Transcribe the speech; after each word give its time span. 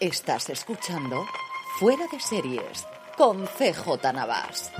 Estás 0.00 0.48
escuchando 0.48 1.26
Fuera 1.78 2.06
de 2.10 2.18
Series 2.18 2.86
con 3.18 3.44
CJ 3.44 4.14
Navas. 4.14 4.72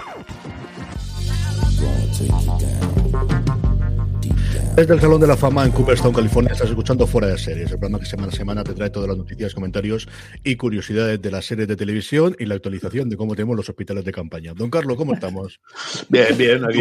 Desde 4.77 4.95
el 4.95 5.01
Salón 5.01 5.21
de 5.21 5.27
la 5.27 5.37
Fama 5.37 5.67
en 5.67 5.73
Cooperstown, 5.73 6.15
California, 6.15 6.53
estás 6.53 6.71
escuchando 6.71 7.07
Fuera 7.07 7.27
de 7.27 7.37
Series, 7.37 7.71
el 7.71 7.79
programa 7.79 7.99
que 7.99 8.07
semana 8.07 8.33
a 8.33 8.35
semana 8.35 8.65
te 8.65 8.73
trae 8.73 8.89
todas 8.89 9.11
las 9.11 9.19
noticias, 9.19 9.53
comentarios 9.53 10.09
y 10.43 10.57
curiosidades 10.57 11.21
de 11.21 11.31
las 11.31 11.45
series 11.45 11.69
de 11.69 11.77
televisión 11.77 12.35
y 12.39 12.47
la 12.47 12.55
actualización 12.55 13.11
de 13.11 13.19
cómo 13.19 13.35
tenemos 13.35 13.59
los 13.59 13.69
hospitales 13.69 14.07
de 14.07 14.13
campaña. 14.13 14.55
Don 14.55 14.71
Carlos, 14.71 14.97
¿cómo 14.97 15.13
estamos? 15.13 15.61
Bien, 16.09 16.35
bien, 16.39 16.65
aquí 16.65 16.81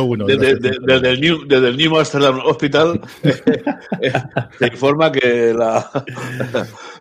uno, 0.00 0.26
desde, 0.26 0.54
desde, 0.60 1.10
el 1.10 1.20
New, 1.20 1.44
desde 1.44 1.68
el 1.70 1.76
New 1.76 1.98
Amsterdam 1.98 2.40
Hospital 2.44 3.00
se 4.60 4.66
informa 4.68 5.10
que 5.10 5.52
la, 5.52 5.90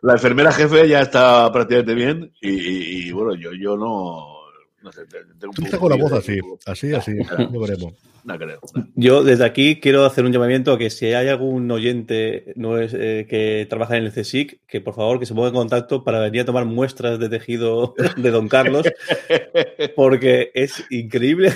la 0.07 0.13
enfermera 0.13 0.53
jefe 0.53 0.88
ya 0.88 1.02
está 1.02 1.52
prácticamente 1.52 1.93
bien 1.93 2.34
y, 2.39 3.07
y 3.09 3.11
bueno, 3.11 3.35
yo, 3.35 3.52
yo 3.53 3.75
no 3.75 4.36
no 4.87 4.91
sé, 4.93 5.01
tengo 5.39 5.53
Tú 5.53 5.63
estás 5.63 5.79
con 5.79 5.89
la 5.89 5.97
voz 5.97 6.13
así, 6.13 6.39
así, 6.65 6.93
así, 6.93 7.11
no 7.51 7.59
veremos. 7.59 7.93
No 8.23 8.37
creo. 8.37 8.59
Yo 8.95 9.23
desde 9.23 9.45
aquí 9.45 9.79
quiero 9.79 10.03
hacer 10.03 10.25
un 10.25 10.33
llamamiento 10.33 10.73
a 10.73 10.77
que 10.77 10.89
si 10.89 11.05
hay 11.13 11.29
algún 11.29 11.71
oyente 11.71 12.51
no 12.57 12.77
es, 12.77 12.93
eh, 12.93 13.25
que 13.29 13.65
trabaja 13.69 13.95
en 13.95 14.03
el 14.03 14.11
CSIC, 14.11 14.59
que 14.67 14.81
por 14.81 14.95
favor 14.95 15.17
que 15.17 15.25
se 15.25 15.33
ponga 15.33 15.47
en 15.47 15.53
contacto 15.53 16.03
para 16.03 16.19
venir 16.19 16.41
a 16.41 16.45
tomar 16.45 16.65
muestras 16.65 17.19
de 17.19 17.29
tejido 17.29 17.95
de 18.17 18.31
Don 18.31 18.49
Carlos, 18.49 18.85
porque 19.95 20.51
es 20.53 20.83
increíble, 20.89 21.53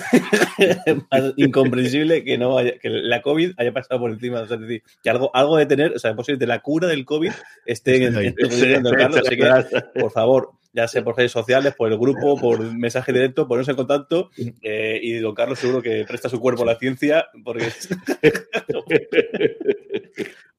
incomprensible 1.36 2.24
que 2.24 2.38
no 2.38 2.58
haya, 2.58 2.80
que 2.80 2.90
la 2.90 3.22
COVID 3.22 3.52
haya 3.58 3.74
pasado 3.74 4.00
por 4.00 4.12
encima. 4.12 4.40
O 4.40 4.48
sea, 4.48 4.56
es 4.56 4.62
decir, 4.62 4.84
que 5.04 5.10
algo, 5.10 5.30
algo 5.34 5.58
de 5.58 5.66
tener, 5.66 5.94
o 5.94 6.00
sea, 6.00 6.16
posible 6.16 6.48
la 6.48 6.62
cura 6.62 6.88
del 6.88 7.04
COVID 7.04 7.32
esté 7.66 8.06
en, 8.06 8.16
el 8.16 8.36
en 8.48 8.84
Don 8.84 8.96
Carlos. 8.96 9.22
Así 9.26 9.36
que, 9.36 10.00
por 10.00 10.12
favor, 10.12 10.52
ya 10.74 10.88
sea 10.88 11.04
por 11.04 11.18
redes 11.18 11.32
sociales, 11.32 11.76
por 11.76 11.92
el 11.92 11.98
grupo, 11.98 12.40
por 12.40 12.62
mensaje 12.74 13.12
directo, 13.12 13.48
ponerse 13.48 13.72
en 13.72 13.78
contacto 13.78 14.30
eh, 14.62 15.00
y 15.02 15.20
don 15.20 15.36
Carlos 15.36 15.60
seguro 15.60 15.82
que 15.82 16.06
presta 16.08 16.30
su 16.30 16.40
cuerpo 16.40 16.64
a 16.64 16.68
la 16.68 16.78
ciencia 16.78 17.28
porque... 17.44 17.68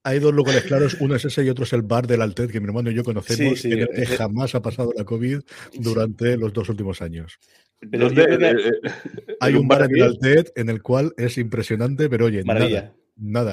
Hay 0.05 0.19
dos 0.19 0.33
lugares 0.33 0.63
claros, 0.63 0.97
uno 0.99 1.15
es 1.15 1.23
ese 1.23 1.45
y 1.45 1.49
otro 1.49 1.63
es 1.63 1.71
el 1.71 1.81
bar 1.81 2.07
del 2.07 2.21
Altet, 2.21 2.51
que 2.51 2.59
mi 2.59 2.65
hermano 2.65 2.91
y 2.91 2.93
yo 2.93 3.05
conocemos, 3.05 3.61
que 3.61 4.05
jamás 4.05 4.53
ha 4.53 4.61
pasado 4.61 4.91
la 4.97 5.05
COVID 5.05 5.39
durante 5.79 6.35
los 6.35 6.51
dos 6.51 6.67
últimos 6.67 7.01
años. 7.01 7.39
Hay 9.39 9.55
un 9.55 9.67
bar 9.67 9.83
en 9.83 9.95
el 9.95 10.03
Altet 10.03 10.51
en 10.57 10.67
el 10.67 10.81
cual 10.81 11.13
es 11.15 11.37
impresionante, 11.37 12.09
pero 12.09 12.25
oye, 12.25 12.43
Maravilla. 12.43 12.81
Nada, 12.81 12.95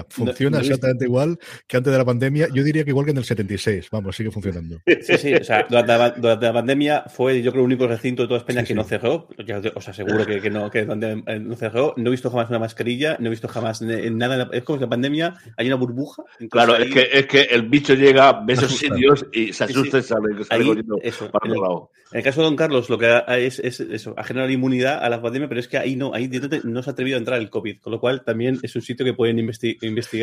funciona 0.09 0.61
exactamente 0.61 1.05
igual 1.05 1.39
que 1.67 1.77
antes 1.77 1.93
de 1.93 1.99
la 1.99 2.05
pandemia. 2.05 2.49
Yo 2.53 2.65
diría 2.65 2.85
que 2.85 2.91
igual 2.91 3.05
que 3.05 3.13
en 3.13 3.19
el 3.19 3.25
76. 3.25 3.89
Vamos, 3.91 4.17
sigue 4.17 4.31
funcionando. 4.31 4.81
Sí, 4.87 5.19
sí, 5.19 5.35
o 5.35 5.45
sea, 5.45 5.67
durante 5.69 6.47
la, 6.47 6.53
pandemia 6.53 7.05
fue 7.09 7.43
yo 7.43 7.51
creo 7.53 7.63
el 7.63 7.67
único 7.67 7.87
recinto 7.87 8.23
de 8.23 8.29
toda 8.29 8.39
España 8.39 8.65
que 8.65 8.75
no 8.75 8.85
cerró. 8.85 9.29
os 9.75 9.89
aseguro 9.89 10.27
que, 10.27 10.41
que, 10.41 10.51
no, 10.51 10.71
que 10.71 10.85
no 10.85 11.57
cerró. 11.57 11.95
No 11.97 12.09
he 12.09 12.11
visto 12.11 12.31
jamás 12.31 12.49
una 12.51 12.59
mascarilla, 12.59 13.17
no 13.21 13.27
he 13.27 13.31
visto 13.31 13.49
jamás 13.49 13.83
nada. 13.83 14.49
Es 14.53 14.63
como 14.63 14.79
que 14.79 14.85
la 14.85 14.91
pandemia 14.91 15.35
hay 15.57 15.67
una 15.67 15.77
burbuja. 15.77 16.23
Claro, 16.51 16.77
es, 16.77 16.93
que, 16.93 17.09
es 17.13 17.27
que 17.27 17.43
el 17.43 17.69
bicho 17.69 17.95
llega, 17.95 18.33
ve 18.45 18.55
esos 18.55 18.73
sitios 18.77 19.27
y 19.33 19.53
se 19.53 19.65
asusta 19.65 19.99
y 19.99 20.03
sale, 20.03 20.45
sale 20.45 20.83
eso, 21.03 21.31
para 21.31 21.47
en, 21.47 21.53
el, 21.53 21.61
lado. 21.61 21.91
en 22.13 22.19
el 22.19 22.25
caso 22.25 22.41
de 22.41 22.47
Don 22.47 22.57
Carlos, 22.57 22.89
lo 22.91 22.99
que 22.99 23.23
es, 23.39 23.59
es 23.59 23.81
eso, 23.81 24.15
ha 24.17 24.25
generado 24.25 24.51
inmunidad 24.51 25.03
a 25.05 25.09
la 25.09 25.21
pandemia, 25.21 25.49
pero 25.49 25.61
es 25.61 25.69
que 25.69 25.79
ahí 25.79 25.97
no, 25.97 26.13
ahí 26.15 26.31
no 26.65 26.83
se 26.83 26.91
ha 26.91 26.93
atrevido 26.93 27.17
a 27.17 27.19
entrar 27.19 27.39
el 27.39 27.51
COVID, 27.51 27.81
con 27.81 27.93
lo 27.93 28.01
cual 28.01 28.25
también 28.25 28.59
es 28.63 28.75
un 28.77 28.83
sitio 28.83 29.05
que 29.05 29.15
pueden 29.15 29.39
investigar. 29.39 29.60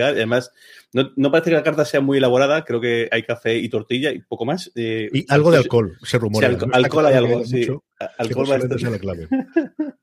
Además, 0.01 0.51
no, 0.93 1.31
parece 1.31 1.49
que 1.49 1.55
la 1.55 1.63
carta 1.63 1.85
sea 1.85 2.01
muy 2.01 2.17
elaborada, 2.17 2.63
creo 2.65 2.81
que 2.81 3.09
hay 3.11 3.23
café 3.23 3.57
y 3.57 3.69
tortilla 3.69 4.11
y 4.11 4.19
poco 4.19 4.45
más. 4.45 4.71
Eh, 4.75 5.09
y 5.13 5.25
algo 5.29 5.51
de 5.51 5.57
alcohol, 5.57 5.97
se 6.03 6.17
rumora. 6.17 6.49
Sí, 6.49 6.57
alcohol, 6.71 7.05
hay 7.05 7.15
algo, 7.15 7.45
sí. 7.45 7.67
alcohol 8.17 8.49
va 8.49 8.55
a 8.55 8.57
estar... 8.57 8.81
la 8.91 8.99
clave. 8.99 9.27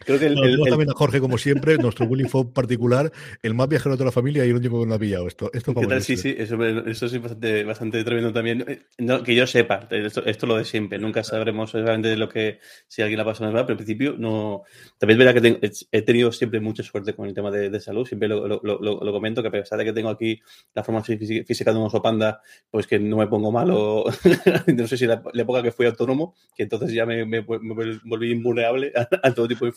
Creo 0.00 0.18
que 0.18 0.26
el, 0.26 0.58
también 0.68 0.90
a 0.90 0.94
Jorge, 0.94 1.20
como 1.20 1.38
siempre, 1.38 1.76
nuestro 1.78 2.06
bullying 2.06 2.28
fue 2.28 2.50
particular, 2.52 3.12
el 3.42 3.54
más 3.54 3.68
viajero 3.68 3.92
de 3.92 3.96
toda 3.98 4.06
la 4.06 4.12
familia 4.12 4.44
y 4.44 4.50
el 4.50 4.56
único 4.56 4.80
que 4.80 4.86
no 4.86 4.94
ha 4.94 4.98
pillado 4.98 5.26
esto. 5.26 5.50
esto 5.52 5.72
Sí, 6.00 6.16
sí, 6.16 6.34
eso, 6.36 6.62
eso 6.64 7.08
sí 7.08 7.18
bastante, 7.18 7.64
bastante 7.64 8.02
tremendo 8.04 8.32
también. 8.32 8.64
Eh, 8.66 9.22
que 9.24 9.34
yo 9.34 9.46
sepa, 9.46 9.86
esto, 9.90 10.24
es 10.24 10.42
lo 10.42 10.56
de 10.56 10.64
siempre, 10.64 10.98
nunca 10.98 11.22
sabremos 11.22 11.70
exactamente 11.70 12.16
lo 12.16 12.28
que 12.28 12.58
si 12.88 13.02
alguien 13.02 13.18
la 13.18 13.24
pasado 13.24 13.52
mal, 13.52 13.64
pero 13.64 13.74
en 13.74 13.84
principio 13.84 14.14
no. 14.18 14.62
También 14.98 15.20
es 15.20 15.26
verdad 15.26 15.42
que 15.42 15.72
he 15.90 16.02
tenido 16.02 16.32
siempre 16.32 16.60
mucha 16.60 16.82
suerte 16.82 17.14
con 17.14 17.26
el 17.26 17.34
tema 17.34 17.50
de, 17.50 17.80
salud, 17.80 18.06
siempre 18.06 18.28
lo, 18.28 18.46
lo, 18.46 18.60
lo, 18.62 19.12
comento, 19.12 19.42
que 19.42 19.48
a 19.48 19.50
pesar 19.50 19.78
de 19.78 19.84
que 19.84 19.92
tengo 19.92 20.08
aquí 20.08 20.40
la 20.74 20.84
forma 20.84 21.02
física 21.02 21.72
de 21.72 21.78
un 21.78 21.86
oso 21.86 22.00
panda, 22.00 22.40
pues 22.70 22.86
que 22.86 22.98
no 22.98 23.16
me 23.16 23.26
pongo 23.26 23.50
mal 23.50 23.70
o 23.72 24.04
no 24.66 24.86
sé 24.86 24.96
si 24.96 25.06
la, 25.06 25.22
época 25.34 25.62
que 25.62 25.72
fui 25.72 25.86
autónomo, 25.86 26.34
que 26.54 26.64
entonces 26.64 26.92
ya 26.92 27.06
me, 27.06 27.24
me, 27.24 27.40
volví 27.40 28.30
invulnerable 28.30 28.92
a 28.94 29.32
todo 29.32 29.48
tipo 29.48 29.64
de 29.64 29.72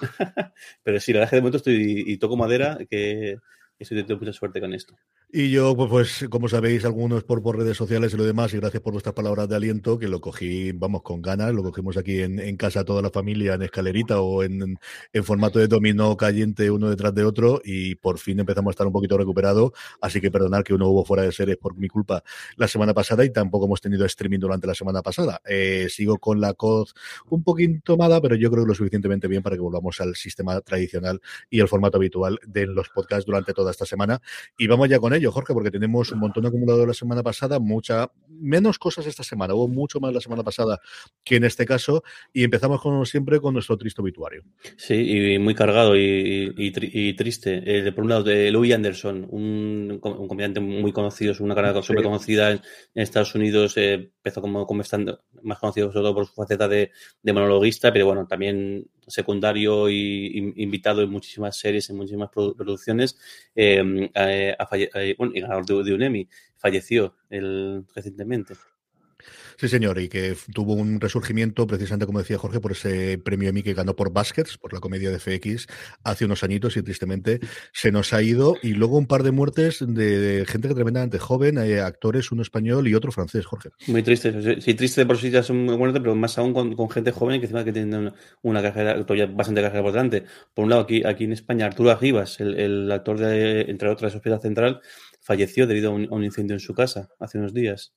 Pero 0.82 1.00
sí, 1.00 1.12
la 1.12 1.20
verdad 1.20 1.26
es 1.26 1.30
que 1.30 1.36
de 1.36 1.42
momento 1.42 1.56
estoy 1.58 2.04
y 2.06 2.16
toco 2.18 2.36
madera, 2.36 2.78
que 2.88 3.38
estoy 3.78 3.96
teniendo 3.96 4.18
mucha 4.18 4.32
suerte 4.32 4.60
con 4.60 4.72
esto. 4.74 4.96
Y 5.32 5.52
yo, 5.52 5.76
pues, 5.76 5.88
pues, 5.88 6.26
como 6.28 6.48
sabéis, 6.48 6.84
algunos 6.84 7.22
por, 7.22 7.40
por 7.40 7.56
redes 7.56 7.76
sociales 7.76 8.12
y 8.12 8.16
lo 8.16 8.24
demás, 8.24 8.52
y 8.52 8.56
gracias 8.56 8.82
por 8.82 8.92
vuestras 8.94 9.14
palabras 9.14 9.48
de 9.48 9.54
aliento, 9.54 9.96
que 9.96 10.08
lo 10.08 10.20
cogí, 10.20 10.72
vamos, 10.72 11.02
con 11.02 11.22
ganas, 11.22 11.54
lo 11.54 11.62
cogimos 11.62 11.96
aquí 11.96 12.20
en, 12.22 12.40
en 12.40 12.56
casa 12.56 12.84
toda 12.84 13.00
la 13.00 13.10
familia, 13.10 13.54
en 13.54 13.62
escalerita 13.62 14.20
o 14.22 14.42
en, 14.42 14.76
en, 15.12 15.24
formato 15.24 15.60
de 15.60 15.68
dominó 15.68 16.16
caliente 16.16 16.68
uno 16.72 16.90
detrás 16.90 17.14
de 17.14 17.22
otro, 17.22 17.60
y 17.64 17.94
por 17.94 18.18
fin 18.18 18.40
empezamos 18.40 18.70
a 18.70 18.72
estar 18.72 18.86
un 18.88 18.92
poquito 18.92 19.16
recuperado, 19.16 19.72
así 20.00 20.20
que 20.20 20.32
perdonad 20.32 20.64
que 20.64 20.74
uno 20.74 20.88
hubo 20.88 21.04
fuera 21.04 21.22
de 21.22 21.30
series 21.30 21.58
por 21.58 21.76
mi 21.76 21.86
culpa 21.86 22.24
la 22.56 22.66
semana 22.66 22.92
pasada 22.92 23.24
y 23.24 23.30
tampoco 23.30 23.66
hemos 23.66 23.80
tenido 23.80 24.04
streaming 24.06 24.40
durante 24.40 24.66
la 24.66 24.74
semana 24.74 25.00
pasada. 25.00 25.40
Eh, 25.46 25.86
sigo 25.90 26.18
con 26.18 26.40
la 26.40 26.54
COD 26.54 26.88
un 27.28 27.44
poquito 27.44 27.80
tomada, 27.84 28.20
pero 28.20 28.34
yo 28.34 28.50
creo 28.50 28.64
que 28.64 28.68
lo 28.70 28.74
suficientemente 28.74 29.28
bien 29.28 29.44
para 29.44 29.54
que 29.54 29.62
volvamos 29.62 30.00
al 30.00 30.16
sistema 30.16 30.60
tradicional 30.60 31.20
y 31.48 31.60
al 31.60 31.68
formato 31.68 31.98
habitual 31.98 32.40
de 32.44 32.66
los 32.66 32.88
podcasts 32.88 33.26
durante 33.26 33.52
toda 33.52 33.70
esta 33.70 33.86
semana. 33.86 34.20
Y 34.58 34.66
vamos 34.66 34.88
ya 34.88 34.98
con 34.98 35.14
ello. 35.14 35.19
Jorge, 35.28 35.52
porque 35.52 35.70
tenemos 35.70 36.10
un 36.12 36.20
montón 36.20 36.46
acumulado 36.46 36.86
la 36.86 36.94
semana 36.94 37.22
pasada, 37.22 37.58
mucha 37.58 38.10
menos 38.28 38.78
cosas 38.78 39.06
esta 39.06 39.22
semana, 39.22 39.54
hubo 39.54 39.68
mucho 39.68 40.00
más 40.00 40.14
la 40.14 40.20
semana 40.20 40.42
pasada 40.42 40.80
que 41.24 41.36
en 41.36 41.44
este 41.44 41.66
caso, 41.66 42.02
y 42.32 42.44
empezamos 42.44 42.80
como 42.80 43.04
siempre 43.04 43.40
con 43.40 43.54
nuestro 43.54 43.76
triste 43.76 44.00
obituario. 44.00 44.42
Sí, 44.76 44.94
y 45.34 45.38
muy 45.38 45.54
cargado 45.54 45.96
y, 45.96 47.14
triste. 47.16 47.62
Eh, 47.66 47.92
por 47.92 48.04
un 48.04 48.10
lado, 48.10 48.22
de 48.24 48.50
Louis 48.50 48.72
Anderson, 48.72 49.26
un, 49.30 49.98
comediante 50.00 50.60
muy 50.60 50.92
conocido, 50.92 51.34
una 51.40 51.54
carrera 51.54 51.82
súper 51.82 52.02
conocida 52.02 52.52
en, 52.52 52.60
Estados 52.94 53.34
Unidos, 53.34 53.76
eh, 53.76 53.94
empezó 53.94 54.40
como, 54.40 54.66
como 54.66 54.82
estando 54.82 55.20
más 55.42 55.58
conocido 55.58 55.88
sobre 55.92 56.02
todo 56.02 56.14
por 56.14 56.26
su 56.26 56.34
faceta 56.34 56.68
de, 56.68 56.90
de 57.22 57.32
monologuista, 57.32 57.92
pero 57.92 58.06
bueno, 58.06 58.26
también 58.26 58.86
secundario 59.10 59.88
y, 59.88 60.52
invitado 60.56 61.02
en 61.02 61.10
muchísimas 61.10 61.56
series, 61.56 61.90
en 61.90 61.96
muchísimas 61.96 62.30
producciones, 62.30 63.18
eh, 63.54 64.10
eh, 64.14 65.14
bueno, 65.18 65.32
y 65.34 65.40
ganador 65.40 65.66
de, 65.66 65.84
de, 65.84 65.94
un 65.94 66.02
Emmy, 66.02 66.28
falleció 66.56 67.14
el, 67.28 67.84
recientemente. 67.94 68.54
Sí, 69.56 69.68
señor, 69.68 69.98
y 69.98 70.08
que 70.08 70.36
tuvo 70.54 70.74
un 70.74 71.00
resurgimiento, 71.00 71.66
precisamente 71.66 72.06
como 72.06 72.18
decía 72.18 72.38
Jorge, 72.38 72.60
por 72.60 72.72
ese 72.72 73.18
premio 73.18 73.50
Emmy 73.50 73.62
que 73.62 73.74
ganó 73.74 73.94
por 73.94 74.12
Baskets, 74.12 74.56
por 74.58 74.72
la 74.72 74.80
comedia 74.80 75.10
de 75.10 75.18
FX, 75.18 75.66
hace 76.04 76.24
unos 76.24 76.42
añitos 76.42 76.76
y 76.76 76.82
tristemente 76.82 77.40
se 77.72 77.92
nos 77.92 78.12
ha 78.12 78.22
ido. 78.22 78.56
Y 78.62 78.74
luego 78.74 78.96
un 78.96 79.06
par 79.06 79.22
de 79.22 79.32
muertes 79.32 79.84
de, 79.86 80.44
gente 80.48 80.68
que 80.68 80.74
tremendamente 80.74 81.18
joven, 81.18 81.58
eh, 81.58 81.80
actores, 81.80 82.32
uno 82.32 82.42
español 82.42 82.88
y 82.88 82.94
otro 82.94 83.12
francés, 83.12 83.46
Jorge. 83.46 83.70
Muy 83.86 84.02
triste, 84.02 84.60
sí, 84.60 84.74
triste 84.74 85.04
por 85.06 85.18
sí 85.18 85.30
ya 85.30 85.42
son 85.42 85.64
muy 85.64 85.76
muertes, 85.76 86.00
pero 86.00 86.14
más 86.14 86.38
aún 86.38 86.54
con, 86.54 86.90
gente 86.90 87.12
joven 87.12 87.40
que 87.40 87.46
encima 87.46 87.64
que 87.64 87.72
tienen 87.72 88.12
una, 88.42 88.62
carrera, 88.62 88.94
bastante 89.28 89.62
carrera 89.62 89.80
importante. 89.80 90.24
Por 90.54 90.64
un 90.64 90.70
lado, 90.70 90.82
aquí, 90.82 91.02
aquí 91.04 91.24
en 91.24 91.32
España, 91.32 91.66
Arturo 91.66 91.90
Arribas, 91.90 92.40
el, 92.40 92.90
actor 92.90 93.18
de, 93.18 93.62
entre 93.62 93.88
otras, 93.88 94.14
Hospital 94.14 94.40
Central, 94.40 94.80
falleció 95.20 95.66
debido 95.66 95.90
a 95.90 95.94
un 95.94 96.24
incendio 96.24 96.54
en 96.54 96.60
su 96.60 96.74
casa 96.74 97.08
hace 97.18 97.38
unos 97.38 97.52
días. 97.52 97.92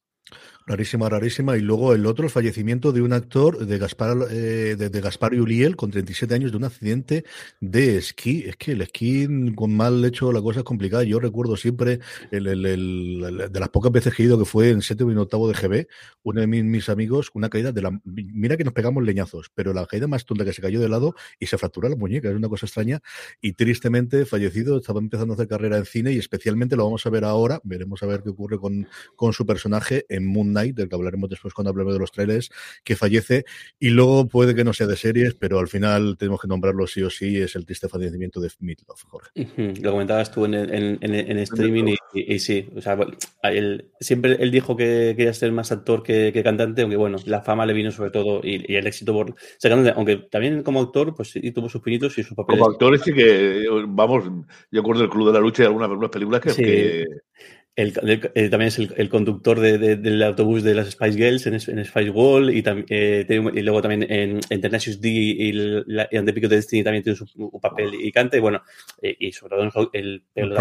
Rarísima, 0.66 1.10
rarísima. 1.10 1.58
Y 1.58 1.62
luego 1.62 1.94
el 1.94 2.06
otro, 2.06 2.24
el 2.26 2.32
fallecimiento 2.32 2.94
de 2.94 3.02
un 3.02 3.12
actor 3.12 3.66
de 3.66 3.78
Gaspar, 3.78 4.16
eh, 4.32 4.76
de, 4.78 5.02
Gaspar 5.02 5.34
Uliel, 5.34 5.76
con 5.76 5.92
37 5.92 6.34
años, 6.34 6.52
de 6.52 6.58
un 6.58 6.64
accidente 6.64 7.26
de 7.60 7.98
esquí. 7.98 8.46
Es 8.48 8.56
que 8.56 8.72
el 8.72 8.82
esquí 8.82 9.28
con 9.56 9.76
mal 9.76 10.04
hecho 10.06 10.32
la 10.32 10.42
cosa 10.42 10.60
es 10.60 10.66
complicada. 10.66 11.04
Yo 11.04 11.20
recuerdo 11.20 11.58
siempre, 11.58 12.00
el, 12.32 12.48
el, 12.48 13.50
de 13.52 13.60
las 13.60 13.70
pocas 13.70 13.92
veces 13.92 14.14
que 14.14 14.24
he 14.24 14.26
ido, 14.26 14.40
que 14.40 14.46
fue 14.46 14.70
en 14.70 14.82
séptimo 14.82 15.12
y 15.12 15.16
octavo 15.18 15.52
de 15.52 15.54
GB, 15.54 15.88
uno 16.24 16.40
de 16.40 16.48
mis, 16.48 16.88
amigos, 16.88 17.30
una 17.34 17.50
caída 17.50 17.74
de 17.74 17.82
la... 17.82 18.00
Mira 18.06 18.56
que 18.56 18.64
nos 18.64 18.74
pegamos 18.74 19.04
leñazos, 19.04 19.52
pero 19.54 19.74
la 19.74 19.86
caída 19.86 20.08
más 20.08 20.26
tonta 20.26 20.46
que 20.46 20.54
se 20.54 20.62
cayó 20.62 20.80
de 20.80 20.88
lado 20.88 21.14
y 21.40 21.48
se 21.48 21.58
fracturó 21.58 21.90
la 21.90 21.98
muñeca. 21.98 22.30
Es 22.30 22.36
una 22.36 22.48
cosa 22.48 22.68
extraña. 22.68 23.02
Y 23.42 23.54
tristemente 23.54 24.26
fallecido, 24.26 24.78
estaba 24.78 25.00
empezando 25.00 25.34
a 25.34 25.36
hacer 25.36 25.50
carrera 25.50 25.78
en 25.78 25.86
cine 25.86 26.14
y 26.14 26.20
especialmente 26.20 26.78
lo 26.78 26.86
vamos 26.86 27.06
a 27.06 27.10
ver 27.10 27.26
ahora, 27.26 27.60
veremos 27.66 28.02
a 28.02 28.06
ver 28.06 28.24
qué 28.24 28.30
ocurre 28.30 28.58
con, 28.58 28.88
con 29.18 29.34
su 29.34 29.46
personaje 29.46 30.06
en 30.08 30.26
Moon 30.26 30.53
Knight, 30.54 30.76
del 30.76 30.90
que 30.90 30.96
hablaremos 30.96 31.30
después 31.30 31.54
cuando 31.54 31.70
hablemos 31.70 31.94
de 31.94 32.00
los 32.00 32.12
trailers, 32.12 32.50
que 32.84 32.96
fallece. 32.96 33.46
Y 33.80 33.90
luego 33.90 34.28
puede 34.28 34.56
que 34.56 34.64
no 34.64 34.74
sea 34.74 34.88
de 34.88 34.96
series, 34.96 35.36
pero 35.36 35.60
al 35.60 35.68
final 35.68 36.16
tenemos 36.18 36.42
que 36.42 36.48
nombrarlo 36.48 36.88
sí 36.88 37.02
o 37.02 37.10
sí, 37.10 37.38
es 37.38 37.56
el 37.56 37.66
triste 37.66 37.90
fallecimiento 37.90 38.40
de 38.40 38.50
Meatloaf, 38.60 39.04
Jorge. 39.04 39.32
Lo 39.82 39.92
comentabas 39.92 40.32
tú 40.32 40.46
en, 40.46 40.54
en, 40.54 41.38
streaming 41.40 41.96
y, 42.14 42.40
sí, 42.40 42.70
o 42.76 42.82
sea, 42.82 42.98
él, 43.44 43.90
siempre 44.00 44.38
él 44.40 44.52
dijo 44.52 44.76
que 44.76 45.14
quería 45.18 45.34
ser 45.34 45.52
más 45.52 45.72
actor 45.72 46.04
que, 46.04 46.42
cantante, 46.44 46.82
aunque 46.82 46.98
bueno, 46.98 47.18
la 47.26 47.42
fama 47.42 47.66
le 47.66 47.74
vino 47.74 47.92
sobre 47.92 48.12
todo 48.12 48.42
y, 48.44 48.76
el 48.76 48.88
éxito 48.88 49.14
por 49.14 49.36
aunque 49.96 50.18
también 50.30 50.64
como 50.64 50.82
actor, 50.82 51.16
pues 51.16 51.32
sí 51.32 51.52
tuvo 51.52 51.70
sus 51.70 51.82
pinitos 51.82 52.18
y 52.18 52.24
sus 52.24 52.36
papeles. 52.36 52.60
Como 52.60 52.72
actor 52.72 52.96
es 52.96 53.02
que, 53.02 53.66
vamos, 53.88 54.26
yo 54.72 54.82
acuerdo 54.82 55.02
del 55.02 55.10
Club 55.10 55.28
de 55.28 55.34
la 55.34 55.40
Lucha 55.40 55.64
y 55.64 55.66
algunas, 55.66 55.90
algunas 55.90 56.12
películas 56.12 56.42
que, 56.42 57.06
el, 57.76 58.22
eh, 58.36 58.50
también 58.50 58.68
es 58.68 58.78
el, 58.78 59.10
conductor 59.10 59.60
del 59.60 60.22
autobús 60.22 60.62
de 60.62 60.76
las 60.76 60.92
Spice 60.92 61.18
Girls 61.18 61.48
en, 61.48 61.56
en 61.56 61.86
Spice 61.86 62.12
Wall 62.12 62.56
y, 62.56 62.64
eh, 62.90 63.26
y, 63.28 63.62
luego 63.62 63.82
también 63.82 64.04
en, 64.12 64.40
en 64.48 64.62
Tenacious 64.62 65.02
D 65.02 65.10
y, 65.10 65.52
la, 65.52 66.08
y 66.12 66.24
The 66.24 66.34
Pico 66.34 66.48
de 66.48 66.58
Destiny 66.58 66.84
también 66.84 67.04
tiene 67.04 67.18
su, 67.18 67.60
papel 67.60 67.96
y 67.96 68.12
canta 68.12 68.38
y 68.38 68.42
bueno, 68.42 68.62
eh, 69.02 69.16
y 69.20 69.32
sobre 69.32 69.70
todo 69.70 69.90
el, 69.94 70.24
el, 70.36 70.54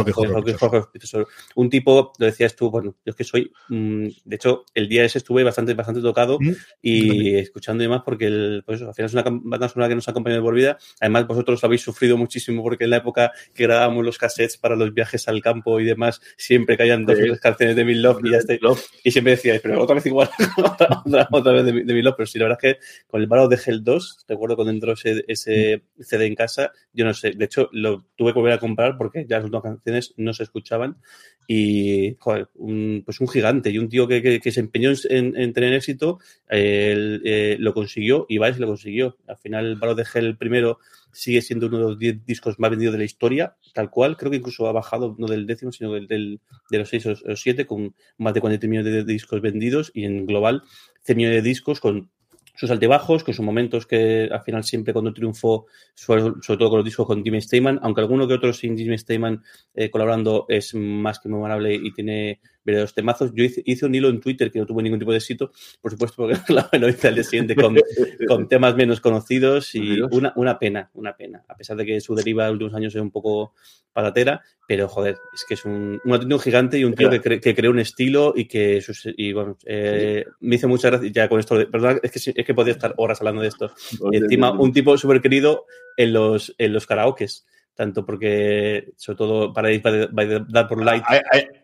un 1.54 1.70
tipo, 1.70 2.12
lo 2.18 2.26
decías 2.26 2.56
tú, 2.56 2.70
bueno, 2.70 2.96
yo 3.04 3.10
es 3.10 3.16
que 3.16 3.24
soy, 3.24 3.52
mm, 3.68 4.06
de 4.24 4.36
hecho, 4.36 4.64
el 4.74 4.88
día 4.88 5.04
ese 5.04 5.18
estuve 5.18 5.44
bastante, 5.44 5.74
bastante 5.74 6.00
tocado 6.00 6.38
mm, 6.40 6.52
y 6.80 7.34
escuchando 7.36 7.82
y 7.82 7.86
demás 7.88 8.02
porque 8.06 8.26
el, 8.26 8.62
pues 8.64 8.80
al 8.80 8.94
final 8.94 9.06
es 9.06 9.12
una 9.12 9.24
banda 9.26 9.68
sonora 9.68 9.90
que 9.90 9.96
nos 9.96 10.08
ha 10.08 10.12
acompañado 10.12 10.42
por 10.42 10.54
vida, 10.54 10.78
además 10.98 11.26
vosotros 11.26 11.62
habéis 11.62 11.82
sufrido 11.82 12.16
muchísimo 12.16 12.62
porque 12.62 12.84
en 12.84 12.90
la 12.90 12.98
época 12.98 13.32
que 13.52 13.64
grabábamos 13.64 14.02
los 14.02 14.16
cassettes 14.16 14.56
para 14.56 14.76
los 14.76 14.94
viajes 14.94 15.28
al 15.28 15.42
campo 15.42 15.78
y 15.78 15.84
demás, 15.84 16.22
siempre 16.38 16.78
caían 16.78 17.01
dos 17.04 17.40
canciones 17.40 17.76
de 17.76 17.84
Bill 17.84 18.02
Love 18.02 18.20
y 18.24 18.30
ya 18.30 18.38
está. 18.38 18.54
Y 19.04 19.10
siempre 19.10 19.32
decíais, 19.32 19.60
pero 19.60 19.80
otra 19.80 19.94
vez 19.94 20.06
igual, 20.06 20.28
otra, 21.30 21.52
vez 21.52 21.64
de, 21.64 21.84
de 21.84 22.02
Love. 22.02 22.14
Pero 22.16 22.26
sí, 22.26 22.38
la 22.38 22.46
verdad 22.46 22.58
es 22.62 22.74
que 22.74 22.80
con 23.06 23.20
el 23.20 23.26
Battle 23.26 23.56
de 23.56 23.62
Hell 23.64 23.84
2, 23.84 24.24
recuerdo 24.28 24.56
cuando 24.56 24.72
entró 24.72 24.92
ese, 24.92 25.24
ese 25.28 25.84
CD 25.98 26.26
en 26.26 26.34
casa, 26.34 26.72
yo 26.92 27.04
no 27.04 27.14
sé, 27.14 27.32
de 27.32 27.44
hecho 27.44 27.68
lo 27.72 28.04
tuve 28.16 28.32
que 28.32 28.38
volver 28.38 28.54
a 28.54 28.58
comprar 28.58 28.96
porque 28.96 29.26
ya 29.28 29.40
las 29.40 29.50
dos 29.50 29.62
canciones 29.62 30.14
no 30.16 30.32
se 30.32 30.44
escuchaban 30.44 30.98
y, 31.48 32.16
joder, 32.20 32.48
un, 32.54 33.02
pues 33.04 33.20
un 33.20 33.28
gigante 33.28 33.70
y 33.70 33.78
un 33.78 33.88
tío 33.88 34.06
que, 34.06 34.40
que, 34.40 34.52
se 34.52 34.60
empeñó 34.60 34.90
en, 35.08 35.52
tener 35.52 35.74
éxito, 35.74 36.18
eh, 36.48 37.56
lo 37.58 37.74
consiguió 37.74 38.26
y 38.28 38.38
Vice 38.38 38.60
lo 38.60 38.68
consiguió. 38.68 39.16
Al 39.26 39.36
final 39.38 39.66
el 39.66 39.76
Battle 39.76 40.02
de 40.02 40.08
Hell 40.12 40.36
primero 40.36 40.78
sigue 41.12 41.42
siendo 41.42 41.66
uno 41.66 41.78
de 41.78 41.84
los 41.84 41.98
10 41.98 42.24
discos 42.24 42.58
más 42.58 42.70
vendidos 42.70 42.92
de 42.92 42.98
la 42.98 43.04
historia, 43.04 43.56
tal 43.74 43.90
cual. 43.90 44.16
Creo 44.16 44.30
que 44.30 44.38
incluso 44.38 44.66
ha 44.66 44.72
bajado 44.72 45.14
no 45.18 45.26
del 45.26 45.46
décimo, 45.46 45.72
sino 45.72 45.92
del, 45.92 46.06
del 46.06 46.40
de 46.70 46.78
los 46.78 46.88
6 46.88 47.06
o 47.06 47.14
los 47.24 47.40
7, 47.40 47.66
con 47.66 47.94
más 48.18 48.34
de 48.34 48.40
40 48.40 48.66
millones 48.66 48.92
de, 48.92 49.04
discos 49.04 49.40
vendidos 49.40 49.90
y 49.94 50.04
en 50.04 50.26
global 50.26 50.62
100 51.02 51.16
millones 51.16 51.42
de 51.42 51.48
discos 51.48 51.80
con 51.80 52.10
sus 52.54 52.70
altibajos, 52.70 53.24
con 53.24 53.34
sus 53.34 53.44
momentos 53.44 53.86
que 53.86 54.28
al 54.30 54.42
final 54.42 54.64
siempre 54.64 54.92
cuando 54.92 55.12
triunfó, 55.12 55.66
sobre, 55.94 56.22
todo 56.22 56.68
con 56.68 56.78
los 56.78 56.84
discos 56.84 57.06
con 57.06 57.24
Jimmy 57.24 57.40
Steinman, 57.40 57.80
aunque 57.82 58.02
alguno 58.02 58.28
que 58.28 58.34
otro 58.34 58.52
sin 58.52 58.76
Jimmy 58.76 58.98
Steinman 58.98 59.42
eh, 59.74 59.90
colaborando 59.90 60.46
es 60.48 60.74
más 60.74 61.18
que 61.18 61.28
memorable 61.28 61.74
y 61.74 61.92
tiene 61.92 62.40
verdaderos 62.64 62.94
temazos. 62.94 63.32
Yo 63.34 63.44
hice, 63.44 63.86
un 63.86 63.94
hilo 63.94 64.08
en 64.08 64.20
Twitter 64.20 64.50
que 64.50 64.58
no 64.58 64.66
tuvo 64.66 64.82
ningún 64.82 64.98
tipo 64.98 65.10
de 65.10 65.18
éxito, 65.18 65.52
por 65.80 65.90
supuesto, 65.90 66.16
porque 66.16 66.36
lo 66.78 66.88
hice 66.88 67.08
al 67.08 67.14
día 67.14 67.24
siguiente 67.24 67.54
con, 67.54 67.76
con, 68.28 68.48
temas 68.48 68.76
menos 68.76 69.00
conocidos 69.00 69.74
y 69.74 70.00
una, 70.00 70.32
una 70.36 70.58
pena, 70.58 70.90
una 70.94 71.16
pena. 71.16 71.44
A 71.48 71.56
pesar 71.56 71.76
de 71.76 71.84
que 71.84 72.00
su 72.00 72.14
deriva 72.14 72.44
en 72.44 72.48
los 72.48 72.54
últimos 72.54 72.74
años 72.74 72.94
es 72.94 73.00
un 73.00 73.10
poco 73.10 73.54
patatera, 73.92 74.42
pero 74.66 74.88
joder, 74.88 75.18
es 75.34 75.44
que 75.46 75.54
es 75.54 75.64
un, 75.64 76.00
un 76.04 76.40
gigante 76.40 76.78
y 76.78 76.84
un 76.84 76.94
tío 76.94 77.10
que, 77.10 77.40
que, 77.40 77.54
creó 77.54 77.70
un 77.70 77.78
estilo 77.78 78.32
y 78.34 78.46
que 78.46 78.82
y, 79.16 79.32
bueno, 79.32 79.58
eh, 79.66 80.24
me 80.40 80.56
hizo 80.56 80.68
mucha 80.68 80.88
gracia 80.88 81.10
ya 81.12 81.28
con 81.28 81.40
esto. 81.40 81.56
Perdón, 81.70 82.00
es 82.02 82.10
que, 82.10 82.32
es 82.34 82.46
que 82.46 82.54
podía 82.54 82.72
estar 82.72 82.94
horas 82.96 83.20
hablando 83.20 83.42
de 83.42 83.48
esto. 83.48 83.72
Encima, 84.10 84.52
un 84.52 84.72
tipo 84.72 84.96
súper 84.96 85.20
querido 85.20 85.66
en 85.96 86.12
los, 86.12 86.54
en 86.58 86.72
los 86.72 86.86
karaokes 86.86 87.44
tanto 87.82 88.06
porque, 88.06 88.92
sobre 88.96 89.16
todo, 89.16 89.52
para 89.52 89.72
ir 89.72 89.82
by, 89.82 90.44
Dar 90.48 90.68
por 90.68 90.84
Light. 90.84 91.02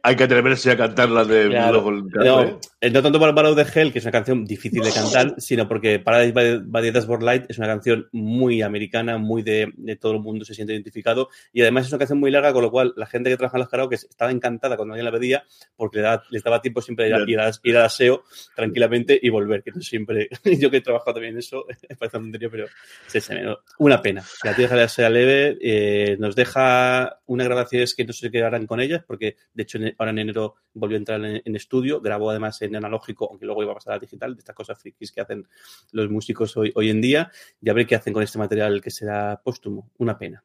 Hay, 0.02 0.16
que 0.16 0.24
atreverse 0.24 0.72
a 0.72 0.76
cantar 0.76 1.08
la 1.10 1.24
de 1.24 1.48
claro, 1.48 1.92
no, 1.92 2.42
eh, 2.42 2.58
no, 2.80 3.02
tanto 3.02 3.18
para 3.18 3.32
Battle 3.32 3.54
de 3.54 3.66
Hell, 3.74 3.92
que 3.92 3.98
es 3.98 4.04
una 4.04 4.12
canción 4.12 4.44
difícil 4.44 4.82
de 4.82 4.92
cantar, 4.92 5.34
sino 5.38 5.66
porque 5.66 5.98
Paradise 5.98 6.32
by, 6.32 6.58
by 6.64 6.92
the 6.92 7.24
Light 7.24 7.44
es 7.48 7.58
una 7.58 7.66
canción 7.66 8.08
muy 8.12 8.62
americana, 8.62 9.18
muy 9.18 9.42
de, 9.42 9.72
de, 9.76 9.96
todo 9.96 10.12
el 10.12 10.20
mundo 10.20 10.44
se 10.44 10.54
siente 10.54 10.72
identificado 10.72 11.28
y 11.52 11.62
además 11.62 11.86
es 11.86 11.92
una 11.92 11.98
canción 11.98 12.20
muy 12.20 12.30
larga, 12.30 12.52
con 12.52 12.62
lo 12.62 12.70
cual 12.70 12.94
la 12.96 13.06
gente 13.06 13.30
que 13.30 13.36
trabaja 13.36 13.56
en 13.56 13.60
los 13.60 13.68
karaoke 13.68 13.96
estaba 13.96 14.30
encantada 14.30 14.76
cuando 14.76 14.94
alguien 14.94 15.04
la 15.04 15.12
pedía 15.12 15.44
porque 15.76 16.04
les 16.30 16.42
daba, 16.42 16.62
tiempo 16.62 16.80
siempre 16.80 17.08
ir, 17.08 17.14
a, 17.14 17.20
ir, 17.26 17.40
a, 17.40 17.50
ir 17.64 17.76
al 17.76 17.84
aseo 17.84 18.22
tranquilamente 18.54 19.18
y 19.20 19.28
volver, 19.28 19.62
que 19.62 19.72
no 19.72 19.80
siempre, 19.80 20.28
yo 20.44 20.70
que 20.70 20.76
he 20.76 20.80
trabajado 20.80 21.14
también 21.14 21.34
en 21.34 21.40
eso, 21.40 21.64
parece 21.98 22.16
un 22.16 22.24
tontería, 22.24 22.48
pero 22.50 22.66
sí, 23.06 23.20
sí, 23.20 23.34
una 23.78 24.00
pena. 24.00 24.24
La 24.44 24.54
tía 24.54 24.88
sea 24.88 25.10
leve, 25.10 25.58
eh, 25.60 26.16
nos 26.18 26.36
deja 26.36 27.18
unas 27.26 27.46
grabaciones 27.46 27.94
que 27.94 28.04
no 28.04 28.12
se 28.12 28.30
quedarán 28.30 28.66
con 28.66 28.80
ellas, 28.80 29.02
porque 29.06 29.36
de 29.54 29.62
hecho 29.62 29.78
ahora 29.98 30.10
en 30.12 30.18
enero 30.18 30.54
volvió 30.74 30.96
a 30.96 30.98
entrar 30.98 31.24
en, 31.24 31.56
estudio, 31.56 32.00
grabó 32.00 32.30
además 32.30 32.60
en 32.62 32.67
analógico, 32.76 33.28
aunque 33.30 33.46
luego 33.46 33.62
iba 33.62 33.72
a 33.72 33.76
pasar 33.76 33.94
a 33.94 33.98
digital, 33.98 34.34
de 34.34 34.40
estas 34.40 34.54
cosas 34.54 34.78
frikis 34.78 35.12
que 35.12 35.20
hacen 35.20 35.46
los 35.92 36.10
músicos 36.10 36.56
hoy, 36.56 36.72
hoy 36.74 36.90
en 36.90 37.00
día, 37.00 37.30
y 37.60 37.70
a 37.70 37.72
ver 37.72 37.86
qué 37.86 37.94
hacen 37.94 38.12
con 38.12 38.22
este 38.22 38.38
material 38.38 38.80
que 38.80 38.90
será 38.90 39.40
póstumo. 39.42 39.90
Una 39.98 40.18
pena. 40.18 40.44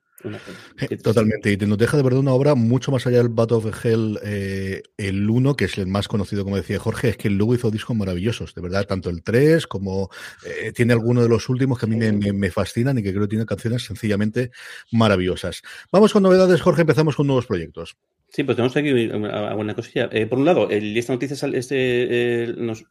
Eh, 0.90 0.98
totalmente, 0.98 1.52
y 1.52 1.58
nos 1.58 1.78
deja 1.78 1.98
de 1.98 2.04
verdad 2.04 2.20
una 2.20 2.34
obra 2.34 2.56
mucho 2.56 2.92
más 2.92 3.06
allá 3.06 3.18
del 3.18 3.30
Battle 3.30 3.58
of 3.58 3.86
Hell, 3.86 4.20
eh, 4.24 4.82
el 4.98 5.30
1, 5.30 5.56
que 5.56 5.66
es 5.66 5.78
el 5.78 5.88
más 5.88 6.08
conocido, 6.08 6.44
como 6.44 6.56
decía 6.56 6.80
Jorge, 6.80 7.10
es 7.10 7.18
que 7.18 7.30
luego 7.30 7.56
hizo 7.56 7.72
discos 7.72 7.96
maravillosos, 7.96 8.54
de 8.56 8.62
verdad, 8.62 8.86
tanto 8.86 9.10
el 9.10 9.22
3 9.22 9.68
como 9.68 10.10
eh, 10.46 10.72
tiene 10.72 10.94
algunos 10.94 11.24
de 11.24 11.30
los 11.30 11.50
últimos 11.50 11.78
que 11.78 11.86
a 11.86 11.90
mí 11.90 11.98
me, 11.98 12.52
fascinan 12.52 12.98
y 12.98 13.04
que 13.04 13.12
creo 13.12 13.24
que 13.24 13.30
tiene 13.30 13.46
canciones 13.46 13.84
sencillamente 13.86 14.52
maravillosas. 14.92 15.62
Vamos 15.92 16.14
con 16.14 16.24
novedades, 16.24 16.62
Jorge, 16.62 16.82
empezamos 16.82 17.16
con 17.16 17.28
nuevos 17.28 17.46
proyectos. 17.46 17.98
Sí, 18.34 18.44
pues 18.44 18.56
tenemos 18.56 18.76
aquí 18.76 18.90
una 18.92 19.76
cosilla. 19.76 20.10
Eh, 20.12 20.26
por 20.26 20.40
un 20.40 20.46
lado, 20.46 20.68
el, 20.72 20.98
esta 20.98 21.14
noticia 21.14 21.38
este, 21.54 22.46
eh, 22.46 22.54
nos, 22.58 22.84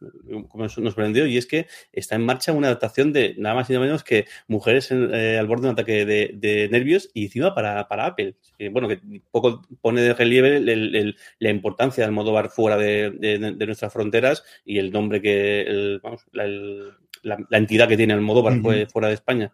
nos 0.77 0.95
prendió 0.95 1.27
y 1.27 1.37
es 1.37 1.45
que 1.45 1.67
está 1.91 2.15
en 2.15 2.25
marcha 2.25 2.53
una 2.53 2.67
adaptación 2.67 3.11
de 3.11 3.35
nada 3.37 3.53
más 3.53 3.69
y 3.69 3.73
nada 3.73 3.85
menos 3.85 4.05
que 4.05 4.25
mujeres 4.47 4.89
eh, 4.89 5.37
al 5.37 5.45
borde 5.47 5.63
de 5.63 5.67
un 5.67 5.73
ataque 5.73 6.05
de, 6.05 6.69
nervios 6.71 7.09
y 7.13 7.25
encima 7.25 7.53
para, 7.53 7.89
para 7.89 8.05
Apple. 8.05 8.35
bueno, 8.71 8.87
que 8.87 9.01
poco 9.31 9.67
pone 9.81 10.01
de 10.01 10.13
relieve 10.13 10.61
la 11.39 11.49
importancia 11.49 12.05
del 12.05 12.13
modo 12.13 12.31
bar 12.31 12.49
fuera 12.49 12.77
de, 12.77 13.55
nuestras 13.67 13.91
fronteras 13.91 14.45
y 14.63 14.77
el 14.77 14.91
nombre 14.93 15.21
que, 15.21 15.99
vamos, 16.01 16.25
la, 16.31 17.57
entidad 17.57 17.89
que 17.89 17.97
tiene 17.97 18.13
el 18.13 18.21
modo 18.21 18.43
bar 18.43 18.61
fuera 18.89 19.09
de 19.09 19.13
España. 19.13 19.51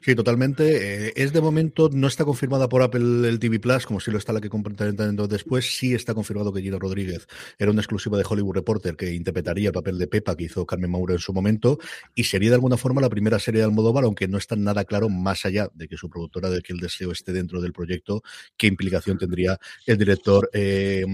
Sí, 0.00 0.14
totalmente. 0.14 1.08
Eh, 1.08 1.12
es 1.16 1.32
de 1.32 1.40
momento, 1.40 1.88
no 1.92 2.06
está 2.06 2.24
confirmada 2.24 2.68
por 2.68 2.82
Apple 2.82 3.28
el 3.28 3.38
TV 3.38 3.58
Plus, 3.60 3.86
como 3.86 4.00
si 4.00 4.10
lo 4.10 4.18
está 4.18 4.32
la 4.32 4.40
que 4.40 4.48
complementaremos 4.48 5.28
después. 5.28 5.76
Sí 5.76 5.94
está 5.94 6.14
confirmado 6.14 6.52
que 6.52 6.62
Gina 6.62 6.78
Rodríguez 6.78 7.26
era 7.58 7.70
una 7.70 7.80
exclusiva 7.80 8.18
de 8.18 8.24
Hollywood 8.28 8.54
Reporter 8.54 8.96
que 8.96 9.12
interpretaría 9.12 9.68
el 9.68 9.72
papel 9.72 9.98
de 9.98 10.06
Pepa 10.06 10.36
que 10.36 10.44
hizo 10.44 10.66
Carmen 10.66 10.90
Mauro 10.90 11.14
en 11.14 11.18
su 11.18 11.32
momento 11.32 11.78
y 12.14 12.24
sería 12.24 12.50
de 12.50 12.56
alguna 12.56 12.76
forma 12.76 13.00
la 13.00 13.08
primera 13.08 13.38
serie 13.38 13.60
de 13.60 13.66
Almodóvar, 13.66 14.04
aunque 14.04 14.28
no 14.28 14.38
está 14.38 14.56
nada 14.56 14.84
claro, 14.84 15.08
más 15.08 15.44
allá 15.44 15.70
de 15.74 15.88
que 15.88 15.96
su 15.96 16.08
productora 16.08 16.50
de 16.50 16.60
que 16.62 16.72
el 16.72 16.80
deseo 16.80 17.12
esté 17.12 17.32
dentro 17.32 17.60
del 17.60 17.72
proyecto, 17.72 18.22
qué 18.56 18.66
implicación 18.66 19.18
tendría 19.18 19.58
el 19.86 19.98
director 19.98 20.50
eh, 20.52 21.04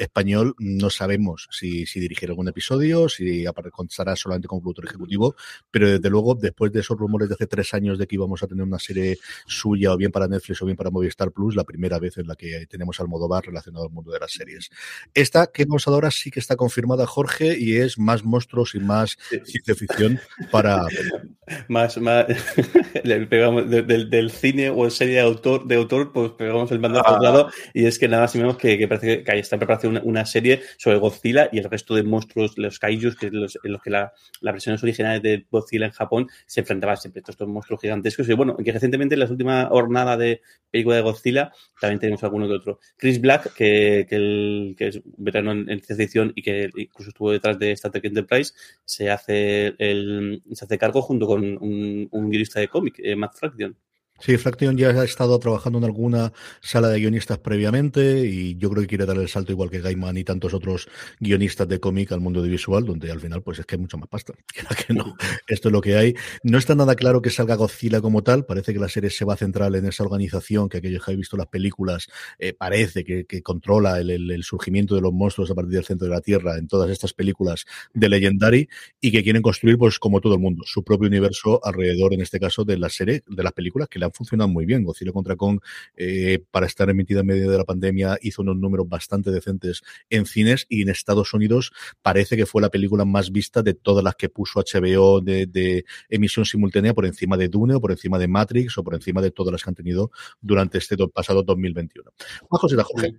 español. 0.00 0.54
No 0.58 0.90
sabemos 0.90 1.48
si, 1.50 1.86
si 1.86 2.00
dirigirá 2.00 2.32
algún 2.32 2.48
episodio, 2.48 3.08
si 3.08 3.44
estará 3.88 4.16
solamente 4.16 4.48
como 4.48 4.62
productor 4.62 4.86
ejecutivo, 4.86 5.34
pero 5.70 5.88
desde 5.88 6.10
luego, 6.10 6.34
después 6.34 6.72
de 6.72 6.80
esos 6.80 6.98
rumores 6.98 7.28
de 7.28 7.34
hace 7.34 7.46
tres 7.46 7.74
años 7.74 7.98
de 7.98 8.06
que 8.06 8.13
íbamos 8.14 8.42
a 8.42 8.46
tener 8.46 8.64
una 8.64 8.78
serie 8.78 9.18
suya 9.46 9.92
o 9.92 9.96
bien 9.96 10.10
para 10.10 10.28
Netflix 10.28 10.62
o 10.62 10.66
bien 10.66 10.76
para 10.76 10.90
Movistar 10.90 11.32
Plus, 11.32 11.54
la 11.54 11.64
primera 11.64 11.98
vez 11.98 12.18
en 12.18 12.26
la 12.26 12.36
que 12.36 12.66
tenemos 12.66 12.98
al 13.00 13.08
Modovar 13.08 13.44
relacionado 13.44 13.86
al 13.86 13.92
mundo 13.92 14.12
de 14.12 14.20
las 14.20 14.32
series. 14.32 14.70
Esta 15.12 15.46
que 15.46 15.64
vamos 15.64 15.86
ahora 15.86 16.10
sí 16.10 16.30
que 16.30 16.40
está 16.40 16.56
confirmada, 16.56 17.06
Jorge, 17.06 17.58
y 17.58 17.76
es 17.76 17.98
más 17.98 18.24
monstruos 18.24 18.74
y 18.74 18.80
más 18.80 19.16
ciencia 19.44 19.74
ficción 19.74 20.20
para... 20.50 20.86
más, 21.68 21.98
más 21.98 22.26
pegamos 23.28 23.68
del, 23.68 24.30
cine 24.30 24.70
o 24.70 24.88
serie 24.90 25.16
de 25.16 25.20
autor, 25.20 25.66
de 25.66 25.76
autor 25.76 26.12
pues 26.12 26.32
pegamos 26.32 26.70
el 26.72 26.80
mando 26.80 27.06
al 27.06 27.22
lado 27.22 27.50
y 27.72 27.86
es 27.86 27.98
que 27.98 28.08
nada 28.08 28.22
más 28.22 28.34
y 28.34 28.38
menos 28.38 28.56
que, 28.56 28.78
que 28.78 28.88
parece 28.88 29.22
que 29.22 29.38
está 29.38 29.56
en 29.56 29.60
preparación 29.60 30.00
una, 30.04 30.24
serie 30.24 30.62
sobre 30.78 30.98
Godzilla 30.98 31.48
y 31.52 31.58
el 31.58 31.64
resto 31.64 31.94
de 31.94 32.02
monstruos, 32.02 32.56
los 32.56 32.78
kaijus, 32.78 33.16
que 33.16 33.30
los, 33.30 33.58
en 33.62 33.72
los 33.72 33.82
que 33.82 33.90
la, 33.90 34.12
las 34.40 34.54
versiones 34.54 34.82
originales 34.82 35.22
de 35.22 35.46
Godzilla 35.50 35.86
en 35.86 35.92
Japón 35.92 36.28
se 36.46 36.60
enfrentaban 36.60 36.96
siempre. 36.96 37.22
Estos 37.26 37.48
monstruos 37.48 37.80
gigantes 37.80 38.03
y 38.04 38.32
bueno, 38.34 38.56
que 38.56 38.72
recientemente 38.72 39.14
en 39.14 39.20
la 39.20 39.26
última 39.26 39.66
jornada 39.66 40.16
de 40.16 40.42
película 40.70 40.96
de 40.96 41.02
Godzilla 41.02 41.52
también 41.80 42.00
tenemos 42.00 42.22
alguno 42.22 42.46
que 42.46 42.54
otro. 42.54 42.80
Chris 42.96 43.20
Black, 43.20 43.54
que, 43.54 44.06
que, 44.08 44.88
es 44.88 45.00
veterano 45.16 45.52
en, 45.52 45.66
ciencia 45.80 45.96
ficción 45.96 46.32
y 46.34 46.42
que 46.42 46.70
incluso 46.76 47.10
estuvo 47.10 47.32
detrás 47.32 47.58
de 47.58 47.72
Star 47.72 47.92
Trek 47.92 48.04
Enterprise, 48.04 48.52
se 48.84 49.10
hace, 49.10 49.74
el, 49.78 50.42
se 50.52 50.64
hace 50.64 50.78
cargo 50.78 51.02
junto 51.02 51.26
con 51.26 51.42
un, 51.60 52.30
guionista 52.30 52.60
de 52.60 52.68
cómic, 52.68 52.96
eh, 52.98 53.16
Matt 53.16 53.34
Fraction. 53.36 53.76
Sí, 54.20 54.38
Fraction 54.38 54.76
ya 54.78 54.90
ha 54.90 55.04
estado 55.04 55.38
trabajando 55.40 55.78
en 55.78 55.84
alguna 55.84 56.32
sala 56.60 56.88
de 56.88 57.00
guionistas 57.00 57.38
previamente 57.38 58.24
y 58.24 58.56
yo 58.56 58.70
creo 58.70 58.82
que 58.82 58.86
quiere 58.86 59.06
dar 59.06 59.18
el 59.18 59.28
salto 59.28 59.50
igual 59.50 59.70
que 59.70 59.80
Gaiman 59.80 60.16
y 60.16 60.24
tantos 60.24 60.54
otros 60.54 60.88
guionistas 61.18 61.68
de 61.68 61.80
cómic 61.80 62.12
al 62.12 62.20
mundo 62.20 62.40
de 62.40 62.48
visual, 62.48 62.86
donde 62.86 63.10
al 63.10 63.20
final 63.20 63.42
pues 63.42 63.58
es 63.58 63.66
que 63.66 63.74
hay 63.74 63.80
mucho 63.80 63.98
más 63.98 64.08
pasta. 64.08 64.32
que 64.86 64.94
no, 64.94 65.16
esto 65.48 65.68
es 65.68 65.72
lo 65.72 65.80
que 65.80 65.96
hay. 65.96 66.14
No 66.44 66.58
está 66.58 66.74
nada 66.76 66.94
claro 66.94 67.20
que 67.20 67.30
salga 67.30 67.56
Godzilla 67.56 68.00
como 68.00 68.22
tal, 68.22 68.46
parece 68.46 68.72
que 68.72 68.78
la 68.78 68.88
serie 68.88 69.10
se 69.10 69.24
va 69.24 69.34
a 69.34 69.36
centrar 69.36 69.74
en 69.74 69.84
esa 69.84 70.04
organización 70.04 70.68
que 70.68 70.78
aquellos 70.78 71.04
que 71.04 71.10
habéis 71.10 71.22
visto 71.22 71.36
las 71.36 71.48
películas 71.48 72.08
eh, 72.38 72.54
parece 72.54 73.04
que, 73.04 73.42
controla 73.42 73.98
el, 73.98 74.42
surgimiento 74.44 74.94
de 74.94 75.00
los 75.00 75.12
monstruos 75.12 75.50
a 75.50 75.54
partir 75.54 75.74
del 75.74 75.84
centro 75.84 76.06
de 76.06 76.14
la 76.14 76.20
Tierra 76.20 76.56
en 76.56 76.68
todas 76.68 76.88
estas 76.88 77.12
películas 77.12 77.66
de 77.92 78.08
Legendary 78.08 78.68
y 79.00 79.10
que 79.10 79.22
quieren 79.22 79.42
construir 79.42 79.76
pues 79.76 79.98
como 79.98 80.20
todo 80.20 80.34
el 80.34 80.40
mundo 80.40 80.62
su 80.66 80.82
propio 80.84 81.08
universo 81.08 81.60
alrededor 81.64 82.14
en 82.14 82.20
este 82.20 82.38
caso 82.38 82.64
de 82.64 82.78
la 82.78 82.88
serie, 82.88 83.22
de 83.26 83.42
las 83.42 83.52
películas 83.52 83.88
que 83.88 83.98
le 83.98 84.06
han 84.06 84.12
funcionado 84.14 84.48
muy 84.48 84.64
bien. 84.64 84.82
Godzilla 84.84 85.12
contra 85.12 85.36
Kong, 85.36 85.60
eh, 85.96 86.42
para 86.50 86.66
estar 86.66 86.88
emitida 86.88 87.20
en 87.20 87.26
medio 87.26 87.50
de 87.50 87.58
la 87.58 87.64
pandemia, 87.64 88.18
hizo 88.22 88.42
unos 88.42 88.56
números 88.56 88.88
bastante 88.88 89.30
decentes 89.30 89.82
en 90.10 90.26
cines 90.26 90.66
y 90.68 90.82
en 90.82 90.88
Estados 90.88 91.34
Unidos 91.34 91.72
parece 92.02 92.36
que 92.36 92.46
fue 92.46 92.62
la 92.62 92.70
película 92.70 93.04
más 93.04 93.32
vista 93.32 93.62
de 93.62 93.74
todas 93.74 94.02
las 94.02 94.14
que 94.14 94.28
puso 94.28 94.60
HBO 94.60 95.20
de, 95.20 95.84
emisión 96.08 96.44
simultánea 96.44 96.94
por 96.94 97.06
encima 97.06 97.36
de 97.36 97.48
Dune 97.48 97.74
o 97.74 97.80
por 97.80 97.92
encima 97.92 98.18
de 98.18 98.28
Matrix 98.28 98.78
o 98.78 98.84
por 98.84 98.94
encima 98.94 99.20
de 99.20 99.30
todas 99.30 99.52
las 99.52 99.62
que 99.62 99.70
han 99.70 99.74
tenido 99.74 100.10
durante 100.40 100.78
este 100.78 100.96
pasado 101.08 101.42
2021. 101.42 102.10
Más 102.50 102.60
cositas, 102.60 102.86
Jorge. 102.86 103.14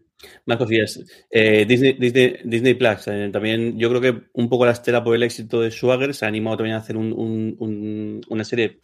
Más 0.46 0.58
cosillas. 0.58 1.00
Eh, 1.30 1.66
Disney, 1.68 1.94
Disney, 1.94 2.38
Disney 2.46 2.74
Plus, 2.74 3.08
eh, 3.08 3.30
también 3.32 3.78
yo 3.78 3.90
creo 3.90 4.02
que 4.02 4.24
un 4.34 4.50
poco 4.50 4.66
la 4.66 4.72
estela 4.72 5.04
por 5.04 5.16
el 5.16 5.24
éxito 5.24 5.62
de 5.62 5.72
Swagger 5.72 6.14
se 6.14 6.26
ha 6.26 6.28
animado 6.28 6.58
también 6.58 6.76
a 6.76 6.80
hacer 6.80 6.96
una 6.98 8.44
serie 8.44 8.82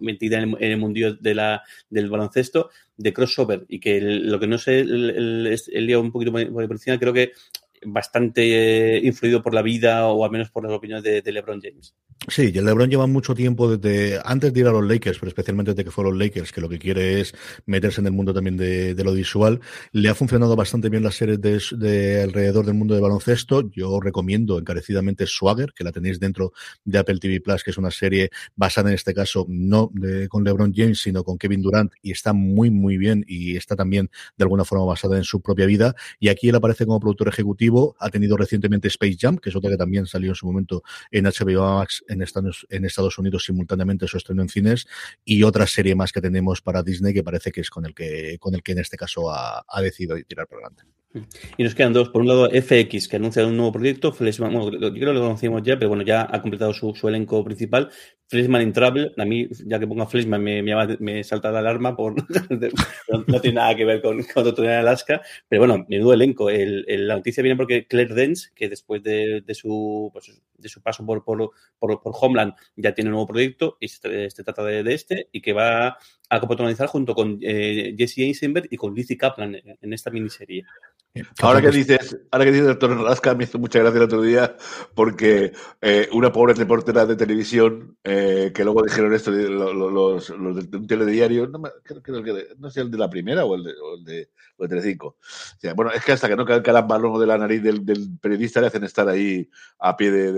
metida 0.00 0.40
en 0.40 0.56
el, 0.60 0.76
mundillo 0.76 1.14
de 1.14 1.34
la, 1.34 1.62
del 1.90 2.08
baloncesto, 2.10 2.70
de 2.96 3.12
crossover, 3.12 3.64
y 3.68 3.80
que 3.80 4.00
lo 4.00 4.38
que 4.38 4.46
no 4.46 4.58
sé, 4.58 4.80
el, 4.80 5.46
el, 5.46 5.86
lío 5.86 6.00
un 6.00 6.12
poquito 6.12 6.32
por 6.32 6.72
encima, 6.72 6.98
creo 6.98 7.12
que 7.12 7.32
bastante 7.84 8.96
eh, 8.96 9.00
influido 9.04 9.42
por 9.42 9.54
la 9.54 9.62
vida 9.62 10.06
o 10.06 10.24
al 10.24 10.30
menos 10.30 10.50
por 10.50 10.64
las 10.64 10.72
opiniones 10.72 11.04
de, 11.04 11.32
LeBron 11.32 11.60
James. 11.60 11.94
Sí, 12.26 12.50
y 12.52 12.58
el 12.58 12.64
LeBron 12.64 12.90
lleva 12.90 13.06
mucho 13.06 13.34
tiempo 13.34 13.76
desde 13.76 14.20
antes 14.24 14.52
de 14.52 14.60
ir 14.60 14.66
a 14.66 14.72
los 14.72 14.84
Lakers, 14.84 15.18
pero 15.18 15.28
especialmente 15.28 15.72
desde 15.72 15.84
que 15.84 15.90
fue 15.90 16.04
a 16.04 16.08
los 16.08 16.16
Lakers, 16.16 16.52
que 16.52 16.60
lo 16.60 16.68
que 16.68 16.78
quiere 16.78 17.20
es 17.20 17.34
meterse 17.66 18.00
en 18.00 18.06
el 18.06 18.12
mundo 18.12 18.34
también 18.34 18.56
de, 18.56 18.94
lo 19.04 19.12
visual. 19.12 19.60
Le 19.92 20.08
ha 20.08 20.14
funcionado 20.14 20.56
bastante 20.56 20.88
bien 20.88 21.02
la 21.02 21.12
serie 21.12 21.36
de, 21.36 22.22
alrededor 22.22 22.66
del 22.66 22.74
mundo 22.74 22.94
de 22.94 23.00
baloncesto. 23.00 23.70
Yo 23.70 24.00
recomiendo 24.00 24.58
encarecidamente 24.58 25.26
Swagger, 25.26 25.72
que 25.74 25.84
la 25.84 25.92
tenéis 25.92 26.18
dentro 26.18 26.52
de 26.84 26.98
Apple 26.98 27.18
TV 27.18 27.40
Plus, 27.40 27.62
que 27.62 27.70
es 27.70 27.78
una 27.78 27.90
serie 27.90 28.30
basada 28.56 28.88
en 28.88 28.94
este 28.94 29.14
caso 29.14 29.46
no 29.48 29.90
con 30.28 30.44
LeBron 30.44 30.72
James, 30.74 31.00
sino 31.00 31.22
con 31.24 31.38
Kevin 31.38 31.62
Durant, 31.62 31.92
y 32.02 32.10
está 32.10 32.32
muy, 32.32 32.70
muy 32.70 32.96
bien 32.96 33.24
y 33.26 33.56
está 33.56 33.76
también 33.76 34.10
de 34.36 34.44
alguna 34.44 34.64
forma 34.64 34.84
basada 34.84 35.16
en 35.16 35.24
su 35.24 35.40
propia 35.40 35.66
vida. 35.66 35.94
Y 36.18 36.28
aquí 36.28 36.48
él 36.48 36.56
aparece 36.56 36.84
como 36.84 37.00
productor 37.00 37.28
ejecutivo 37.28 37.67
ha 37.98 38.10
tenido 38.10 38.36
recientemente 38.36 38.88
Space 38.88 39.16
Jam, 39.18 39.38
que 39.38 39.50
es 39.50 39.56
otra 39.56 39.70
que 39.70 39.76
también 39.76 40.06
salió 40.06 40.30
en 40.30 40.34
su 40.34 40.46
momento 40.46 40.82
en 41.10 41.24
HBO 41.24 41.78
Max 41.78 42.04
en 42.08 42.22
Estados, 42.22 42.66
en 42.70 42.84
Estados 42.84 43.18
Unidos 43.18 43.44
simultáneamente 43.44 44.06
su 44.06 44.16
estreno 44.16 44.42
en 44.42 44.48
cines, 44.48 44.86
y 45.24 45.42
otra 45.42 45.66
serie 45.66 45.94
más 45.94 46.12
que 46.12 46.20
tenemos 46.20 46.60
para 46.60 46.82
Disney 46.82 47.14
que 47.14 47.22
parece 47.22 47.52
que 47.52 47.60
es 47.60 47.70
con 47.70 47.86
el 47.86 47.94
que, 47.94 48.36
con 48.38 48.54
el 48.54 48.62
que 48.62 48.72
en 48.72 48.78
este 48.78 48.96
caso 48.96 49.30
ha, 49.30 49.64
ha 49.66 49.80
decidido 49.80 50.16
tirar 50.26 50.46
por 50.46 50.58
delante. 50.58 50.84
Y 51.56 51.64
nos 51.64 51.74
quedan 51.74 51.92
dos. 51.92 52.10
Por 52.10 52.20
un 52.20 52.28
lado, 52.28 52.48
FX, 52.50 53.08
que 53.08 53.16
anuncia 53.16 53.46
un 53.46 53.56
nuevo 53.56 53.72
proyecto. 53.72 54.14
Bueno, 54.18 54.70
yo 54.70 54.92
creo 54.92 54.92
que 54.92 55.00
lo 55.00 55.20
conocíamos 55.20 55.62
ya, 55.62 55.78
pero 55.78 55.88
bueno, 55.88 56.04
ya 56.04 56.28
ha 56.30 56.42
completado 56.42 56.72
su, 56.74 56.92
elenco 57.08 57.42
principal. 57.44 57.90
Fleshman 58.28 58.62
in 58.62 58.72
Travel. 58.72 59.14
A 59.16 59.24
mí, 59.24 59.48
ya 59.66 59.78
que 59.78 59.86
pongo 59.86 60.06
Fleshman, 60.06 60.42
me, 60.42 60.62
me, 60.62 61.24
salta 61.24 61.50
la 61.50 61.60
alarma. 61.60 61.96
por 61.96 62.14
no, 63.26 63.40
tiene 63.40 63.56
nada 63.56 63.74
que 63.74 63.84
ver 63.84 64.02
con, 64.02 64.22
con 64.22 64.46
en 64.46 64.70
Alaska. 64.70 65.22
Pero 65.48 65.62
bueno, 65.66 65.86
menudo 65.88 66.12
elenco. 66.12 66.50
El, 66.50 66.84
la 66.86 67.16
noticia 67.16 67.42
viene 67.42 67.56
porque 67.56 67.86
Claire 67.86 68.14
Dance, 68.14 68.50
que 68.54 68.68
después 68.68 69.02
de, 69.02 69.42
de 69.44 69.54
su, 69.54 70.10
pues, 70.12 70.40
de 70.56 70.68
su 70.68 70.82
paso 70.82 71.04
por, 71.06 71.24
por, 71.24 71.52
por, 71.78 72.00
Homeland, 72.20 72.54
ya 72.76 72.94
tiene 72.94 73.08
un 73.08 73.12
nuevo 73.12 73.26
proyecto. 73.26 73.78
Y 73.80 73.88
se, 73.88 74.26
este 74.26 74.44
trata 74.44 74.62
de, 74.64 74.82
de, 74.82 74.94
este. 74.94 75.28
Y 75.32 75.40
que 75.40 75.52
va 75.52 75.96
a 76.30 76.40
coprotagonizar 76.40 76.88
junto 76.88 77.14
con 77.14 77.38
eh, 77.40 77.94
Jesse 77.96 78.18
Eisenberg 78.18 78.68
y 78.70 78.76
con 78.76 78.94
Lizzie 78.94 79.16
Kaplan 79.16 79.56
en 79.56 79.92
esta 79.92 80.10
miniserie. 80.10 80.64
Ahora 81.40 81.60
que 81.60 81.70
dices, 81.70 82.16
ahora 82.30 82.44
que 82.44 82.52
dices 82.52 82.66
doctor 82.66 82.92
Alaska, 82.92 83.34
me 83.34 83.44
hizo 83.44 83.58
mucha 83.58 83.80
gracia 83.80 83.98
el 83.98 84.04
otro 84.04 84.22
día 84.22 84.56
porque 84.94 85.52
eh, 85.80 86.08
una 86.12 86.32
pobre 86.32 86.54
reportera 86.54 87.06
de 87.06 87.16
televisión 87.16 87.96
eh, 88.04 88.17
que 88.54 88.64
luego 88.64 88.82
dijeron 88.82 89.12
esto, 89.14 89.30
los, 89.30 90.28
los, 90.30 90.70
de 90.70 90.76
un 90.76 90.86
telediario, 90.86 91.46
no, 91.46 91.62
creo, 91.82 92.22
que, 92.22 92.48
no 92.58 92.70
sé 92.70 92.80
el 92.80 92.90
de 92.90 92.98
la 92.98 93.10
primera 93.10 93.44
o 93.44 93.54
el 93.54 93.64
de, 93.64 93.72
o 93.72 93.94
el 93.96 94.04
de, 94.04 94.30
o 94.56 94.64
el 94.64 94.68
de 94.68 94.76
Telecinco. 94.76 95.16
bueno, 95.74 95.90
es 95.92 96.04
que 96.04 96.12
hasta 96.12 96.28
que 96.28 96.36
no 96.36 96.44
cae 96.44 96.56
el 96.64 96.82
balón 96.86 97.18
de 97.20 97.26
la 97.26 97.38
nariz 97.38 97.62
del, 97.62 97.84
periodista 98.20 98.60
le 98.60 98.68
hacen 98.68 98.84
estar 98.84 99.08
ahí 99.08 99.48
a 99.78 99.96
pie 99.96 100.10
de, 100.10 100.32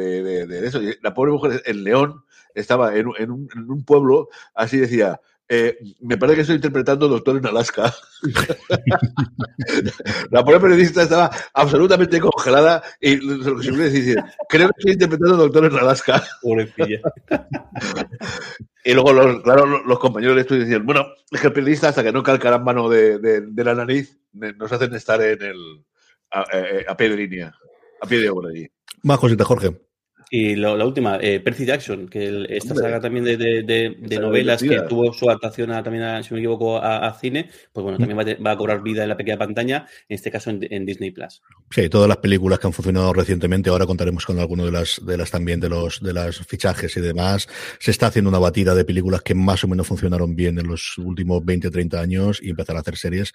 de, 0.47 0.67
eso. 0.67 0.81
la 1.03 1.15
pobre 1.15 1.33
mujer 1.33 1.63
en 1.67 1.85
León 1.85 2.25
estaba 2.55 2.97
en, 2.97 3.09
en, 3.19 3.31
un, 3.31 3.49
en 3.55 3.71
un 3.71 3.85
pueblo, 3.85 4.29
así 4.55 4.79
decía, 4.79 5.21
eh, 5.53 5.77
me 6.03 6.17
parece 6.17 6.37
que 6.37 6.43
estoy 6.43 6.55
interpretando 6.57 7.09
Doctor 7.09 7.37
en 7.37 7.45
Alaska. 7.45 7.93
la 10.31 10.45
pobre 10.45 10.61
periodista 10.61 11.03
estaba 11.03 11.29
absolutamente 11.53 12.21
congelada 12.21 12.81
y 13.01 13.17
lo 13.17 13.57
que 13.57 13.63
siempre 13.65 13.91
decir, 13.91 14.17
creo 14.49 14.69
que 14.69 14.75
estoy 14.79 14.93
interpretando 14.93 15.37
Doctor 15.37 15.65
en 15.65 15.77
Alaska. 15.77 16.23
y 18.85 18.95
luego, 18.95 19.13
los, 19.13 19.43
claro, 19.43 19.83
los 19.85 19.99
compañeros 19.99 20.37
de 20.37 20.43
estudio 20.43 20.63
decían, 20.63 20.87
bueno, 20.87 21.05
es 21.29 21.41
que 21.41 21.49
el 21.49 21.53
periodista 21.53 21.89
hasta 21.89 22.05
que 22.05 22.13
no 22.13 22.23
calcarán 22.23 22.63
mano 22.63 22.89
de, 22.89 23.19
de, 23.19 23.65
la 23.65 23.75
nariz, 23.75 24.21
nos 24.33 24.71
hacen 24.71 24.95
estar 24.95 25.21
en 25.21 25.43
el 25.43 25.85
a, 26.31 26.45
a, 26.87 26.97
pie 26.97 27.09
de 27.09 27.17
línea, 27.17 27.53
a 28.01 28.07
pie 28.07 28.21
de 28.21 28.31
obra 28.31 28.51
allí. 28.51 28.69
Más 29.03 29.19
cositas, 29.19 29.49
Jorge. 29.49 29.90
Y 30.33 30.55
la 30.55 30.87
última, 30.87 31.19
eh, 31.21 31.41
Percy 31.41 31.67
Jackson, 31.67 32.09
que 32.09 32.47
esta 32.51 32.73
saga 32.77 33.01
también 33.01 33.25
de, 33.25 33.37
de, 33.37 33.97
de, 33.99 34.19
novelas 34.21 34.63
que 34.63 34.81
tuvo 34.89 35.13
su 35.13 35.29
adaptación 35.29 35.73
a, 35.73 35.83
también, 35.83 36.23
si 36.23 36.33
me 36.33 36.39
equivoco, 36.39 36.79
a, 36.79 37.13
cine, 37.21 37.51
pues 37.73 37.83
bueno, 37.83 37.99
también 37.99 38.39
va, 38.47 38.53
a 38.53 38.57
cobrar 38.57 38.81
vida 38.81 39.03
en 39.03 39.09
la 39.09 39.17
pequeña 39.17 39.39
pantalla, 39.39 39.89
en 40.09 40.15
este 40.15 40.31
caso 40.31 40.51
en, 40.51 40.87
Disney 40.87 41.11
Plus. 41.11 41.43
Sí, 41.71 41.89
todas 41.89 42.07
las 42.07 42.19
películas 42.19 42.61
que 42.61 42.69
han 42.69 42.73
funcionado 42.73 43.13
recientemente, 43.13 43.71
ahora 43.71 43.87
contaremos 43.87 44.25
con 44.25 44.39
alguno 44.39 44.65
de 44.65 44.71
las, 44.71 45.05
de 45.05 45.17
las 45.17 45.33
también 45.33 45.59
de 45.59 45.69
los 45.69 46.01
de 46.01 46.13
las 46.13 46.39
fichajes 46.47 46.97
y 46.97 47.01
demás. 47.01 47.49
Se 47.81 47.91
está 47.91 48.07
haciendo 48.07 48.29
una 48.29 48.39
batida 48.39 48.73
de 48.77 48.85
películas 48.85 49.23
que 49.23 49.35
más 49.35 49.65
o 49.65 49.69
menos 49.69 49.89
funcionaron 49.89 50.37
bien 50.37 50.61
en 50.61 50.69
los 50.69 50.97
últimos 50.99 51.45
20 51.45 51.73
30 51.73 52.01
años 52.01 52.41
y 52.41 52.51
empezar 52.51 52.77
a 52.77 52.81
hacer 52.81 52.97
series 52.97 53.33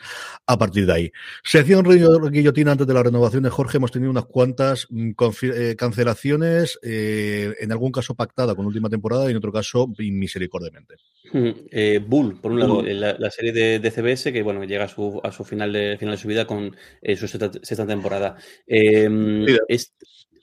a 0.47 0.57
partir 0.57 0.85
de 0.85 0.93
ahí. 0.93 1.11
Sección 1.43 1.83
Guillotina 2.31 2.71
antes 2.71 2.87
de 2.87 2.93
la 2.93 3.03
renovación 3.03 3.43
de 3.43 3.49
Jorge, 3.49 3.77
hemos 3.77 3.91
tenido 3.91 4.11
unas 4.11 4.25
cuantas 4.25 4.87
mm, 4.89 5.11
eh, 5.41 5.75
cancelaciones 5.77 6.79
eh, 6.87 7.55
en 7.59 7.71
algún 7.71 7.91
caso 7.91 8.13
pactada 8.13 8.53
con 8.53 8.67
última 8.67 8.91
temporada 8.91 9.25
y 9.27 9.31
en 9.31 9.37
otro 9.37 9.51
caso 9.51 9.87
misericordiamente. 9.97 10.93
Hmm, 11.33 11.49
eh, 11.71 11.99
Bull, 12.05 12.39
por 12.39 12.51
un 12.51 12.59
lado, 12.59 12.83
la, 12.83 13.31
serie 13.31 13.51
de, 13.51 13.91
CBS 13.91 14.31
que 14.31 14.43
bueno 14.43 14.63
llega 14.65 14.83
a 14.83 14.87
su, 14.87 15.19
a 15.23 15.31
su 15.31 15.43
final 15.43 15.73
de 15.73 15.97
final 15.97 16.13
de 16.13 16.21
su 16.21 16.27
vida 16.27 16.45
con 16.45 16.75
eh, 17.01 17.15
su 17.15 17.27
sexta, 17.27 17.87
temporada. 17.87 18.37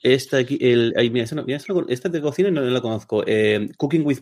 esta, 0.03 0.37
aquí, 0.37 0.57
el, 0.59 0.93
esta, 1.87 2.09
de 2.09 2.21
cocina 2.21 2.51
no, 2.51 2.59
la 2.59 2.81
conozco. 2.81 3.23
Cooking 3.77 4.05
with 4.05 4.19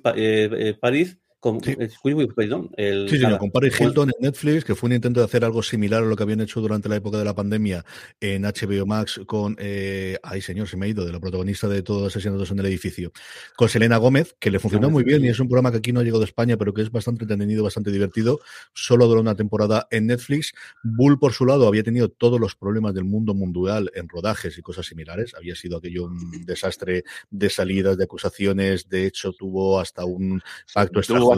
Paris 0.80 1.18
con, 1.42 1.60
sí. 1.64 1.76
perdón, 2.36 2.70
el, 2.78 3.10
sí, 3.10 3.18
sí, 3.18 3.26
con 3.40 3.50
Paris 3.50 3.82
Hilton 3.82 4.10
en 4.10 4.28
Netflix, 4.28 4.64
que 4.64 4.76
fue 4.76 4.88
un 4.88 4.94
intento 4.94 5.22
de 5.22 5.26
hacer 5.26 5.44
algo 5.44 5.64
similar 5.64 6.04
a 6.04 6.06
lo 6.06 6.16
que 6.16 6.22
habían 6.22 6.40
hecho 6.40 6.62
durante 6.62 6.88
la 6.88 6.98
época 6.98 7.18
de 7.18 7.26
la 7.26 7.34
pandemia 7.34 7.84
en 8.20 8.44
HBO 8.44 8.86
Max 8.86 9.20
con, 9.26 9.56
eh, 9.58 10.20
ay 10.22 10.42
señor, 10.44 10.68
se 10.68 10.78
me 10.78 10.86
ha 10.86 10.90
ido, 10.90 11.04
de 11.04 11.12
la 11.12 11.20
protagonista 11.20 11.68
de 11.68 11.82
todos 11.82 12.16
asesinatos 12.16 12.52
en 12.52 12.60
el 12.60 12.68
edificio, 12.68 13.12
con 13.56 13.70
Selena 13.70 13.98
Gómez, 13.98 14.36
que 14.40 14.52
le 14.52 14.60
funcionó 14.60 14.92
muy 14.92 15.04
bien 15.04 15.26
y 15.26 15.30
es 15.30 15.40
un 15.40 15.48
programa 15.48 15.72
que 15.72 15.78
aquí 15.78 15.92
no 15.92 16.00
ha 16.00 16.04
llegado 16.04 16.20
de 16.20 16.26
España, 16.26 16.58
pero 16.58 16.76
que 16.76 16.84
es 16.84 16.92
bastante 16.92 17.24
entretenido, 17.24 17.64
bastante 17.64 17.92
divertido, 17.92 18.40
solo 18.76 19.08
duró 19.08 19.22
una 19.22 19.36
temporada 19.36 19.88
en 19.90 20.06
Netflix. 20.06 20.54
Bull, 20.84 21.18
por 21.18 21.34
su 21.34 21.48
lado, 21.48 21.68
había 21.68 21.82
tenido 21.82 22.10
todos 22.10 22.40
los 22.40 22.56
problemas 22.56 22.94
del 22.94 23.06
mundo 23.06 23.34
mundial 23.34 23.90
en 23.96 24.08
rodajes 24.08 24.60
y 24.60 24.62
cosas 24.62 24.86
similares, 24.86 25.34
había 25.36 25.56
sido 25.56 25.78
aquello 25.78 26.06
un 26.06 26.46
desastre 26.46 27.04
de 27.32 27.50
salidas, 27.50 27.98
de 27.98 28.04
acusaciones, 28.04 28.88
de 28.90 29.08
hecho 29.08 29.34
tuvo 29.34 29.80
hasta 29.80 30.06
un 30.06 30.40
pacto 30.72 31.00
extra 31.00 31.31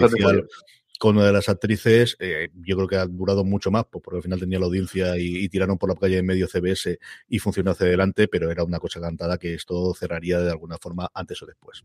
con 1.00 1.18
una 1.18 1.26
de 1.26 1.34
las 1.34 1.50
actrices, 1.50 2.16
eh, 2.20 2.50
yo 2.54 2.78
creo 2.78 2.88
que 2.88 2.96
ha 2.96 3.06
durado 3.06 3.44
mucho 3.44 3.72
más, 3.72 3.84
pues, 3.92 4.02
porque 4.02 4.18
al 4.18 4.24
final 4.24 4.40
tenía 4.40 4.60
la 4.60 4.68
audiencia 4.68 5.18
y, 5.18 5.50
tiraron 5.50 5.78
por 5.78 5.90
la 5.90 5.96
calle 5.96 6.20
en 6.20 6.26
medio 6.26 6.48
CBS 6.48 6.98
y 7.28 7.40
funcionó 7.40 7.72
hacia 7.72 7.88
adelante, 7.88 8.28
pero 8.28 8.50
era 8.50 8.64
una 8.64 8.80
cosa 8.80 9.02
cantada 9.02 9.38
que 9.38 9.54
esto 9.54 9.94
cerraría 9.94 10.40
de 10.40 10.52
alguna 10.52 10.78
forma 10.78 11.10
antes 11.14 11.42
o 11.42 11.46
después. 11.46 11.84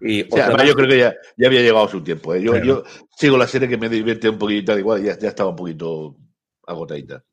Y 0.00 0.28
yo 0.28 0.74
creo 0.74 0.88
que 0.88 0.98
ya, 0.98 1.46
había 1.46 1.62
llegado 1.62 1.88
su 1.88 2.02
tiempo. 2.02 2.34
¿eh? 2.34 2.42
Yo, 2.42 2.84
sigo 3.16 3.38
la 3.38 3.46
serie 3.46 3.68
que 3.68 3.78
me 3.78 3.88
divierte 3.88 4.28
un 4.28 4.38
poquito, 4.38 4.78
igual 4.78 5.02
ya, 5.02 5.18
ya 5.18 5.28
estaba 5.28 5.50
un 5.50 5.56
poquito 5.56 6.16
agotadita. 6.66 7.24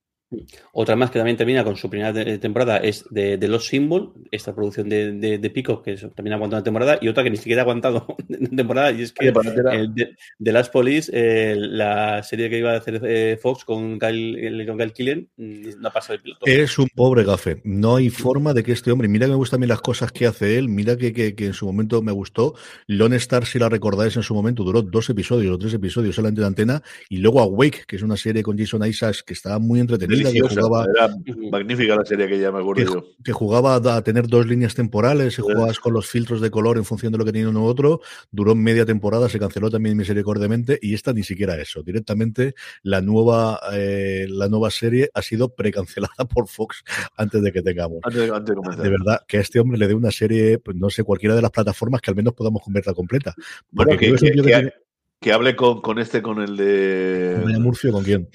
Otra 0.72 0.96
más 0.96 1.12
que 1.12 1.20
también 1.20 1.38
termina 1.38 1.64
con 1.64 1.76
su 1.76 1.90
primera 1.90 2.14
temporada 2.40 2.78
es 2.78 3.06
de, 3.10 3.38
de 3.38 3.48
Los 3.48 3.68
Symbol, 3.68 4.14
esta 4.32 4.54
producción 4.54 4.90
de, 4.90 5.14
de, 5.14 5.38
de 5.38 5.50
Pico, 5.50 5.82
que 5.82 5.96
también 5.96 6.34
ha 6.34 6.36
aguantado 6.36 6.60
una 6.60 6.64
temporada, 6.64 7.00
y 7.02 7.08
otra 7.08 7.24
que 7.24 7.30
ni 7.30 7.38
siquiera 7.38 7.62
ha 7.62 7.64
aguantado 7.64 8.06
una 8.30 8.50
temporada, 8.50 8.92
y 8.92 9.04
es 9.04 9.14
que 9.14 9.28
el 9.28 9.94
de, 9.94 10.16
de 10.40 10.52
Las 10.52 10.70
Police, 10.70 11.12
eh, 11.14 11.56
la 11.58 12.24
serie 12.24 12.50
que 12.50 12.58
iba 12.58 12.74
a 12.74 12.78
hacer 12.78 13.02
eh, 13.06 13.38
Fox 13.42 13.66
con 13.66 14.00
Kyle, 14.00 14.66
con 14.66 14.78
Kyle 14.78 14.94
Killen, 14.94 15.30
mm, 15.38 15.82
no 15.82 15.88
ha 15.88 15.92
pasado 15.92 16.16
el 16.16 16.22
piloto. 16.22 16.46
Es 16.46 16.78
un 16.78 16.88
pobre 16.94 17.24
gafe. 17.24 17.62
No 17.64 17.96
hay 17.98 18.10
forma 18.10 18.54
de 18.54 18.64
que 18.64 18.72
este 18.72 18.92
hombre, 18.92 19.08
mira 19.08 19.26
que 19.26 19.32
me 19.32 19.38
gustan 19.38 19.60
a 19.60 19.62
mí 19.62 19.68
las 19.68 19.82
cosas 19.82 20.12
que 20.12 20.26
hace 20.26 20.58
él, 20.58 20.70
mira 20.70 20.98
que, 20.98 21.14
que, 21.14 21.36
que 21.36 21.46
en 21.46 21.54
su 21.54 21.66
momento 21.66 22.02
me 22.02 22.12
gustó. 22.12 22.56
Lone 22.88 23.16
Star, 23.18 23.46
si 23.46 23.60
la 23.60 23.70
recordáis 23.70 24.16
en 24.16 24.24
su 24.24 24.34
momento, 24.34 24.64
duró 24.64 24.82
dos 24.82 25.10
episodios 25.10 25.56
o 25.56 25.58
tres 25.58 25.74
episodios 25.74 26.16
solamente 26.16 26.42
de 26.42 26.48
antena, 26.48 26.84
y 27.10 27.18
luego 27.18 27.42
Awake, 27.42 27.84
que 27.88 27.96
es 27.96 28.02
una 28.02 28.18
serie 28.18 28.44
con 28.44 28.58
Jason 28.58 28.86
Isaacs 28.86 29.24
que 29.24 29.34
estaba 29.34 29.60
muy 29.60 29.80
entretenida, 29.80 30.23
que 30.32 30.42
jugaba 30.42 30.86
era 30.86 31.16
magnífica 31.52 31.96
la 31.96 32.06
serie 32.06 32.28
que 32.28 32.40
ya 32.40 32.52
me 32.52 32.60
acuerdo 32.60 32.86
que, 32.86 32.92
yo. 32.92 33.04
que, 33.24 33.32
jugaba 33.32 33.76
a 33.76 34.04
tener 34.04 34.28
dos 34.28 34.46
líneas 34.46 34.76
temporales, 34.76 35.38
y 35.38 35.42
jugabas 35.42 35.80
con 35.80 35.94
los 35.94 36.08
filtros 36.08 36.42
de 36.42 36.52
color 36.52 36.78
en 36.78 36.86
función 36.86 37.12
de 37.12 37.18
lo 37.18 37.26
que 37.26 37.32
tenía 37.32 37.50
uno 37.50 37.64
u 37.64 37.66
otro, 37.66 38.02
duró 38.32 38.56
media 38.56 38.86
temporada, 38.86 39.30
se 39.30 39.40
canceló 39.40 39.70
también 39.70 39.98
misericordiamente 39.98 40.80
y 40.82 40.94
esta 40.94 41.14
ni 41.14 41.24
siquiera 41.24 41.60
eso. 41.60 41.84
Directamente 41.84 42.56
la 42.82 43.02
nueva 43.02 43.60
eh, 43.74 44.28
la 44.30 44.48
nueva 44.50 44.70
serie 44.72 45.10
ha 45.14 45.22
sido 45.22 45.50
precancelada 45.50 46.14
por 46.34 46.48
Fox 46.48 46.84
antes 47.18 47.42
de 47.42 47.52
que 47.52 47.62
tengamos. 47.62 48.00
Antes, 48.04 48.32
antes 48.32 48.56
de, 48.56 48.84
de, 48.84 48.90
verdad, 48.90 49.22
que 49.28 49.38
a 49.38 49.42
este 49.42 49.60
hombre 49.60 49.78
le 49.78 49.88
dé 49.88 49.94
una 49.94 50.12
serie, 50.12 50.60
pues 50.60 50.78
no 50.78 50.90
sé, 50.90 51.04
cualquiera 51.04 51.36
de 51.36 51.42
las 51.42 51.52
plataformas 51.52 52.02
que 52.02 52.12
al 52.12 52.16
menos 52.16 52.34
podamos 52.34 52.62
convertirla 52.62 52.96
completa. 52.96 53.34
Porque 53.74 53.96
bueno, 53.96 54.00
que, 54.00 54.32
que, 54.32 54.32
que, 54.32 54.42
que, 54.42 54.74
que, 55.20 55.34
hable 55.34 55.56
con, 55.56 55.82
con 55.82 56.00
este, 56.00 56.22
con 56.22 56.42
el 56.42 56.58
de... 56.58 57.40
¿Con 57.42 57.62
Murcio 57.62 57.92
con 57.92 58.04
quién? 58.04 58.30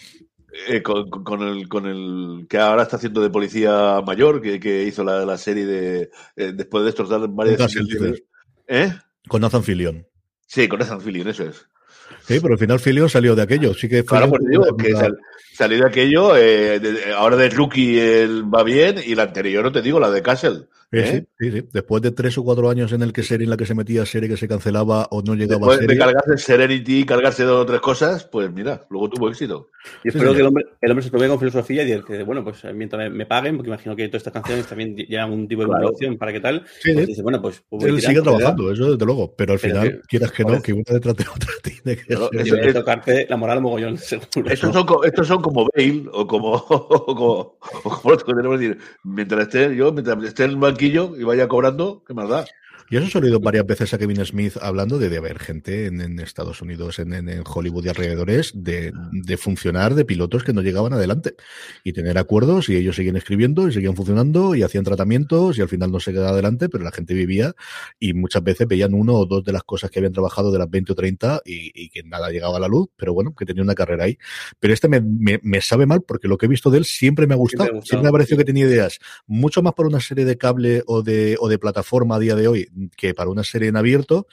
Eh, 0.68 0.82
con, 0.82 1.10
con, 1.10 1.42
el, 1.42 1.68
con 1.68 1.86
el 1.86 2.46
que 2.48 2.58
ahora 2.58 2.82
está 2.82 2.96
haciendo 2.96 3.20
de 3.20 3.30
policía 3.30 4.00
mayor, 4.04 4.40
que, 4.40 4.58
que 4.58 4.84
hizo 4.84 5.04
la, 5.04 5.24
la, 5.26 5.36
serie 5.36 5.66
de 5.66 6.10
eh, 6.36 6.52
después 6.54 6.82
de 6.82 6.86
destrozar 6.86 7.28
varias. 7.28 7.76
¿Eh? 8.66 8.92
Con 9.28 9.42
Nathan 9.42 9.62
Fillion. 9.62 10.06
Sí, 10.46 10.66
con 10.66 10.78
Nathan 10.78 11.00
Fillion, 11.02 11.28
eso 11.28 11.44
es. 11.44 11.68
Sí, 12.26 12.40
pero 12.40 12.54
al 12.54 12.58
final 12.58 12.80
Fillion 12.80 13.08
salió 13.08 13.34
de 13.34 13.42
aquello. 13.42 13.74
Sí 13.74 13.88
que 13.88 14.04
claro, 14.04 14.30
pues 14.30 14.42
digo 14.48 14.76
que 14.76 14.92
sal, 14.92 15.18
salió 15.54 15.78
de 15.78 15.86
aquello. 15.86 16.36
Eh, 16.36 16.80
de, 16.80 17.12
ahora 17.12 17.36
de 17.36 17.50
rookie 17.50 17.98
él 17.98 18.44
va 18.52 18.62
bien 18.62 18.96
y 19.04 19.14
la 19.14 19.24
anterior, 19.24 19.64
no 19.64 19.72
te 19.72 19.82
digo, 19.82 20.00
la 20.00 20.10
de 20.10 20.22
Castle. 20.22 20.64
Sí, 20.90 20.98
¿Eh? 21.00 21.26
sí, 21.38 21.50
sí, 21.50 21.68
Después 21.70 22.00
de 22.00 22.12
tres 22.12 22.38
o 22.38 22.44
cuatro 22.44 22.70
años 22.70 22.92
en 22.92 23.02
el 23.02 23.12
que 23.12 23.22
serie 23.22 23.44
en 23.44 23.50
la 23.50 23.58
que 23.58 23.66
se 23.66 23.74
metía 23.74 24.06
serie 24.06 24.26
que 24.26 24.38
se 24.38 24.48
cancelaba 24.48 25.06
o 25.10 25.20
no 25.20 25.34
llegaba 25.34 25.66
Después 25.66 25.76
a 25.76 25.80
serie. 25.80 25.96
de 25.96 26.00
cargarse 26.00 26.38
Serenity 26.38 27.00
y 27.00 27.04
cargarse 27.04 27.44
dos 27.44 27.62
o 27.62 27.66
tres 27.66 27.80
cosas, 27.80 28.24
pues 28.24 28.50
mira, 28.50 28.86
luego 28.88 29.10
tuvo 29.10 29.28
éxito. 29.28 29.68
Y 30.02 30.08
espero 30.08 30.30
sí, 30.30 30.36
que 30.36 30.40
el 30.40 30.46
hombre, 30.48 30.64
el 30.80 30.90
hombre 30.90 31.04
se 31.04 31.10
tome 31.10 31.28
con 31.28 31.38
filosofía 31.38 31.82
y 31.82 32.02
que, 32.02 32.22
bueno, 32.22 32.42
pues 32.42 32.64
mientras 32.74 33.02
me, 33.02 33.10
me, 33.10 33.26
paguen, 33.26 33.56
porque 33.56 33.68
imagino 33.68 33.94
que 33.94 34.08
todas 34.08 34.20
estas 34.20 34.32
canciones 34.32 34.66
también 34.66 34.96
llevan 34.96 35.32
un 35.32 35.46
tipo 35.46 35.62
de 35.62 35.68
claro. 35.68 35.82
producción 35.82 36.16
para 36.16 36.32
qué 36.32 36.40
tal. 36.40 36.64
Sí, 36.80 36.92
pues 36.94 37.06
dice, 37.06 37.22
bueno, 37.22 37.40
pues. 37.40 37.62
pues 37.68 37.84
Él 37.84 38.00
sigue 38.00 38.22
trabajando, 38.22 38.72
eso 38.72 38.92
desde 38.92 39.04
luego, 39.04 39.34
pero 39.36 39.52
al 39.52 39.58
final, 39.58 39.88
pero, 39.88 40.02
quieras 40.08 40.32
que 40.32 40.44
no, 40.44 40.62
que 40.62 40.72
una 40.72 40.84
detrás 40.86 41.16
de 41.16 41.24
otra 41.24 41.52
tiene 41.62 41.98
que 41.98 42.04
pero, 42.08 42.28
ser. 42.28 42.44
Debe 42.44 42.72
tocarte 42.74 43.26
la 43.28 43.36
moral 43.36 43.60
mogollón, 43.60 43.98
seguro. 43.98 44.50
Estos 44.50 44.72
son, 44.72 44.86
estos 45.04 45.26
son 45.26 45.42
como 45.42 45.68
Bale 45.74 46.04
o 46.12 46.26
como, 46.26 46.52
o 46.68 47.14
como, 47.14 47.58
o 47.84 47.90
como 47.90 48.10
los 48.10 48.24
que 48.24 48.34
tenemos 48.34 48.58
que 48.58 48.68
decir, 48.68 48.82
mientras 49.04 49.42
esté 49.42 49.76
yo, 49.76 49.92
mientras 49.92 50.22
esté 50.24 50.44
en 50.44 50.50
el 50.50 50.56
y 50.86 51.24
vaya 51.24 51.48
cobrando, 51.48 52.02
¿qué 52.06 52.14
más 52.14 52.28
da? 52.28 52.44
Yo 52.90 53.00
eso 53.00 53.18
he 53.18 53.22
oído 53.22 53.40
varias 53.40 53.66
veces 53.66 53.92
a 53.92 53.98
Kevin 53.98 54.24
Smith 54.24 54.56
hablando 54.62 54.98
de, 54.98 55.10
de 55.10 55.18
haber 55.18 55.38
gente 55.38 55.86
en, 55.86 56.00
en 56.00 56.18
Estados 56.20 56.62
Unidos, 56.62 56.98
en, 56.98 57.12
en, 57.12 57.42
Hollywood 57.46 57.84
y 57.84 57.88
alrededores, 57.90 58.52
de, 58.54 58.92
de, 59.12 59.36
funcionar 59.36 59.94
de 59.94 60.06
pilotos 60.06 60.42
que 60.42 60.54
no 60.54 60.62
llegaban 60.62 60.94
adelante 60.94 61.34
y 61.84 61.92
tener 61.92 62.16
acuerdos 62.16 62.70
y 62.70 62.76
ellos 62.76 62.96
seguían 62.96 63.16
escribiendo 63.16 63.68
y 63.68 63.72
seguían 63.72 63.94
funcionando 63.94 64.54
y 64.54 64.62
hacían 64.62 64.84
tratamientos 64.84 65.58
y 65.58 65.60
al 65.60 65.68
final 65.68 65.92
no 65.92 66.00
se 66.00 66.12
quedaba 66.12 66.30
adelante, 66.30 66.70
pero 66.70 66.82
la 66.82 66.90
gente 66.90 67.12
vivía 67.12 67.54
y 68.00 68.14
muchas 68.14 68.42
veces 68.42 68.66
veían 68.66 68.94
uno 68.94 69.14
o 69.16 69.26
dos 69.26 69.44
de 69.44 69.52
las 69.52 69.64
cosas 69.64 69.90
que 69.90 69.98
habían 69.98 70.12
trabajado 70.14 70.50
de 70.50 70.58
las 70.58 70.70
20 70.70 70.92
o 70.92 70.94
30 70.94 71.42
y, 71.44 71.70
y 71.74 71.90
que 71.90 72.02
nada 72.04 72.30
llegaba 72.30 72.56
a 72.56 72.60
la 72.60 72.68
luz, 72.68 72.88
pero 72.96 73.12
bueno, 73.12 73.34
que 73.34 73.44
tenía 73.44 73.62
una 73.62 73.74
carrera 73.74 74.04
ahí. 74.04 74.18
Pero 74.60 74.72
este 74.72 74.88
me, 74.88 75.02
me, 75.02 75.40
me 75.42 75.60
sabe 75.60 75.84
mal 75.84 76.02
porque 76.02 76.26
lo 76.26 76.38
que 76.38 76.46
he 76.46 76.48
visto 76.48 76.70
de 76.70 76.78
él 76.78 76.84
siempre 76.86 77.26
me 77.26 77.34
ha 77.34 77.36
gustado. 77.36 77.68
Siempre, 77.68 77.86
siempre 77.86 78.02
me 78.04 78.08
ha 78.08 78.12
parecido 78.12 78.36
sí. 78.36 78.44
que 78.44 78.46
tenía 78.46 78.64
ideas 78.64 78.98
mucho 79.26 79.62
más 79.62 79.74
por 79.74 79.86
una 79.86 80.00
serie 80.00 80.24
de 80.24 80.38
cable 80.38 80.82
o 80.86 81.02
de, 81.02 81.36
o 81.38 81.48
de 81.48 81.58
plataforma 81.58 82.16
a 82.16 82.18
día 82.18 82.34
de 82.34 82.48
hoy 82.48 82.68
que 82.96 83.14
para 83.14 83.30
una 83.30 83.44
serie 83.44 83.68
en 83.68 83.76
abierto, 83.76 84.26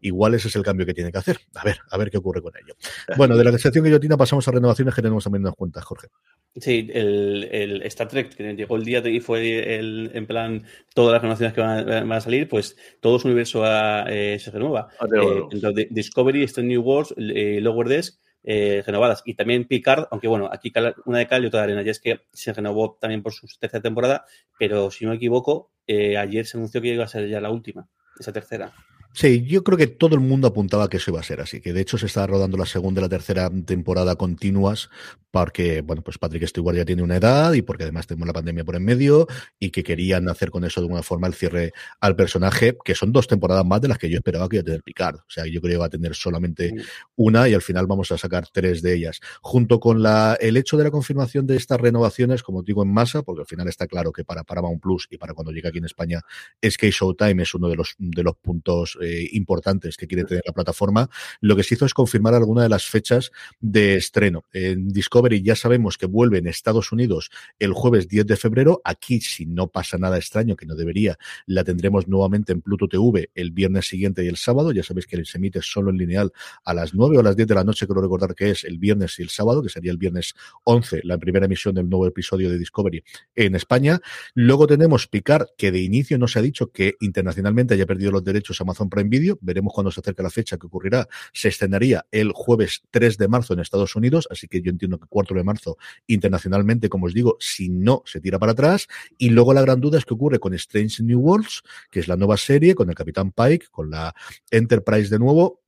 igual 0.00 0.34
ese 0.34 0.48
es 0.48 0.56
el 0.56 0.62
cambio 0.62 0.86
que 0.86 0.94
tiene 0.94 1.12
que 1.12 1.18
hacer. 1.18 1.38
A 1.54 1.64
ver, 1.64 1.78
a 1.90 1.98
ver 1.98 2.10
qué 2.10 2.18
ocurre 2.18 2.42
con 2.42 2.52
ello. 2.56 2.74
Bueno, 3.16 3.36
de 3.36 3.44
la 3.44 3.56
sección 3.58 3.84
guillotina 3.84 4.16
pasamos 4.16 4.46
a 4.48 4.52
renovaciones 4.52 4.94
que 4.94 5.02
tenemos 5.02 5.24
también 5.24 5.42
unas 5.42 5.54
cuentas, 5.54 5.84
Jorge. 5.84 6.08
Sí, 6.56 6.88
el, 6.92 7.48
el, 7.52 7.82
Star 7.82 8.08
Trek, 8.08 8.34
que 8.34 8.54
llegó 8.54 8.76
el 8.76 8.84
día 8.84 8.98
y 9.08 9.20
fue 9.20 9.76
el, 9.78 10.10
en 10.14 10.26
plan 10.26 10.64
todas 10.94 11.12
las 11.12 11.22
renovaciones 11.22 11.54
que 11.54 11.60
van 11.60 11.88
a, 11.88 12.00
van 12.00 12.12
a 12.12 12.20
salir, 12.20 12.48
pues 12.48 12.76
todo 13.00 13.18
su 13.18 13.28
universo 13.28 13.64
a, 13.64 14.04
eh, 14.08 14.38
se 14.38 14.50
renueva. 14.50 14.88
Ah, 14.98 15.06
eh, 15.14 15.42
entonces, 15.52 15.86
Discovery, 15.90 16.42
Strange 16.44 16.68
New 16.68 16.82
Worlds, 16.82 17.14
eh, 17.16 17.60
Lower 17.60 17.88
Desk, 17.88 18.20
eh, 18.42 18.82
renovadas. 18.86 19.22
Y 19.26 19.34
también 19.34 19.66
Picard, 19.66 20.06
aunque 20.10 20.26
bueno, 20.26 20.48
aquí 20.50 20.72
una 21.04 21.18
de 21.18 21.26
cal 21.26 21.44
y 21.44 21.46
otra 21.46 21.60
de 21.60 21.64
arena. 21.64 21.82
Y 21.82 21.90
es 21.90 22.00
que 22.00 22.22
se 22.32 22.52
renovó 22.52 22.96
también 22.98 23.22
por 23.22 23.32
su 23.32 23.46
tercera 23.58 23.82
temporada, 23.82 24.24
pero 24.58 24.90
si 24.90 25.04
no 25.04 25.10
me 25.10 25.16
equivoco, 25.16 25.69
eh, 25.90 26.16
ayer 26.16 26.46
se 26.46 26.56
anunció 26.56 26.80
que 26.80 26.94
iba 26.94 27.04
a 27.04 27.08
ser 27.08 27.28
ya 27.28 27.40
la 27.40 27.50
última 27.50 27.88
esa 28.18 28.32
tercera. 28.32 28.72
Sí, 29.12 29.44
yo 29.44 29.64
creo 29.64 29.76
que 29.76 29.88
todo 29.88 30.14
el 30.14 30.20
mundo 30.20 30.46
apuntaba 30.46 30.88
que 30.88 30.98
eso 30.98 31.10
iba 31.10 31.20
a 31.20 31.24
ser 31.24 31.40
así, 31.40 31.60
que 31.60 31.72
de 31.72 31.80
hecho 31.80 31.98
se 31.98 32.06
está 32.06 32.26
rodando 32.26 32.56
la 32.56 32.66
segunda 32.66 33.00
y 33.00 33.02
la 33.02 33.08
tercera 33.08 33.50
temporada 33.66 34.14
continuas 34.14 34.88
porque, 35.30 35.82
bueno, 35.82 36.02
pues 36.02 36.18
Patrick 36.18 36.46
Stewart 36.46 36.76
ya 36.76 36.84
tiene 36.84 37.02
una 37.02 37.16
edad 37.16 37.52
y 37.52 37.62
porque 37.62 37.84
además 37.84 38.06
tenemos 38.06 38.26
la 38.26 38.32
pandemia 38.32 38.64
por 38.64 38.76
en 38.76 38.84
medio 38.84 39.26
y 39.58 39.70
que 39.70 39.82
querían 39.82 40.28
hacer 40.28 40.50
con 40.50 40.64
eso 40.64 40.80
de 40.80 40.86
alguna 40.86 41.02
forma 41.02 41.26
el 41.26 41.34
cierre 41.34 41.72
al 42.00 42.16
personaje, 42.16 42.76
que 42.84 42.94
son 42.94 43.12
dos 43.12 43.26
temporadas 43.28 43.64
más 43.64 43.80
de 43.80 43.88
las 43.88 43.98
que 43.98 44.10
yo 44.10 44.16
esperaba 44.16 44.48
que 44.48 44.56
iba 44.56 44.62
a 44.62 44.64
tener 44.64 44.82
Picard. 44.82 45.16
O 45.16 45.28
sea, 45.28 45.44
yo 45.46 45.60
creo 45.60 45.70
que 45.70 45.74
iba 45.74 45.86
a 45.86 45.90
tener 45.90 46.14
solamente 46.14 46.74
una 47.16 47.48
y 47.48 47.54
al 47.54 47.62
final 47.62 47.86
vamos 47.86 48.10
a 48.12 48.18
sacar 48.18 48.48
tres 48.52 48.82
de 48.82 48.94
ellas. 48.94 49.20
Junto 49.40 49.78
con 49.78 50.02
la, 50.02 50.36
el 50.40 50.56
hecho 50.56 50.76
de 50.76 50.84
la 50.84 50.90
confirmación 50.90 51.46
de 51.46 51.56
estas 51.56 51.80
renovaciones, 51.80 52.42
como 52.42 52.62
digo, 52.62 52.82
en 52.82 52.92
masa, 52.92 53.22
porque 53.22 53.42
al 53.42 53.46
final 53.46 53.68
está 53.68 53.86
claro 53.86 54.12
que 54.12 54.24
para 54.24 54.44
Paramount 54.44 54.82
Plus 54.82 55.06
y 55.10 55.16
para 55.16 55.34
cuando 55.34 55.52
llegue 55.52 55.68
aquí 55.68 55.78
en 55.78 55.84
España 55.84 56.22
es 56.60 56.76
que 56.76 56.90
Showtime 56.90 57.42
es 57.42 57.54
uno 57.54 57.68
de 57.68 57.76
los, 57.76 57.94
de 57.98 58.22
los 58.22 58.36
puntos 58.36 58.98
eh, 59.00 59.28
importantes 59.32 59.96
que 59.96 60.06
quiere 60.06 60.24
tener 60.24 60.42
la 60.46 60.52
plataforma, 60.52 61.10
lo 61.40 61.56
que 61.56 61.62
se 61.62 61.74
hizo 61.74 61.86
es 61.86 61.94
confirmar 61.94 62.34
alguna 62.34 62.62
de 62.62 62.68
las 62.68 62.86
fechas 62.86 63.32
de 63.60 63.96
estreno. 63.96 64.44
En 64.52 64.88
Discovery 64.88 65.42
ya 65.42 65.56
sabemos 65.56 65.98
que 65.98 66.06
vuelve 66.06 66.38
en 66.38 66.46
Estados 66.46 66.92
Unidos 66.92 67.30
el 67.58 67.72
jueves 67.72 68.08
10 68.08 68.26
de 68.26 68.36
febrero. 68.36 68.80
Aquí, 68.84 69.20
si 69.20 69.46
no 69.46 69.68
pasa 69.68 69.98
nada 69.98 70.16
extraño, 70.16 70.56
que 70.56 70.66
no 70.66 70.74
debería, 70.74 71.18
la 71.46 71.64
tendremos 71.64 72.08
nuevamente 72.08 72.52
en 72.52 72.60
Pluto 72.60 72.88
TV 72.88 73.30
el 73.34 73.50
viernes 73.50 73.86
siguiente 73.86 74.24
y 74.24 74.28
el 74.28 74.36
sábado. 74.36 74.72
Ya 74.72 74.82
sabéis 74.82 75.06
que 75.06 75.24
se 75.24 75.38
emite 75.38 75.60
solo 75.62 75.90
en 75.90 75.96
lineal 75.96 76.32
a 76.64 76.74
las 76.74 76.94
9 76.94 77.16
o 77.16 77.20
a 77.20 77.22
las 77.22 77.36
10 77.36 77.48
de 77.48 77.54
la 77.54 77.64
noche, 77.64 77.86
creo 77.86 78.02
recordar 78.02 78.34
que 78.34 78.50
es 78.50 78.64
el 78.64 78.78
viernes 78.78 79.18
y 79.18 79.22
el 79.22 79.30
sábado, 79.30 79.62
que 79.62 79.68
sería 79.68 79.90
el 79.90 79.98
viernes 79.98 80.34
11, 80.64 81.00
la 81.04 81.18
primera 81.18 81.46
emisión 81.46 81.74
del 81.74 81.88
nuevo 81.88 82.06
episodio 82.06 82.50
de 82.50 82.58
Discovery 82.58 83.02
en 83.34 83.54
España. 83.54 84.00
Luego 84.34 84.66
tenemos 84.66 85.06
Picard, 85.06 85.46
que 85.56 85.72
de 85.72 85.80
inicio 85.80 86.18
no 86.18 86.28
se 86.28 86.38
ha 86.38 86.42
dicho 86.42 86.70
que 86.70 86.94
internacionalmente 87.00 87.74
haya 87.74 87.86
perdido 87.86 88.12
los 88.12 88.24
derechos 88.24 88.60
a 88.60 88.64
Amazon 88.64 88.89
Prime 88.90 89.08
Video 89.08 89.38
veremos 89.40 89.72
cuando 89.72 89.90
se 89.90 90.00
acerque 90.00 90.22
la 90.22 90.30
fecha 90.30 90.58
que 90.58 90.66
ocurrirá, 90.66 91.08
se 91.32 91.48
estrenaría 91.48 92.06
el 92.10 92.32
jueves 92.32 92.82
3 92.90 93.16
de 93.16 93.28
marzo 93.28 93.54
en 93.54 93.60
Estados 93.60 93.96
Unidos, 93.96 94.28
así 94.30 94.48
que 94.48 94.60
yo 94.60 94.70
entiendo 94.70 94.98
que 94.98 95.06
4 95.08 95.36
de 95.36 95.44
marzo 95.44 95.78
internacionalmente, 96.06 96.88
como 96.88 97.06
os 97.06 97.14
digo, 97.14 97.36
si 97.40 97.68
no 97.68 98.02
se 98.04 98.20
tira 98.20 98.38
para 98.38 98.52
atrás, 98.52 98.86
y 99.18 99.30
luego 99.30 99.54
la 99.54 99.62
gran 99.62 99.80
duda 99.80 99.98
es 99.98 100.04
que 100.04 100.14
ocurre 100.14 100.38
con 100.38 100.54
Strange 100.54 101.02
New 101.02 101.20
Worlds, 101.20 101.62
que 101.90 102.00
es 102.00 102.08
la 102.08 102.16
nueva 102.16 102.36
serie, 102.36 102.74
con 102.74 102.88
el 102.88 102.94
Capitán 102.94 103.32
Pike, 103.32 103.66
con 103.70 103.90
la 103.90 104.14
Enterprise 104.50 105.10
de 105.10 105.18
nuevo, 105.18 105.59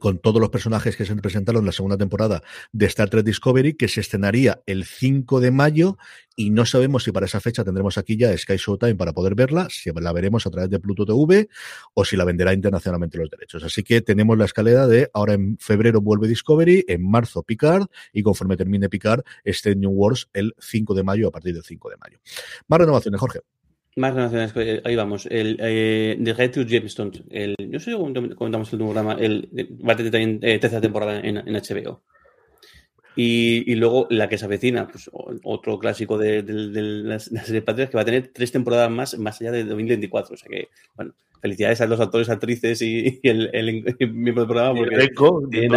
con 0.00 0.18
todos 0.18 0.40
los 0.40 0.50
personajes 0.50 0.96
que 0.96 1.04
se 1.04 1.14
presentaron 1.16 1.62
en 1.62 1.66
la 1.66 1.72
segunda 1.72 1.96
temporada 1.96 2.42
de 2.72 2.86
Star 2.86 3.08
Trek 3.08 3.24
Discovery, 3.24 3.74
que 3.74 3.88
se 3.88 4.00
estrenaría 4.00 4.62
el 4.66 4.84
5 4.84 5.40
de 5.40 5.50
mayo 5.50 5.96
y 6.36 6.50
no 6.50 6.66
sabemos 6.66 7.04
si 7.04 7.10
para 7.10 7.26
esa 7.26 7.40
fecha 7.40 7.64
tendremos 7.64 7.98
aquí 7.98 8.16
ya 8.16 8.36
Sky 8.36 8.56
Showtime 8.56 8.94
para 8.94 9.12
poder 9.12 9.34
verla, 9.34 9.66
si 9.70 9.90
la 9.90 10.12
veremos 10.12 10.46
a 10.46 10.50
través 10.50 10.70
de 10.70 10.78
Pluto 10.78 11.04
TV 11.04 11.48
o 11.94 12.04
si 12.04 12.16
la 12.16 12.24
venderá 12.24 12.52
internacionalmente 12.52 13.18
los 13.18 13.30
derechos. 13.30 13.64
Así 13.64 13.82
que 13.82 14.02
tenemos 14.02 14.36
la 14.38 14.44
escalera 14.44 14.86
de 14.86 15.10
ahora 15.14 15.32
en 15.32 15.58
febrero 15.58 16.00
vuelve 16.00 16.28
Discovery, 16.28 16.84
en 16.86 17.08
marzo 17.08 17.42
Picard 17.42 17.86
y 18.12 18.22
conforme 18.22 18.56
termine 18.56 18.88
Picard, 18.88 19.22
este 19.42 19.74
New 19.74 19.90
Wars 19.90 20.28
el 20.32 20.54
5 20.58 20.94
de 20.94 21.02
mayo 21.02 21.28
a 21.28 21.30
partir 21.32 21.54
del 21.54 21.64
5 21.64 21.90
de 21.90 21.96
mayo. 21.96 22.18
Más 22.68 22.78
renovaciones, 22.78 23.20
Jorge. 23.20 23.40
Más 23.98 24.14
renovaciones, 24.14 24.82
ahí 24.84 24.94
vamos. 24.94 25.26
El 25.26 25.58
eh, 25.60 26.16
The 26.22 26.32
Red 26.32 26.52
to 26.52 26.62
Jamestown. 26.62 27.12
El, 27.30 27.56
no 27.68 27.80
sé 27.80 27.92
cómo 27.92 28.12
comentamos 28.36 28.72
el 28.72 28.78
programa. 28.78 29.16
El, 29.18 29.48
va 29.86 29.94
a 29.94 29.96
tener 29.96 30.12
también 30.12 30.38
eh, 30.42 30.58
tercera 30.58 30.80
temporada 30.80 31.18
en, 31.18 31.36
en 31.36 31.54
HBO. 31.54 32.00
Y, 33.16 33.64
y, 33.70 33.74
luego 33.74 34.06
la 34.10 34.28
que 34.28 34.38
se 34.38 34.44
avecina, 34.44 34.86
pues 34.86 35.10
otro 35.42 35.80
clásico 35.80 36.16
de, 36.16 36.44
de, 36.44 36.68
de 36.68 36.82
la 36.82 37.18
serie 37.18 37.62
Patrias 37.62 37.90
que 37.90 37.96
va 37.96 38.02
a 38.02 38.04
tener 38.04 38.28
tres 38.28 38.52
temporadas 38.52 38.88
más, 38.88 39.18
más 39.18 39.40
allá 39.40 39.50
de 39.50 39.64
2024. 39.64 40.34
O 40.34 40.36
sea 40.36 40.48
que, 40.48 40.68
bueno, 40.94 41.14
felicidades 41.40 41.80
a 41.80 41.86
los 41.86 41.98
actores, 41.98 42.28
actrices 42.28 42.80
y, 42.82 43.18
y 43.20 43.28
el, 43.28 43.50
el, 43.52 43.96
el, 43.98 44.12
miembro 44.12 44.44
del 44.44 44.48
programa 44.48 44.78
porque 44.78 45.10
tienen 45.50 45.72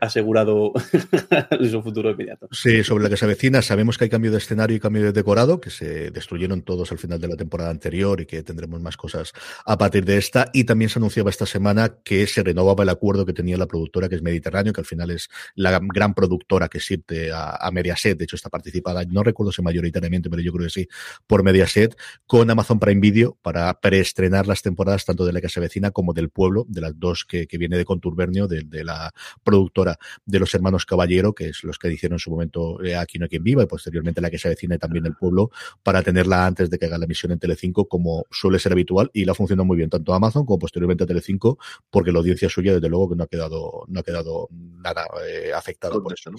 asegurado 0.00 0.72
su 1.70 1.82
futuro 1.82 2.10
inmediato. 2.10 2.48
Sí, 2.50 2.84
sobre 2.84 3.04
la 3.04 3.10
que 3.10 3.16
se 3.16 3.24
avecina, 3.24 3.62
sabemos 3.62 3.98
que 3.98 4.04
hay 4.04 4.10
cambio 4.10 4.30
de 4.30 4.38
escenario 4.38 4.76
y 4.76 4.80
cambio 4.80 5.02
de 5.02 5.12
decorado, 5.12 5.60
que 5.60 5.70
se 5.70 6.10
destruyeron 6.10 6.62
todos 6.62 6.92
al 6.92 6.98
final 6.98 7.20
de 7.20 7.28
la 7.28 7.36
temporada 7.36 7.70
anterior 7.70 8.20
y 8.20 8.26
que 8.26 8.42
tendremos 8.42 8.80
más 8.80 8.96
cosas 8.96 9.32
a 9.64 9.78
partir 9.78 10.04
de 10.04 10.18
esta. 10.18 10.50
Y 10.52 10.64
también 10.64 10.88
se 10.88 10.98
anunciaba 10.98 11.30
esta 11.30 11.46
semana 11.46 11.96
que 12.04 12.26
se 12.26 12.42
renovaba 12.42 12.82
el 12.82 12.88
acuerdo 12.88 13.24
que 13.24 13.32
tenía 13.32 13.56
la 13.56 13.66
productora, 13.66 14.08
que 14.08 14.16
es 14.16 14.22
Mediterráneo, 14.22 14.72
que 14.72 14.80
al 14.80 14.86
final 14.86 15.10
es 15.10 15.28
la 15.54 15.78
gran 15.82 16.14
productora 16.14 16.68
que 16.68 16.80
sirve 16.80 17.30
a, 17.32 17.70
Mediaset. 17.72 18.16
De 18.16 18.24
hecho, 18.24 18.36
está 18.36 18.48
participada, 18.48 19.04
no 19.04 19.22
recuerdo 19.22 19.52
si 19.52 19.62
mayoritariamente, 19.62 20.30
pero 20.30 20.42
yo 20.42 20.52
creo 20.52 20.66
que 20.66 20.70
sí, 20.70 20.88
por 21.26 21.42
Mediaset, 21.42 21.96
con 22.26 22.50
Amazon 22.50 22.78
Prime 22.78 23.00
Video 23.00 23.38
para 23.42 23.72
preestrenar 23.80 24.46
las 24.46 24.62
temporadas 24.62 25.04
tanto 25.04 25.24
de 25.24 25.32
la 25.32 25.40
que 25.40 25.48
se 25.48 25.60
avecina 25.60 25.90
como 25.90 26.12
del 26.12 26.30
pueblo, 26.30 26.64
de 26.68 26.80
las 26.80 26.98
dos 26.98 27.24
que, 27.24 27.46
viene 27.58 27.76
de 27.76 27.84
Contubernio, 27.84 28.46
de, 28.46 28.62
de, 28.64 28.84
la 28.84 29.12
productora 29.42 29.87
de 30.24 30.38
los 30.38 30.54
hermanos 30.54 30.84
Caballero, 30.84 31.34
que 31.34 31.48
es 31.48 31.64
los 31.64 31.78
que 31.78 31.92
hicieron 31.92 32.16
en 32.16 32.18
su 32.18 32.30
momento 32.30 32.82
eh, 32.82 32.96
Aquí 32.96 33.18
no 33.18 33.24
hay 33.24 33.28
quien 33.28 33.44
viva, 33.44 33.62
y 33.62 33.66
posteriormente 33.66 34.20
la 34.20 34.30
que 34.30 34.38
se 34.38 34.48
avecina 34.48 34.78
también 34.78 35.06
el 35.06 35.14
pueblo, 35.14 35.50
para 35.82 36.02
tenerla 36.02 36.46
antes 36.46 36.70
de 36.70 36.78
que 36.78 36.86
haga 36.86 36.98
la 36.98 37.04
emisión 37.04 37.32
en 37.32 37.38
Telecinco, 37.38 37.88
como 37.88 38.24
suele 38.30 38.58
ser 38.58 38.72
habitual, 38.72 39.10
y 39.12 39.24
la 39.24 39.34
funcionado 39.34 39.64
muy 39.64 39.76
bien, 39.76 39.90
tanto 39.90 40.12
Amazon 40.14 40.44
como 40.44 40.58
posteriormente 40.58 41.04
a 41.04 41.06
Telecinco, 41.06 41.58
porque 41.90 42.12
la 42.12 42.18
audiencia 42.18 42.48
suya, 42.48 42.74
desde 42.74 42.88
luego, 42.88 43.10
que 43.10 43.16
no 43.16 43.24
ha 43.24 43.28
quedado, 43.28 43.84
no 43.86 44.00
ha 44.00 44.02
quedado 44.02 44.48
nada 44.50 45.06
eh, 45.26 45.52
afectada 45.54 46.00
por 46.00 46.12
eso, 46.12 46.30
¿no? 46.30 46.38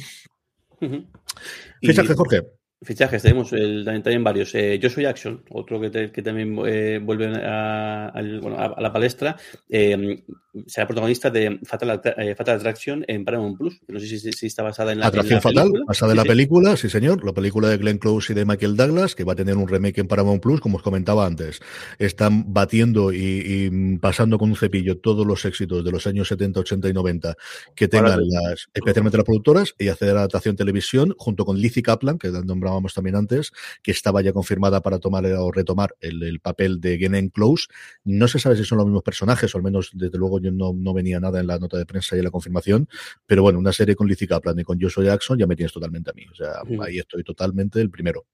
Jorge. 2.15 2.59
Fichajes, 2.81 3.21
tenemos 3.21 3.51
el, 3.51 3.83
también, 3.83 4.23
varios. 4.23 4.55
Eh, 4.55 4.79
Yo 4.79 4.89
soy 4.89 5.03
Action, 5.03 5.43
otro 5.49 5.81
que, 5.81 6.21
también 6.21 6.57
eh, 6.65 6.99
vuelve 7.03 7.27
a, 7.43 8.13
la 8.15 8.93
palestra. 8.93 9.35
Eh, 9.67 10.23
será 10.67 10.87
protagonista 10.87 11.29
de 11.29 11.59
Fatal, 11.63 12.01
eh, 12.17 12.35
Fatal, 12.35 12.57
Attraction 12.57 13.05
en 13.07 13.25
Paramount 13.25 13.57
Plus. 13.57 13.81
No 13.87 13.99
sé 13.99 14.07
si, 14.07 14.45
está 14.45 14.63
basada 14.63 14.91
en 14.91 14.99
la 14.99 15.07
Atracción 15.07 15.41
Fatal, 15.41 15.71
basada 15.87 16.13
en 16.13 16.17
la 16.17 16.23
película, 16.23 16.77
sí 16.77 16.89
señor. 16.89 17.23
La 17.25 17.33
película 17.33 17.69
de 17.69 17.77
Glenn 17.77 17.97
Close 17.97 18.33
y 18.33 18.35
de 18.35 18.45
Michael 18.45 18.75
Douglas, 18.75 19.15
que 19.15 19.23
va 19.23 19.33
a 19.33 19.35
tener 19.35 19.57
un 19.57 19.67
remake 19.67 19.99
en 19.99 20.07
Paramount 20.07 20.41
Plus, 20.41 20.61
como 20.61 20.77
os 20.77 20.83
comentaba 20.83 21.25
antes. 21.25 21.59
Están 21.97 22.53
batiendo 22.53 23.11
y, 23.13 23.97
pasando 24.01 24.37
con 24.37 24.49
un 24.49 24.55
cepillo 24.55 24.97
todos 24.99 25.25
los 25.25 25.45
éxitos 25.45 25.83
de 25.83 25.91
los 25.91 26.07
años 26.07 26.27
70, 26.27 26.59
80 26.59 26.89
y 26.89 26.93
90 26.93 27.35
que 27.75 27.87
tengan 27.87 28.19
las, 28.27 28.67
especialmente 28.73 29.17
las 29.17 29.25
productoras, 29.25 29.75
y 29.77 29.89
hacer 29.89 30.09
adaptación 30.09 30.55
televisión 30.55 31.13
junto 31.17 31.45
con 31.45 31.57
Lizzie 31.57 31.83
Kaplan, 31.83 32.17
que 32.17 32.29
nombrado 32.29 32.69
hablábamos 32.69 32.93
también 32.93 33.15
antes, 33.15 33.51
que 33.81 33.91
estaba 33.91 34.21
ya 34.21 34.33
confirmada 34.33 34.81
para 34.81 34.99
tomar 34.99 35.25
o 35.25 35.51
retomar 35.51 35.95
el, 35.99 36.39
papel 36.39 36.79
de 36.79 36.97
Glenn 36.97 37.29
Close. 37.29 37.67
No 38.03 38.27
se 38.27 38.39
sabe 38.39 38.55
si 38.55 38.63
son 38.63 38.77
los 38.77 38.87
mismos 38.87 39.03
personajes, 39.03 39.53
o 39.53 39.57
al 39.57 39.63
menos, 39.63 39.91
desde 39.93 40.17
luego, 40.17 40.38
yo 40.41 40.51
no, 40.51 40.73
no 40.73 40.93
venía 40.93 41.19
nada 41.19 41.39
en 41.39 41.47
la 41.47 41.59
nota 41.59 41.77
de 41.77 41.85
prensa 41.85 42.15
y 42.15 42.19
en 42.19 42.25
la 42.25 42.31
confirmación, 42.31 42.87
pero 43.25 43.43
bueno, 43.43 43.59
una 43.59 43.73
serie 43.73 43.95
con 43.95 44.07
Lizzie 44.07 44.27
Kaplan 44.27 44.59
y 44.59 44.63
con 44.63 44.79
Joshua 44.79 45.03
Jackson 45.03 45.37
ya 45.37 45.47
me 45.47 45.55
tienes 45.55 45.73
totalmente 45.73 46.09
a 46.09 46.13
mí. 46.13 46.25
O 46.31 46.35
sea, 46.35 46.61
ahí 46.85 46.99
estoy 46.99 47.23
totalmente 47.23 47.81
el 47.81 47.89
primero. 47.89 48.25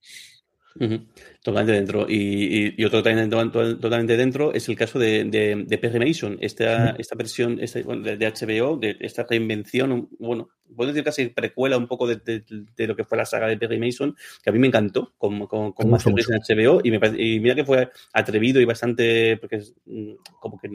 Totalmente 1.42 1.72
dentro. 1.72 2.06
Y, 2.08 2.84
otro 2.84 3.02
también 3.02 3.30
totalmente 3.30 4.16
dentro 4.16 4.52
es 4.52 4.68
el 4.68 4.76
caso 4.76 4.98
de, 4.98 5.24
de, 5.24 5.78
Perry 5.78 5.98
Mason, 5.98 6.38
esta, 6.40 6.90
esta 6.98 7.16
versión 7.16 7.58
este, 7.60 7.82
de, 7.82 8.32
HBO, 8.32 8.76
de 8.76 8.96
esta 9.00 9.26
reinvención, 9.28 10.08
bueno, 10.18 10.48
puedo 10.74 10.88
decir 10.88 11.04
casi 11.04 11.26
precuela 11.28 11.76
un 11.76 11.86
poco 11.86 12.06
de, 12.06 12.44
lo 12.76 12.96
que 12.96 13.04
fue 13.04 13.18
la 13.18 13.24
saga 13.24 13.46
de 13.46 13.56
Perry 13.56 13.78
Mason, 13.78 14.16
que 14.42 14.50
a 14.50 14.52
mí 14.52 14.58
me 14.58 14.66
encantó 14.66 15.12
con, 15.18 15.46
con, 15.46 15.72
con 15.72 15.86
en 15.86 15.94
HBO 15.94 16.80
y, 16.82 16.90
me 16.90 17.00
y 17.18 17.40
mira 17.40 17.54
que 17.54 17.64
fue 17.64 17.90
atrevido 18.12 18.60
y 18.60 18.64
bastante, 18.64 19.36
porque 19.36 19.56
es 19.56 19.74
mm, 19.86 20.12
como 20.40 20.58
que 20.58 20.70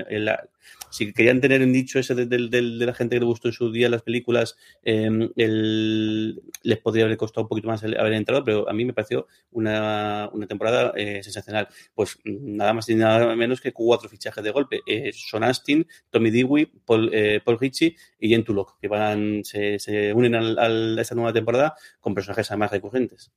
si 0.89 1.13
querían 1.13 1.41
tener 1.41 1.62
un 1.62 1.71
dicho 1.71 1.99
ese 1.99 2.13
de, 2.15 2.62
la 2.62 2.93
gente 2.93 3.15
que 3.15 3.21
le 3.21 3.25
gustó 3.25 3.47
en 3.47 3.54
su 3.54 3.71
día 3.71 3.89
las 3.89 4.01
películas, 4.01 4.58
em, 4.84 5.30
les 5.36 6.77
podría 6.80 7.06
haber 7.06 7.17
costado 7.17 7.43
un 7.43 7.49
poquito 7.49 7.67
más 7.67 7.84
haber 7.84 8.13
entrado, 8.13 8.43
pero 8.43 8.69
a 8.69 8.73
mí 8.73 8.86
me 8.86 8.93
pareció 8.93 9.27
una, 9.51 10.30
una 10.34 10.47
temporada 10.47 10.93
eh, 10.95 11.23
sensacional. 11.23 11.67
Pues 11.95 12.17
mm, 12.23 12.56
nada 12.58 12.73
más 12.73 12.89
y 12.89 12.95
nada 12.95 13.36
menos 13.36 13.62
que 13.62 13.71
cuatro 13.71 14.10
fichajes 14.10 14.43
de 14.43 14.51
golpe. 14.51 14.82
Eh, 14.86 15.12
Son 15.13 15.43
Astin, 15.43 15.88
Tommy 16.10 16.30
Dewey, 16.30 16.65
Paul, 16.65 17.10
eh, 17.13 17.41
Paul 17.43 17.60
Ritchie 17.60 17.95
y 18.19 18.30
Jen 18.30 18.43
Tulloch, 18.43 18.77
que 18.80 18.88
van, 18.88 19.43
se, 19.43 19.80
se 19.81 20.13
unen 20.13 20.35
a 20.35 21.01
esta 21.01 21.15
nueva 21.15 21.33
temporada 21.33 21.75
con 21.99 22.13
personajes 22.13 22.49
además 22.51 22.71
recurrentes. 22.71 23.31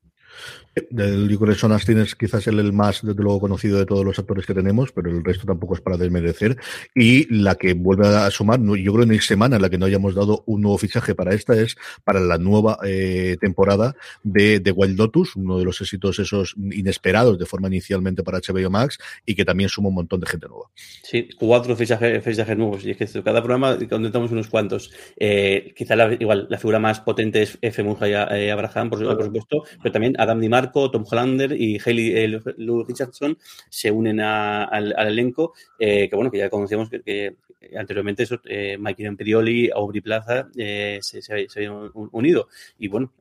Yo 0.90 1.38
creo 1.38 1.72
Astin 1.72 1.98
es 1.98 2.14
quizás 2.16 2.46
el, 2.48 2.58
el, 2.58 2.72
más, 2.72 3.00
desde 3.02 3.22
luego, 3.22 3.40
conocido 3.40 3.78
de 3.78 3.86
todos 3.86 4.04
los 4.04 4.18
actores 4.18 4.44
que 4.44 4.54
tenemos, 4.54 4.90
pero 4.90 5.08
el 5.08 5.22
resto 5.22 5.46
tampoco 5.46 5.74
es 5.74 5.80
para 5.80 5.96
desmerecer. 5.96 6.56
Y 6.94 7.32
la 7.32 7.54
que 7.54 7.74
vuelve 7.74 8.08
a 8.08 8.30
sumar, 8.30 8.60
yo 8.60 8.92
creo 8.92 9.04
en 9.04 9.12
hay 9.12 9.20
semana 9.20 9.56
en 9.56 9.62
la 9.62 9.70
que 9.70 9.78
no 9.78 9.86
hayamos 9.86 10.14
dado 10.14 10.42
un 10.46 10.62
nuevo 10.62 10.76
fichaje 10.78 11.14
para 11.14 11.32
esta, 11.32 11.54
es 11.54 11.76
para 12.02 12.18
la 12.20 12.38
nueva 12.38 12.78
eh, 12.84 13.36
temporada 13.40 13.94
de, 14.24 14.58
de, 14.58 14.70
Wild 14.72 14.98
Lotus, 14.98 15.36
uno 15.36 15.58
de 15.58 15.64
los 15.64 15.80
éxitos 15.80 16.18
esos 16.18 16.54
inesperados 16.56 17.38
de 17.38 17.46
forma 17.46 17.68
inicialmente 17.68 18.24
para 18.24 18.38
HBO 18.38 18.68
Max 18.70 18.98
y 19.24 19.34
que 19.34 19.44
también 19.44 19.68
suma 19.68 19.88
un 19.88 19.94
montón 19.94 20.20
de 20.20 20.26
gente 20.26 20.48
nueva. 20.48 20.70
Sí, 21.02 21.28
cuatro 21.38 21.76
fichajes, 21.76 22.22
fichajes 22.24 22.56
nuevos. 22.56 22.84
Y 22.84 22.90
es 22.90 22.96
que 22.96 23.22
cada 23.22 23.42
programa 23.42 23.78
contamos 23.88 24.32
unos 24.32 24.48
cuantos. 24.48 24.90
Eh, 25.16 25.72
quizá 25.76 25.94
la, 25.94 26.12
igual 26.14 26.46
la 26.50 26.58
figura 26.58 26.80
más 26.80 27.00
potente 27.00 27.42
es 27.42 27.58
F. 27.60 27.82
Munja 27.84 28.08
y 28.08 28.12
eh, 28.12 28.50
Abraham, 28.50 28.90
por, 28.90 29.04
por 29.04 29.24
supuesto, 29.24 29.64
pero 29.82 29.92
también 29.92 30.14
Adam 30.24 30.40
Di 30.40 30.48
Marco, 30.48 30.90
Tom 30.90 31.04
Hollander 31.10 31.52
y 31.52 31.78
Haley 31.78 32.12
eh, 32.16 32.40
Richardson 32.86 33.38
se 33.68 33.90
unen 33.90 34.20
al, 34.20 34.94
elenco, 34.98 35.54
eh, 35.78 36.08
que 36.08 36.16
bueno, 36.16 36.30
que 36.30 36.38
ya 36.38 36.50
conocíamos 36.50 36.90
que, 36.90 37.36
anteriormente 37.78 38.24
eso, 38.24 38.40
eh, 38.44 38.76
Mike 38.78 39.72
Aubrey 39.74 40.00
Plaza 40.02 40.48
se, 40.54 41.00
se, 41.00 41.46
habían 41.56 41.90
unido. 41.94 42.48
Y 42.78 42.88
bueno, 42.88 43.12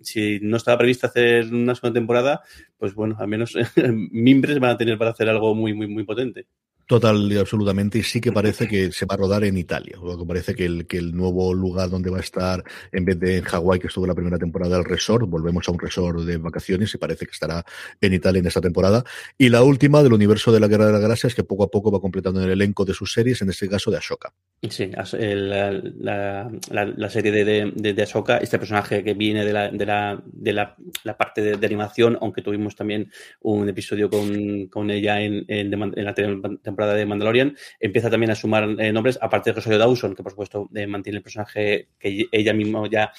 si 0.00 0.40
no 0.40 0.56
estaba 0.56 0.78
previsto 0.78 1.06
hacer 1.06 1.46
una 1.52 1.74
segunda 1.74 1.98
temporada, 1.98 2.42
pues 2.78 2.94
bueno, 2.94 3.16
al 3.18 3.28
menos 3.28 3.54
mimbres 4.10 4.58
van 4.58 4.70
a 4.70 4.78
tener 4.78 4.98
para 4.98 5.10
hacer 5.10 5.28
algo 5.28 5.54
muy, 5.54 5.74
muy, 5.74 5.86
muy 5.86 6.04
potente. 6.04 6.46
Total 6.88 7.30
y 7.30 7.36
absolutamente, 7.36 7.98
y 7.98 8.02
sí 8.02 8.18
que 8.18 8.32
parece 8.32 8.66
que 8.66 8.90
se 8.92 9.04
va 9.04 9.14
a 9.14 9.18
rodar 9.18 9.44
en 9.44 9.58
Italia. 9.58 9.98
O 10.00 10.26
parece 10.26 10.54
que 10.54 10.64
el, 10.64 10.86
que 10.86 10.96
el 10.96 11.14
nuevo 11.14 11.52
lugar 11.52 11.90
donde 11.90 12.08
va 12.08 12.16
a 12.16 12.20
estar, 12.20 12.64
en 12.92 13.04
vez 13.04 13.20
de 13.20 13.36
en 13.36 13.44
Hawái, 13.44 13.78
que 13.78 13.88
estuvo 13.88 14.06
la 14.06 14.14
primera 14.14 14.38
temporada 14.38 14.76
del 14.76 14.86
resort, 14.86 15.28
volvemos 15.28 15.68
a 15.68 15.72
un 15.72 15.78
resort 15.78 16.20
de 16.20 16.38
vacaciones 16.38 16.94
y 16.94 16.96
parece 16.96 17.26
que 17.26 17.32
estará 17.32 17.62
en 18.00 18.14
Italia 18.14 18.40
en 18.40 18.46
esta 18.46 18.62
temporada. 18.62 19.04
Y 19.36 19.50
la 19.50 19.62
última 19.64 20.02
del 20.02 20.14
universo 20.14 20.50
de 20.50 20.60
la 20.60 20.66
Guerra 20.66 20.86
de 20.86 20.92
las 20.92 21.02
Galaxias, 21.02 21.34
que 21.34 21.44
poco 21.44 21.64
a 21.64 21.68
poco 21.68 21.92
va 21.92 22.00
completando 22.00 22.42
el 22.42 22.52
elenco 22.52 22.86
de 22.86 22.94
sus 22.94 23.12
series, 23.12 23.42
en 23.42 23.50
este 23.50 23.68
caso 23.68 23.90
de 23.90 23.98
Ashoka. 23.98 24.32
Sí, 24.70 24.90
la, 24.90 25.72
la, 25.72 26.50
la, 26.70 27.10
serie 27.10 27.30
de, 27.30 27.70
de, 27.76 27.92
de, 27.92 28.02
Ashoka, 28.02 28.38
este 28.38 28.58
personaje 28.58 29.04
que 29.04 29.12
viene 29.12 29.44
de 29.44 29.52
la, 29.52 29.70
de 29.70 29.84
la, 29.84 30.22
de 30.24 30.52
la, 30.54 30.74
la 31.04 31.18
parte 31.18 31.42
de, 31.42 31.66
animación, 31.66 32.16
aunque 32.22 32.40
tuvimos 32.40 32.74
también 32.74 33.12
un 33.42 33.68
episodio 33.68 34.08
con, 34.08 34.68
con 34.68 34.90
ella 34.90 35.20
en, 35.20 35.44
en, 35.48 35.72
en 35.74 36.04
la 36.04 36.14
temporada 36.14 36.77
de 36.86 37.06
Mandalorian, 37.06 37.56
empieza 37.80 38.10
también 38.10 38.30
a 38.30 38.34
sumar 38.34 38.68
eh, 38.78 38.92
nombres, 38.92 39.18
aparte 39.20 39.50
de 39.50 39.54
Rosario 39.54 39.78
Dawson, 39.78 40.14
que 40.14 40.22
por 40.22 40.32
supuesto 40.32 40.68
eh, 40.74 40.86
mantiene 40.86 41.18
el 41.18 41.22
personaje 41.22 41.88
que 41.98 42.26
ella 42.30 42.52
misma 42.52 42.88
ya 42.90 43.12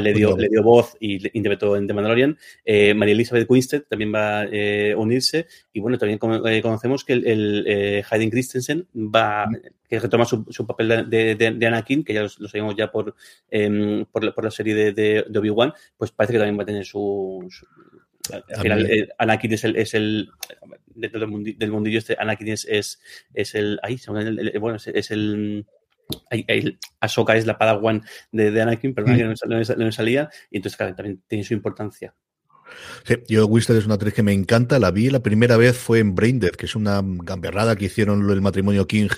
le 0.00 0.12
dio, 0.12 0.36
le 0.36 0.48
dio 0.48 0.62
voz 0.62 0.96
y 1.00 1.14
interpretó 1.36 1.76
en 1.76 1.86
The 1.86 1.94
Mandalorian. 1.94 2.38
Eh, 2.64 2.94
María 2.94 3.14
Elizabeth 3.14 3.48
Winstead 3.48 3.82
también 3.82 4.12
va 4.12 4.42
a 4.42 4.96
unirse. 4.96 5.46
Y 5.72 5.80
bueno, 5.80 5.98
también 5.98 6.18
conocemos 6.18 7.04
que 7.04 7.14
el, 7.14 8.04
Hayden 8.10 8.30
Christensen 8.30 8.86
va 8.94 9.48
que 9.88 9.98
retoma 9.98 10.26
su, 10.26 10.66
papel 10.66 11.08
de, 11.08 11.66
Anakin, 11.66 12.04
que 12.04 12.12
ya 12.12 12.22
lo, 12.22 12.28
sabemos 12.28 12.76
ya 12.76 12.90
por, 12.90 13.14
em, 13.50 14.04
por, 14.04 14.44
la 14.44 14.50
serie 14.50 14.92
de, 14.92 15.24
Obi-Wan, 15.34 15.72
pues 15.96 16.10
parece 16.10 16.34
que 16.34 16.38
también 16.38 16.58
va 16.58 16.64
a 16.64 16.66
tener 16.66 16.84
su, 16.84 17.48
al 18.32 18.60
final, 18.60 19.08
Anakin 19.16 19.52
es 19.52 19.64
el, 19.64 19.76
es 19.76 19.94
el 19.94 20.30
dentro 21.00 21.20
del, 21.20 21.70
mundillo, 21.70 21.98
este 21.98 22.16
Anakin 22.18 22.48
es, 22.48 22.66
es, 23.34 23.54
el, 23.54 23.78
ahí, 23.82 23.98
bueno, 24.60 24.76
es, 24.76 25.10
el, 25.10 25.66
el 26.30 26.78
Ahsoka 27.00 27.36
es 27.36 27.46
la 27.46 27.58
Padawan 27.58 28.02
de, 28.32 28.50
de 28.50 28.62
Anakin, 28.62 28.94
pero 28.94 29.06
mm. 29.08 29.48
no, 29.48 29.76
no, 29.76 29.92
salía, 29.92 30.30
y 30.50 30.56
entonces 30.56 30.76
claro, 30.76 30.94
también 30.94 31.22
tiene 31.26 31.44
su 31.44 31.54
importancia. 31.54 32.14
Sí, 33.04 33.16
yo 33.28 33.46
Winston 33.46 33.76
es 33.76 33.86
una 33.86 33.94
actriz 33.94 34.14
que 34.14 34.22
me 34.22 34.32
encanta. 34.32 34.78
La 34.78 34.90
vi 34.90 35.10
la 35.10 35.20
primera 35.20 35.56
vez 35.56 35.76
fue 35.76 35.98
en 35.98 36.14
Braindead, 36.14 36.52
que 36.52 36.66
es 36.66 36.76
una 36.76 37.02
gamberrada 37.02 37.76
que 37.76 37.86
hicieron 37.86 38.28
el 38.30 38.40
matrimonio 38.40 38.86
King 38.86 39.08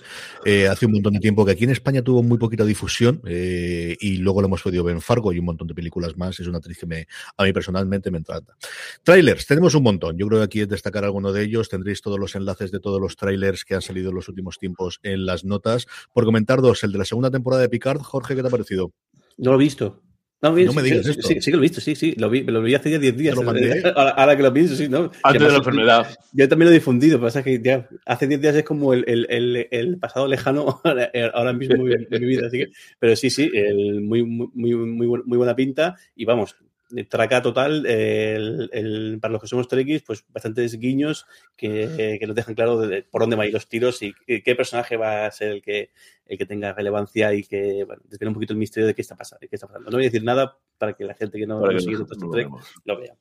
eh, 0.44 0.68
hace 0.68 0.86
un 0.86 0.92
montón 0.92 1.14
de 1.14 1.20
tiempo, 1.20 1.44
que 1.44 1.52
aquí 1.52 1.64
en 1.64 1.70
España 1.70 2.02
tuvo 2.02 2.22
muy 2.22 2.38
poquita 2.38 2.64
difusión 2.64 3.20
eh, 3.26 3.96
y 4.00 4.18
luego 4.18 4.40
lo 4.40 4.46
hemos 4.46 4.62
podido 4.62 4.84
ver 4.84 4.94
en 4.94 5.02
Fargo 5.02 5.32
y 5.32 5.38
un 5.38 5.46
montón 5.46 5.66
de 5.68 5.74
películas 5.74 6.16
más. 6.16 6.38
Es 6.40 6.46
una 6.46 6.58
actriz 6.58 6.78
que 6.78 6.86
me, 6.86 7.06
a 7.36 7.44
mí 7.44 7.52
personalmente 7.52 8.10
me 8.10 8.18
encanta. 8.18 8.56
Trailers, 9.02 9.46
tenemos 9.46 9.74
un 9.74 9.82
montón. 9.82 10.16
Yo 10.16 10.26
creo 10.26 10.40
que 10.40 10.44
aquí 10.44 10.60
es 10.60 10.68
destacar 10.68 11.04
alguno 11.04 11.32
de 11.32 11.42
ellos. 11.42 11.68
Tendréis 11.68 12.00
todos 12.00 12.18
los 12.18 12.34
enlaces 12.34 12.70
de 12.70 12.80
todos 12.80 13.00
los 13.00 13.16
trailers 13.16 13.64
que 13.64 13.74
han 13.74 13.82
salido 13.82 14.10
en 14.10 14.16
los 14.16 14.28
últimos 14.28 14.58
tiempos 14.58 15.00
en 15.02 15.26
las 15.26 15.44
notas. 15.44 15.86
Por 16.12 16.24
comentar 16.24 16.60
dos, 16.60 16.82
el 16.84 16.92
de 16.92 16.98
la 16.98 17.04
segunda 17.04 17.30
temporada 17.30 17.62
de 17.62 17.68
Picard. 17.68 18.00
Jorge, 18.00 18.34
¿qué 18.34 18.42
te 18.42 18.48
ha 18.48 18.50
parecido? 18.50 18.92
No 19.36 19.52
lo 19.52 19.56
he 19.56 19.64
visto. 19.64 20.02
No, 20.42 20.50
No 20.52 20.72
me 20.72 20.82
digas 20.82 21.04
sí, 21.04 21.10
esto. 21.10 21.28
Sí, 21.28 21.40
sí 21.40 21.50
que 21.50 21.56
lo 21.56 21.58
he 21.58 21.68
visto, 21.68 21.80
sí, 21.82 21.94
sí. 21.94 22.14
Lo 22.16 22.30
vi, 22.30 22.42
lo 22.44 22.62
vi 22.62 22.74
hace 22.74 22.90
ya 22.90 22.98
10 22.98 23.14
días. 23.16 23.34
¿Te 23.34 23.40
lo 23.44 23.46
mandé? 23.52 23.82
Ahora, 23.94 24.10
ahora 24.12 24.36
que 24.36 24.42
lo 24.42 24.52
pienso, 24.52 24.74
sí, 24.74 24.88
¿no? 24.88 25.10
Antes 25.22 25.42
de 25.42 25.48
la 25.50 25.56
enfermedad. 25.58 26.06
Yo 26.32 26.48
también 26.48 26.66
lo 26.66 26.70
he 26.70 26.78
difundido, 26.78 27.18
pero 27.18 27.26
pasa 27.26 27.42
que 27.42 27.60
ya 27.62 27.86
hace 28.06 28.26
10 28.26 28.40
días 28.40 28.54
es 28.56 28.64
como 28.64 28.94
el, 28.94 29.04
el, 29.06 29.26
el, 29.28 29.68
el 29.70 29.98
pasado 29.98 30.26
lejano 30.26 30.80
ahora 30.84 31.10
ahora 31.34 31.52
mismo 31.52 31.84
de 31.84 32.06
mi 32.18 32.26
vida. 32.26 32.46
Así 32.46 32.58
que, 32.58 32.68
pero 32.98 33.14
sí, 33.16 33.28
sí, 33.28 33.50
el, 33.52 34.00
muy, 34.00 34.22
muy, 34.24 34.48
muy, 34.54 34.74
muy 34.74 35.06
bu- 35.06 35.24
muy 35.26 35.36
buena 35.36 35.54
pinta 35.54 35.96
y 36.16 36.24
vamos, 36.24 36.56
traca 37.08 37.40
total, 37.42 37.84
el, 37.86 38.68
el- 38.72 39.18
para 39.20 39.32
los 39.32 39.42
que 39.42 39.46
somos 39.48 39.68
trekkies, 39.68 40.02
pues 40.02 40.24
bastantes 40.32 40.76
guiños 40.78 41.26
que, 41.56 42.16
que 42.18 42.26
nos 42.26 42.34
dejan 42.34 42.54
claro 42.54 42.80
de- 42.80 42.88
de 42.88 43.02
por 43.02 43.20
dónde 43.20 43.36
van 43.36 43.44
a 43.44 43.48
ir 43.48 43.52
los 43.54 43.68
tiros 43.68 44.00
y 44.02 44.14
qué 44.42 44.54
personaje 44.56 44.96
va 44.96 45.26
a 45.26 45.30
ser 45.30 45.52
el 45.52 45.62
que, 45.62 45.90
el 46.30 46.38
que 46.38 46.46
tenga 46.46 46.72
relevancia 46.72 47.34
y 47.34 47.42
que 47.42 47.84
bueno, 47.84 48.02
un 48.28 48.34
poquito 48.34 48.52
el 48.52 48.58
misterio 48.58 48.86
de 48.86 48.94
qué 48.94 49.02
está 49.02 49.16
pasando. 49.16 49.40
Qué 49.48 49.56
está 49.56 49.66
pasando. 49.66 49.90
No 49.90 49.96
voy 49.96 50.04
a 50.04 50.08
decir 50.08 50.22
nada 50.22 50.56
para 50.78 50.94
que 50.94 51.04
la 51.04 51.14
gente 51.14 51.38
que 51.38 51.46
no, 51.46 51.60
sigue 51.80 51.98
lo- 51.98 52.06
tanto 52.06 52.26
lo 52.26 52.32
Trek 52.32 52.48
lo 52.84 52.98
vea. 53.00 53.14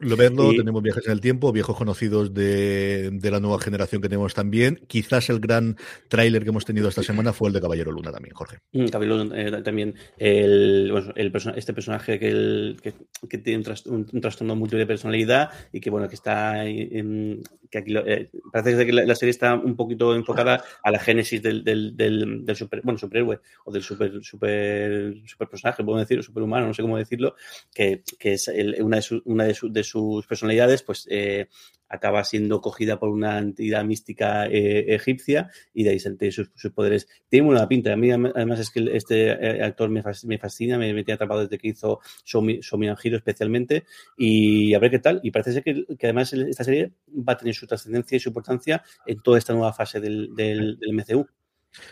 Lo 0.00 0.16
verlo, 0.16 0.52
Y- 0.52 0.56
tenemos 0.56 0.82
viajes 0.82 1.06
en 1.06 1.12
el 1.12 1.20
tiempo, 1.20 1.52
viejos 1.52 1.76
conocidos 1.76 2.32
de, 2.34 3.10
de 3.12 3.30
la 3.30 3.40
nueva 3.40 3.58
generación 3.60 4.00
que 4.02 4.08
tenemos 4.08 4.32
también. 4.34 4.80
Quizás 4.86 5.28
el 5.30 5.38
gran 5.38 5.76
tráiler 6.08 6.42
que 6.44 6.48
hemos 6.48 6.64
tenido 6.64 6.88
esta 6.88 7.02
semana 7.02 7.32
fue 7.32 7.48
el 7.48 7.54
de 7.54 7.60
Caballero 7.60 7.92
Luna 7.92 8.10
también, 8.10 8.34
Jorge. 8.34 8.58
Mm, 8.72 8.86
Cabello, 8.86 9.34
eh, 9.34 9.62
también 9.62 9.94
el, 10.18 10.88
bueno, 10.90 11.12
el 11.14 11.32
este 11.56 11.72
personaje 11.74 12.18
que, 12.18 12.28
el- 12.28 12.76
que, 12.82 12.94
que 13.28 13.38
tiene 13.38 13.58
un, 13.58 13.64
tras- 13.64 13.86
un- 13.86 14.06
un 14.12 14.20
trastorno 14.20 14.56
múltiple 14.56 14.80
de 14.80 14.86
personalidad 14.86 15.50
y 15.72 15.80
que 15.80 15.90
bueno 15.90 16.08
que 16.08 16.14
está 16.16 16.64
en- 16.64 17.42
que 17.70 17.78
aquí 17.78 17.90
lo- 17.90 18.06
eh, 18.06 18.30
parece 18.52 18.86
que 18.86 18.92
la, 18.92 19.14
serie 19.14 19.30
está 19.30 19.54
un 19.54 19.76
poquito 19.76 20.14
enfocada 20.14 20.62
a 20.82 20.90
la 20.90 20.98
génesis 20.98 21.42
del, 21.42 21.64
del, 21.64 21.96
del, 21.96 22.44
del 22.44 22.56
super, 22.56 22.80
bueno, 22.82 22.98
superhéroe 22.98 23.40
o 23.64 23.72
del 23.72 23.82
super, 23.82 24.22
super, 24.22 25.14
super 25.26 25.48
personaje, 25.48 25.84
puedo 25.84 25.98
decir, 25.98 26.22
superhumano, 26.22 26.66
no 26.66 26.74
sé 26.74 26.82
cómo 26.82 26.96
decirlo, 26.98 27.34
que, 27.74 28.02
que 28.18 28.34
es 28.34 28.48
el- 28.48 28.76
una, 28.82 28.96
de, 28.96 29.02
su- 29.02 29.22
una 29.24 29.44
de, 29.44 29.56
de 29.62 29.84
sus 29.84 30.26
personalidades, 30.26 30.82
pues 30.82 31.06
eh, 31.10 31.48
acaba 31.88 32.24
siendo 32.24 32.60
cogida 32.60 32.98
por 32.98 33.08
una 33.10 33.38
entidad 33.38 33.84
mística 33.84 34.46
eh, 34.46 34.94
egipcia 34.94 35.50
y 35.74 35.84
de 35.84 35.90
ahí 35.90 35.98
salen 35.98 36.32
sus, 36.32 36.50
sus 36.54 36.72
poderes. 36.72 37.08
Tiene 37.28 37.46
buena 37.46 37.68
pinta. 37.68 37.92
A 37.92 37.96
mí, 37.96 38.10
además, 38.10 38.60
es 38.60 38.70
que 38.70 38.88
este 38.92 39.28
eh, 39.30 39.62
actor 39.62 39.88
me 39.90 40.02
fas- 40.02 40.24
me 40.24 40.38
fascina, 40.38 40.78
me, 40.78 40.92
me 40.92 41.04
tiene 41.04 41.14
atrapado 41.16 41.42
desde 41.42 41.58
que 41.58 41.68
hizo 41.68 42.00
and 42.34 42.98
Hero 43.02 43.16
especialmente. 43.16 43.84
Y 44.16 44.74
a 44.74 44.78
ver 44.78 44.90
qué 44.90 44.98
tal. 44.98 45.20
Y 45.22 45.30
parece 45.30 45.52
ser 45.52 45.62
que, 45.62 45.84
que 45.98 46.06
además 46.06 46.32
esta 46.32 46.64
serie 46.64 46.92
va 47.08 47.34
a 47.34 47.36
tener 47.36 47.54
su 47.54 47.66
trascendencia 47.66 48.16
y 48.16 48.20
su 48.20 48.28
importancia 48.30 48.82
en 49.06 49.20
toda 49.20 49.38
esta 49.38 49.52
nueva 49.52 49.72
fase 49.72 50.00
del, 50.00 50.34
del 50.34 50.78
MCU. 50.92 51.26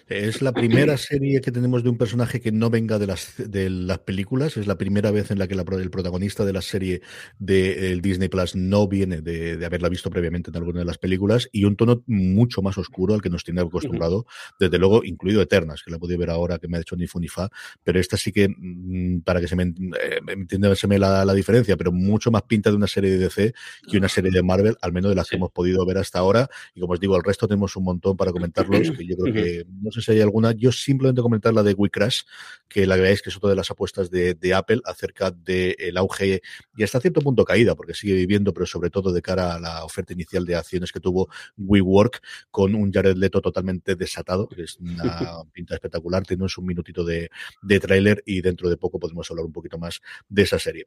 Es 0.09 0.43
la 0.43 0.53
primera 0.53 0.97
serie 0.97 1.41
que 1.41 1.53
tenemos 1.53 1.83
de 1.83 1.91
un 1.91 1.99
personaje 1.99 2.41
que 2.41 2.53
no 2.53 2.71
venga 2.71 2.99
de 2.99 3.07
las, 3.07 3.35
de 3.39 3.71
las 3.71 3.99
películas. 3.99 4.57
Es 4.57 4.67
la 4.67 4.79
primera 4.79 5.11
vez 5.11 5.31
en 5.31 5.39
la 5.39 5.49
que 5.49 5.55
la 5.55 5.65
el 5.65 5.91
protagonista 5.91 6.45
de 6.45 6.53
la 6.53 6.63
serie 6.63 7.03
del 7.39 8.01
Disney 8.01 8.29
Plus 8.29 8.55
no 8.55 8.87
viene 8.87 9.21
de, 9.21 9.57
de 9.57 9.67
haberla 9.67 9.89
visto 9.89 10.11
previamente 10.11 10.51
en 10.51 10.57
alguna 10.57 10.81
de 10.81 10.85
las 10.85 10.99
películas 10.99 11.49
y 11.53 11.65
un 11.65 11.77
tono 11.77 12.03
mucho 12.07 12.63
más 12.63 12.79
oscuro 12.79 13.15
al 13.15 13.23
que 13.23 13.31
nos 13.31 13.45
tiene 13.45 13.61
acostumbrado, 13.61 14.27
desde 14.59 14.79
luego, 14.79 15.05
incluido 15.05 15.43
Eternas, 15.43 15.83
que 15.83 15.91
la 15.91 15.97
he 15.97 16.01
podido 16.01 16.19
ver 16.19 16.31
ahora, 16.31 16.59
que 16.59 16.69
me 16.69 16.79
ha 16.79 16.81
hecho 16.81 16.97
ni 16.97 17.07
fu 17.07 17.19
ni 17.19 17.29
fa, 17.29 17.49
pero 17.83 17.99
esta 17.99 18.17
sí 18.17 18.33
que, 18.33 18.49
mm, 18.49 19.21
para 19.21 19.41
que 19.41 19.49
se 19.49 19.57
me, 19.57 19.65
eh, 19.65 20.21
entienda 20.29 20.75
se 20.75 20.87
me 20.87 20.99
la, 20.99 21.25
la 21.25 21.35
diferencia, 21.35 21.77
pero 21.77 21.93
mucho 21.93 22.31
más 22.31 22.43
pinta 22.43 22.71
de 22.71 22.77
una 22.77 22.87
serie 22.87 23.11
de 23.11 23.19
DC 23.19 23.55
que 23.91 23.99
una 23.99 24.09
serie 24.09 24.31
de 24.31 24.43
Marvel, 24.43 24.77
al 24.81 24.93
menos 24.93 25.11
de 25.11 25.15
las 25.15 25.29
que 25.29 25.37
hemos 25.37 25.51
podido 25.51 25.85
ver 25.87 25.99
hasta 25.99 26.19
ahora. 26.19 26.49
Y 26.75 26.81
como 26.81 26.95
os 26.95 27.01
digo, 27.01 27.17
el 27.17 27.23
resto 27.23 27.47
tenemos 27.47 27.77
un 27.77 27.85
montón 27.85 28.17
para 28.17 28.33
comentarlos, 28.33 28.91
que 28.91 29.07
yo 29.07 29.17
creo 29.17 29.35
que 29.35 29.67
no 29.81 29.91
sé 29.91 30.03
si 30.03 30.13
hay 30.13 30.21
alguna. 30.21 30.53
Yo 30.53 30.73
simplemente 30.73 31.23
comentar 31.23 31.53
la 31.55 31.63
de 31.63 31.75
We 31.75 31.91
Crash, 31.91 32.23
que 32.69 32.87
la 32.87 32.97
veáis 32.97 33.23
que 33.23 33.31
es 33.31 33.37
otra 33.37 33.51
de 33.51 33.57
las 33.57 33.71
apuestas 33.71 34.11
de, 34.11 34.35
de 34.35 34.55
Apple 34.55 34.81
acerca 34.85 35.31
del 35.31 35.97
auge 35.97 36.43
y 36.77 36.83
hasta 36.83 37.01
cierto 37.01 37.21
punto 37.21 37.45
caída, 37.45 37.75
porque 37.75 37.95
sigue 37.95 38.15
viviendo, 38.15 38.53
pero 38.53 38.67
sobre 38.67 38.91
todo 38.91 39.13
de 39.13 39.23
cara 39.23 39.55
a 39.55 39.61
la 39.61 39.85
oferta 39.85 40.13
inicial 40.13 40.45
de 40.45 40.57
acciones 40.57 40.93
que 40.93 41.01
tuvo 41.01 41.29
WeWork 41.57 42.23
con 42.51 42.75
un 42.75 42.93
Jared 42.93 43.17
Leto 43.17 43.41
totalmente 43.41 43.97
desatado, 43.97 44.49
que 44.49 44.63
es 44.63 44.79
una 44.79 44.95
pinta 45.53 45.75
espectacular. 45.75 46.25
Tenemos 46.25 46.57
un 46.59 46.67
minutito 46.67 47.05
de, 47.05 47.31
de 47.63 47.81
tráiler 47.81 48.23
y 48.27 48.41
dentro 48.41 48.69
de 48.69 48.77
poco 48.77 48.99
podemos 48.99 49.31
hablar 49.31 49.47
un 49.47 49.53
poquito 49.53 49.79
más 49.79 50.01
de 50.29 50.43
esa 50.43 50.59
serie. 50.59 50.87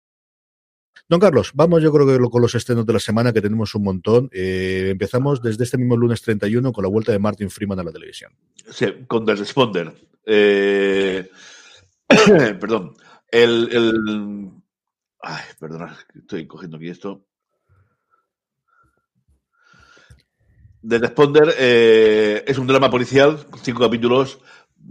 Don 1.11 1.19
Carlos, 1.19 1.51
vamos 1.55 1.83
yo 1.83 1.91
creo 1.91 2.07
que 2.07 2.17
con 2.29 2.41
los 2.41 2.55
estrenos 2.55 2.85
de 2.85 2.93
la 2.93 2.99
semana, 2.99 3.33
que 3.33 3.41
tenemos 3.41 3.75
un 3.75 3.83
montón. 3.83 4.29
Eh, 4.31 4.87
empezamos 4.91 5.41
desde 5.41 5.65
este 5.65 5.77
mismo 5.77 5.97
lunes 5.97 6.21
31 6.21 6.71
con 6.71 6.81
la 6.85 6.89
vuelta 6.89 7.11
de 7.11 7.19
Martin 7.19 7.49
Freeman 7.49 7.77
a 7.81 7.83
la 7.83 7.91
televisión. 7.91 8.31
Sí, 8.69 8.85
con 9.07 9.25
The 9.25 9.35
Responder. 9.35 9.93
Eh, 10.25 11.29
perdón. 12.61 12.93
El. 13.29 14.51
Ay, 15.19 15.43
perdona, 15.59 15.97
estoy 16.15 16.47
cogiendo 16.47 16.77
aquí 16.77 16.87
esto. 16.87 17.25
The 20.87 20.97
Responder 20.97 21.53
eh, 21.57 22.45
es 22.47 22.57
un 22.57 22.67
drama 22.67 22.89
policial, 22.89 23.37
cinco 23.61 23.81
capítulos 23.81 24.39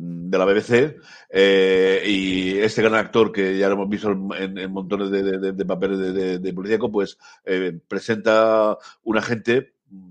de 0.02 0.38
la 0.38 0.44
BBC. 0.46 0.96
eh, 1.30 2.02
y 2.06 2.58
este 2.58 2.82
gran 2.82 2.94
actor 2.94 3.32
que 3.32 3.58
ya 3.58 3.68
lo 3.68 3.74
hemos 3.74 3.88
visto 3.88 4.10
en, 4.10 4.72
montones 4.72 5.10
de, 5.10 5.22
de- 5.38 5.52
de 5.52 5.64
papeles 5.66 5.98
de, 5.98 6.38
de, 6.38 6.52
policíaco, 6.54 6.90
pues 6.90 7.18
eh, 7.44 7.78
presenta 7.88 8.76
un 9.04 9.18
agente 9.18 9.74
mm, 9.90 10.10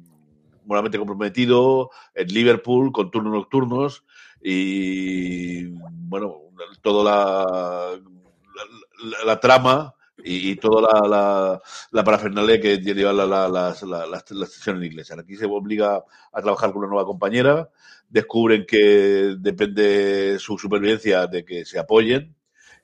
moralmente 0.66 0.98
comprometido 1.00 1.90
en 2.14 2.28
Liverpool 2.28 2.92
con 2.92 3.10
turnos 3.12 3.34
nocturnos 3.34 4.04
y 4.42 5.66
bueno, 5.68 6.36
toda 6.82 7.04
la, 7.04 8.00
la, 9.04 9.26
la 9.26 9.40
trama 9.40 9.96
y, 10.24 10.56
toda 10.58 10.82
la, 11.02 11.08
la, 11.08 11.62
la 11.92 12.04
parafernalia 12.04 12.60
que 12.60 12.78
lleva 12.80 13.14
la, 13.14 13.26
la, 13.26 13.48
la, 13.48 13.74
la, 13.84 14.06
la 14.06 14.18
estación 14.18 14.78
en 14.78 14.84
inglesa. 14.86 15.16
Aquí 15.20 15.36
se 15.38 15.46
obliga 15.46 16.04
a 16.34 16.42
trabajar 16.42 16.72
con 16.72 16.80
una 16.80 16.90
nueva 16.90 17.06
compañera, 17.06 17.70
descubren 18.10 18.66
que 18.66 19.36
depende 19.40 20.38
su 20.40 20.58
supervivencia 20.58 21.28
de 21.28 21.46
que 21.46 21.64
se 21.66 21.80
apoyen 21.80 22.36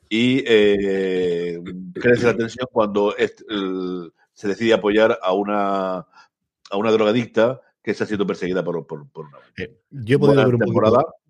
y 0.08 0.42
eh, 0.46 1.60
crece 1.94 2.26
la 2.26 2.36
tensión 2.36 2.68
cuando 2.70 3.16
el- 3.16 4.12
se 4.32 4.48
decide 4.48 4.74
apoyar 4.74 5.18
a 5.22 5.32
una, 5.32 5.96
a 5.98 6.76
una 6.76 6.90
drogadicta 6.92 7.60
que 7.82 7.90
está 7.90 8.06
siendo 8.06 8.26
perseguida 8.26 8.62
por, 8.62 8.86
por, 8.86 9.08
por 9.10 9.26
una 9.26 9.38
Eh, 9.56 9.78
yo 9.90 10.16
he 10.16 10.18
podido 10.18 10.44
ver 10.44 10.54
un 10.54 10.60
temporada. 10.60 10.98
poquito. 10.98 11.25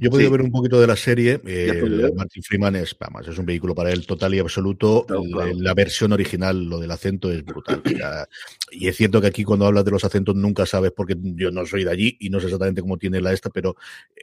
Yo 0.00 0.08
he 0.08 0.10
podido 0.10 0.28
Sí. 0.28 0.32
ver 0.32 0.42
un 0.42 0.50
poquito 0.50 0.80
de 0.80 0.86
la 0.86 0.96
serie. 0.96 1.40
eh. 1.44 2.10
Martin 2.14 2.42
Freeman 2.42 2.76
es, 2.76 2.96
vamos, 2.98 3.26
es 3.26 3.36
un 3.38 3.46
vehículo 3.46 3.74
para 3.74 3.90
él 3.92 4.06
total 4.06 4.34
y 4.34 4.38
absoluto. 4.38 5.04
Claro, 5.06 5.22
La-. 5.24 5.52
La 5.68 5.74
versión 5.74 6.12
original, 6.12 6.64
lo 6.64 6.78
del 6.78 6.90
acento, 6.90 7.30
es 7.32 7.44
brutal. 7.44 7.82
Y 8.70 8.88
es 8.88 8.96
cierto 8.96 9.20
que 9.20 9.26
aquí 9.26 9.44
cuando 9.44 9.66
hablas 9.66 9.84
de 9.84 9.90
los 9.90 10.04
acentos 10.04 10.34
nunca 10.36 10.66
sabes, 10.66 10.92
porque 10.96 11.16
yo 11.18 11.50
no 11.50 11.64
soy 11.66 11.84
de 11.84 11.90
allí 11.90 12.16
y 12.20 12.30
no 12.30 12.38
sé 12.40 12.46
exactamente 12.46 12.80
cómo 12.82 12.96
tiene 12.98 13.20
la 13.20 13.32
esta, 13.32 13.50
pero 13.50 13.76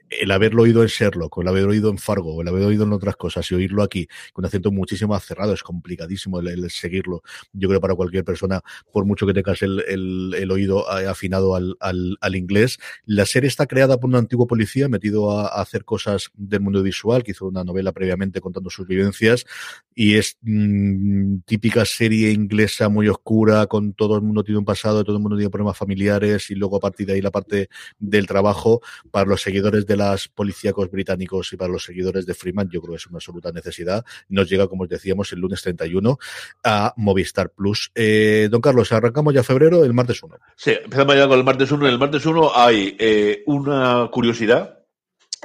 el 0.09 0.31
haberlo 0.31 0.63
oído 0.63 0.81
en 0.81 0.87
Sherlock, 0.87 1.37
o 1.37 1.41
el 1.41 1.47
haber 1.47 1.65
oído 1.65 1.89
en 1.89 1.97
Fargo, 1.97 2.35
o 2.35 2.41
el 2.41 2.47
haber 2.47 2.63
oído 2.63 2.83
en 2.83 2.93
otras 2.93 3.15
cosas 3.15 3.49
y 3.51 3.55
oírlo 3.55 3.83
aquí 3.83 4.07
con 4.33 4.43
un 4.43 4.47
acento 4.47 4.71
muchísimo 4.71 5.13
más 5.13 5.25
cerrado, 5.25 5.53
es 5.53 5.63
complicadísimo 5.63 6.39
el, 6.39 6.47
el 6.47 6.69
seguirlo. 6.69 7.21
Yo 7.53 7.67
creo 7.69 7.81
para 7.81 7.95
cualquier 7.95 8.23
persona, 8.23 8.61
por 8.91 9.05
mucho 9.05 9.25
que 9.27 9.33
tengas 9.33 9.61
el, 9.61 9.83
el- 9.87 10.33
el 10.37 10.51
oído 10.51 10.85
eh, 10.99 11.07
afinado 11.07 11.55
al, 11.55 11.75
al- 11.79 12.17
al 12.21 12.35
inglés. 12.35 12.77
La 13.05 13.25
serie 13.25 13.47
está 13.47 13.65
creada 13.67 13.97
por 13.99 14.09
un 14.09 14.15
antiguo 14.15 14.47
policía 14.47 14.87
metido 14.89 15.31
a, 15.31 15.47
a 15.47 15.64
hacer 15.65 15.85
cosas 15.85 16.29
del 16.33 16.61
mundo 16.61 16.81
visual, 16.81 17.23
que 17.23 17.31
hizo 17.31 17.45
una 17.45 17.63
novela 17.63 17.91
previamente 17.91 18.41
contando 18.41 18.69
sus 18.69 18.87
vivencias, 18.87 19.45
y 19.93 20.15
es 20.15 20.37
mm, 20.41 21.39
típica 21.45 21.85
serie 21.85 22.31
inglesa 22.31 22.89
muy 22.89 23.07
oscura, 23.07 23.67
con 23.67 23.93
todo 23.93 24.15
el 24.15 24.21
mundo 24.21 24.43
tiene 24.43 24.59
un 24.59 24.65
pasado, 24.65 25.03
todo 25.03 25.17
el 25.17 25.21
mundo 25.21 25.37
tiene 25.37 25.49
problemas 25.49 25.77
familiares, 25.77 26.49
y 26.51 26.55
luego 26.55 26.77
a 26.77 26.79
partir 26.79 27.07
de 27.07 27.13
ahí 27.13 27.21
la 27.21 27.31
parte 27.31 27.69
del 27.99 28.27
trabajo, 28.27 28.81
para 29.11 29.25
los 29.25 29.41
seguidores 29.41 29.85
de 29.85 29.97
las 29.97 30.27
policíacos 30.27 30.89
británicos 30.89 31.51
y 31.53 31.57
para 31.57 31.71
los 31.71 31.83
seguidores 31.83 32.25
de 32.25 32.33
Freeman, 32.33 32.69
yo 32.69 32.81
creo 32.81 32.93
que 32.93 32.97
es 32.97 33.07
una 33.07 33.17
absoluta 33.17 33.51
necesidad. 33.51 34.05
Nos 34.29 34.49
llega, 34.49 34.67
como 34.67 34.83
os 34.83 34.89
decíamos, 34.89 35.31
el 35.31 35.39
lunes 35.39 35.61
31 35.61 36.17
a 36.63 36.93
Movistar 36.97 37.51
Plus. 37.51 37.91
Eh, 37.95 38.47
don 38.51 38.61
Carlos, 38.61 38.91
arrancamos 38.91 39.33
ya 39.33 39.43
febrero, 39.43 39.83
el 39.83 39.93
martes 39.93 40.21
1. 40.21 40.35
Sí, 40.55 40.71
empezamos 40.83 41.15
ya 41.15 41.27
con 41.27 41.37
el 41.37 41.43
martes 41.43 41.71
1. 41.71 41.85
En 41.87 41.93
el 41.93 41.99
martes 41.99 42.25
1 42.25 42.51
hay 42.55 42.95
eh, 42.99 43.43
una 43.45 44.09
curiosidad. 44.11 44.79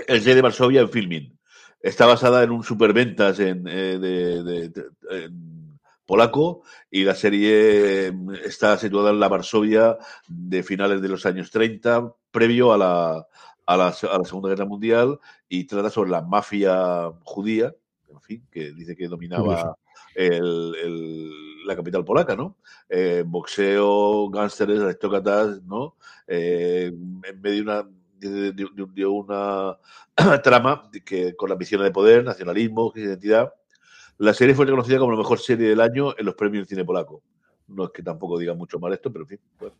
El 0.07 0.21
J 0.21 0.35
de 0.35 0.43
Varsovia 0.43 0.81
en 0.81 0.89
filming. 0.89 1.39
Está 1.81 2.07
basada 2.07 2.43
en 2.43 2.51
un 2.51 2.63
superventas 2.63 3.39
en, 3.41 3.67
eh, 3.67 3.99
de, 3.99 4.43
de- 4.43 4.69
de- 4.69 4.85
en- 5.11 5.61
polaco 6.07 6.63
y 6.91 7.05
la 7.05 7.15
serie 7.15 8.13
está 8.45 8.77
situada 8.77 9.11
en 9.11 9.21
la 9.21 9.29
Varsovia 9.29 9.97
de 10.27 10.65
finales 10.65 11.01
de 11.01 11.09
los 11.09 11.25
años 11.25 11.53
30, 11.53 12.13
previo 12.33 12.73
a 12.73 12.79
la, 12.79 13.27
a 13.67 13.77
la, 13.77 13.87
a 13.89 14.19
la 14.19 14.25
Segunda 14.25 14.49
Guerra 14.49 14.65
Mundial 14.65 15.21
y 15.49 15.65
trata 15.69 15.89
sobre 15.89 16.11
la 16.11 16.21
mafia 16.23 17.13
judía, 17.23 17.73
en 18.09 18.21
fin, 18.23 18.45
que 18.51 18.73
dice 18.73 18.97
que 18.97 19.07
dominaba 19.07 19.77
el, 20.17 20.75
el, 20.83 21.65
la 21.65 21.77
capital 21.77 22.05
polaca, 22.05 22.35
¿no? 22.35 22.57
Eh, 22.89 23.23
boxeo, 23.25 24.29
gánsteres, 24.31 24.81
aristócratas, 24.81 25.63
¿no? 25.63 25.95
Eh, 26.27 26.87
en 26.93 27.41
medio 27.41 27.55
de 27.57 27.63
una, 27.63 27.89
de, 28.29 28.53
de, 28.53 28.69
de 28.95 29.07
una 29.07 29.77
trama 30.43 30.91
que, 31.05 31.35
con 31.37 31.49
la 31.49 31.55
ambición 31.55 31.83
de 31.83 31.91
poder, 31.91 32.25
nacionalismo, 32.25 32.93
identidad. 32.95 33.53
La 34.19 34.35
serie 34.35 34.55
fue 34.55 34.67
reconocida 34.67 34.99
como 34.99 35.13
la 35.13 35.19
mejor 35.19 35.39
serie 35.41 35.69
del 35.69 35.81
año 35.81 36.15
en 36.19 36.27
los 36.27 36.35
premios 36.35 36.65
de 36.65 36.69
cine 36.69 36.85
polaco. 36.85 37.23
No 37.69 37.85
es 37.85 37.91
que 37.91 38.03
tampoco 38.03 38.39
diga 38.39 38.55
mucho 38.55 38.79
mal 38.79 38.93
esto, 38.93 39.11
pero 39.11 39.25
en 39.25 39.29
fin. 39.29 39.41
Bueno. 39.59 39.75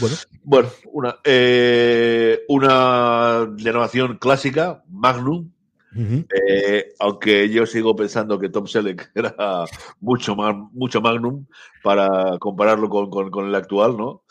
Bueno, 0.00 0.16
bueno 0.42 0.68
una, 0.92 1.16
eh, 1.22 2.42
una 2.48 3.46
renovación 3.56 4.18
clásica, 4.18 4.82
Magnum, 4.88 5.50
Uh 5.96 5.98
-huh. 5.98 6.26
eh, 6.34 6.92
aunque 6.98 7.48
yo 7.48 7.64
sigo 7.64 7.96
pensando 7.96 8.38
que 8.38 8.50
Tom 8.50 8.66
Selleck 8.66 9.10
era 9.14 9.64
mucho 10.00 10.36
más 10.36 10.54
mucho 10.72 11.00
magnum 11.00 11.46
para 11.82 12.38
compararlo 12.38 12.90
con, 12.90 13.08
con, 13.08 13.30
con 13.30 13.46
el 13.46 13.54
actual, 13.54 13.96
¿no? 13.96 14.22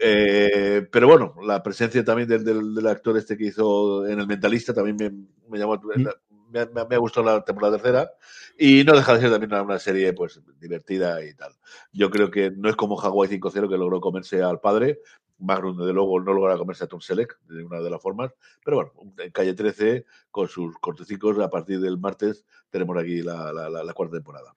Eh, 0.00 0.86
pero 0.90 1.08
bueno, 1.08 1.34
la 1.42 1.62
presencia 1.62 2.04
también 2.04 2.28
del, 2.28 2.44
del, 2.44 2.74
del, 2.74 2.86
actor 2.86 3.16
este 3.16 3.36
que 3.36 3.46
hizo 3.46 4.06
en 4.06 4.20
El 4.20 4.26
Mentalista 4.26 4.72
también 4.72 4.96
me, 4.96 5.10
me 5.48 5.58
llamó, 5.58 5.72
uh 5.72 5.76
-huh. 5.76 6.14
me, 6.50 6.66
me, 6.66 6.84
me, 6.84 6.94
ha 6.94 6.98
gustado 6.98 7.26
la 7.26 7.44
temporada 7.44 7.76
tercera 7.76 8.10
y 8.56 8.84
no 8.84 8.94
deja 8.94 9.14
de 9.14 9.20
ser 9.20 9.30
también 9.30 9.52
una, 9.52 9.62
una, 9.62 9.78
serie 9.78 10.12
pues 10.12 10.40
divertida 10.60 11.24
y 11.24 11.34
tal. 11.34 11.52
Yo 11.92 12.10
creo 12.10 12.30
que 12.30 12.50
no 12.50 12.68
es 12.68 12.76
como 12.76 13.00
Hawaii 13.00 13.30
5-0 13.30 13.68
que 13.68 13.76
logró 13.76 14.00
comerse 14.00 14.42
al 14.42 14.60
padre, 14.60 15.00
Magnum, 15.38 15.76
desde 15.76 15.92
luego, 15.92 16.20
no 16.20 16.32
logra 16.32 16.56
comerse 16.56 16.84
a 16.84 16.88
Tom 16.88 17.00
Selleck 17.00 17.38
de 17.48 17.62
una 17.64 17.80
de 17.80 17.90
las 17.90 18.02
formas. 18.02 18.32
Pero 18.64 18.76
bueno, 18.76 19.14
en 19.18 19.30
calle 19.30 19.54
13, 19.54 20.04
con 20.30 20.48
sus 20.48 20.76
cortecicos, 20.78 21.38
a 21.38 21.48
partir 21.48 21.80
del 21.80 21.98
martes 21.98 22.44
tenemos 22.70 22.96
aquí 22.98 23.22
la, 23.22 23.52
la, 23.52 23.70
la, 23.70 23.84
la 23.84 23.92
cuarta 23.92 24.16
temporada. 24.16 24.52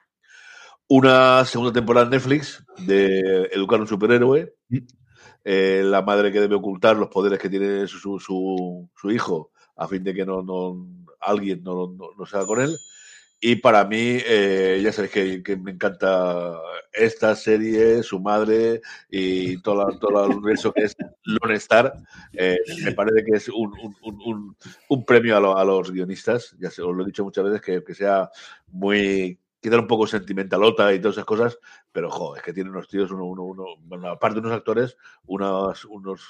Una 0.88 1.44
segunda 1.44 1.72
temporada 1.72 2.06
en 2.06 2.10
Netflix 2.10 2.64
de 2.86 3.48
Educar 3.52 3.78
a 3.78 3.82
un 3.82 3.88
superhéroe. 3.88 4.54
Eh, 5.44 5.82
la 5.84 6.02
madre 6.02 6.30
que 6.30 6.40
debe 6.40 6.54
ocultar 6.54 6.96
los 6.96 7.08
poderes 7.08 7.38
que 7.38 7.50
tiene 7.50 7.86
su, 7.88 8.18
su, 8.20 9.10
hijo 9.10 9.50
a 9.76 9.88
fin 9.88 10.04
de 10.04 10.14
que 10.14 10.24
no, 10.24 10.42
no 10.42 10.86
alguien 11.20 11.62
no, 11.64 11.88
no, 11.88 12.10
no 12.16 12.26
se 12.26 12.36
haga 12.36 12.46
con 12.46 12.60
él. 12.60 12.76
Y 13.44 13.56
para 13.56 13.84
mí, 13.84 14.18
eh, 14.24 14.80
ya 14.84 14.92
sabéis 14.92 15.12
que, 15.12 15.42
que, 15.42 15.56
me 15.56 15.72
encanta 15.72 16.60
esta 16.92 17.34
serie, 17.34 18.04
su 18.04 18.20
madre 18.20 18.80
y 19.10 19.60
todo, 19.62 19.84
la, 19.84 19.98
todo 19.98 20.26
el 20.26 20.40
que 20.72 20.84
es 20.84 20.96
Lone 21.24 21.56
Star. 21.56 21.92
Eh, 22.34 22.56
me 22.84 22.92
parece 22.92 23.24
que 23.24 23.36
es 23.36 23.48
un, 23.48 23.72
un, 23.80 24.22
un, 24.24 24.56
un 24.88 25.04
premio 25.04 25.36
a, 25.36 25.40
lo, 25.40 25.58
a, 25.58 25.64
los 25.64 25.90
guionistas. 25.90 26.54
Ya 26.60 26.70
se, 26.70 26.82
os 26.82 26.94
lo 26.94 27.02
he 27.02 27.06
dicho 27.06 27.24
muchas 27.24 27.42
veces, 27.42 27.60
que, 27.62 27.82
que 27.82 27.94
sea 27.96 28.30
muy 28.68 29.40
quizá 29.62 29.78
un 29.78 29.86
poco 29.86 30.06
sentimentalota 30.06 30.92
y 30.92 30.98
todas 30.98 31.16
esas 31.16 31.24
cosas, 31.24 31.58
pero 31.92 32.10
jo, 32.10 32.36
es 32.36 32.42
que 32.42 32.52
tiene 32.52 32.70
unos 32.70 32.88
tíos, 32.88 33.10
uno, 33.12 33.24
uno, 33.24 33.44
uno, 33.44 33.64
bueno, 33.84 34.08
aparte 34.08 34.40
de 34.40 34.46
unos 34.46 34.58
actores, 34.58 34.96
unos, 35.26 35.84
unos 35.84 36.20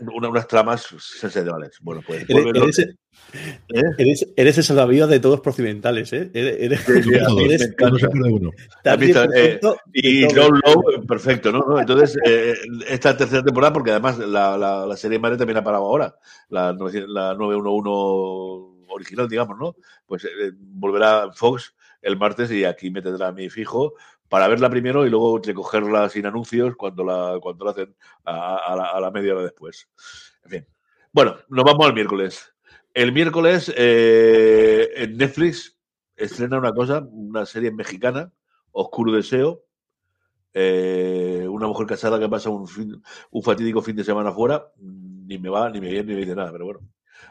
una, 0.00 0.28
unas 0.28 0.46
tramas 0.46 0.82
sensacionales. 0.98 1.78
Bueno, 1.80 2.02
pues. 2.06 2.28
Eres, 2.28 2.46
eres, 2.46 2.78
¿Eh? 2.78 3.82
eres, 3.98 4.26
eres 4.36 4.58
el 4.58 4.64
salvavidas 4.64 5.08
de 5.08 5.20
todos 5.20 5.40
procedimentales, 5.40 6.12
¿eh? 6.12 6.30
Eres, 6.34 6.80
sí, 6.80 7.02
sí, 7.02 7.10
eres, 7.44 7.74
uno. 8.30 8.50
Eh, 9.34 9.60
y 9.94 10.24
John 10.24 10.60
Lowe, 10.64 11.06
perfecto, 11.06 11.50
¿no? 11.52 11.78
Entonces, 11.80 12.18
eh, 12.26 12.54
esta 12.88 13.16
tercera 13.16 13.42
temporada, 13.42 13.72
porque 13.72 13.92
además 13.92 14.18
la, 14.18 14.58
la, 14.58 14.86
la, 14.86 14.96
serie 14.96 15.18
madre 15.18 15.38
también 15.38 15.58
ha 15.58 15.64
parado 15.64 15.84
ahora, 15.84 16.14
la, 16.50 16.72
la 16.72 17.34
911 17.34 18.76
original, 18.88 19.28
digamos, 19.28 19.58
¿no? 19.58 19.76
Pues 20.06 20.24
eh, 20.24 20.52
volverá 20.58 21.30
Fox 21.32 21.74
el 22.06 22.16
martes 22.16 22.50
y 22.52 22.64
aquí 22.64 22.90
me 22.90 23.02
tendrá 23.02 23.28
a 23.28 23.32
mi 23.32 23.50
fijo 23.50 23.94
para 24.28 24.46
verla 24.46 24.70
primero 24.70 25.04
y 25.04 25.10
luego 25.10 25.38
recogerla 25.38 26.08
sin 26.08 26.24
anuncios 26.24 26.76
cuando 26.76 27.02
la, 27.04 27.38
cuando 27.42 27.64
la 27.64 27.70
hacen 27.72 27.96
a, 28.24 29.00
la, 29.00 29.10
media 29.10 29.34
hora 29.34 29.42
después. 29.42 29.88
En 30.44 30.50
fin. 30.50 30.66
Bueno, 31.12 31.36
nos 31.48 31.64
vamos 31.64 31.84
al 31.84 31.94
miércoles. 31.94 32.54
El 32.94 33.12
miércoles 33.12 33.72
eh, 33.76 34.88
en 34.94 35.16
Netflix 35.16 35.78
estrena 36.14 36.58
una 36.58 36.72
cosa, 36.72 37.04
una 37.10 37.44
serie 37.44 37.72
mexicana, 37.72 38.32
Oscuro 38.70 39.12
Deseo. 39.12 39.64
Eh, 40.54 41.46
una 41.50 41.66
mujer 41.66 41.86
casada 41.86 42.18
que 42.18 42.28
pasa 42.28 42.50
un, 42.50 42.68
fin, 42.68 43.02
un 43.30 43.42
fatídico 43.42 43.82
fin 43.82 43.96
de 43.96 44.04
semana 44.04 44.32
fuera, 44.32 44.72
ni 44.78 45.38
me 45.38 45.50
va, 45.50 45.68
ni 45.70 45.80
me 45.80 45.90
viene, 45.90 46.04
ni 46.04 46.14
me 46.14 46.20
dice 46.20 46.36
nada, 46.36 46.52
pero 46.52 46.66
bueno. 46.66 46.80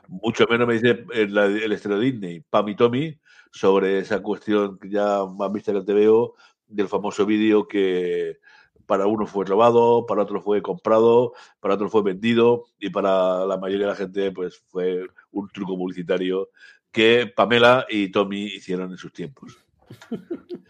Mucho 0.08 0.46
menos 0.50 0.68
me 0.68 0.76
dice 0.76 1.06
el, 1.14 1.36
el 1.38 1.72
estreno 1.72 2.00
Disney, 2.00 2.42
Pam 2.42 2.68
y 2.70 2.76
Tommy, 2.76 3.20
sobre 3.56 4.00
esa 4.00 4.22
cuestión 4.22 4.78
que 4.78 4.89
ya 4.89 5.26
más 5.26 5.50
vista 5.50 5.72
que 5.72 5.82
te 5.82 5.94
veo, 5.94 6.36
del 6.68 6.89
famoso 6.89 7.26
vídeo 7.26 7.70
que 7.70 8.39
para 8.86 9.08
uno 9.08 9.26
fue 9.26 9.46
robado, 9.46 10.06
para 10.06 10.24
otro 10.24 10.41
fue 10.41 10.62
comprado, 10.62 11.32
para 11.62 11.76
otro 11.76 11.89
fue 11.89 12.04
vendido 12.04 12.65
y 12.80 12.89
para 12.89 13.46
la 13.46 13.58
mayoría 13.58 13.86
de 13.86 13.91
la 13.94 13.98
gente 13.98 14.32
pues 14.32 14.62
fue 14.68 15.08
un 15.32 15.48
truco 15.48 15.78
publicitario 15.78 16.50
que 16.91 17.32
Pamela 17.34 17.86
y 17.89 18.12
Tommy 18.12 18.44
hicieron 18.44 18.91
en 18.91 18.98
sus 18.98 19.13
tiempos. 19.13 19.58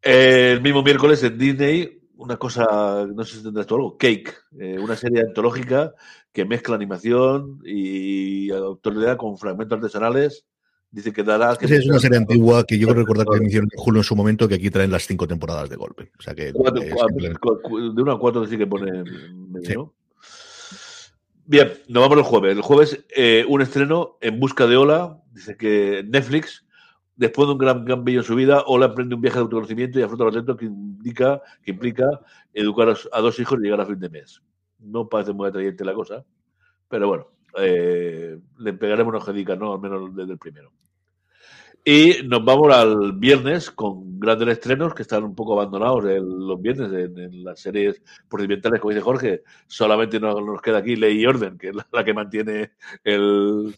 El 0.00 0.62
mismo 0.62 0.84
miércoles 0.84 1.24
en 1.24 1.36
Disney, 1.36 2.02
una 2.18 2.36
cosa, 2.36 3.04
no 3.12 3.24
sé 3.24 3.38
si 3.38 3.42
tendrás 3.42 3.66
tú 3.66 3.74
algo, 3.74 3.98
Cake, 3.98 4.32
eh, 4.60 4.78
una 4.78 4.94
serie 4.94 5.22
antológica 5.22 5.92
que 6.32 6.44
mezcla 6.44 6.76
animación 6.76 7.60
y 7.64 8.48
autoridad 8.52 9.16
con 9.16 9.36
fragmentos 9.36 9.76
artesanales 9.76 10.46
Dice 10.92 11.12
que 11.12 11.22
dará. 11.22 11.56
Que 11.56 11.66
es 11.66 11.86
una 11.86 12.00
serie 12.00 12.18
antigua 12.18 12.64
que 12.64 12.78
yo 12.78 12.88
creo 12.88 13.00
recordar 13.00 13.26
que 13.26 13.46
hicieron 13.46 13.68
en 13.72 13.78
julio 13.78 14.00
en 14.00 14.04
su 14.04 14.16
momento, 14.16 14.48
que 14.48 14.56
aquí 14.56 14.70
traen 14.70 14.90
las 14.90 15.06
cinco 15.06 15.28
temporadas 15.28 15.70
de 15.70 15.76
golpe. 15.76 16.10
O 16.18 16.22
sea 16.22 16.34
que. 16.34 16.52
Cuatro, 16.52 16.82
de 16.82 18.02
uno 18.02 18.12
a 18.12 18.18
cuatro 18.18 18.44
sí 18.46 18.58
que 18.58 18.66
pone. 18.66 19.04
Medio, 19.04 19.62
sí. 19.62 20.00
Bien, 21.50 21.72
nos 21.88 22.02
vamos 22.02 22.18
el 22.18 22.22
jueves. 22.22 22.56
El 22.56 22.62
jueves, 22.62 23.04
eh, 23.16 23.44
un 23.48 23.60
estreno 23.60 24.18
en 24.20 24.38
busca 24.38 24.68
de 24.68 24.76
Ola. 24.76 25.20
Dice 25.32 25.56
que 25.56 26.04
Netflix, 26.08 26.64
después 27.16 27.48
de 27.48 27.52
un 27.54 27.58
gran 27.58 27.84
cambio 27.84 28.20
en 28.20 28.24
su 28.24 28.36
vida, 28.36 28.62
Ola 28.68 28.86
emprende 28.86 29.16
un 29.16 29.20
viaje 29.20 29.38
de 29.38 29.42
autoconocimiento 29.42 29.98
y 29.98 30.02
afronta 30.02 30.26
los 30.26 30.34
retos 30.34 30.56
que, 30.56 30.66
indica, 30.66 31.42
que 31.64 31.72
implica 31.72 32.04
educar 32.54 32.94
a 33.12 33.20
dos 33.20 33.38
hijos 33.40 33.58
y 33.58 33.64
llegar 33.64 33.80
a 33.80 33.86
fin 33.86 33.98
de 33.98 34.08
mes. 34.08 34.40
No 34.78 35.08
parece 35.08 35.32
muy 35.32 35.48
atrayente 35.48 35.84
la 35.84 35.92
cosa, 35.92 36.24
pero 36.88 37.08
bueno, 37.08 37.26
eh, 37.58 38.38
le 38.60 38.72
pegaremos 38.74 39.14
una 39.14 39.24
jedica, 39.24 39.56
¿no? 39.56 39.72
Al 39.74 39.80
menos 39.80 40.14
desde 40.14 40.32
el 40.32 40.38
primero. 40.38 40.72
Y 41.84 42.18
nos 42.24 42.44
vamos 42.44 42.74
al 42.74 43.12
viernes 43.12 43.70
con 43.70 44.20
grandes 44.20 44.48
estrenos 44.48 44.94
que 44.94 45.02
están 45.02 45.24
un 45.24 45.34
poco 45.34 45.54
abandonados 45.54 46.04
el, 46.04 46.22
los 46.22 46.60
viernes 46.60 46.92
en, 46.92 47.18
en, 47.18 47.44
las 47.44 47.58
series 47.60 48.02
procedimentales, 48.28 48.80
como 48.80 48.90
dice 48.90 49.02
Jorge. 49.02 49.42
Solamente 49.66 50.20
nos, 50.20 50.44
nos 50.44 50.60
queda 50.60 50.78
aquí 50.78 50.94
Ley 50.94 51.20
y 51.20 51.26
Orden, 51.26 51.56
que 51.56 51.68
es 51.70 51.74
la, 51.74 51.86
la 51.90 52.04
que 52.04 52.12
mantiene 52.12 52.72
el, 53.02 53.74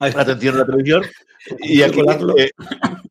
la 0.00 0.22
atención 0.22 0.54
en 0.54 0.60
la 0.60 0.66
televisión. 0.66 1.02
Y 1.60 1.82
aquí, 1.82 2.00
eh, 2.00 2.50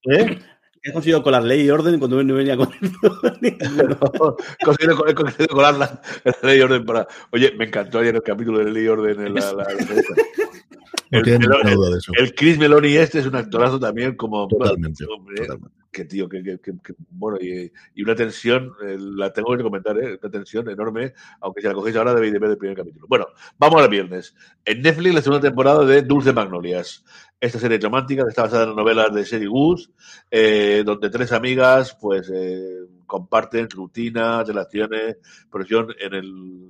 ¿eh? 0.10 0.39
He 0.88 0.93
conseguido 0.93 1.21
colar 1.21 1.43
ley 1.43 1.65
y 1.65 1.69
orden 1.69 2.00
cuando 2.00 2.23
no 2.23 2.34
venía 2.34 2.56
con 2.56 2.69
no, 2.69 4.38
conseguido, 4.63 5.06
he 5.06 5.13
conseguido 5.13 5.54
colar 5.54 5.76
la, 5.76 6.02
la, 6.23 6.38
ley 6.43 6.60
y 6.60 6.62
orden 6.62 6.86
para. 6.86 7.06
Oye, 7.32 7.54
me 7.58 7.65
encantó 7.65 8.00
ayer 8.00 8.15
el 8.15 8.23
capítulo 8.23 8.60
de 8.60 8.71
ley 8.71 8.86
y 8.86 8.88
orden 8.88 9.19
en 9.19 9.34
la. 9.34 9.52
la, 9.52 9.63
la 9.63 9.69
el, 11.12 11.28
el, 11.28 12.00
el, 12.19 12.36
Chris 12.36 12.58
Meloni 12.58 12.95
este 12.95 13.19
es 13.19 13.26
un 13.26 13.36
actorazo 13.36 13.78
también 13.82 14.15
como 14.15 14.47
totalmente, 14.47 15.04
hombre, 15.06 15.36
totalmente. 15.41 15.76
Que 15.91 16.06
tío 16.06 16.28
que, 16.28 16.43
que, 16.43 16.60
que, 16.60 16.93
bueno 17.10 17.38
y, 17.39 17.71
y, 17.95 18.04
una 18.04 18.15
tensión 18.15 18.73
eh, 18.86 18.97
la 19.00 19.32
tengo 19.32 19.56
que 19.56 19.63
comentar 19.63 19.97
¿eh? 19.97 20.19
una 20.21 20.32
tensión 20.32 20.69
enorme 20.69 21.13
aunque 21.41 21.62
si 21.62 21.67
la 21.67 21.73
cogéis 21.73 21.95
ahora 21.95 22.13
debéis 22.13 22.34
de 22.34 22.39
ver 22.39 22.52
el 22.52 22.58
primer 22.58 22.78
capítulo 22.78 23.08
bueno 23.08 23.28
vamos 23.58 23.82
al 23.82 23.89
viernes 23.89 24.36
en 24.65 24.82
Netflix 24.82 25.15
la 25.15 25.21
segunda 25.21 25.47
temporada 25.47 25.86
de 25.86 26.02
Dulce 26.02 26.34
Magnolias 26.34 27.04
esta 27.39 27.60
serie 27.60 27.80
romántica 27.80 28.23
que 28.23 28.30
está 28.30 28.43
basada 28.43 28.69
en 28.69 28.76
novelas 28.76 29.13
de 29.13 29.23
Sherry 29.23 29.47
Woods 29.47 29.91
eh, 30.30 30.84
donde 30.86 31.10
tres 31.10 31.32
amigas 31.32 31.97
pues 32.00 32.32
eh, 32.34 32.80
comparten 33.06 33.69
rutinas 33.69 34.47
relaciones 34.47 35.17
profesión 35.50 35.88
en 36.00 36.13
el 36.13 36.69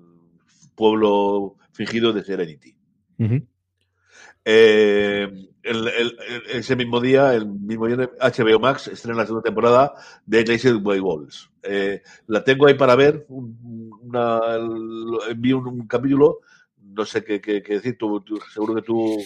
pueblo 0.76 1.56
fingido 1.72 2.14
de 2.14 2.24
Serenity 2.24 2.76
uh 3.20 3.24
-huh. 3.24 3.48
Eh, 4.50 5.28
el, 5.68 6.18
ese 6.50 6.76
mismo 6.76 7.00
día, 7.00 7.34
el 7.34 7.46
mismo 7.46 7.88
día, 7.88 8.10
HBO 8.20 8.60
Max 8.60 8.88
estrena 8.88 9.20
la 9.20 9.26
segunda 9.26 9.44
temporada 9.44 9.94
de 10.26 10.44
Glacier 10.44 10.76
Walls. 10.76 11.50
Eh, 11.64 12.02
la 12.28 12.44
tengo 12.44 12.68
ahí 12.68 12.76
para 12.76 12.96
ver. 12.96 13.26
Una, 13.30 14.40
vi 15.36 15.54
un, 15.54 15.68
un, 15.68 15.88
capítulo. 15.88 16.40
No 16.82 17.06
sé 17.06 17.24
qué, 17.24 17.42
qué, 17.42 17.62
qué 17.62 17.74
decir. 17.76 17.98
Tú, 17.98 18.22
tú, 18.22 18.40
seguro 18.54 18.76
que 18.76 18.82
tú. 18.82 19.18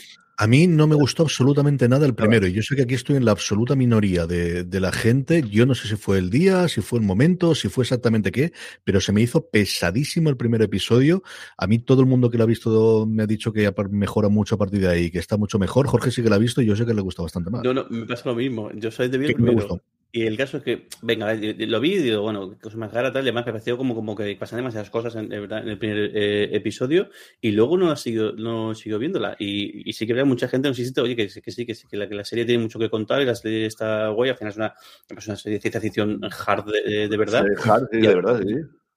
A 0.41 0.47
mí 0.47 0.65
no 0.65 0.87
me 0.87 0.95
gustó 0.95 1.21
absolutamente 1.21 1.87
nada 1.87 2.07
el 2.07 2.15
primero. 2.15 2.47
Y 2.47 2.53
yo 2.53 2.63
sé 2.63 2.75
que 2.75 2.81
aquí 2.81 2.95
estoy 2.95 3.15
en 3.15 3.25
la 3.25 3.31
absoluta 3.31 3.75
minoría 3.75 4.25
de, 4.25 4.63
de, 4.63 4.79
la 4.79 4.91
gente. 4.91 5.43
Yo 5.47 5.67
no 5.67 5.75
sé 5.75 5.87
si 5.87 5.97
fue 5.97 6.17
el 6.17 6.31
día, 6.31 6.67
si 6.67 6.81
fue 6.81 6.97
el 6.97 7.05
momento, 7.05 7.53
si 7.53 7.69
fue 7.69 7.83
exactamente 7.83 8.31
qué, 8.31 8.51
pero 8.83 8.99
se 9.01 9.11
me 9.11 9.21
hizo 9.21 9.45
pesadísimo 9.51 10.31
el 10.31 10.37
primer 10.37 10.63
episodio. 10.63 11.21
A 11.57 11.67
mí 11.67 11.77
todo 11.77 12.01
el 12.01 12.07
mundo 12.07 12.31
que 12.31 12.39
lo 12.39 12.45
ha 12.45 12.47
visto 12.47 13.05
me 13.05 13.21
ha 13.21 13.27
dicho 13.27 13.53
que 13.53 13.71
mejora 13.91 14.29
mucho 14.29 14.55
a 14.55 14.57
partir 14.57 14.81
de 14.81 14.87
ahí, 14.87 15.11
que 15.11 15.19
está 15.19 15.37
mucho 15.37 15.59
mejor. 15.59 15.85
Jorge 15.85 16.09
sí 16.09 16.23
que 16.23 16.29
lo 16.29 16.33
ha 16.33 16.39
visto 16.39 16.59
y 16.59 16.65
yo 16.65 16.75
sé 16.75 16.87
que 16.87 16.95
le 16.95 17.01
gusta 17.01 17.21
bastante 17.21 17.51
más. 17.51 17.61
No, 17.63 17.71
no, 17.71 17.85
me 17.91 18.07
pasa 18.07 18.27
lo 18.27 18.33
mismo. 18.33 18.71
Yo 18.73 18.89
soy 18.89 19.09
de 19.09 19.19
bien 19.19 19.33
primero. 19.35 19.79
Y 20.13 20.23
el 20.23 20.35
caso 20.37 20.57
es 20.57 20.63
que, 20.63 20.87
venga, 21.01 21.33
lo 21.33 21.79
vi 21.79 21.93
y 21.93 21.99
digo, 21.99 22.21
bueno, 22.21 22.57
cosa 22.61 22.75
más 22.77 22.91
rara, 22.91 23.13
tal, 23.13 23.23
y 23.23 23.29
además 23.29 23.45
me 23.45 23.53
pareció 23.53 23.77
como, 23.77 23.95
como 23.95 24.13
que 24.13 24.35
pasan 24.35 24.57
demasiadas 24.57 24.89
cosas 24.89 25.15
en, 25.15 25.31
en 25.31 25.51
el 25.53 25.77
primer 25.77 26.11
eh, 26.13 26.49
episodio 26.51 27.09
y 27.39 27.51
luego 27.51 27.77
no 27.77 27.95
sigo, 27.95 28.33
no 28.33 28.75
sigo 28.75 28.99
viéndola. 28.99 29.37
Y, 29.39 29.89
y 29.89 29.93
sí 29.93 30.05
que 30.05 30.13
veo 30.13 30.25
mucha 30.25 30.49
gente 30.49 30.67
nos 30.67 30.79
insiste, 30.79 30.99
oye, 30.99 31.15
que, 31.15 31.27
que 31.27 31.51
sí, 31.51 31.65
que 31.65 31.75
sí, 31.75 31.87
que 31.87 31.95
la, 31.95 32.09
que 32.09 32.15
la, 32.15 32.25
serie 32.25 32.43
tiene 32.43 32.61
mucho 32.61 32.77
que 32.77 32.89
contar 32.89 33.21
y 33.21 33.25
la 33.25 33.35
serie 33.35 33.65
está 33.65 34.09
guay, 34.09 34.31
al 34.31 34.37
final 34.37 34.51
es 34.51 34.57
una, 34.57 34.73
es 35.17 35.27
una 35.27 35.37
serie 35.37 35.57
de 35.57 35.61
ciencia 35.61 35.79
ficción 35.79 36.19
hard 36.45 36.65
de, 36.65 37.07
de 37.07 37.17
verdad. 37.17 37.45
Sí, 37.45 37.69
hard, 37.69 37.87
sí, 37.89 37.97
y, 37.97 38.01
de 38.01 38.15
verdad, 38.15 38.41
sí. 38.45 38.55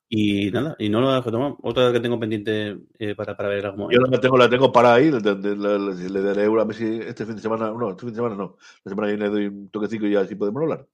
Y 0.08 0.50
nada, 0.50 0.76
y 0.78 0.88
no 0.88 1.00
lo 1.00 1.12
dejo 1.12 1.30
tomar. 1.30 1.54
Otra 1.62 1.92
que 1.92 2.00
tengo 2.00 2.20
pendiente 2.20 2.76
eh, 2.98 3.14
para, 3.14 3.36
para 3.36 3.48
ver 3.48 3.66
algo 3.66 3.90
Yo 3.90 4.00
la 4.00 4.20
tengo, 4.20 4.36
la 4.36 4.50
tengo 4.50 4.70
para 4.70 4.94
ahí, 4.94 5.10
le, 5.10 5.20
le, 5.20 5.56
le, 5.78 6.08
le 6.08 6.22
daré 6.22 6.48
una 6.48 6.64
vez 6.64 6.76
si 6.76 7.00
este 7.00 7.24
fin 7.24 7.36
de 7.36 7.42
semana, 7.42 7.70
no, 7.70 7.90
este 7.90 8.02
fin 8.02 8.10
de 8.10 8.16
semana 8.16 8.36
no, 8.36 8.56
la 8.84 8.90
semana 8.90 9.08
que 9.08 9.16
viene 9.16 9.30
doy 9.30 9.46
un 9.46 9.70
toquecito 9.70 10.06
y 10.06 10.12
ya 10.12 10.20
así 10.20 10.34
podemos 10.34 10.62
hablar. 10.62 10.86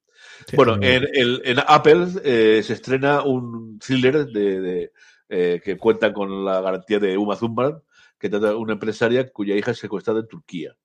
Sí, 0.48 0.56
bueno, 0.56 0.74
en, 0.76 1.06
el, 1.12 1.42
en, 1.44 1.58
Apple 1.66 2.08
eh, 2.24 2.62
se 2.62 2.72
estrena 2.72 3.22
un 3.22 3.78
thriller 3.78 4.26
de, 4.26 4.60
de 4.60 4.92
eh, 5.28 5.60
que 5.62 5.76
cuenta 5.76 6.12
con 6.12 6.44
la 6.44 6.60
garantía 6.60 6.98
de 6.98 7.16
Uma 7.16 7.36
Thurman, 7.36 7.82
que 8.18 8.28
trata 8.28 8.48
de 8.48 8.54
una 8.54 8.72
empresaria 8.72 9.30
cuya 9.30 9.54
hija 9.54 9.70
es 9.70 9.78
secuestrada 9.78 10.20
en 10.20 10.28
Turquía. 10.28 10.76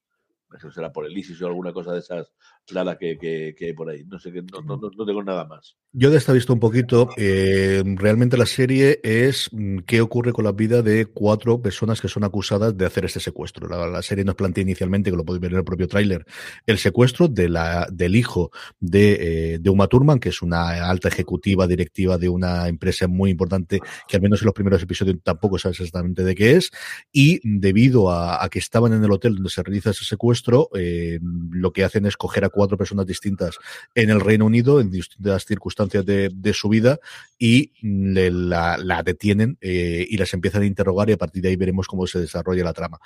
Eso 0.56 0.72
será 0.72 0.92
por 0.92 1.06
el 1.06 1.18
ISIS 1.18 1.42
o 1.42 1.48
alguna 1.48 1.74
cosa 1.74 1.94
de 1.94 2.00
esas 2.00 2.32
raras 2.68 2.98
que, 2.98 3.18
que, 3.18 3.56
que, 3.58 3.66
hay 3.68 3.74
por 3.74 3.90
ahí. 3.90 4.04
No 4.06 4.20
sé, 4.20 4.32
no, 4.32 4.62
no, 4.62 4.78
no, 4.78 5.06
tengo 5.06 5.24
nada 5.24 5.46
más. 5.46 5.76
Yo 5.92 6.12
de 6.12 6.18
esta 6.18 6.34
visto 6.34 6.54
un 6.54 6.60
poquito. 6.60 7.10
Eh, 7.18 7.84
realmente 7.96 8.38
la 8.38 8.46
serie 8.46 9.00
es 9.04 9.50
mm, 9.52 9.80
qué 9.80 10.02
ocurre 10.02 10.34
con 10.34 10.46
la 10.46 10.52
vida 10.52 10.82
de 10.82 11.06
cuatro 11.06 11.62
personas 11.62 12.02
que 12.02 12.08
son 12.08 12.24
acusadas 12.24 12.78
de 12.78 12.86
hacer 12.86 13.06
este 13.06 13.20
secuestro. 13.20 13.68
La, 13.68 13.88
la 13.88 14.02
serie 14.02 14.24
nos 14.24 14.36
plantea 14.36 14.62
inicialmente, 14.62 15.12
que 15.12 15.18
lo 15.18 15.26
podéis 15.26 15.42
ver 15.42 15.52
en 15.52 15.58
el 15.60 15.64
propio 15.64 15.88
tráiler, 15.88 16.26
el 16.66 16.78
secuestro 16.78 17.28
de 17.28 17.50
la, 17.50 17.88
del 17.92 18.16
hijo 18.16 18.52
de, 18.80 19.54
eh, 19.54 19.60
de 19.60 19.70
Uma 19.70 19.88
Thurman, 19.88 20.20
que 20.20 20.30
es 20.30 20.42
una 20.42 20.90
alta 20.90 21.08
ejecutiva 21.08 21.68
directiva 21.68 22.18
de 22.18 22.30
una 22.30 22.68
empresa 22.68 23.08
muy 23.08 23.30
importante, 23.32 23.80
que 24.08 24.18
al 24.18 24.22
menos 24.22 24.42
en 24.42 24.46
los 24.46 24.54
primeros 24.54 24.82
episodios 24.82 25.18
tampoco 25.24 25.58
sabes 25.58 25.80
exactamente 25.80 26.24
de 26.24 26.36
qué 26.36 26.52
es. 26.52 26.72
Y 27.12 27.40
debido 27.44 28.10
a, 28.10 28.44
a 28.44 28.50
que 28.50 28.60
estaban 28.60 28.94
en 28.94 29.04
el 29.04 29.12
hotel 29.12 29.36
donde 29.36 29.50
se 29.50 29.64
realiza 29.64 29.92
ese 29.92 30.06
secuestro, 30.06 30.70
eh, 30.76 31.20
lo 31.22 31.72
que 31.72 31.84
hacen 31.84 32.06
es 32.06 32.18
coger 32.18 32.46
a 32.46 32.50
cuatro 32.56 32.78
personas 32.78 33.06
distintas 33.06 33.58
en 33.94 34.10
el 34.10 34.22
Reino 34.22 34.46
Unido, 34.46 34.80
en 34.80 34.90
distintas 34.90 35.46
circunstancias 35.46 36.06
de, 36.06 36.32
de 36.34 36.54
su 36.54 36.70
vida, 36.70 37.00
y 37.38 37.74
le, 37.82 38.32
la, 38.32 38.78
la, 38.78 39.04
detienen 39.04 39.58
eh, 39.60 40.08
y 40.10 40.18
las 40.18 40.34
empiezan 40.34 40.64
a 40.64 40.66
interrogar 40.66 41.10
y 41.10 41.14
a 41.14 41.18
partir 41.18 41.44
de 41.44 41.50
ahí 41.50 41.58
veremos 41.58 41.88
cómo 41.88 42.08
se 42.08 42.20
desarrolla 42.20 42.64
la 42.64 42.74
trama. 42.74 43.00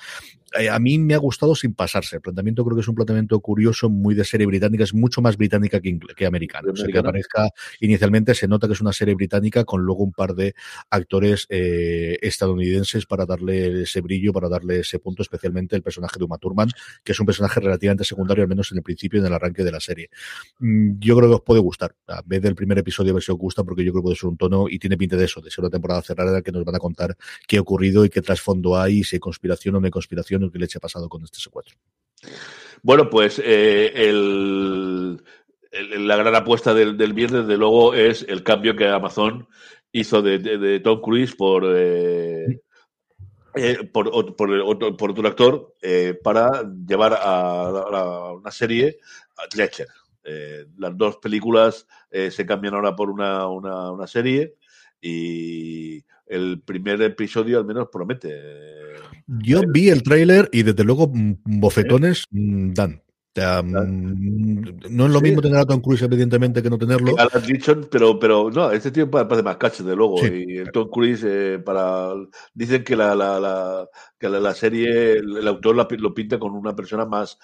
Eh, 0.59 0.69
a 0.69 0.79
mí 0.79 0.99
me 0.99 1.15
ha 1.15 1.17
gustado 1.17 1.55
sin 1.55 1.73
pasarse. 1.73 2.17
El 2.17 2.21
planteamiento 2.21 2.63
creo 2.63 2.75
que 2.75 2.81
es 2.81 2.87
un 2.87 2.95
planteamiento 2.95 3.39
curioso, 3.39 3.89
muy 3.89 4.13
de 4.13 4.23
serie 4.23 4.45
británica, 4.45 4.83
es 4.83 4.93
mucho 4.93 5.21
más 5.21 5.35
británica 5.35 5.79
que, 5.79 5.97
que 6.15 6.25
americana. 6.25 6.71
O 6.71 6.75
sea, 6.75 6.87
que 6.87 6.97
aparezca 6.97 7.49
inicialmente 7.79 8.35
se 8.35 8.47
nota 8.47 8.67
que 8.67 8.73
es 8.73 8.81
una 8.81 8.93
serie 8.93 9.15
británica 9.15 9.63
con 9.65 9.81
luego 9.81 10.03
un 10.03 10.11
par 10.11 10.35
de 10.35 10.53
actores 10.89 11.47
eh, 11.49 12.17
estadounidenses 12.21 13.05
para 13.05 13.25
darle 13.25 13.83
ese 13.83 14.01
brillo, 14.01 14.31
para 14.31 14.49
darle 14.49 14.81
ese 14.81 14.99
punto, 14.99 15.23
especialmente 15.23 15.75
el 15.75 15.81
personaje 15.81 16.19
de 16.19 16.25
Uma 16.25 16.37
Thurman, 16.37 16.69
que 17.03 17.13
es 17.13 17.19
un 17.19 17.25
personaje 17.25 17.59
relativamente 17.59 18.03
secundario, 18.03 18.43
al 18.43 18.49
menos 18.49 18.71
en 18.71 18.77
el 18.77 18.83
principio 18.83 19.17
y 19.17 19.21
en 19.21 19.27
el 19.27 19.33
arranque 19.39 19.63
de 19.63 19.71
la 19.71 19.79
serie. 19.79 20.09
Mm, 20.59 20.99
yo 20.99 21.15
creo 21.17 21.29
que 21.29 21.35
os 21.35 21.41
puede 21.41 21.59
gustar. 21.59 21.95
A 22.07 22.21
vez 22.25 22.41
del 22.41 22.55
primer 22.55 22.77
episodio, 22.77 23.11
a 23.11 23.15
ver 23.15 23.23
si 23.23 23.31
os 23.31 23.37
gusta, 23.37 23.63
porque 23.63 23.83
yo 23.83 23.91
creo 23.91 24.01
que 24.01 24.07
puede 24.07 24.15
ser 24.15 24.29
un 24.29 24.37
tono 24.37 24.67
y 24.69 24.79
tiene 24.79 24.97
pinta 24.97 25.15
de 25.15 25.25
eso, 25.25 25.41
de 25.41 25.49
ser 25.49 25.63
una 25.63 25.71
temporada 25.71 26.01
cerrada 26.01 26.41
que 26.41 26.51
nos 26.51 26.63
van 26.63 26.75
a 26.75 26.79
contar 26.79 27.15
qué 27.47 27.57
ha 27.57 27.61
ocurrido 27.61 28.05
y 28.05 28.09
qué 28.09 28.21
trasfondo 28.21 28.77
hay, 28.77 29.03
si 29.03 29.15
hay 29.15 29.19
conspiración 29.19 29.75
o 29.75 29.79
no 29.79 29.85
hay 29.85 29.91
conspiración 29.91 30.43
o 30.43 30.51
qué 30.51 30.59
leche 30.59 30.77
ha 30.77 30.81
pasado 30.81 31.09
con 31.09 31.23
este 31.23 31.39
secuestro. 31.39 31.77
Bueno, 32.81 33.09
pues 33.09 33.41
eh, 33.43 33.91
el, 33.95 35.21
el, 35.71 36.07
la 36.07 36.15
gran 36.15 36.35
apuesta 36.35 36.73
del, 36.73 36.97
del, 36.97 37.13
viernes, 37.13 37.47
de 37.47 37.57
luego, 37.57 37.93
es 37.93 38.25
el 38.27 38.43
cambio 38.43 38.75
que 38.75 38.87
Amazon 38.87 39.47
hizo 39.91 40.21
de, 40.21 40.39
de, 40.39 40.57
de 40.57 40.79
Tom 40.79 41.01
Cruise 41.01 41.35
por, 41.35 41.65
eh, 41.75 42.61
eh, 43.55 43.89
por, 43.91 44.35
por, 44.35 44.51
otro, 44.51 44.95
por, 44.95 45.11
otro, 45.11 45.27
actor 45.27 45.75
para 46.23 46.63
llevar 46.87 47.13
a, 47.13 47.67
a, 47.67 48.33
una 48.33 48.51
serie 48.51 48.99
Fletcher. 49.51 49.87
Eh, 50.23 50.65
las 50.77 50.97
dos 50.97 51.17
películas 51.17 51.87
eh, 52.11 52.29
se 52.29 52.45
cambian 52.45 52.73
ahora 52.73 52.95
por 52.95 53.09
una, 53.09 53.47
una, 53.47 53.91
una, 53.91 54.05
serie 54.05 54.55
y 55.01 56.03
el 56.27 56.61
primer 56.61 57.01
episodio 57.01 57.57
al 57.57 57.65
menos 57.65 57.87
promete. 57.91 58.37
Yo 59.27 59.61
vi 59.67 59.89
el 59.89 60.03
tráiler 60.03 60.49
y 60.51 60.63
desde 60.63 60.83
luego 60.83 61.11
bofetones 61.11 62.25
dan. 62.31 63.01
O 63.29 63.41
sea, 63.41 63.61
no 63.61 65.05
es 65.05 65.11
lo 65.11 65.19
sí. 65.19 65.23
mismo 65.23 65.41
tener 65.41 65.59
a 65.59 65.65
Tom 65.65 65.81
Cruise, 65.81 66.01
evidentemente, 66.01 66.63
que 66.63 66.69
no 66.69 66.79
tenerlo. 66.79 67.15
Pero, 67.89 68.19
pero 68.19 68.49
no, 68.49 68.71
este 68.71 68.91
tío 68.91 69.09
parece 69.09 69.43
más 69.43 69.57
cacho, 69.57 69.83
de 69.83 69.95
luego. 69.95 70.17
Sí. 70.17 70.45
Y 70.47 70.63
Tom 70.71 70.89
Cruise, 70.89 71.23
eh, 71.25 71.59
para. 71.63 72.13
Dicen 72.53 72.83
que 72.83 72.95
la, 72.95 73.15
la, 73.15 73.39
la 73.39 73.87
que 74.17 74.27
la, 74.27 74.39
la, 74.39 74.53
serie, 74.53 75.19
el, 75.19 75.37
el 75.37 75.47
autor 75.47 75.75
lo 75.75 76.13
pinta 76.13 76.39
con 76.39 76.53
una 76.53 76.75
persona 76.75 77.05
más, 77.05 77.37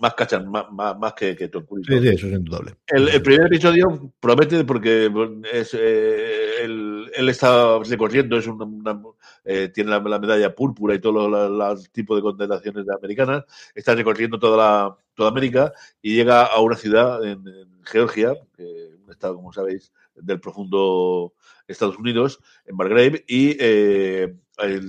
más 0.00 0.14
cacha, 0.14 0.40
más, 0.40 0.70
más, 0.70 0.98
más 0.98 1.12
que, 1.14 1.34
que 1.36 1.50
Cruise. 1.50 1.86
Sí, 1.86 2.00
sí, 2.00 2.08
eso 2.08 2.26
es 2.26 2.32
indudable. 2.32 2.76
El, 2.86 3.08
el 3.08 3.22
primer 3.22 3.46
episodio 3.46 4.12
promete 4.20 4.64
porque 4.64 5.10
es, 5.52 5.74
eh, 5.74 6.64
él, 6.64 7.10
él, 7.14 7.28
está 7.28 7.78
recorriendo, 7.78 8.36
es 8.36 8.46
una, 8.46 8.64
una 8.64 9.02
eh, 9.44 9.68
tiene 9.68 9.90
la, 9.90 10.00
la, 10.00 10.18
medalla 10.18 10.54
púrpura 10.54 10.94
y 10.94 11.00
todos 11.00 11.30
los 11.30 11.90
tipos 11.92 12.16
de 12.16 12.22
condenaciones 12.22 12.86
americanas, 12.88 13.44
está 13.74 13.94
recorriendo 13.94 14.38
toda 14.38 14.56
la 14.56 14.96
toda 15.14 15.30
América 15.30 15.72
y 16.02 16.14
llega 16.14 16.44
a 16.44 16.60
una 16.60 16.76
ciudad 16.76 17.24
en, 17.24 17.46
en 17.48 17.84
Georgia, 17.84 18.34
un 18.58 19.10
estado, 19.10 19.36
como 19.36 19.52
sabéis, 19.52 19.92
del 20.14 20.40
profundo 20.40 21.34
Estados 21.66 21.98
Unidos, 21.98 22.40
en 22.66 22.76
Margrave, 22.76 23.24
y 23.26 23.56
eh, 23.58 24.34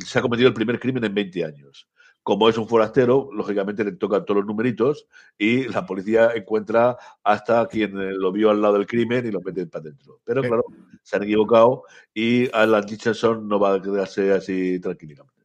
se 0.06 0.20
ha 0.20 0.22
cometido 0.22 0.48
el 0.50 0.54
primer 0.54 0.80
crimen 0.80 1.04
en 1.04 1.14
20 1.14 1.46
años. 1.46 1.88
Como 2.28 2.50
es 2.50 2.58
un 2.58 2.68
forastero, 2.68 3.30
lógicamente 3.32 3.86
le 3.86 3.94
tocan 3.94 4.26
todos 4.26 4.40
los 4.40 4.48
numeritos 4.48 5.08
y 5.38 5.64
la 5.70 5.86
policía 5.86 6.32
encuentra 6.36 6.98
hasta 7.24 7.66
quien 7.68 8.20
lo 8.20 8.34
vio 8.34 8.50
al 8.50 8.62
lado 8.62 8.74
del 8.74 8.86
crimen 8.86 9.26
y 9.26 9.32
lo 9.32 9.40
mete 9.40 9.66
para 9.66 9.84
adentro. 9.84 10.20
Pero 10.26 10.42
claro, 10.42 10.66
se 11.04 11.16
han 11.16 11.24
equivocado 11.24 11.84
y 12.14 12.54
Alan 12.54 12.86
Richardson 12.86 13.48
no 13.48 13.62
va 13.62 13.76
a 13.76 13.82
quedarse 13.82 14.34
así 14.34 14.78
tranquilamente. 14.82 15.42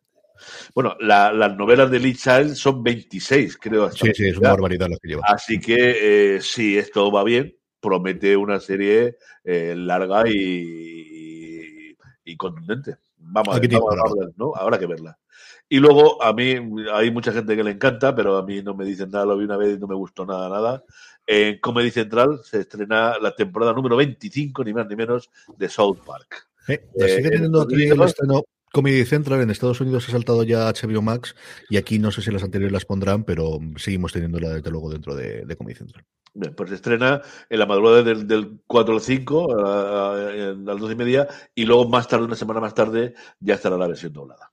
Bueno, 0.74 0.97
la, 0.99 1.33
las 1.33 1.57
novelas 1.57 1.89
de 1.89 2.01
Lee 2.01 2.16
Child 2.16 2.57
son 2.57 2.83
26, 2.83 3.59
creo. 3.59 3.89
Sí, 3.93 4.11
sí, 4.12 4.26
es 4.30 4.39
una 4.39 4.51
barbaridad 4.51 4.89
lo 4.91 4.97
que 4.97 5.07
lleva. 5.07 5.22
Así 5.24 5.61
que, 5.61 6.35
eh, 6.35 6.41
si 6.41 6.76
esto 6.76 7.12
va 7.12 7.22
bien, 7.22 7.57
promete 7.78 8.37
una 8.37 8.59
serie 8.59 9.18
eh, 9.45 9.74
larga 9.76 10.28
y, 10.28 10.33
y, 10.35 11.97
y, 12.24 12.37
contundente. 12.37 12.97
Vamos, 13.18 13.57
a 13.57 13.61
ver, 13.61 13.70
vamos 13.70 14.18
a 14.18 14.24
ver, 14.24 14.33
¿no? 14.37 14.53
Habrá 14.57 14.80
que 14.80 14.87
verla. 14.87 15.16
Y 15.73 15.79
luego, 15.79 16.23
a 16.23 16.35
mí, 16.35 16.55
hay 16.93 17.11
mucha 17.11 17.33
gente 17.33 17.57
que 17.57 17.64
le 17.64 17.70
encanta, 17.70 18.14
pero 18.14 18.37
a 18.37 18.45
mí 18.45 18.62
no 18.62 18.75
me 18.75 18.85
dicen 18.85 19.11
nada, 19.11 19.25
lo 19.25 19.39
vi 19.39 19.47
una 19.47 19.57
vez 19.57 19.79
y 19.79 19.81
no 19.81 19.87
me 19.87 19.95
gustó 19.95 20.27
nada, 20.27 20.51
nada. 20.51 20.85
En 21.27 21.61
Comedy 21.61 21.91
Central 21.91 22.41
se 22.45 22.61
estrena 22.61 23.18
la 23.18 23.35
temporada 23.35 23.73
número 23.73 23.97
25, 23.97 24.64
ni 24.64 24.75
más 24.75 24.87
ni 24.87 24.97
menos, 24.97 25.31
de 25.57 25.70
South 25.70 26.01
Park. 26.05 26.47
Eh, 26.68 26.79
sigue 26.95 27.31
teniendo 27.31 27.62
aquí 27.62 27.85
el 27.89 28.03
estreno 28.03 28.43
Comedy 28.70 29.03
Central 29.07 29.41
en 29.41 29.49
Estados 29.49 29.81
Unidos 29.81 30.07
ha 30.11 30.12
saltado 30.12 30.43
ya 30.43 30.70
HBO 30.70 31.01
Max 31.01 31.35
y 31.70 31.79
aquí 31.79 31.99
no 31.99 32.11
sé 32.11 32.20
si 32.20 32.31
las 32.31 32.43
anteriores 32.43 32.73
las 32.73 32.85
pondrán, 32.85 33.25
pero 33.25 33.59
seguimos 33.77 34.12
teniéndola 34.12 34.51
desde 34.51 34.70
luego 34.70 34.91
dentro 34.91 35.14
de, 35.14 35.47
de 35.47 35.57
Comedy 35.57 35.77
Central. 35.77 36.05
Bien, 36.35 36.55
pues 36.55 36.68
se 36.68 36.77
estrena 36.77 37.23
en 37.49 37.59
la 37.59 37.64
madrugada 37.64 38.03
del, 38.03 38.27
del 38.27 38.61
4 38.66 38.93
al 38.93 39.01
5, 39.01 39.59
a, 39.59 39.70
a, 39.70 40.12
a 40.12 40.53
las 40.53 40.79
12 40.79 40.93
y 40.93 40.97
media, 40.97 41.29
y 41.55 41.64
luego 41.64 41.89
más 41.89 42.09
tarde, 42.09 42.27
una 42.27 42.37
semana 42.37 42.61
más 42.61 42.75
tarde, 42.75 43.14
ya 43.41 43.55
estará 43.55 43.79
la 43.79 43.87
versión 43.87 44.12
doblada. 44.12 44.52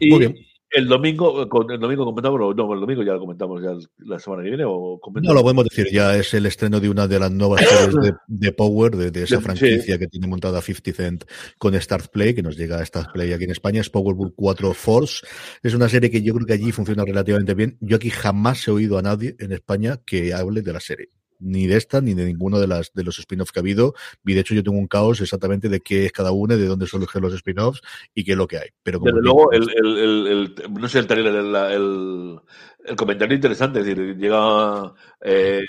Y, 0.00 0.10
Muy 0.10 0.18
bien. 0.20 0.48
El 0.70 0.86
domingo, 0.86 1.40
el 1.40 1.80
domingo 1.80 2.04
comentamos, 2.04 2.38
no, 2.54 2.74
el 2.74 2.80
domingo 2.80 3.02
ya 3.02 3.14
lo 3.14 3.20
comentamos 3.20 3.62
ya 3.62 3.72
la 4.00 4.18
semana 4.18 4.42
que 4.42 4.50
viene 4.50 4.64
o 4.66 5.00
No 5.22 5.32
lo 5.32 5.42
podemos 5.42 5.64
decir, 5.64 5.86
ya 5.90 6.14
es 6.16 6.34
el 6.34 6.44
estreno 6.44 6.78
de 6.78 6.90
una 6.90 7.08
de 7.08 7.18
las 7.18 7.32
nuevas 7.32 7.62
series 7.66 7.94
de, 7.94 8.12
de 8.26 8.52
Power, 8.52 8.94
de, 8.94 9.10
de 9.10 9.22
esa 9.22 9.40
franquicia 9.40 9.94
sí. 9.94 9.98
que 9.98 10.06
tiene 10.08 10.26
montada 10.26 10.60
50 10.60 10.92
Cent 10.92 11.24
con 11.56 11.72
Start 11.80 12.10
Play, 12.10 12.34
que 12.34 12.42
nos 12.42 12.58
llega 12.58 12.78
a 12.78 12.84
Start 12.84 13.12
Play 13.14 13.32
aquí 13.32 13.44
en 13.44 13.52
España, 13.52 13.80
es 13.80 13.88
Powerball 13.88 14.34
4 14.36 14.74
Force. 14.74 15.26
Es 15.62 15.72
una 15.72 15.88
serie 15.88 16.10
que 16.10 16.20
yo 16.20 16.34
creo 16.34 16.46
que 16.46 16.52
allí 16.52 16.70
funciona 16.70 17.02
relativamente 17.02 17.54
bien. 17.54 17.78
Yo 17.80 17.96
aquí 17.96 18.10
jamás 18.10 18.68
he 18.68 18.70
oído 18.70 18.98
a 18.98 19.02
nadie 19.02 19.36
en 19.38 19.52
España 19.52 20.00
que 20.04 20.34
hable 20.34 20.60
de 20.60 20.72
la 20.74 20.80
serie. 20.80 21.08
Ni 21.40 21.66
de 21.66 21.76
esta 21.76 22.00
ni 22.00 22.14
de 22.14 22.24
ninguno 22.24 22.58
de 22.58 22.66
las 22.66 22.92
de 22.92 23.04
los 23.04 23.18
spin-offs 23.18 23.52
que 23.52 23.60
ha 23.60 23.62
habido. 23.62 23.94
Y 24.24 24.34
de 24.34 24.40
hecho 24.40 24.54
yo 24.54 24.62
tengo 24.62 24.78
un 24.78 24.88
caos 24.88 25.20
exactamente 25.20 25.68
de 25.68 25.80
qué 25.80 26.06
es 26.06 26.12
cada 26.12 26.32
uno, 26.32 26.56
de 26.56 26.66
dónde 26.66 26.86
surgen 26.86 27.22
los 27.22 27.34
spin-offs 27.34 27.80
y 28.14 28.24
qué 28.24 28.32
es 28.32 28.38
lo 28.38 28.46
que 28.46 28.58
hay. 28.58 28.68
Pero 28.82 28.98
como 29.00 29.10
Desde 29.12 29.22
luego, 29.22 29.52
el, 29.52 29.68
el, 29.76 29.98
el, 29.98 30.26
el- 30.58 30.74
no 30.74 30.88
sé 30.88 30.98
el 31.00 31.10
el, 31.10 32.40
el, 32.86 32.96
comentario 32.96 33.34
interesante, 33.34 33.80
es 33.80 33.86
decir, 33.86 34.16
llega 34.16 34.92
eh, 35.20 35.64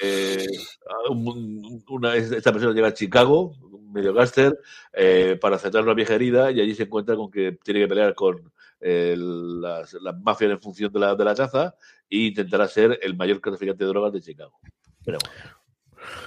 un- 1.10 1.84
una, 1.90 2.16
esta 2.16 2.52
persona 2.52 2.74
llega 2.74 2.88
a 2.88 2.94
Chicago, 2.94 3.56
medio 3.92 4.14
gáster, 4.14 4.58
eh, 4.94 5.38
para 5.40 5.56
aceptar 5.56 5.84
una 5.84 5.94
vieja 5.94 6.16
herida 6.16 6.52
y 6.52 6.62
allí 6.62 6.76
se 6.76 6.84
encuentra 6.84 7.16
con 7.16 7.30
que 7.32 7.58
tiene 7.64 7.82
que 7.82 7.88
pelear 7.88 8.14
con 8.16 8.52
eh, 8.82 9.16
las, 9.18 9.94
las 9.94 10.18
mafias 10.22 10.52
en 10.52 10.62
función 10.62 10.92
de 10.94 11.00
la, 11.00 11.16
de 11.16 11.26
la 11.26 11.36
caza 11.36 11.76
e 12.10 12.18
intentará 12.18 12.68
ser 12.68 13.00
el 13.02 13.16
mayor 13.16 13.40
traficante 13.40 13.84
de 13.84 13.90
drogas 13.90 14.14
de 14.14 14.22
Chicago. 14.22 14.60
Pero 15.04 15.18
bueno. 15.24 15.59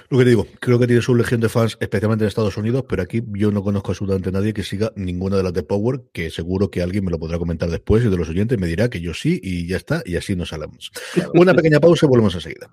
Lo 0.09 0.17
que 0.17 0.23
te 0.23 0.29
digo, 0.29 0.47
creo 0.59 0.79
que 0.79 0.87
tiene 0.87 1.01
su 1.01 1.15
legión 1.15 1.41
de 1.41 1.49
fans, 1.49 1.77
especialmente 1.79 2.23
en 2.23 2.27
Estados 2.27 2.57
Unidos, 2.57 2.85
pero 2.87 3.01
aquí 3.01 3.23
yo 3.33 3.51
no 3.51 3.63
conozco 3.63 3.91
absolutamente 3.91 4.29
a 4.29 4.31
nadie 4.31 4.53
que 4.53 4.63
siga 4.63 4.91
ninguna 4.95 5.37
de 5.37 5.43
las 5.43 5.53
de 5.53 5.63
Power, 5.63 6.03
que 6.11 6.29
seguro 6.29 6.69
que 6.69 6.81
alguien 6.81 7.05
me 7.05 7.11
lo 7.11 7.19
podrá 7.19 7.37
comentar 7.37 7.69
después 7.69 8.03
y 8.03 8.09
de 8.09 8.17
los 8.17 8.29
oyentes 8.29 8.59
me 8.59 8.67
dirá 8.67 8.89
que 8.89 9.01
yo 9.01 9.13
sí 9.13 9.39
y 9.41 9.67
ya 9.67 9.77
está, 9.77 10.03
y 10.05 10.15
así 10.15 10.35
nos 10.35 10.53
hablamos. 10.53 10.91
Una 11.33 11.53
pequeña 11.53 11.79
pausa 11.79 12.05
y 12.05 12.09
volvemos 12.09 12.35
enseguida. 12.35 12.69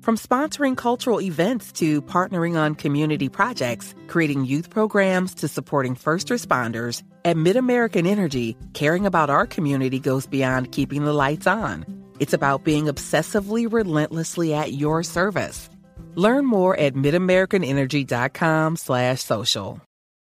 From 0.00 0.16
sponsoring 0.16 0.76
cultural 0.76 1.20
events 1.20 1.72
to 1.72 2.00
partnering 2.00 2.56
on 2.56 2.74
community 2.74 3.28
projects, 3.28 3.94
creating 4.08 4.46
youth 4.46 4.70
programs 4.70 5.34
to 5.34 5.46
supporting 5.46 5.94
first 5.94 6.28
responders, 6.28 7.02
at 7.26 7.36
MidAmerican 7.36 8.06
Energy, 8.06 8.56
caring 8.72 9.04
about 9.04 9.28
our 9.28 9.46
community 9.46 10.00
goes 10.00 10.26
beyond 10.26 10.72
keeping 10.72 11.04
the 11.04 11.12
lights 11.12 11.46
on. 11.46 11.99
It's 12.20 12.32
about 12.32 12.62
being 12.62 12.84
obsessively 12.84 13.66
relentlessly 13.70 14.54
at 14.54 14.72
your 14.72 15.02
service. 15.02 15.68
Learn 16.14 16.44
more 16.44 16.76
at 16.76 16.94
midamericanenergy.com 16.94 18.76
slash 18.76 19.22
social. 19.22 19.80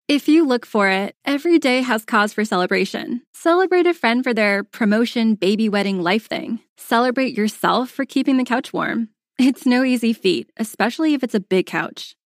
If 0.10 0.28
you 0.28 0.46
look 0.46 0.66
for 0.66 0.90
it, 0.90 1.16
every 1.24 1.60
day 1.60 1.82
has 1.82 2.04
cause 2.04 2.34
for 2.34 2.44
celebration. 2.44 3.22
Celebrate 3.34 3.88
a 3.88 3.94
friend 3.94 4.22
for 4.24 4.34
their 4.34 4.64
promotion, 4.64 5.36
baby 5.36 5.70
wedding, 5.70 6.02
life 6.02 6.28
thing. 6.28 6.60
Celebrate 6.78 7.38
yourself 7.38 7.90
for 7.90 8.06
keeping 8.06 8.38
the 8.38 8.44
couch 8.44 8.74
warm. 8.74 9.10
It's 9.40 9.66
no 9.66 9.84
easy 9.84 10.14
feat, 10.14 10.52
especially 10.58 11.14
if 11.14 11.24
it's 11.24 11.36
a 11.36 11.40
big 11.40 11.68
couch. 11.68 12.16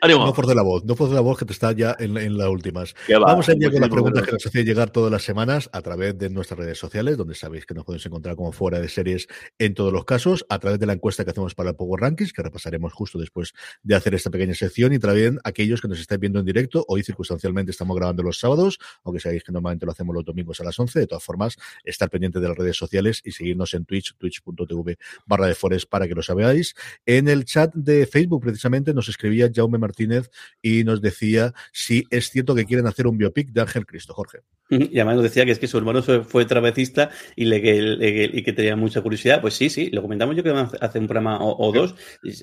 ánimo. 0.00 0.26
No 0.26 0.34
force 0.34 0.54
la 0.54 0.62
voz, 0.62 0.84
no 0.84 0.94
force 0.94 1.14
la 1.14 1.20
voz 1.20 1.38
que 1.38 1.44
te 1.44 1.52
está 1.52 1.72
ya 1.72 1.96
en, 1.98 2.16
en 2.16 2.36
las 2.36 2.48
últimas. 2.48 2.94
Va, 3.10 3.18
Vamos 3.18 3.48
a 3.48 3.52
ir 3.52 3.58
ya 3.60 3.70
con 3.70 3.80
las 3.80 3.90
preguntas 3.90 4.24
que 4.24 4.32
nos 4.32 4.46
hacéis 4.46 4.64
llegar 4.64 4.90
todas 4.90 5.10
las 5.10 5.22
semanas 5.22 5.68
a 5.72 5.82
través 5.82 6.16
de 6.18 6.30
nuestras 6.30 6.58
redes 6.58 6.78
sociales, 6.78 7.16
donde 7.16 7.34
sabéis 7.34 7.66
que 7.66 7.74
nos 7.74 7.84
podéis 7.84 8.06
encontrar 8.06 8.36
como 8.36 8.52
fuera 8.52 8.80
de 8.80 8.88
series 8.88 9.28
en 9.58 9.74
todos 9.74 9.92
los 9.92 10.04
casos, 10.04 10.44
a 10.48 10.58
través 10.58 10.78
de 10.78 10.86
la 10.86 10.94
encuesta 10.94 11.24
que 11.24 11.30
hacemos 11.30 11.54
para 11.54 11.70
el 11.70 11.76
Power 11.76 12.00
Rankings, 12.00 12.32
que 12.32 12.42
repasaremos 12.42 12.92
justo 12.92 13.18
después 13.18 13.52
de 13.82 13.94
hacer 13.94 14.14
esta 14.14 14.30
pequeña 14.30 14.54
sección, 14.54 14.92
y 14.92 14.98
también 14.98 15.38
aquellos 15.44 15.80
que 15.80 15.88
nos 15.88 16.00
estáis 16.00 16.20
viendo 16.20 16.38
en 16.40 16.46
directo. 16.46 16.84
Hoy 16.88 17.02
circunstancialmente 17.02 17.70
estamos 17.70 17.96
grabando 17.96 18.22
los 18.22 18.38
sábados, 18.38 18.78
aunque 19.04 19.20
sabéis 19.20 19.44
que 19.44 19.52
normalmente 19.52 19.86
lo 19.86 19.92
hacemos 19.92 20.14
los 20.14 20.24
domingos 20.24 20.60
a 20.60 20.64
las 20.64 20.78
11. 20.78 20.98
De 21.00 21.06
todas 21.06 21.24
formas, 21.24 21.56
estar 21.84 22.10
pendiente 22.10 22.40
de 22.40 22.48
las 22.48 22.56
redes 22.56 22.76
sociales 22.76 23.20
y 23.24 23.32
seguirnos 23.32 23.74
en 23.74 23.84
Twitch, 23.84 24.14
twitch.tv 24.16 24.98
barra 25.26 25.46
de 25.46 25.54
Forest 25.54 25.88
para 25.88 26.06
que 26.06 26.14
lo 26.14 26.22
sabáis. 26.22 26.74
En 27.06 27.28
el 27.28 27.44
chat 27.44 27.74
de 27.74 28.06
Facebook, 28.06 28.42
precisamente, 28.42 28.94
nos 28.94 29.08
escribía 29.08 29.50
Jaume 29.52 29.78
Martínez 29.88 30.30
y 30.62 30.84
nos 30.84 31.00
decía 31.00 31.52
si 31.72 32.04
es 32.10 32.30
cierto 32.30 32.54
que 32.54 32.64
quieren 32.64 32.86
hacer 32.86 33.06
un 33.06 33.18
biopic 33.18 33.48
de 33.50 33.60
Ángel 33.62 33.84
Cristo, 33.86 34.14
Jorge. 34.14 34.38
Y 34.70 34.96
además 34.98 35.14
nos 35.16 35.24
decía 35.24 35.46
que 35.46 35.52
es 35.52 35.58
que 35.58 35.66
su 35.66 35.78
hermano 35.78 36.02
fue, 36.02 36.44
trapecista 36.44 37.08
y, 37.34 37.46
le, 37.46 37.62
que, 37.62 37.80
le- 37.80 38.30
y 38.34 38.42
que 38.42 38.52
tenía 38.52 38.76
mucha 38.76 39.00
curiosidad. 39.00 39.40
Pues 39.40 39.54
sí, 39.54 39.70
sí, 39.70 39.88
lo 39.90 40.02
comentamos 40.02 40.36
yo 40.36 40.42
que 40.42 40.50
vamos 40.50 40.74
a 40.78 40.84
hacer 40.84 41.00
un 41.00 41.06
programa 41.08 41.38
o, 41.38 41.56
o 41.68 41.72
dos. 41.72 41.94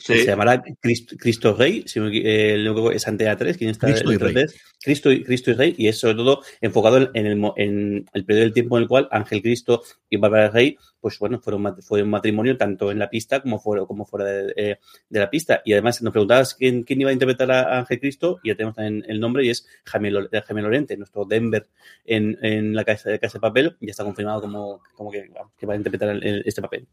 Se 0.02 0.26
llamará 0.26 0.64
Cristo, 0.82 1.56
Rey, 1.56 1.84
si 1.86 2.00
me 2.00 2.10
eh, 2.18 2.66
es 2.94 3.08
Antea 3.08 3.38
3, 3.38 3.58
quien 3.58 3.70
está 3.70 3.88
Cristo 3.94 4.26
Rey. 4.26 4.34
de- 4.34 4.54
Cristo, 4.86 5.12
y- 5.12 5.24
Cristo 5.24 5.52
y 5.52 5.54
Rey, 5.56 5.76
y 5.78 5.88
es 5.90 6.00
sobre 6.00 6.16
todo 6.16 6.42
enfocado 6.62 7.10
en, 7.14 7.26
el, 7.26 7.52
en 7.58 8.06
el 8.14 8.26
periodo 8.26 8.44
del 8.46 8.54
tiempo 8.54 8.78
en 8.78 8.84
el 8.84 8.88
cual 8.90 9.08
Ángel 9.12 9.42
Cristo 9.42 9.84
y 10.10 10.16
Bárbara 10.18 10.50
Rey, 10.50 10.78
pues 11.02 11.20
bueno, 11.20 11.40
fueron, 11.40 11.82
fue 11.84 12.02
un 12.04 12.10
matrimonio 12.10 12.56
tanto 12.58 12.92
en 12.92 13.00
la 13.00 13.10
pista 13.10 13.42
como 13.42 13.60
fuera, 13.60 13.86
como 13.86 14.06
fuera 14.06 14.26
de, 14.26 14.54
eh, 14.56 14.78
de 15.10 15.20
la 15.20 15.30
pista. 15.30 15.62
Y 15.66 15.74
además 15.74 16.02
nos 16.02 16.12
preguntabas 16.14 16.56
quién, 16.56 16.84
quién 16.84 17.02
iba 17.02 17.10
a 17.10 17.14
interpretar 17.14 17.52
a 17.52 17.78
Ángel 17.80 18.00
Cristo, 18.00 18.40
y 18.44 18.50
ya 18.50 18.56
tenemos 18.56 18.76
también 18.76 19.04
el 19.08 19.20
nombre, 19.20 19.46
y 19.46 19.50
es 19.50 19.68
Jaime, 19.86 20.12
Jaime 20.46 20.62
Lorente, 20.62 20.98
nuestro 20.98 21.26
Denver 21.26 21.68
en, 22.06 22.38
en 22.42 22.74
la 22.76 22.84
casa 22.86 23.10
de 23.10 23.20
Papel, 23.20 23.76
ya 23.82 23.92
está 23.92 24.04
confirmado 24.04 24.42
como, 24.42 24.82
como 24.96 25.12
que, 25.12 25.30
que 25.58 25.66
va 25.66 25.74
a 25.74 25.78
interpretar 25.78 26.10
el- 26.10 26.44
este 26.46 26.62
papel. 26.62 26.88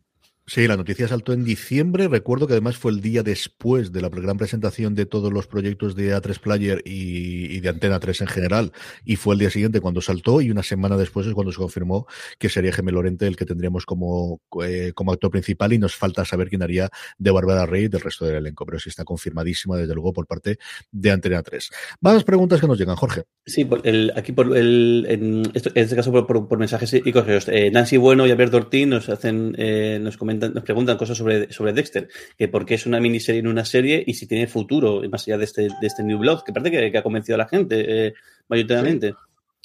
Sí, 0.45 0.66
la 0.66 0.76
noticia 0.76 1.07
saltó 1.07 1.32
en 1.32 1.45
diciembre. 1.45 2.09
Recuerdo 2.09 2.49
que 2.49 2.55
además 2.55 2.76
fue 2.76 2.90
el 2.90 3.01
día 3.01 3.22
después 3.22 3.93
de 3.93 4.03
la 4.03 4.09
gran 4.09 4.38
presentación 4.38 4.97
de 4.97 5.07
todos 5.07 5.32
los 5.32 5.47
proyectos 5.47 5.95
de 5.95 6.16
A3 6.16 6.40
Player 6.40 6.82
y, 6.84 7.61
de 7.61 7.68
Antena 7.68 8.01
3 8.01 8.22
en 8.22 8.26
general. 8.26 8.72
Y 9.05 9.14
fue 9.14 9.34
el 9.34 9.38
día 9.38 9.51
siguiente 9.51 9.80
cuando 9.80 10.01
saltó 10.01 10.40
y 10.40 10.51
una 10.51 10.64
semana 10.64 10.97
después 10.97 11.28
es 11.28 11.34
cuando 11.34 11.53
se 11.53 11.59
confirmó 11.59 12.09
que 12.40 12.49
sería 12.49 12.72
Gemel 12.72 12.97
Lorente 12.97 13.28
el 13.28 13.36
que 13.36 13.47
tendríamos 13.47 13.86
como, 13.86 14.40
eh, 14.64 14.90
como 14.97 15.12
actor 15.12 15.30
principal 15.30 15.72
y 15.72 15.78
nos 15.78 15.95
falta 15.95 16.24
saber 16.24 16.49
quién 16.49 16.62
haría 16.62 16.90
de 17.18 17.30
Bárbara 17.30 17.64
Rey 17.64 17.84
y 17.84 17.88
del 17.88 18.01
resto 18.01 18.26
del 18.26 18.36
elenco. 18.36 18.66
Pero 18.66 18.80
sí 18.80 18.88
está 18.88 19.05
confirmadísima 19.05 19.76
desde 19.76 19.95
luego 19.95 20.12
por 20.12 20.26
parte 20.26 20.59
de 20.90 21.11
Antena 21.12 21.43
3. 21.45 21.70
Más 22.01 22.24
preguntas 22.24 22.61
que 22.61 22.66
nos 22.66 22.78
llegan, 22.78 22.97
Jorge. 22.97 23.22
Sí, 23.47 23.68
aquí 24.16 24.32
por 24.32 24.57
en, 24.57 25.53
este 25.55 25.97
caso 25.97 26.12
por 26.26 26.59
mensajes 26.59 26.93
y 26.95 27.12
correos. 27.12 27.49
Eh, 27.49 27.70
Nancy 27.70 27.97
Bueno 27.97 28.26
y 28.26 28.30
Alberto 28.32 28.57
Ortiz 28.57 28.86
nos 28.88 29.09
hacen, 29.09 29.55
eh, 29.57 29.99
nos 30.01 30.16
comentan, 30.16 30.32
nos 30.35 30.64
preguntan 30.64 30.97
cosas 30.97 31.18
sobre, 31.18 31.53
sobre 31.53 31.72
Dexter, 31.72 32.09
que 32.37 32.49
por 32.49 32.66
qué 32.66 32.74
es 32.74 32.87
una 32.87 33.01
miniserie 33.01 33.41
en 33.41 33.49
una 33.49 33.64
serie 33.64 34.03
y 34.07 34.14
si 34.14 34.26
tiene 34.26 34.47
futuro 34.47 35.03
más 35.11 35.26
allá 35.26 35.39
de 35.39 35.45
este, 35.45 35.62
de 35.62 35.87
este 35.87 36.03
New 36.03 36.18
Blood, 36.18 36.43
que 36.45 36.53
parece 36.53 36.70
que, 36.70 36.93
que 36.93 36.99
ha 36.99 37.03
convencido 37.03 37.37
a 37.37 37.39
la 37.39 37.49
gente 37.49 38.07
eh, 38.07 38.14
mayoritariamente. 38.49 39.14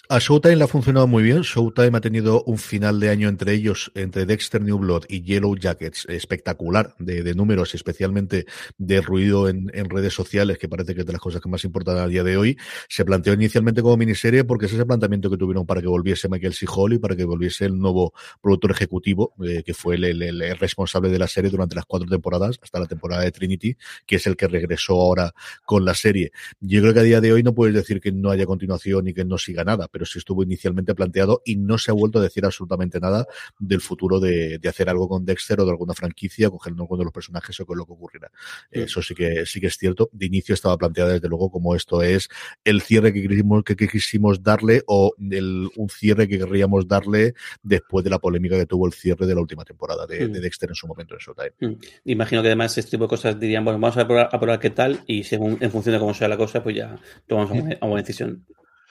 A 0.09 0.19
Showtime 0.19 0.55
le 0.55 0.63
ha 0.63 0.67
funcionado 0.69 1.05
muy 1.05 1.21
bien. 1.21 1.41
Showtime 1.41 1.97
ha 1.97 1.99
tenido 1.99 2.41
un 2.43 2.57
final 2.57 2.97
de 3.01 3.09
año 3.09 3.27
entre 3.27 3.51
ellos, 3.53 3.91
entre 3.93 4.25
Dexter 4.25 4.61
New 4.61 4.77
Blood 4.77 5.03
y 5.09 5.21
Yellow 5.21 5.53
Jackets, 5.57 6.05
espectacular 6.07 6.95
de, 6.97 7.23
de 7.23 7.35
números, 7.35 7.75
especialmente 7.75 8.45
de 8.77 9.01
ruido 9.01 9.49
en, 9.49 9.69
redes 9.89 10.13
sociales, 10.13 10.59
que 10.59 10.69
parece 10.69 10.95
que 10.95 11.01
es 11.01 11.05
de 11.05 11.11
las 11.11 11.19
cosas 11.19 11.41
que 11.41 11.49
más 11.49 11.65
importan 11.65 11.97
a 11.97 12.07
día 12.07 12.23
de 12.23 12.37
hoy. 12.37 12.57
Se 12.87 13.03
planteó 13.03 13.33
inicialmente 13.33 13.81
como 13.81 13.97
miniserie 13.97 14.45
porque 14.45 14.67
es 14.67 14.73
ese 14.73 14.85
planteamiento 14.85 15.29
que 15.29 15.35
tuvieron 15.35 15.65
para 15.65 15.81
que 15.81 15.87
volviese 15.87 16.29
Michael 16.29 16.53
C. 16.53 16.65
Hall 16.73 16.93
y 16.93 16.99
para 16.99 17.17
que 17.17 17.25
volviese 17.25 17.65
el 17.65 17.77
nuevo 17.77 18.13
productor 18.41 18.71
ejecutivo, 18.71 19.33
eh, 19.45 19.61
que 19.65 19.73
fue 19.73 19.95
el- 19.95 20.21
el 20.21 20.57
responsable 20.57 21.09
de 21.09 21.19
la 21.19 21.27
serie 21.27 21.51
durante 21.51 21.75
las 21.75 21.85
cuatro 21.85 22.07
temporadas, 22.07 22.57
hasta 22.61 22.79
la 22.79 22.85
temporada 22.85 23.23
de 23.23 23.33
Trinity, 23.33 23.75
que 24.05 24.15
es 24.15 24.25
el 24.25 24.37
que 24.37 24.47
regresó 24.47 24.93
ahora 24.93 25.33
con 25.65 25.83
la 25.83 25.93
serie. 25.93 26.31
Yo 26.61 26.79
creo 26.79 26.93
que 26.93 27.01
a 27.01 27.03
día 27.03 27.19
de 27.19 27.33
hoy 27.33 27.43
no 27.43 27.53
puedes 27.53 27.75
decir 27.75 27.99
que 27.99 28.13
no 28.13 28.29
haya 28.29 28.45
continuación 28.45 29.09
y 29.09 29.13
que 29.13 29.25
no 29.25 29.37
siga 29.37 29.65
nada, 29.65 29.89
pero 29.97 30.05
sí 30.05 30.19
estuvo 30.19 30.43
inicialmente 30.43 30.93
planteado 30.93 31.41
y 31.43 31.55
no 31.55 31.79
se 31.79 31.89
ha 31.89 31.95
vuelto 31.95 32.19
a 32.19 32.21
decir 32.21 32.45
absolutamente 32.45 32.99
nada 32.99 33.25
del 33.57 33.81
futuro 33.81 34.19
de, 34.19 34.59
de 34.59 34.69
hacer 34.69 34.89
algo 34.89 35.09
con 35.09 35.25
Dexter 35.25 35.59
o 35.59 35.65
de 35.65 35.71
alguna 35.71 35.95
franquicia, 35.95 36.51
cogiendo 36.51 36.83
alguno 36.83 36.99
de 36.99 37.05
los 37.05 37.13
personajes 37.13 37.59
o 37.59 37.65
con 37.65 37.79
lo 37.79 37.85
que 37.87 37.93
ocurrirá. 37.93 38.29
Sí. 38.71 38.81
Eso 38.81 39.01
sí 39.01 39.15
que 39.15 39.47
sí 39.47 39.59
que 39.59 39.67
es 39.67 39.77
cierto. 39.77 40.11
De 40.11 40.27
inicio 40.27 40.53
estaba 40.53 40.77
planteada 40.77 41.13
desde 41.13 41.27
luego 41.27 41.49
como 41.49 41.73
esto 41.73 42.03
es 42.03 42.29
el 42.63 42.81
cierre 42.81 43.11
que 43.11 43.27
quisimos, 43.27 43.63
que, 43.63 43.75
que 43.75 43.87
quisimos 43.87 44.43
darle 44.43 44.83
o 44.85 45.13
el, 45.31 45.67
un 45.75 45.89
cierre 45.89 46.27
que 46.27 46.37
querríamos 46.37 46.87
darle 46.87 47.33
después 47.63 48.03
de 48.03 48.11
la 48.11 48.19
polémica 48.19 48.55
que 48.55 48.67
tuvo 48.67 48.85
el 48.85 48.93
cierre 48.93 49.25
de 49.25 49.33
la 49.33 49.41
última 49.41 49.65
temporada 49.65 50.05
de, 50.05 50.27
Mm. 50.27 50.31
de 50.31 50.39
Dexter 50.41 50.69
en 50.69 50.75
su 50.75 50.87
momento 50.87 51.15
en 51.15 51.19
Showtime. 51.19 51.53
Mm. 51.59 51.79
Imagino 52.05 52.41
que 52.41 52.47
además 52.49 52.77
este 52.77 52.91
tipo 52.91 53.05
de 53.05 53.09
cosas 53.09 53.39
dirían, 53.39 53.63
bueno, 53.63 53.79
vamos 53.79 53.97
a 53.97 54.05
probar, 54.05 54.29
a 54.31 54.39
probar 54.39 54.59
qué 54.59 54.69
tal 54.69 54.99
y 55.07 55.23
según 55.23 55.57
en 55.61 55.71
función 55.71 55.93
de 55.93 55.99
cómo 55.99 56.13
sea 56.13 56.27
la 56.27 56.37
cosa, 56.37 56.63
pues 56.63 56.75
ya 56.75 56.97
tomamos 57.27 57.51
una, 57.51 57.63
una 57.63 57.77
buena 57.81 58.01
decisión. 58.01 58.45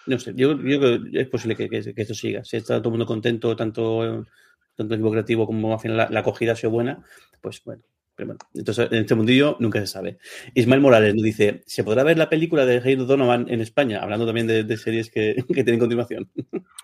No 0.07 0.19
sé, 0.19 0.33
yo, 0.37 0.57
creo 0.59 0.81
que 1.11 1.21
es 1.21 1.29
posible 1.29 1.57
que, 1.57 1.69
que- 1.69 2.03
esto 2.03 2.15
siga. 2.15 2.45
Si 2.45 2.57
está 2.57 2.79
todo 2.79 2.89
el 2.91 2.93
mundo 2.93 3.07
contento, 3.07 3.57
tanto, 3.57 4.25
tanto 4.77 4.95
el 4.95 5.01
creativo 5.11 5.47
como 5.47 5.73
al 5.73 5.81
final 5.81 5.97
la, 5.97 6.11
la 6.11 6.21
acogida 6.21 6.53
sido 6.57 6.71
buena, 6.71 7.05
pues 7.41 7.63
bueno. 7.65 7.83
Pero 8.17 8.29
bueno, 8.29 8.41
entonces 8.55 8.89
en 8.91 8.99
este 8.99 9.15
mundillo 9.15 9.57
nunca 9.61 9.79
se 9.81 9.87
sabe. 9.87 10.19
Ismael 10.55 10.81
Morales 10.81 11.15
nos 11.15 11.23
dice: 11.23 11.63
¿Se 11.67 11.85
podrá 11.85 12.03
ver 12.03 12.17
la 12.17 12.31
película 12.31 12.65
de 12.65 12.79
Hayden 12.79 13.07
Donovan 13.07 13.47
en 13.49 13.61
España? 13.61 14.01
Hablando 14.03 14.25
también 14.25 14.47
de, 14.47 14.65
de 14.65 14.77
series 14.79 15.11
que, 15.11 15.37
que 15.49 15.65
tienen 15.65 15.79
continuación. 15.79 16.31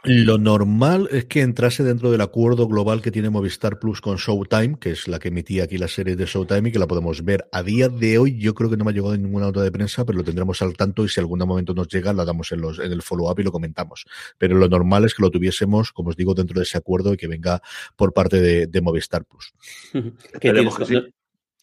Lo 0.04 0.36
normal 0.36 1.08
es 1.12 1.26
que 1.26 1.40
entrase 1.40 1.84
dentro 1.84 2.10
del 2.10 2.20
acuerdo 2.20 2.66
global 2.66 3.00
que 3.00 3.10
tiene 3.10 3.30
Movistar 3.30 3.78
Plus 3.78 4.00
con 4.00 4.16
Showtime, 4.16 4.78
que 4.80 4.90
es 4.90 5.08
la 5.08 5.18
que 5.18 5.28
emitía 5.28 5.64
aquí 5.64 5.78
la 5.78 5.88
serie 5.88 6.16
de 6.16 6.26
Showtime 6.26 6.68
y 6.68 6.72
que 6.72 6.78
la 6.78 6.88
podemos 6.88 7.24
ver. 7.24 7.48
A 7.52 7.62
día 7.62 7.88
de 7.88 8.18
hoy 8.18 8.36
yo 8.36 8.52
creo 8.52 8.68
que 8.68 8.76
no 8.76 8.84
me 8.84 8.90
ha 8.90 8.94
llegado 8.94 9.16
ninguna 9.16 9.46
nota 9.46 9.62
de 9.62 9.70
prensa, 9.70 10.04
pero 10.04 10.18
lo 10.18 10.24
tendremos 10.24 10.60
al 10.60 10.76
tanto 10.76 11.04
y 11.04 11.08
si 11.08 11.20
algún 11.20 11.38
momento 11.38 11.72
nos 11.72 11.88
llega 11.88 12.12
la 12.12 12.24
damos 12.24 12.50
en, 12.52 12.60
los, 12.60 12.78
en 12.78 12.92
el 12.92 13.02
follow-up 13.02 13.38
y 13.38 13.44
lo 13.44 13.52
comentamos. 13.52 14.04
Pero 14.38 14.56
lo 14.56 14.68
normal 14.68 15.04
es 15.04 15.14
que 15.14 15.22
lo 15.22 15.30
tuviésemos, 15.30 15.92
como 15.92 16.10
os 16.10 16.16
digo, 16.16 16.34
dentro 16.34 16.58
de 16.58 16.64
ese 16.64 16.78
acuerdo 16.78 17.14
y 17.14 17.16
que 17.16 17.28
venga 17.28 17.62
por 17.96 18.12
parte 18.12 18.40
de, 18.40 18.66
de 18.66 18.80
Movistar 18.80 19.24
Plus. 19.24 19.52
¿Qué 20.40 20.52
tienes, 20.52 20.74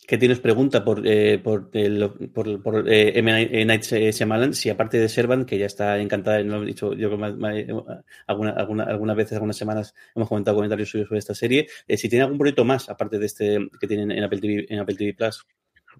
que 0.09 0.17
tienes 0.17 0.39
pregunta 0.39 0.83
por, 0.83 1.05
eh, 1.05 1.37
por, 1.37 1.69
el, 1.73 2.09
por, 2.33 2.63
por 2.63 2.91
eh, 2.91 3.19
M. 3.19 3.65
Night 3.65 3.83
Shyamalan, 3.83 4.55
si 4.55 4.71
aparte 4.71 4.97
de 4.97 5.07
Servan, 5.07 5.45
que 5.45 5.59
ya 5.59 5.67
está 5.67 5.99
encantada, 5.99 6.39
lo 6.39 6.63
he 6.63 6.65
dicho 6.65 6.93
yo 6.93 7.11
alguna, 7.11 8.49
alguna, 8.55 8.83
algunas 8.85 9.15
veces, 9.15 9.33
algunas 9.33 9.55
semanas 9.55 9.93
hemos 10.15 10.27
comentado 10.27 10.57
comentarios 10.57 10.89
suyos 10.89 11.07
sobre 11.09 11.19
esta 11.19 11.35
serie, 11.35 11.67
eh, 11.87 11.95
si 11.95 12.09
tiene 12.09 12.23
algún 12.23 12.39
proyecto 12.39 12.65
más 12.65 12.89
aparte 12.89 13.19
de 13.19 13.27
este 13.27 13.59
que 13.79 13.85
tienen 13.85 14.09
en 14.09 14.23
Apple 14.23 14.39
TV, 14.39 14.65
en 14.67 14.79
Apple 14.79 14.95
TV 14.95 15.13
Plus. 15.13 15.45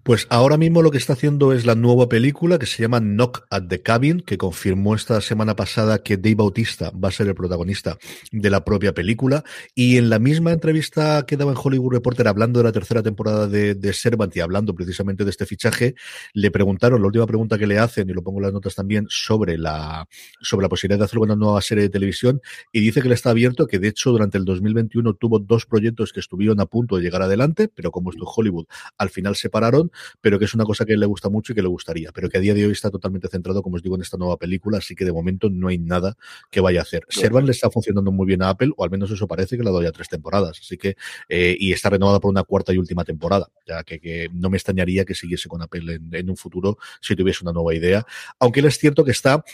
Pues 0.02 0.26
ahora 0.30 0.56
mismo 0.56 0.80
lo 0.80 0.90
que 0.90 0.96
está 0.96 1.12
haciendo 1.12 1.52
es 1.52 1.66
la 1.66 1.74
nueva 1.74 2.08
película 2.08 2.58
que 2.58 2.64
se 2.64 2.82
llama 2.82 3.00
Knock 3.00 3.44
at 3.50 3.64
the 3.68 3.82
Cabin, 3.82 4.20
que 4.20 4.38
confirmó 4.38 4.94
esta 4.94 5.20
semana 5.20 5.56
pasada 5.56 6.02
que 6.02 6.16
Dave 6.16 6.36
Bautista 6.36 6.90
va 6.92 7.08
a 7.08 7.12
ser 7.12 7.28
el 7.28 7.34
protagonista 7.34 7.98
de 8.32 8.48
la 8.48 8.64
propia 8.64 8.94
película. 8.94 9.44
Y 9.74 9.98
en 9.98 10.08
la 10.08 10.18
misma 10.18 10.52
entrevista 10.52 11.26
que 11.26 11.36
daba 11.36 11.52
en 11.52 11.58
Hollywood 11.62 11.92
Reporter 11.92 12.28
hablando 12.28 12.60
de 12.60 12.64
la 12.64 12.72
tercera 12.72 13.02
temporada 13.02 13.46
de, 13.46 13.74
de 13.74 13.92
Servant 13.92 14.34
y 14.34 14.40
hablando 14.40 14.74
precisamente 14.74 15.24
de 15.24 15.30
este 15.30 15.44
fichaje, 15.44 15.94
le 16.32 16.50
preguntaron, 16.50 17.02
la 17.02 17.06
última 17.06 17.26
pregunta 17.26 17.58
que 17.58 17.66
le 17.66 17.78
hacen, 17.78 18.08
y 18.08 18.14
lo 18.14 18.22
pongo 18.22 18.38
en 18.38 18.44
las 18.44 18.52
notas 18.54 18.74
también, 18.74 19.06
sobre 19.10 19.58
la, 19.58 20.08
sobre 20.40 20.64
la 20.64 20.70
posibilidad 20.70 20.98
de 20.98 21.04
hacer 21.04 21.18
una 21.18 21.36
nueva 21.36 21.60
serie 21.60 21.82
de 21.82 21.90
televisión, 21.90 22.40
y 22.72 22.80
dice 22.80 23.02
que 23.02 23.08
le 23.08 23.14
está 23.14 23.30
abierto, 23.30 23.66
que 23.66 23.78
de 23.78 23.88
hecho 23.88 24.12
durante 24.12 24.38
el 24.38 24.46
2021 24.46 25.12
tuvo 25.14 25.40
dos 25.40 25.66
proyectos 25.66 26.14
que 26.14 26.20
estuvieron 26.20 26.58
a 26.60 26.66
punto 26.66 26.96
de 26.96 27.02
llegar 27.02 27.20
adelante, 27.20 27.68
pero 27.68 27.90
como 27.90 28.10
esto 28.10 28.24
es 28.24 28.30
Hollywood, 28.34 28.64
al 28.96 29.10
final 29.10 29.36
se 29.36 29.50
pararon 29.50 29.89
pero 30.20 30.38
que 30.38 30.44
es 30.44 30.54
una 30.54 30.64
cosa 30.64 30.84
que 30.84 30.96
le 30.96 31.06
gusta 31.06 31.28
mucho 31.28 31.52
y 31.52 31.54
que 31.54 31.62
le 31.62 31.68
gustaría, 31.68 32.12
pero 32.12 32.28
que 32.28 32.38
a 32.38 32.40
día 32.40 32.54
de 32.54 32.66
hoy 32.66 32.72
está 32.72 32.90
totalmente 32.90 33.28
centrado, 33.28 33.62
como 33.62 33.76
os 33.76 33.82
digo, 33.82 33.96
en 33.96 34.02
esta 34.02 34.16
nueva 34.16 34.36
película, 34.36 34.78
así 34.78 34.94
que 34.94 35.04
de 35.04 35.12
momento 35.12 35.50
no 35.50 35.68
hay 35.68 35.78
nada 35.78 36.16
que 36.50 36.60
vaya 36.60 36.80
a 36.80 36.82
hacer. 36.82 37.04
Servan 37.08 37.46
le 37.46 37.52
está 37.52 37.70
funcionando 37.70 38.12
muy 38.12 38.26
bien 38.26 38.42
a 38.42 38.50
Apple, 38.50 38.72
o 38.76 38.84
al 38.84 38.90
menos 38.90 39.10
eso 39.10 39.26
parece 39.26 39.56
que 39.56 39.62
le 39.62 39.68
ha 39.68 39.72
dado 39.72 39.82
ya 39.82 39.92
tres 39.92 40.08
temporadas, 40.08 40.58
así 40.60 40.76
que, 40.76 40.96
eh, 41.28 41.56
y 41.58 41.72
está 41.72 41.90
renovada 41.90 42.20
por 42.20 42.30
una 42.30 42.42
cuarta 42.42 42.72
y 42.72 42.78
última 42.78 43.04
temporada, 43.04 43.50
ya 43.66 43.82
que, 43.84 44.00
que 44.00 44.28
no 44.32 44.50
me 44.50 44.56
extrañaría 44.56 45.04
que 45.04 45.14
siguiese 45.14 45.48
con 45.48 45.62
Apple 45.62 45.94
en, 45.94 46.14
en 46.14 46.30
un 46.30 46.36
futuro 46.36 46.78
si 47.00 47.16
tuviese 47.16 47.44
una 47.44 47.52
nueva 47.52 47.74
idea, 47.74 48.06
aunque 48.38 48.60
él 48.60 48.66
es 48.66 48.78
cierto 48.78 49.04
que 49.04 49.10
está 49.10 49.44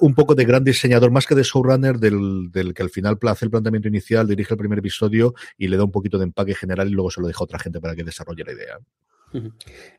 un 0.00 0.14
poco 0.14 0.34
de 0.34 0.44
gran 0.44 0.64
diseñador, 0.64 1.10
más 1.10 1.26
que 1.26 1.34
de 1.34 1.42
showrunner, 1.42 1.98
del, 1.98 2.50
del 2.50 2.74
que 2.74 2.82
al 2.82 2.90
final 2.90 3.18
hace 3.22 3.44
el 3.46 3.50
planteamiento 3.50 3.88
inicial, 3.88 4.26
dirige 4.26 4.54
el 4.54 4.58
primer 4.58 4.78
episodio 4.78 5.34
y 5.58 5.68
le 5.68 5.76
da 5.76 5.84
un 5.84 5.90
poquito 5.90 6.18
de 6.18 6.24
empaque 6.24 6.54
general 6.54 6.88
y 6.88 6.92
luego 6.92 7.10
se 7.10 7.20
lo 7.20 7.26
deja 7.26 7.40
a 7.40 7.44
otra 7.44 7.58
gente 7.58 7.80
para 7.80 7.94
que 7.94 8.04
desarrolle 8.04 8.44
la 8.44 8.52
idea. 8.52 8.78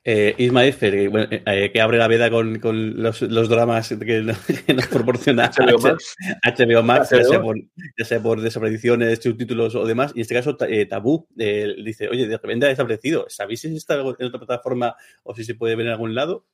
Eh, 0.03 0.35
Isma 0.37 0.65
Efer, 0.65 0.93
que, 0.93 1.07
bueno, 1.09 1.27
eh, 1.29 1.69
que, 1.71 1.81
abre 1.81 1.97
la 1.97 2.07
veda 2.07 2.29
con, 2.29 2.59
con 2.59 3.01
los, 3.01 3.21
los, 3.21 3.49
dramas 3.49 3.89
que, 3.89 3.97
que 4.65 4.73
nos 4.73 4.87
proporciona 4.87 5.51
HBO 5.57 5.79
Max, 5.79 6.15
HBO 6.43 6.83
Max 6.83 7.11
HBO. 7.11 7.17
Ya, 7.17 7.23
sea 7.25 7.41
por, 7.41 7.57
ya, 7.97 8.05
sea 8.05 8.21
por, 8.21 8.41
desapariciones, 8.41 9.19
subtítulos 9.21 9.75
o 9.75 9.85
demás. 9.85 10.11
Y 10.15 10.19
en 10.19 10.21
este 10.21 10.33
caso, 10.33 10.57
eh, 10.67 10.85
Tabú 10.85 11.27
eh, 11.37 11.75
dice: 11.83 12.07
Oye, 12.09 12.27
de 12.27 12.37
repente 12.37 12.65
ha 12.65 12.69
desaparecido. 12.69 13.25
¿Sabéis 13.29 13.61
si 13.61 13.75
está 13.75 13.95
en 13.95 14.05
otra 14.05 14.39
plataforma 14.39 14.95
o 15.23 15.35
si 15.35 15.43
se 15.43 15.55
puede 15.55 15.75
ver 15.75 15.87
en 15.87 15.91
algún 15.91 16.15
lado? 16.15 16.45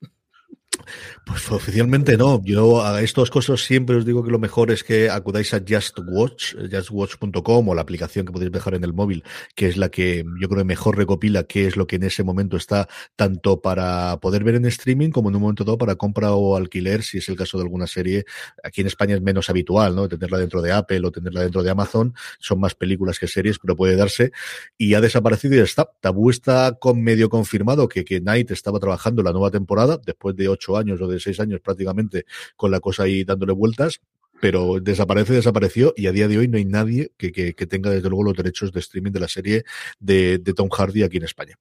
Pues 1.25 1.49
oficialmente 1.51 2.17
no. 2.17 2.41
Yo 2.43 2.85
a 2.85 3.01
estas 3.01 3.29
cosas 3.29 3.61
siempre 3.61 3.95
os 3.95 4.05
digo 4.05 4.23
que 4.23 4.31
lo 4.31 4.39
mejor 4.39 4.71
es 4.71 4.83
que 4.83 5.09
acudáis 5.09 5.53
a 5.53 5.61
Just 5.67 5.97
Watch, 6.05 6.55
justwatch.com 6.71 7.69
o 7.69 7.75
la 7.75 7.81
aplicación 7.81 8.25
que 8.25 8.31
podéis 8.31 8.51
dejar 8.51 8.75
en 8.75 8.83
el 8.83 8.93
móvil, 8.93 9.23
que 9.55 9.67
es 9.67 9.77
la 9.77 9.89
que 9.89 10.25
yo 10.39 10.47
creo 10.49 10.59
que 10.59 10.65
mejor 10.65 10.97
recopila 10.97 11.43
qué 11.43 11.67
es 11.67 11.77
lo 11.77 11.87
que 11.87 11.95
en 11.95 12.03
ese 12.03 12.23
momento 12.23 12.57
está 12.57 12.87
tanto 13.15 13.61
para 13.61 14.19
poder 14.19 14.43
ver 14.43 14.55
en 14.55 14.65
streaming 14.65 15.11
como 15.11 15.29
en 15.29 15.35
un 15.35 15.41
momento 15.41 15.63
dado 15.63 15.77
para 15.77 15.95
compra 15.95 16.33
o 16.33 16.55
alquiler, 16.55 17.03
si 17.03 17.19
es 17.19 17.29
el 17.29 17.35
caso 17.35 17.57
de 17.57 17.63
alguna 17.63 17.87
serie. 17.87 18.25
Aquí 18.63 18.81
en 18.81 18.87
España 18.87 19.15
es 19.15 19.21
menos 19.21 19.49
habitual, 19.49 19.95
¿no? 19.95 20.07
Tenerla 20.07 20.37
dentro 20.37 20.61
de 20.61 20.71
Apple 20.71 21.01
o 21.05 21.11
tenerla 21.11 21.41
dentro 21.41 21.63
de 21.63 21.69
Amazon. 21.69 22.13
Son 22.39 22.59
más 22.59 22.75
películas 22.75 23.19
que 23.19 23.27
series, 23.27 23.59
pero 23.59 23.75
puede 23.75 23.95
darse. 23.95 24.31
Y 24.77 24.93
ha 24.93 25.01
desaparecido 25.01 25.55
y 25.55 25.59
está. 25.59 25.89
Tabú 26.01 26.29
está 26.29 26.77
con 26.79 27.01
medio 27.01 27.29
confirmado 27.29 27.87
que, 27.87 28.03
que 28.03 28.19
Night 28.21 28.51
estaba 28.51 28.79
trabajando 28.79 29.23
la 29.23 29.31
nueva 29.31 29.51
temporada 29.51 29.99
después 30.03 30.35
de 30.35 30.49
ocho 30.49 30.72
años 30.77 31.01
o 31.01 31.07
de 31.07 31.19
seis 31.19 31.39
años 31.39 31.61
prácticamente 31.61 32.25
con 32.55 32.71
la 32.71 32.79
cosa 32.79 33.03
ahí 33.03 33.23
dándole 33.23 33.53
vueltas, 33.53 34.01
pero 34.41 34.79
desaparece, 34.81 35.33
desapareció 35.33 35.93
y 35.95 36.07
a 36.07 36.11
día 36.11 36.27
de 36.27 36.37
hoy 36.37 36.47
no 36.47 36.57
hay 36.57 36.65
nadie 36.65 37.11
que, 37.17 37.31
que, 37.31 37.53
que 37.53 37.65
tenga 37.65 37.89
desde 37.89 38.09
luego 38.09 38.23
los 38.23 38.35
derechos 38.35 38.71
de 38.71 38.79
streaming 38.79 39.11
de 39.11 39.19
la 39.19 39.27
serie 39.27 39.63
de, 39.99 40.37
de 40.37 40.53
Tom 40.53 40.69
Hardy 40.69 41.03
aquí 41.03 41.17
en 41.17 41.23
España. 41.23 41.57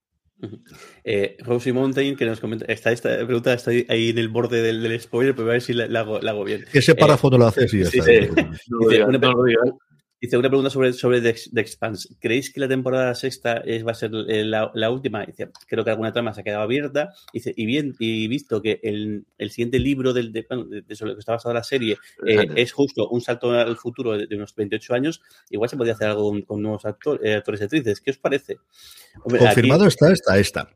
Eh, 1.04 1.36
Rosie 1.40 1.72
Mountain, 1.72 2.16
que 2.16 2.24
nos 2.24 2.40
comenta, 2.40 2.64
está 2.66 2.90
esta 2.90 3.24
pregunta 3.24 3.54
está 3.54 3.70
ahí 3.70 4.10
en 4.10 4.18
el 4.18 4.28
borde 4.28 4.60
del, 4.60 4.82
del 4.82 5.00
spoiler, 5.00 5.34
pero 5.34 5.48
a 5.48 5.52
ver 5.52 5.62
si 5.62 5.72
la, 5.72 5.86
la, 5.86 6.00
hago, 6.00 6.20
la 6.20 6.32
hago, 6.32 6.44
bien. 6.44 6.64
Ese 6.72 6.94
párrafo 6.94 7.28
eh, 7.28 7.30
no 7.30 7.38
lo 7.38 7.46
haces 7.46 7.70
ya 7.70 7.86
sí, 7.86 7.98
está. 7.98 8.10
Sí. 8.10 8.28
No 8.68 9.18
no. 9.18 9.78
Dice 10.22 10.38
una 10.38 10.48
pregunta 10.48 10.70
sobre, 10.70 10.92
sobre 10.92 11.20
The, 11.20 11.34
The 11.52 11.60
Expanse. 11.60 12.14
¿Creéis 12.20 12.52
que 12.52 12.60
la 12.60 12.68
temporada 12.68 13.12
sexta 13.16 13.56
es, 13.56 13.84
va 13.84 13.90
a 13.90 13.94
ser 13.94 14.12
la, 14.12 14.70
la, 14.72 14.90
última? 14.92 15.26
Dice, 15.26 15.50
creo 15.66 15.82
que 15.82 15.90
alguna 15.90 16.12
trama 16.12 16.32
se 16.32 16.42
ha 16.42 16.44
quedado 16.44 16.62
abierta. 16.62 17.12
Dice, 17.32 17.52
y 17.56 17.66
bien, 17.66 17.96
y 17.98 18.28
visto 18.28 18.62
que 18.62 18.78
el, 18.84 19.26
el 19.36 19.50
siguiente 19.50 19.80
libro 19.80 20.12
del, 20.12 20.32
de, 20.32 20.46
de, 20.48 20.82
de, 20.82 20.94
sobre 20.94 21.10
lo 21.10 21.16
que 21.16 21.20
está 21.20 21.32
basada 21.32 21.54
la 21.54 21.64
serie 21.64 21.98
eh, 22.24 22.46
es 22.54 22.70
justo 22.70 23.08
un 23.08 23.20
salto 23.20 23.50
al 23.50 23.76
futuro 23.76 24.16
de, 24.16 24.36
unos 24.36 24.54
28 24.54 24.94
años, 24.94 25.20
igual 25.50 25.68
se 25.68 25.76
podría 25.76 25.94
hacer 25.94 26.10
algo 26.10 26.30
con, 26.30 26.42
con 26.42 26.62
nuevos 26.62 26.84
actor, 26.84 27.20
eh, 27.26 27.34
actores 27.34 27.60
y 27.60 27.64
actrices. 27.64 28.00
¿Qué 28.00 28.12
os 28.12 28.18
parece? 28.18 28.58
Hombre, 29.24 29.40
Confirmado 29.40 29.86
aquí... 29.86 29.94
está 30.04 30.38
esta, 30.38 30.70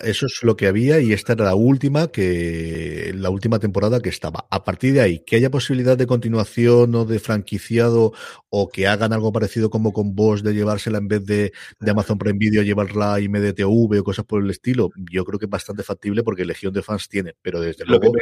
eso 0.00 0.26
es 0.26 0.40
lo 0.42 0.56
que 0.56 0.66
había 0.66 1.00
y 1.00 1.12
esta 1.12 1.34
era 1.34 1.44
la 1.44 1.54
última 1.54 2.08
que 2.08 3.12
la 3.14 3.30
última 3.30 3.58
temporada 3.58 4.00
que 4.00 4.08
estaba. 4.08 4.46
A 4.50 4.64
partir 4.64 4.94
de 4.94 5.00
ahí, 5.00 5.22
que 5.26 5.36
haya 5.36 5.50
posibilidad 5.50 5.96
de 5.96 6.06
continuación 6.06 6.94
o 6.94 7.04
de 7.04 7.18
franquiciado 7.18 8.12
o 8.50 8.68
que 8.68 8.86
hagan 8.86 9.12
algo 9.12 9.32
parecido 9.32 9.70
como 9.70 9.92
con 9.92 10.14
vos 10.14 10.42
de 10.42 10.54
llevársela 10.54 10.98
en 10.98 11.08
vez 11.08 11.24
de, 11.24 11.52
de 11.80 11.90
Amazon 11.90 12.18
Prime 12.18 12.38
Video 12.38 12.62
llevarla 12.62 13.14
a 13.14 13.20
IMDTV 13.20 14.00
o 14.00 14.04
cosas 14.04 14.24
por 14.24 14.42
el 14.42 14.50
estilo, 14.50 14.90
yo 15.10 15.24
creo 15.24 15.38
que 15.38 15.46
es 15.46 15.50
bastante 15.50 15.82
factible 15.82 16.22
porque 16.22 16.44
Legión 16.44 16.72
de 16.72 16.82
fans 16.82 17.08
tiene, 17.08 17.34
pero 17.42 17.60
desde 17.60 17.84
lo 17.84 17.98
luego. 17.98 18.14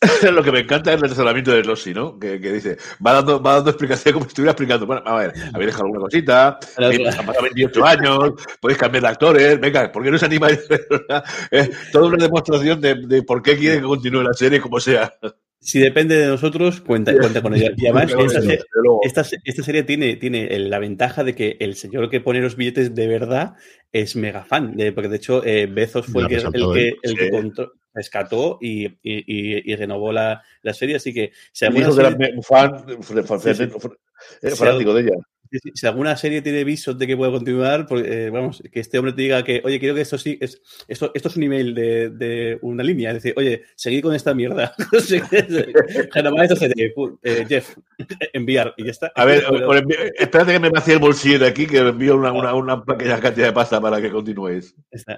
lo 0.32 0.44
que 0.44 0.52
me 0.52 0.60
encanta 0.60 0.92
es 0.92 1.02
el 1.02 1.08
razonamiento 1.08 1.50
de 1.50 1.62
Rossi, 1.62 1.92
¿no? 1.92 2.18
Que, 2.18 2.40
que, 2.40 2.52
dice, 2.52 2.76
va 3.04 3.14
dando, 3.14 3.42
va 3.42 3.54
dando 3.54 3.70
explicación 3.70 4.12
como 4.12 4.24
si 4.26 4.28
estuviera 4.28 4.52
explicando. 4.52 4.86
Bueno, 4.86 5.02
a 5.04 5.16
ver, 5.16 5.32
habéis 5.52 5.66
dejado 5.66 5.86
alguna 5.86 6.02
cosita, 6.02 6.58
eh, 6.78 7.08
han 7.08 7.26
pasado 7.26 7.42
28 7.42 7.84
años, 7.84 8.32
podéis 8.60 8.78
cambiar 8.78 9.02
de 9.02 9.08
actores, 9.08 9.60
venga, 9.60 9.90
¿por 9.90 10.04
qué 10.04 10.10
no 10.10 10.18
se 10.18 10.26
anima? 10.26 10.48
eh, 10.50 11.70
toda 11.92 12.08
una 12.08 12.24
demostración 12.24 12.80
de, 12.80 12.94
de, 13.06 13.22
por 13.24 13.42
qué 13.42 13.56
quiere 13.56 13.80
que 13.80 13.86
continúe 13.86 14.22
la 14.22 14.34
serie 14.34 14.60
como 14.60 14.78
sea. 14.78 15.12
Si 15.60 15.80
depende 15.80 16.16
de 16.16 16.28
nosotros, 16.28 16.80
cuenta, 16.80 17.12
cuenta 17.16 17.42
con 17.42 17.54
ella. 17.54 17.72
Y 17.76 17.86
además, 17.86 18.14
esta, 18.16 18.40
serie, 18.40 18.60
esta, 19.02 19.26
esta, 19.44 19.62
serie 19.64 19.82
tiene, 19.82 20.14
tiene 20.16 20.56
la 20.60 20.78
ventaja 20.78 21.24
de 21.24 21.34
que 21.34 21.56
el 21.58 21.74
señor 21.74 22.08
que 22.08 22.20
pone 22.20 22.40
los 22.40 22.56
billetes 22.56 22.94
de 22.94 23.08
verdad 23.08 23.54
es 23.90 24.14
mega 24.14 24.44
fan. 24.44 24.76
De, 24.76 24.92
porque 24.92 25.08
de 25.08 25.16
hecho, 25.16 25.44
eh, 25.44 25.66
Bezos 25.66 26.06
fue 26.06 26.22
el 26.22 26.28
que, 26.28 26.36
el 26.36 26.72
que, 26.72 26.96
el 27.02 27.18
que 27.18 27.30
contó, 27.30 27.72
rescató 27.98 28.58
y, 28.60 28.86
y, 28.86 28.92
y, 29.02 29.72
y, 29.72 29.76
renovó 29.76 30.12
la, 30.12 30.42
la, 30.62 30.72
serie. 30.72 30.96
Así 30.96 31.12
que 31.12 31.32
si 31.52 31.64
alguna 31.66 31.92
serie, 31.92 32.42
fan, 32.42 32.84
fanático 34.56 34.94
de 34.94 35.02
ella 35.02 35.16
si 35.74 35.86
alguna 35.86 36.16
serie 36.16 36.42
tiene 36.42 36.64
visos 36.64 36.98
de 36.98 37.06
que 37.06 37.16
pueda 37.16 37.32
continuar, 37.32 37.86
porque, 37.86 38.26
eh, 38.26 38.30
vamos, 38.30 38.62
que 38.72 38.80
este 38.80 38.98
hombre 38.98 39.12
te 39.12 39.22
diga 39.22 39.44
que, 39.44 39.60
oye, 39.64 39.78
quiero 39.78 39.94
que 39.94 40.00
esto 40.00 40.18
sí, 40.18 40.38
es, 40.40 40.60
esto, 40.86 41.10
esto 41.14 41.28
es 41.28 41.36
un 41.36 41.42
email 41.42 41.74
de, 41.74 42.10
de 42.10 42.58
una 42.62 42.82
línea, 42.82 43.10
es 43.10 43.16
decir, 43.16 43.34
oye, 43.36 43.64
seguid 43.74 44.02
con 44.02 44.14
esta 44.14 44.34
mierda. 44.34 44.74
eh, 47.22 47.46
Jeff, 47.48 47.76
enviar, 48.32 48.74
y 48.76 48.84
ya 48.84 48.90
está. 48.90 49.12
A 49.14 49.24
ver, 49.24 49.44
espérate 50.18 50.52
que 50.52 50.60
me 50.60 50.70
vacíe 50.70 50.94
el 50.94 51.00
bolsillo 51.00 51.38
de 51.38 51.46
aquí, 51.46 51.66
que 51.66 51.78
envío 51.78 52.16
una, 52.16 52.32
una, 52.32 52.54
una, 52.54 52.84
pequeña 52.84 53.20
cantidad 53.20 53.46
de 53.46 53.52
pasta 53.52 53.80
para 53.80 54.00
que 54.00 54.10
continuéis. 54.10 54.74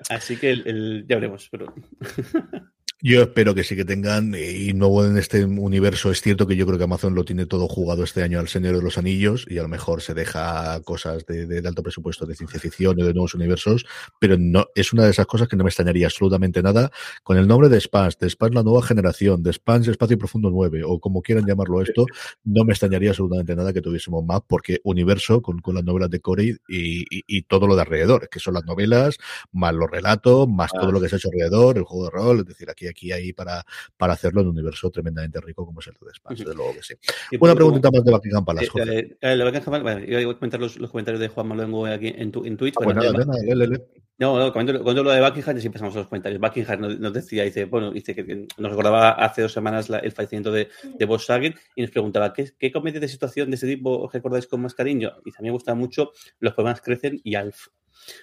Así 0.08 0.36
que 0.36 0.50
el, 0.50 0.66
el, 0.66 1.04
ya 1.08 1.16
veremos, 1.16 1.48
pero... 1.50 1.72
Yo 3.02 3.22
espero 3.22 3.54
que 3.54 3.64
sí 3.64 3.76
que 3.76 3.86
tengan, 3.86 4.34
y 4.34 4.74
nuevo 4.74 5.06
en 5.06 5.16
este 5.16 5.42
universo, 5.46 6.10
es 6.10 6.20
cierto 6.20 6.46
que 6.46 6.54
yo 6.54 6.66
creo 6.66 6.76
que 6.76 6.84
Amazon 6.84 7.14
lo 7.14 7.24
tiene 7.24 7.46
todo 7.46 7.66
jugado 7.66 8.04
este 8.04 8.22
año 8.22 8.38
al 8.38 8.48
Señor 8.48 8.76
de 8.76 8.82
los 8.82 8.98
Anillos, 8.98 9.46
y 9.48 9.56
a 9.56 9.62
lo 9.62 9.68
mejor 9.68 10.02
se 10.02 10.12
deja 10.12 10.78
cosas 10.82 11.24
de, 11.24 11.62
alto 11.66 11.82
presupuesto 11.82 12.26
de 12.26 12.34
ciencia 12.34 12.60
ficción 12.60 13.00
o 13.00 13.04
de 13.06 13.14
nuevos 13.14 13.34
universos, 13.34 13.86
pero 14.18 14.36
no, 14.38 14.66
es 14.74 14.92
una 14.92 15.04
de 15.04 15.12
esas 15.12 15.24
cosas 15.24 15.48
que 15.48 15.56
no 15.56 15.64
me 15.64 15.70
extrañaría 15.70 16.08
absolutamente 16.08 16.62
nada 16.62 16.90
con 17.22 17.38
el 17.38 17.48
nombre 17.48 17.70
de 17.70 17.80
Spans, 17.80 18.18
de 18.18 18.28
Spans 18.28 18.54
la 18.54 18.62
nueva 18.62 18.82
generación, 18.82 19.42
de 19.42 19.54
Spans 19.54 19.88
Espacio 19.88 20.18
Profundo 20.18 20.50
9, 20.50 20.82
o 20.84 21.00
como 21.00 21.22
quieran 21.22 21.46
llamarlo 21.46 21.80
esto, 21.80 22.04
no 22.44 22.64
me 22.64 22.72
extrañaría 22.74 23.10
absolutamente 23.10 23.56
nada 23.56 23.72
que 23.72 23.80
tuviésemos 23.80 24.22
más, 24.26 24.42
porque 24.46 24.78
universo 24.84 25.40
con, 25.40 25.60
con 25.60 25.74
las 25.74 25.84
novelas 25.84 26.10
de 26.10 26.20
Corey 26.20 26.54
y, 26.68 27.00
y, 27.04 27.24
y, 27.26 27.42
todo 27.44 27.66
lo 27.66 27.76
de 27.76 27.80
alrededor, 27.80 28.28
que 28.28 28.40
son 28.40 28.52
las 28.52 28.66
novelas, 28.66 29.16
más 29.52 29.72
los 29.72 29.90
relatos, 29.90 30.46
más 30.48 30.70
ah. 30.74 30.80
todo 30.80 30.92
lo 30.92 31.00
que 31.00 31.08
se 31.08 31.14
ha 31.14 31.18
hecho 31.18 31.30
alrededor, 31.32 31.78
el 31.78 31.84
juego 31.84 32.04
de 32.04 32.10
rol, 32.10 32.40
es 32.40 32.44
decir, 32.44 32.68
aquí 32.68 32.89
aquí 32.90 33.12
hay 33.12 33.32
para, 33.32 33.64
para 33.96 34.14
hacerlo 34.14 34.40
en 34.40 34.48
un 34.48 34.52
universo 34.54 34.90
tremendamente 34.90 35.40
rico 35.40 35.64
como 35.66 35.80
es 35.80 35.86
el 35.88 35.94
de 35.94 36.14
Spans, 36.14 36.38
desde 36.38 36.54
luego 36.54 36.74
que 36.74 36.82
sí. 36.82 36.94
Una 37.40 37.54
preguntita 37.54 37.90
más 37.90 38.04
de 38.04 38.10
Buckingham 38.12 38.44
Palace, 38.44 38.66
eh, 38.66 38.70
Jorge. 38.70 38.98
Eh, 38.98 39.18
eh, 39.20 39.36
yo 39.38 40.26
voy 40.26 40.34
a 40.34 40.38
comentar 40.38 40.60
los, 40.60 40.76
los, 40.78 40.90
comentarios 40.90 41.20
de 41.20 41.28
Juan 41.28 41.48
Maluengo 41.48 41.86
aquí 41.86 42.12
en, 42.16 42.30
tu, 42.32 42.44
en 42.44 42.56
Twitch. 42.56 42.74
Ah, 42.80 42.84
bueno, 42.84 43.02
nada, 43.02 43.24
nada, 43.24 43.42
le, 43.42 43.66
le, 43.66 43.80
no, 44.20 44.38
no, 44.38 44.52
cuando, 44.52 44.82
cuando 44.82 45.02
lo 45.02 45.12
de 45.12 45.22
Buckingham, 45.22 45.58
sí 45.58 45.66
empezamos 45.66 45.94
los 45.94 46.06
comentarios. 46.06 46.40
Buckingham 46.40 47.00
nos, 47.00 47.12
decía, 47.14 47.44
dice, 47.44 47.64
bueno, 47.64 47.90
dice 47.90 48.14
que 48.14 48.46
nos 48.58 48.70
recordaba 48.70 49.12
hace 49.12 49.40
dos 49.40 49.52
semanas 49.52 49.88
el 49.88 50.12
fallecimiento 50.12 50.52
de, 50.52 50.68
de 50.98 51.04
Volkswagen 51.06 51.54
y 51.74 51.80
nos 51.80 51.90
preguntaba, 51.90 52.34
¿qué, 52.34 52.52
¿qué 52.58 52.70
de 52.70 53.08
situación 53.08 53.48
de 53.50 53.56
ese 53.56 53.66
tipo 53.66 53.98
os 53.98 54.12
recordáis 54.12 54.46
con 54.46 54.60
más 54.60 54.74
cariño? 54.74 55.12
Y 55.24 55.30
mí 55.30 55.48
me 55.48 55.50
gusta 55.52 55.74
mucho 55.74 56.12
Los 56.38 56.52
problemas 56.52 56.82
crecen 56.82 57.18
y 57.24 57.34
Alf. 57.34 57.68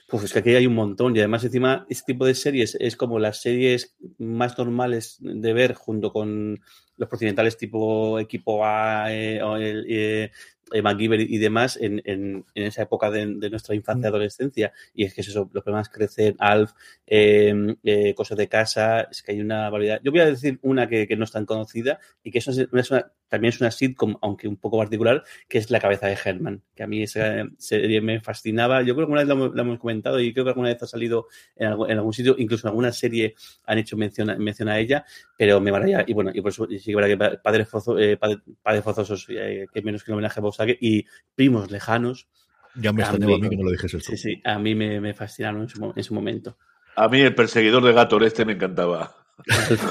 Pues 0.07 0.23
es 0.23 0.33
que 0.33 0.39
aquí 0.39 0.55
hay 0.55 0.67
un 0.67 0.75
montón 0.75 1.15
y 1.15 1.19
además 1.19 1.43
encima 1.43 1.85
este 1.89 2.13
tipo 2.13 2.25
de 2.25 2.35
series 2.35 2.77
es 2.79 2.95
como 2.95 3.19
las 3.19 3.41
series 3.41 3.95
más 4.17 4.57
normales 4.57 5.17
de 5.19 5.53
ver 5.53 5.73
junto 5.73 6.11
con 6.11 6.61
los 6.95 7.09
procedimentales 7.09 7.57
tipo 7.57 8.19
equipo 8.19 8.65
A 8.65 9.13
eh, 9.13 9.39
eh, 9.59 10.31
eh, 10.71 10.81
MacGyver 10.81 11.21
y 11.21 11.37
demás 11.37 11.77
en, 11.81 12.01
en, 12.05 12.45
en 12.55 12.63
esa 12.63 12.83
época 12.83 13.09
de, 13.11 13.25
de 13.37 13.49
nuestra 13.49 13.75
infancia 13.75 14.07
y 14.07 14.09
adolescencia. 14.09 14.73
Y 14.93 15.05
es 15.05 15.13
que 15.13 15.21
es 15.21 15.27
eso, 15.29 15.49
los 15.51 15.63
problemas 15.63 15.89
crecen, 15.89 16.35
Alf, 16.39 16.71
eh, 17.05 17.75
eh, 17.83 18.13
cosas 18.15 18.37
de 18.37 18.47
casa, 18.47 19.01
es 19.11 19.21
que 19.21 19.31
hay 19.33 19.41
una 19.41 19.69
variedad. 19.69 19.99
Yo 20.03 20.11
voy 20.11 20.21
a 20.21 20.25
decir 20.25 20.59
una 20.61 20.87
que, 20.87 21.07
que 21.07 21.15
no 21.15 21.23
es 21.23 21.31
tan 21.31 21.45
conocida 21.45 21.99
y 22.23 22.31
que 22.31 22.39
eso 22.39 22.51
es 22.51 22.91
una, 22.91 23.11
también 23.27 23.53
es 23.53 23.61
una 23.61 23.71
sitcom, 23.71 24.17
aunque 24.21 24.47
un 24.47 24.57
poco 24.57 24.77
particular, 24.77 25.23
que 25.47 25.57
es 25.57 25.69
La 25.69 25.79
cabeza 25.79 26.07
de 26.07 26.17
Herman, 26.23 26.63
que 26.75 26.83
a 26.83 26.87
mí 26.87 27.03
esa 27.03 27.45
serie 27.57 28.01
me 28.01 28.21
fascinaba. 28.21 28.81
Yo 28.81 28.95
creo 28.95 29.07
que 29.07 29.11
una 29.11 29.23
vez 29.23 29.29
la, 29.29 29.51
la 29.53 29.61
hemos 29.61 29.79
comentado 29.79 30.19
y 30.19 30.33
creo 30.33 30.45
que 30.45 30.51
alguna 30.51 30.69
vez 30.69 30.81
ha 30.83 30.87
salido 30.87 31.27
en, 31.55 31.67
algún, 31.67 31.91
en 31.91 31.97
algún 31.97 32.13
sitio, 32.13 32.35
incluso 32.37 32.67
en 32.67 32.69
alguna 32.69 32.91
serie 32.91 33.35
han 33.65 33.77
hecho 33.77 33.97
mención, 33.97 34.33
mención 34.39 34.69
a 34.69 34.79
ella, 34.79 35.05
pero 35.37 35.59
me 35.59 35.71
maravilla. 35.71 36.03
Y 36.07 36.13
bueno, 36.13 36.31
y 36.33 36.41
por 36.41 36.51
eso 36.51 36.67
sí 36.67 36.79
que 36.79 36.95
verdad 36.95 37.31
que 37.31 37.37
Padres, 37.37 37.69
Fozo, 37.69 37.97
eh, 37.97 38.17
padre, 38.17 38.37
padre 38.61 38.81
Forzosos, 38.81 39.27
eh, 39.29 39.67
que 39.73 39.81
menos 39.81 40.03
que 40.03 40.11
el 40.11 40.13
homenaje 40.13 40.39
a 40.39 40.43
Bob 40.43 40.53
Saget, 40.53 40.77
y 40.81 41.05
Primos 41.35 41.71
Lejanos. 41.71 42.27
Ya 42.75 42.93
me 42.93 43.01
extrañaba 43.01 43.35
a 43.35 43.39
mí 43.39 43.49
que 43.49 43.57
no 43.57 43.63
lo 43.63 43.71
dijes 43.71 43.93
esto. 43.93 44.11
Sí, 44.11 44.17
sí, 44.17 44.41
a 44.43 44.59
mí 44.59 44.75
me, 44.75 45.01
me 45.01 45.13
fascinaron 45.13 45.61
en 45.61 45.69
su, 45.69 45.93
en 45.95 46.03
su 46.03 46.13
momento. 46.13 46.57
A 46.95 47.07
mí 47.09 47.21
el 47.21 47.35
perseguidor 47.35 47.83
de 47.83 47.93
gato 47.93 48.19
este 48.23 48.45
me 48.45 48.53
encantaba. 48.53 49.26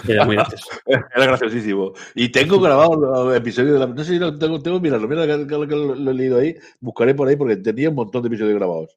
Era 0.08 0.24
muy 0.24 0.36
gracioso. 0.36 0.68
Era 0.86 1.26
graciosísimo. 1.26 1.92
Y 2.14 2.28
tengo 2.30 2.60
grabado 2.60 2.96
los 2.96 3.36
episodios 3.36 3.74
de 3.74 3.78
la. 3.78 3.86
No 3.86 4.04
sé 4.04 4.14
si 4.14 4.18
lo 4.18 4.38
tengo, 4.38 4.60
tengo 4.60 4.80
mira 4.80 4.98
que, 4.98 5.46
que, 5.46 5.46
que 5.46 5.76
lo, 5.76 5.94
lo, 5.94 6.10
he 6.10 6.14
leído 6.14 6.38
ahí. 6.38 6.56
Buscaré 6.80 7.14
por 7.14 7.28
ahí 7.28 7.36
porque 7.36 7.56
tenía 7.56 7.88
un 7.88 7.94
montón 7.94 8.22
de 8.22 8.28
episodios 8.28 8.56
grabados. 8.56 8.96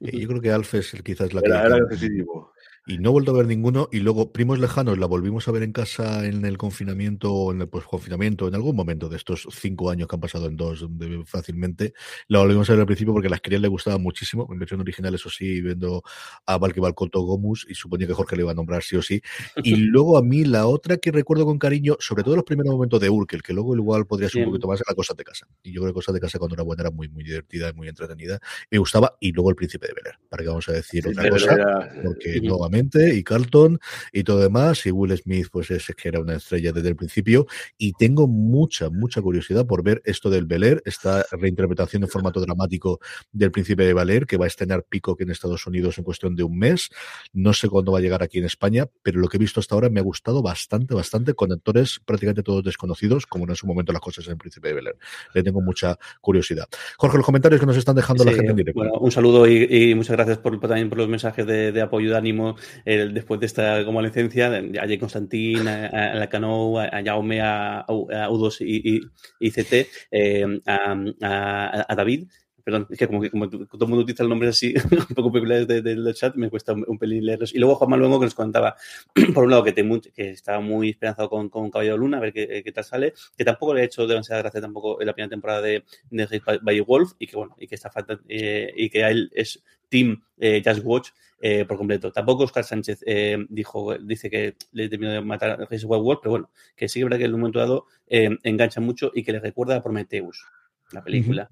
Eh, 0.00 0.18
yo 0.18 0.28
creo 0.28 0.40
que 0.40 0.50
Alf 0.50 0.74
es 0.74 0.92
quizás 1.04 1.32
la 1.34 1.40
era, 1.40 1.60
que. 1.60 1.66
Era 1.66 1.76
graciosísimo 1.76 2.52
y 2.88 2.96
no 2.98 3.10
he 3.10 3.12
vuelto 3.12 3.32
a 3.32 3.34
ver 3.34 3.46
ninguno. 3.46 3.88
Y 3.92 4.00
luego, 4.00 4.32
Primos 4.32 4.58
Lejanos, 4.58 4.98
la 4.98 5.06
volvimos 5.06 5.46
a 5.46 5.52
ver 5.52 5.62
en 5.62 5.72
casa 5.72 6.26
en 6.26 6.44
el 6.46 6.56
confinamiento 6.56 7.32
o 7.32 7.52
en 7.52 7.60
el 7.60 7.68
posconfinamiento, 7.68 8.48
en 8.48 8.54
algún 8.54 8.74
momento 8.74 9.10
de 9.10 9.18
estos 9.18 9.46
cinco 9.52 9.90
años 9.90 10.08
que 10.08 10.16
han 10.16 10.20
pasado 10.20 10.46
en 10.46 10.56
dos, 10.56 10.86
fácilmente 11.26 11.92
la 12.28 12.38
volvimos 12.38 12.68
a 12.70 12.72
ver 12.72 12.80
al 12.80 12.86
principio 12.86 13.12
porque 13.12 13.28
a 13.28 13.30
las 13.30 13.42
crías 13.42 13.60
le 13.60 13.68
gustaba 13.68 13.98
muchísimo. 13.98 14.48
En 14.50 14.58
versión 14.58 14.80
original, 14.80 15.14
eso 15.14 15.28
sí, 15.28 15.60
viendo 15.60 16.02
a 16.46 16.56
Valky 16.56 16.80
Balcoto 16.80 17.20
Gomus, 17.20 17.66
y 17.68 17.74
suponía 17.74 18.06
que 18.06 18.14
Jorge 18.14 18.36
le 18.36 18.42
iba 18.42 18.52
a 18.52 18.54
nombrar 18.54 18.82
sí 18.82 18.96
o 18.96 19.02
sí. 19.02 19.20
Y 19.62 19.76
luego 19.76 20.16
a 20.16 20.22
mí, 20.22 20.46
la 20.46 20.66
otra 20.66 20.96
que 20.96 21.12
recuerdo 21.12 21.44
con 21.44 21.58
cariño, 21.58 21.96
sobre 22.00 22.22
todo 22.22 22.36
los 22.36 22.44
primeros 22.44 22.72
momentos 22.72 23.00
de 23.00 23.10
Urkel, 23.10 23.42
que 23.42 23.52
luego 23.52 23.76
igual 23.76 24.06
podría 24.06 24.30
ser 24.30 24.44
un 24.44 24.52
poquito 24.52 24.66
más, 24.66 24.80
era 24.80 24.94
Cosas 24.94 25.14
de 25.14 25.24
Casa. 25.24 25.46
Y 25.62 25.72
yo 25.72 25.82
creo 25.82 25.92
que 25.92 25.96
Cosas 25.98 26.14
de 26.14 26.20
Casa 26.20 26.38
cuando 26.38 26.54
era 26.54 26.62
buena 26.62 26.84
era 26.84 26.90
muy, 26.90 27.08
muy 27.10 27.22
divertida 27.22 27.68
y 27.68 27.72
muy 27.74 27.88
entretenida. 27.88 28.40
Me 28.70 28.78
gustaba. 28.78 29.16
Y 29.20 29.32
luego 29.32 29.50
El 29.50 29.56
Príncipe 29.56 29.88
de 29.88 29.92
Bel 29.92 30.14
para 30.30 30.42
que 30.42 30.48
vamos 30.48 30.68
a 30.68 30.72
decir 30.72 31.06
otra 31.06 31.28
cosa, 31.28 31.90
porque 32.02 32.40
nuevamente 32.42 32.77
y 32.78 33.24
Carlton 33.24 33.78
y 34.12 34.24
todo 34.24 34.40
demás, 34.40 34.86
y 34.86 34.90
Will 34.90 35.16
Smith 35.16 35.48
pues 35.50 35.70
es 35.70 35.86
que 35.96 36.08
era 36.08 36.20
una 36.20 36.36
estrella 36.36 36.72
desde 36.72 36.88
el 36.88 36.96
principio, 36.96 37.46
y 37.76 37.92
tengo 37.92 38.26
mucha, 38.28 38.90
mucha 38.90 39.20
curiosidad 39.20 39.66
por 39.66 39.82
ver 39.82 40.02
esto 40.04 40.30
del 40.30 40.46
Bel 40.46 40.58
esta 40.84 41.24
reinterpretación 41.32 42.02
en 42.02 42.08
formato 42.08 42.40
dramático 42.40 42.98
del 43.32 43.50
Príncipe 43.50 43.84
de 43.84 43.94
Bel 43.94 44.26
que 44.26 44.36
va 44.36 44.44
a 44.44 44.48
estrenar 44.48 44.84
Peacock 44.88 45.20
en 45.20 45.30
Estados 45.30 45.66
Unidos 45.66 45.98
en 45.98 46.04
cuestión 46.04 46.34
de 46.34 46.42
un 46.42 46.58
mes, 46.58 46.90
no 47.32 47.52
sé 47.52 47.68
cuándo 47.68 47.92
va 47.92 47.98
a 47.98 48.00
llegar 48.00 48.22
aquí 48.22 48.38
en 48.38 48.44
España, 48.44 48.86
pero 49.02 49.20
lo 49.20 49.28
que 49.28 49.36
he 49.36 49.40
visto 49.40 49.60
hasta 49.60 49.74
ahora 49.74 49.88
me 49.88 50.00
ha 50.00 50.02
gustado 50.02 50.42
bastante, 50.42 50.94
bastante, 50.94 51.34
con 51.34 51.52
actores 51.52 52.00
prácticamente 52.04 52.42
todos 52.42 52.64
desconocidos, 52.64 53.26
como 53.26 53.46
en 53.48 53.54
su 53.54 53.66
momento 53.66 53.92
las 53.92 54.02
cosas 54.02 54.26
en 54.26 54.32
el 54.32 54.38
Príncipe 54.38 54.68
de 54.68 54.74
Bel 54.74 54.88
Le 55.34 55.42
tengo 55.42 55.60
mucha 55.60 55.98
curiosidad. 56.20 56.66
Jorge, 56.96 57.16
los 57.16 57.26
comentarios 57.26 57.60
que 57.60 57.66
nos 57.66 57.76
están 57.76 57.96
dejando 57.96 58.24
sí, 58.24 58.30
la 58.30 58.36
gente 58.36 58.50
en 58.50 58.56
directo. 58.56 58.80
Bueno, 58.80 58.94
un 58.98 59.10
saludo 59.10 59.46
y, 59.46 59.90
y 59.90 59.94
muchas 59.94 60.16
gracias 60.16 60.38
por, 60.38 60.58
también 60.60 60.88
por 60.88 60.98
los 60.98 61.08
mensajes 61.08 61.46
de, 61.46 61.72
de 61.72 61.80
apoyo, 61.80 62.10
de 62.10 62.16
ánimo, 62.16 62.56
después 62.84 63.40
de 63.40 63.46
esta 63.46 63.84
convalecencia, 63.84 64.48
a 64.48 64.86
Jay 64.86 64.98
Constantín, 64.98 65.66
a, 65.68 65.86
a 65.86 66.14
Lacanou, 66.14 66.78
a 66.78 67.02
Jaume, 67.04 67.40
a, 67.40 67.80
a 67.80 67.86
U2 67.86 68.56
y, 68.60 69.00
y, 69.40 69.50
CT, 69.50 69.88
eh, 70.10 70.60
a, 70.66 71.94
David. 71.96 72.28
Perdón, 72.68 72.86
es 72.90 72.98
que 72.98 73.06
como, 73.06 73.22
que 73.22 73.30
como 73.30 73.48
todo 73.48 73.66
el 73.80 73.88
mundo 73.88 74.02
utiliza 74.02 74.24
el 74.24 74.28
nombre 74.28 74.50
así, 74.50 74.74
un 75.08 75.14
poco 75.14 75.32
populares 75.32 75.66
del 75.66 75.82
de, 75.82 75.96
de 75.96 76.12
chat, 76.12 76.34
me 76.34 76.50
cuesta 76.50 76.74
un, 76.74 76.98
pelín 76.98 77.24
leerlos. 77.24 77.54
Y 77.54 77.58
luego 77.58 77.76
Juan 77.76 77.88
Manuel 77.88 78.12
que 78.20 78.26
nos 78.26 78.34
contaba, 78.34 78.76
por 79.32 79.44
un 79.44 79.50
lado, 79.50 79.64
que, 79.64 79.72
te, 79.72 79.82
estaba 80.16 80.60
muy 80.60 80.90
esperanzado 80.90 81.30
con, 81.30 81.48
con 81.48 81.70
Caballero 81.70 81.96
Luna, 81.96 82.18
a 82.18 82.20
ver 82.20 82.34
qué, 82.34 82.62
qué, 82.62 82.70
tal 82.72 82.84
sale, 82.84 83.14
que 83.38 83.44
tampoco 83.46 83.72
le 83.72 83.80
ha 83.80 83.84
hecho 83.84 84.06
demasiada 84.06 84.42
gracia 84.42 84.60
tampoco 84.60 85.00
en 85.00 85.06
la 85.06 85.14
primera 85.14 85.30
temporada 85.30 85.62
de, 85.62 85.82
de 86.10 86.84
Wolf, 86.86 87.12
y 87.18 87.26
que 87.26 87.36
bueno, 87.38 87.56
y 87.58 87.66
que 87.66 87.74
está 87.74 87.90
eh, 88.28 88.70
y 88.76 88.90
que 88.90 89.02
a 89.02 89.12
él 89.12 89.30
es 89.34 89.64
Team 89.88 90.22
eh, 90.36 90.62
Just 90.62 90.82
Watch 90.84 91.08
eh, 91.40 91.64
por 91.64 91.78
completo. 91.78 92.12
Tampoco 92.12 92.44
Oscar 92.44 92.64
Sánchez 92.64 93.02
eh, 93.06 93.38
dijo, 93.48 93.96
dice 93.96 94.28
que 94.28 94.56
le 94.72 94.88
terminó 94.88 95.12
de 95.12 95.20
matar 95.20 95.62
a 95.62 95.66
Jesus 95.66 95.88
World, 95.88 96.18
pero 96.20 96.32
bueno, 96.32 96.50
que 96.76 96.88
sí 96.88 96.98
que 96.98 97.00
es 97.00 97.04
verdad 97.04 97.18
que 97.18 97.24
en 97.24 97.34
un 97.34 97.40
momento 97.40 97.60
dado 97.60 97.86
eh, 98.08 98.36
engancha 98.42 98.80
mucho 98.80 99.12
y 99.14 99.22
que 99.22 99.32
le 99.32 99.40
recuerda 99.40 99.76
a 99.76 99.82
Prometheus, 99.82 100.44
la 100.90 101.02
película. 101.02 101.48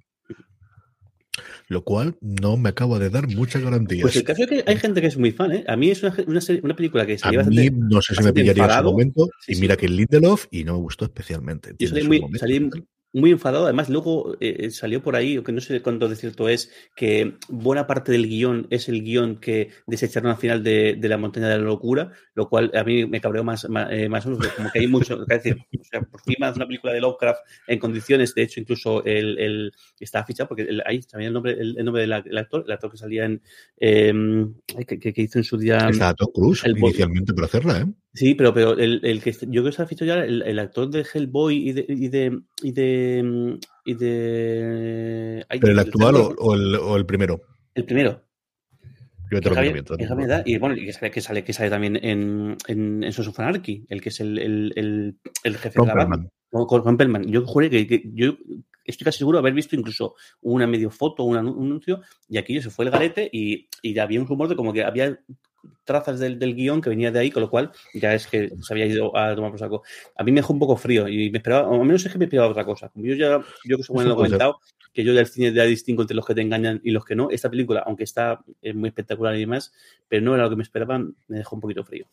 Lo 1.69 1.85
cual 1.85 2.17
no 2.21 2.57
me 2.57 2.69
acaba 2.69 2.99
de 2.99 3.11
dar 3.11 3.29
muchas 3.29 3.63
garantías. 3.63 4.03
Pues 4.03 4.17
el 4.17 4.25
caso 4.25 4.43
es 4.43 4.49
que 4.49 4.65
hay 4.67 4.77
gente 4.77 5.01
que 5.01 5.09
es 5.09 5.17
muy 5.17 5.33
fan, 5.33 5.53
¿eh? 5.53 5.65
A 5.67 5.77
mí 5.77 5.91
es 5.91 6.03
una, 6.03 6.15
una, 6.27 6.41
serie, 6.41 6.61
una 6.65 6.77
película 6.77 7.07
que 7.07 7.19
salió 7.19 7.41
A 7.41 7.45
mí 7.45 7.69
no 7.71 8.01
sé 8.03 8.15
si 8.15 8.23
me 8.23 8.33
pillaría 8.33 8.65
enfadado. 8.65 8.81
en 8.81 8.87
su 8.87 8.93
momento. 8.93 9.29
Sí, 9.41 9.53
y 9.53 9.55
sí. 9.57 9.61
mira 9.61 9.77
que 9.77 9.89
Lindelof 9.89 10.47
y 10.51 10.65
no 10.65 10.75
me 10.75 10.81
gustó 10.81 11.05
especialmente. 11.05 11.75
Yo 11.79 11.89
salí 11.89 12.07
muy, 12.07 12.39
salí 12.39 12.71
muy 13.17 13.31
enfadado. 13.31 13.65
Además, 13.65 13.89
luego 13.89 14.37
eh, 14.41 14.71
salió 14.71 15.03
por 15.03 15.17
ahí, 15.17 15.43
que 15.43 15.53
no 15.53 15.61
sé 15.63 15.81
cuánto 15.81 16.07
de 16.09 16.17
cierto 16.17 16.51
es, 16.51 16.71
que 16.95 17.39
buena 17.49 17.87
parte 17.87 18.13
del 18.13 18.29
guion 18.29 18.67
es 18.71 18.89
el 18.91 19.03
guion 19.03 19.37
que 19.37 19.71
desecharon 19.87 20.31
al 20.31 20.37
final 20.37 20.63
de, 20.63 20.97
de, 20.99 21.09
la 21.09 21.17
montaña 21.17 21.49
de 21.49 21.59
la 21.59 21.65
locura, 21.65 22.13
lo 22.35 22.49
cual 22.49 22.71
a 22.75 22.85
mí 22.85 23.07
me 23.07 23.21
cabreó 23.21 23.43
más, 23.43 23.69
más, 23.71 23.89
eh, 23.91 24.09
más 24.11 24.25
como 24.25 24.39
que 24.71 24.81
hay 24.81 24.87
mucho, 24.87 25.23
es 25.23 25.29
decir, 25.29 25.57
o 25.57 25.85
sea, 25.85 26.03
por 26.03 26.21
encima 26.27 26.51
de 26.51 26.57
una 26.57 26.67
película 26.67 26.93
de 26.93 27.01
Lovecraft 27.01 27.41
en 27.67 27.79
condiciones, 27.79 28.35
de 28.35 28.43
hecho, 28.43 28.61
incluso 28.61 29.03
el, 29.05 29.39
el 29.39 29.73
está 29.99 30.23
fichado, 30.25 30.49
porque 30.49 30.63
el, 30.63 30.83
ahí 30.85 31.01
también 31.01 31.29
el 31.29 31.35
nombre, 31.35 31.53
el, 31.53 31.79
el 31.79 31.85
nombre 31.87 32.03
del 32.03 32.13
el 32.13 32.39
actor, 32.39 32.65
el 32.67 32.73
actor 32.73 32.91
que 32.91 32.99
salía 32.99 33.25
en, 33.25 33.41
eh, 33.79 34.13
que, 34.87 34.99
que, 34.99 35.23
hizo 35.23 35.39
en 35.39 35.45
su 35.45 35.57
día... 35.57 35.89
Cruise, 36.35 36.65
el 36.65 36.77
inicialmente 36.77 37.33
para 37.33 37.47
hacerla, 37.47 37.81
¿eh? 37.81 37.87
Sí, 38.17 38.35
pero, 38.35 38.55
pero 38.55 38.73
el, 38.73 39.01
el 39.05 39.23
que 39.23 39.33
yo 39.33 39.61
creo 39.61 39.65
que 39.65 39.73
se 39.73 39.83
ha 39.83 39.87
fichado 39.87 40.07
ya 40.07 40.25
el, 40.25 40.41
el, 40.41 40.59
actor 40.59 40.89
de 40.89 41.05
Hellboy 41.05 41.69
y 41.69 41.73
de 41.73 41.85
y 41.87 42.09
de 42.09 42.41
y 42.63 42.73
de, 42.73 43.59
y 43.85 43.95
de 43.95 45.45
Ay, 45.51 45.61
pero 45.61 45.73
el 45.75 45.79
actual 45.79 46.17
o, 46.17 46.29
o, 46.39 46.55
el, 46.55 46.75
o 46.77 46.97
el 46.97 47.05
primero. 47.05 47.43
El 47.75 47.85
primero. 47.85 48.23
Yo 49.31 49.41
te 49.41 49.51
lo 49.51 49.57
recomiendo. 49.57 49.97
Y 50.47 50.57
bueno, 50.57 50.77
y 50.77 50.87
que 50.87 50.93
sale, 50.95 51.11
que 51.11 51.21
sale, 51.21 51.45
que 51.45 51.53
sale 51.53 51.69
también 51.69 51.97
en, 51.97 52.57
en, 52.69 53.05
en 53.05 53.13
Sons 53.13 53.29
of 53.29 53.39
Anarchy, 53.39 53.85
el 53.91 54.01
que 54.01 54.09
es 54.09 54.21
el, 54.21 54.39
el, 54.39 55.19
el, 55.45 55.57
jefe 55.59 55.79
Ron 55.79 55.89
de 55.89 55.95
la 55.95 56.05
banda. 56.07 56.31
Con, 56.51 56.97
Perlman. 56.97 57.25
Yo 57.25 57.45
juré 57.45 57.69
que, 57.69 57.87
que, 57.87 58.03
yo 58.15 58.39
estoy 58.85 59.05
casi 59.05 59.19
seguro 59.19 59.37
de 59.37 59.41
haber 59.41 59.53
visto 59.53 59.77
incluso 59.77 60.15
una 60.41 60.67
medio 60.67 60.91
foto, 60.91 61.25
un 61.25 61.37
anuncio, 61.37 62.01
y 62.31 62.39
aquello 62.39 62.63
se 62.63 62.71
fue 62.71 62.87
el 62.87 62.91
garete 62.91 63.29
y, 63.31 63.69
y 63.83 63.99
había 63.99 64.21
un 64.21 64.27
rumor 64.27 64.49
de 64.49 64.57
como 64.57 64.73
que 64.73 64.85
había 64.85 65.19
trazas 65.85 66.19
del, 66.19 66.39
del, 66.39 66.55
guion 66.55 66.81
que 66.81 66.91
venía 66.91 67.11
de 67.11 67.19
ahí, 67.19 67.31
con 67.31 67.43
lo 67.43 67.51
cual 67.51 67.73
ya 67.95 68.15
es 68.15 68.27
que 68.27 68.51
se 68.61 68.75
había 68.75 68.87
ido 68.87 69.17
a 69.17 69.35
tomar 69.35 69.51
por 69.51 69.61
saco. 69.61 69.83
A 70.17 70.25
mí 70.25 70.33
me 70.33 70.41
dejó 70.41 70.53
un 70.53 70.59
poco 70.59 70.77
frío 70.77 71.09
y 71.09 71.31
me 71.31 71.39
esperaba, 71.39 71.69
o 71.69 71.75
al 71.75 71.87
menos 71.87 72.05
es 72.05 72.13
que 72.13 72.19
me 72.19 72.25
esperaba 72.25 72.49
otra 72.51 72.65
cosa. 72.65 72.89
Como 72.89 73.05
yo 73.05 73.15
ya, 73.15 73.41
yo 73.65 73.77
que 73.77 73.83
según 73.83 74.05
lo 74.05 74.13
he 74.13 74.17
comentado, 74.17 74.61
que 74.93 75.05
yo 75.05 75.15
del 75.15 75.27
cine 75.27 75.53
ya 75.53 75.65
distingo 75.65 76.03
entre 76.03 76.17
los 76.17 76.27
que 76.27 76.35
te 76.35 76.41
engañan 76.41 76.81
y 76.83 76.91
los 76.91 77.05
que 77.05 77.15
no. 77.15 77.31
Esta 77.31 77.51
película, 77.51 77.83
aunque 77.87 78.05
está 78.05 78.41
es 78.63 78.75
muy 78.75 78.89
espectacular 78.89 79.37
y 79.37 79.41
demás, 79.41 79.73
pero 80.09 80.23
no 80.23 80.35
era 80.35 80.45
lo 80.45 80.51
que 80.51 80.57
me 80.57 80.63
esperaba, 80.63 80.99
me 80.99 81.37
dejó 81.39 81.57
un 81.57 81.61
poquito 81.61 81.85
frío. 81.85 82.07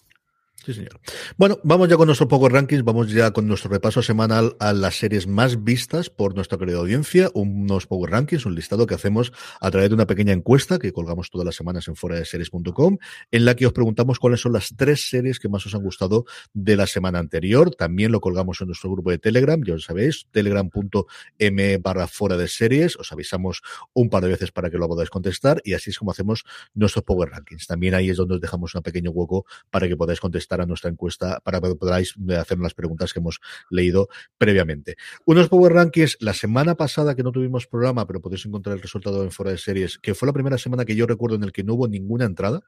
Sí, 0.66 0.74
señor. 0.74 1.01
Bueno, 1.36 1.59
vamos 1.64 1.89
ya 1.89 1.97
con 1.97 2.05
nuestro 2.05 2.30
Power 2.30 2.53
Rankings, 2.53 2.86
vamos 2.86 3.11
ya 3.11 3.32
con 3.32 3.49
nuestro 3.49 3.70
repaso 3.70 4.01
semanal 4.01 4.55
a 4.61 4.72
las 4.72 4.95
series 4.95 5.28
más 5.28 5.66
vistas 5.66 6.09
por 6.09 6.36
nuestra 6.36 6.57
querida 6.57 6.78
audiencia, 6.78 7.30
unos 7.34 7.86
Power 7.86 8.11
Rankings, 8.11 8.45
un 8.45 8.55
listado 8.55 8.88
que 8.88 8.95
hacemos 8.95 9.34
a 9.59 9.72
través 9.72 9.89
de 9.89 9.95
una 9.95 10.07
pequeña 10.07 10.32
encuesta 10.32 10.80
que 10.80 10.93
colgamos 10.93 11.30
todas 11.30 11.43
las 11.43 11.55
semanas 11.55 11.89
en 11.89 11.97
fuera 11.97 12.16
de 12.16 12.24
series.com, 12.24 12.97
en 13.32 13.43
la 13.43 13.57
que 13.57 13.66
os 13.66 13.74
preguntamos 13.74 14.20
cuáles 14.20 14.39
son 14.39 14.53
las 14.53 14.74
tres 14.78 15.09
series 15.09 15.38
que 15.38 15.49
más 15.49 15.66
os 15.66 15.76
han 15.76 15.84
gustado 15.84 16.24
de 16.53 16.78
la 16.78 16.88
semana 16.88 17.20
anterior. 17.20 17.76
También 17.76 18.14
lo 18.14 18.22
colgamos 18.22 18.61
en 18.61 18.68
nuestro 18.68 18.89
grupo 18.89 19.11
de 19.11 19.18
Telegram, 19.18 19.61
ya 19.66 19.74
os 19.74 19.84
sabéis, 19.84 20.28
telegram.m 20.32 21.78
barra 21.80 22.07
fuera 22.07 22.38
de 22.38 22.47
series, 22.47 22.95
os 22.95 23.11
avisamos 23.11 23.64
un 23.91 24.09
par 24.09 24.24
de 24.24 24.30
veces 24.30 24.53
para 24.53 24.70
que 24.70 24.78
lo 24.78 24.88
podáis 24.88 25.09
contestar 25.09 25.61
y 25.66 25.74
así 25.74 25.89
es 25.89 25.99
como 25.99 26.11
hacemos 26.11 26.45
nuestros 26.74 27.03
Power 27.03 27.32
Rankings. 27.32 27.68
También 27.68 27.95
ahí 27.95 28.09
es 28.09 28.16
donde 28.16 28.36
os 28.36 28.41
dejamos 28.41 28.74
un 28.76 28.82
pequeño 28.82 29.11
hueco 29.11 29.45
para 29.70 29.89
que 29.89 29.97
podáis 29.97 30.22
contestar 30.22 30.53
contestar 30.54 30.62
a 30.62 30.66
nuestra 30.66 30.89
encuesta 30.89 31.39
para 31.43 31.60
que 31.62 31.76
podáis 31.76 32.16
hacer 32.39 32.60
las 32.60 32.74
preguntas 32.74 33.14
que 33.14 33.20
hemos 33.20 33.39
leído 33.70 34.10
previamente. 34.38 34.95
Unos 35.26 35.49
Power 35.49 35.74
Rankings, 35.74 36.18
la 36.20 36.34
semana 36.34 36.76
pasada 36.76 37.16
que 37.16 37.24
no 37.24 37.32
tuvimos 37.32 37.68
programa, 37.68 38.06
pero 38.06 38.22
podéis 38.22 38.45
encontrar 38.45 38.76
el 38.76 38.82
resultado 38.82 39.24
en 39.24 39.32
fuera 39.32 39.51
de 39.51 39.58
series, 39.58 39.97
que 39.97 40.14
fue 40.14 40.28
la 40.28 40.34
primera 40.34 40.58
semana 40.58 40.86
que 40.86 40.95
yo 40.95 41.06
recuerdo 41.08 41.36
en 41.36 41.43
el 41.43 41.51
que 41.51 41.64
no 41.64 41.74
hubo 41.74 41.88
ninguna 41.88 42.26
entrada, 42.26 42.62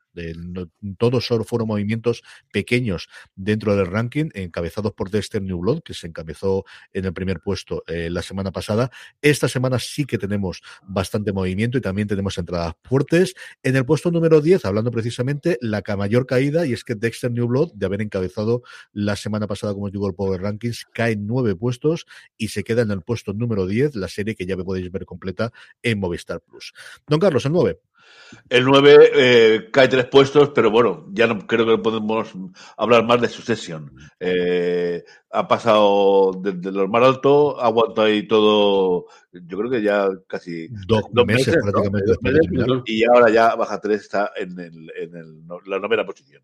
todos 0.98 1.28
fueron 1.46 1.68
movimientos 1.68 2.24
pequeños 2.52 3.08
dentro 3.36 3.76
del 3.76 3.88
ranking, 3.88 4.30
encabezados 4.34 4.94
por 4.94 5.10
Dexter 5.10 5.42
New 5.42 5.60
Blood, 5.60 5.82
que 5.84 5.94
se 5.94 6.08
encabezó 6.08 6.66
en 6.94 7.06
el 7.06 7.14
primer 7.14 7.40
puesto 7.40 7.84
eh, 7.88 8.10
la 8.10 8.22
semana 8.22 8.52
pasada. 8.52 8.92
Esta 9.22 9.48
semana 9.48 9.80
sí 9.80 10.06
que 10.06 10.18
tenemos 10.18 10.62
bastante 10.84 11.34
movimiento 11.34 11.78
y 11.78 11.82
también 11.82 12.08
tenemos 12.08 12.38
entradas 12.38 12.74
fuertes. 12.84 13.34
En 13.64 13.76
el 13.76 13.86
puesto 13.86 14.12
número 14.12 14.42
10, 14.42 14.66
hablando 14.66 14.92
precisamente, 14.92 15.58
la 15.62 15.82
mayor 15.96 16.26
caída, 16.26 16.66
y 16.66 16.74
es 16.74 16.84
que 16.84 16.96
Dexter 16.96 17.32
New 17.32 17.48
Blood, 17.48 17.72
de 17.76 17.86
haber 17.86 18.02
encabezado 18.02 18.64
la 18.94 19.16
semana 19.16 19.48
pasada, 19.48 19.74
como 19.74 19.86
os 19.86 19.92
digo, 19.92 20.08
el 20.08 20.16
Power 20.16 20.42
Rankings, 20.42 20.86
cae 20.94 21.16
nueve 21.16 21.56
puestos 21.56 22.06
y 22.38 22.50
se 22.50 22.64
queda 22.64 22.82
en 22.82 22.92
el 22.92 23.02
puesto 23.02 23.34
número 23.34 23.68
10, 23.68 23.96
la 23.96 24.08
serie 24.08 24.36
que 24.36 24.46
ya 24.46 24.56
podéis 24.58 24.92
ver 24.92 25.06
completa 25.06 25.52
en 25.82 26.00
Movistar 26.00 26.42
Plus. 26.42 26.74
Don 27.08 27.20
Carlos, 27.20 27.46
el 27.46 27.52
9. 27.52 27.80
El 28.50 28.66
9 28.66 29.12
eh, 29.14 29.70
cae 29.72 29.88
tres 29.88 30.06
puestos, 30.06 30.50
pero 30.50 30.72
bueno, 30.72 31.08
ya 31.12 31.28
no 31.28 31.46
creo 31.46 31.66
que 31.66 31.82
podemos 31.82 32.32
hablar 32.78 33.06
más 33.06 33.22
de 33.22 33.30
su 33.30 33.42
sesión. 33.42 33.96
Eh, 34.20 35.04
ha 35.32 35.48
pasado 35.48 36.32
desde 36.42 36.72
lo 36.72 36.88
más 36.88 37.04
alto, 37.04 37.60
ha 37.60 37.68
aguantado 37.68 38.08
ahí 38.08 38.28
todo, 38.28 39.06
yo 39.32 39.58
creo 39.58 39.70
que 39.70 39.82
ya 39.82 40.10
casi 40.28 40.68
dos, 40.88 41.04
dos 41.12 41.26
meses, 41.26 41.48
meses, 41.48 41.64
prácticamente. 41.64 42.12
¿no? 42.68 42.76
meses, 42.76 42.84
y 42.86 43.04
ahora 43.04 43.30
ya 43.30 43.56
baja 43.56 43.80
tres, 43.80 44.02
está 44.02 44.32
en, 44.36 44.60
el, 44.60 44.92
en 44.98 45.16
el, 45.16 45.44
la 45.66 45.80
novena 45.80 46.06
posición. 46.06 46.44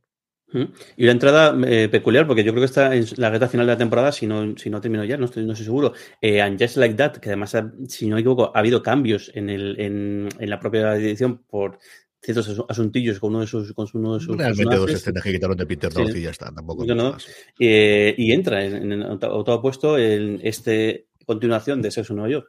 Y 0.54 1.04
una 1.04 1.12
entrada 1.12 1.56
eh, 1.68 1.88
peculiar, 1.89 2.28
porque 2.28 2.43
yo 2.43 2.52
creo 2.52 2.62
que 2.62 2.66
está 2.66 2.95
en 2.95 3.06
la 3.18 3.30
recta 3.30 3.47
final 3.47 3.66
de 3.66 3.74
la 3.74 3.78
temporada, 3.78 4.12
si 4.12 4.28
no, 4.28 4.58
si 4.58 4.70
no 4.70 4.82
termino 4.82 5.04
ya, 5.04 5.18
no 5.18 5.26
estoy, 5.26 5.45
no 5.45 5.54
estoy 5.54 5.66
seguro. 5.66 5.93
Eh, 6.20 6.41
and 6.41 6.62
Just 6.62 6.78
Like 6.78 6.95
That, 6.95 7.14
que 7.18 7.30
además, 7.30 7.56
ha, 7.56 7.72
si 7.88 8.08
no 8.08 8.16
me 8.16 8.22
equivoco, 8.22 8.52
ha 8.54 8.60
habido 8.60 8.84
cambios 8.84 9.32
en, 9.34 9.49
el, 9.49 9.80
en, 9.80 10.30
en 10.38 10.49
la 10.49 10.60
propia 10.60 10.95
edición 10.95 11.39
por 11.49 11.80
ciertos 12.22 12.64
asuntillos 12.70 13.20
con 13.20 13.32
uno 13.32 13.41
de 13.41 13.47
sus 13.47 13.74
con 13.74 13.88
uno 13.93 14.14
de 14.14 14.20
sus 14.20 14.38
realmente 14.38 14.76
dos 14.76 14.91
escenas 14.91 15.24
que 15.24 15.32
quitaron 15.32 15.58
de 15.58 15.66
Peter 15.66 15.91
sí. 15.91 16.04
y 16.16 16.22
ya 16.22 16.30
está 16.30 16.54
tampoco 16.54 16.86
no, 16.86 16.93
no. 16.93 17.18
Eh, 17.60 18.14
y 18.16 18.32
entra 18.32 18.64
en, 18.64 18.91
en 18.91 19.02
octavo 19.02 19.60
puesto 19.60 19.97
en 19.97 20.39
este 20.43 21.08
continuación 21.26 21.82
de 21.82 21.89
Sexo 21.89 22.14
en 22.14 22.18
Nueva 22.18 22.32
York 22.32 22.47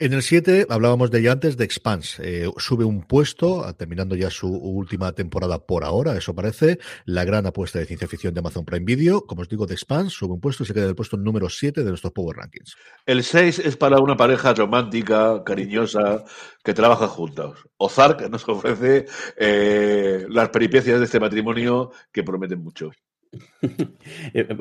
en 0.00 0.14
el 0.14 0.22
7 0.22 0.66
hablábamos 0.70 1.10
de 1.10 1.20
ella 1.20 1.32
antes, 1.32 1.56
de 1.58 1.64
Expanse. 1.64 2.22
Eh, 2.24 2.50
sube 2.56 2.84
un 2.84 3.02
puesto, 3.02 3.72
terminando 3.74 4.16
ya 4.16 4.30
su 4.30 4.48
última 4.48 5.12
temporada 5.12 5.58
por 5.58 5.84
ahora, 5.84 6.16
eso 6.16 6.34
parece. 6.34 6.78
La 7.04 7.24
gran 7.24 7.46
apuesta 7.46 7.78
de 7.78 7.84
ciencia 7.84 8.08
ficción 8.08 8.32
de 8.32 8.40
Amazon 8.40 8.64
Prime 8.64 8.86
Video. 8.86 9.26
Como 9.26 9.42
os 9.42 9.48
digo, 9.48 9.66
de 9.66 9.74
Expanse 9.74 10.16
sube 10.16 10.32
un 10.32 10.40
puesto 10.40 10.62
y 10.62 10.66
se 10.66 10.72
queda 10.72 10.84
en 10.84 10.90
el 10.90 10.96
puesto 10.96 11.18
número 11.18 11.50
7 11.50 11.84
de 11.84 11.88
nuestros 11.90 12.14
Power 12.14 12.38
Rankings. 12.38 12.76
El 13.04 13.22
6 13.22 13.58
es 13.58 13.76
para 13.76 14.00
una 14.00 14.16
pareja 14.16 14.54
romántica, 14.54 15.44
cariñosa, 15.44 16.24
que 16.64 16.72
trabaja 16.72 17.06
juntos. 17.06 17.68
Ozark 17.76 18.28
nos 18.30 18.48
ofrece 18.48 19.04
eh, 19.36 20.24
las 20.30 20.48
peripecias 20.48 20.98
de 20.98 21.04
este 21.04 21.20
matrimonio 21.20 21.90
que 22.10 22.24
prometen 22.24 22.62
mucho. 22.62 22.90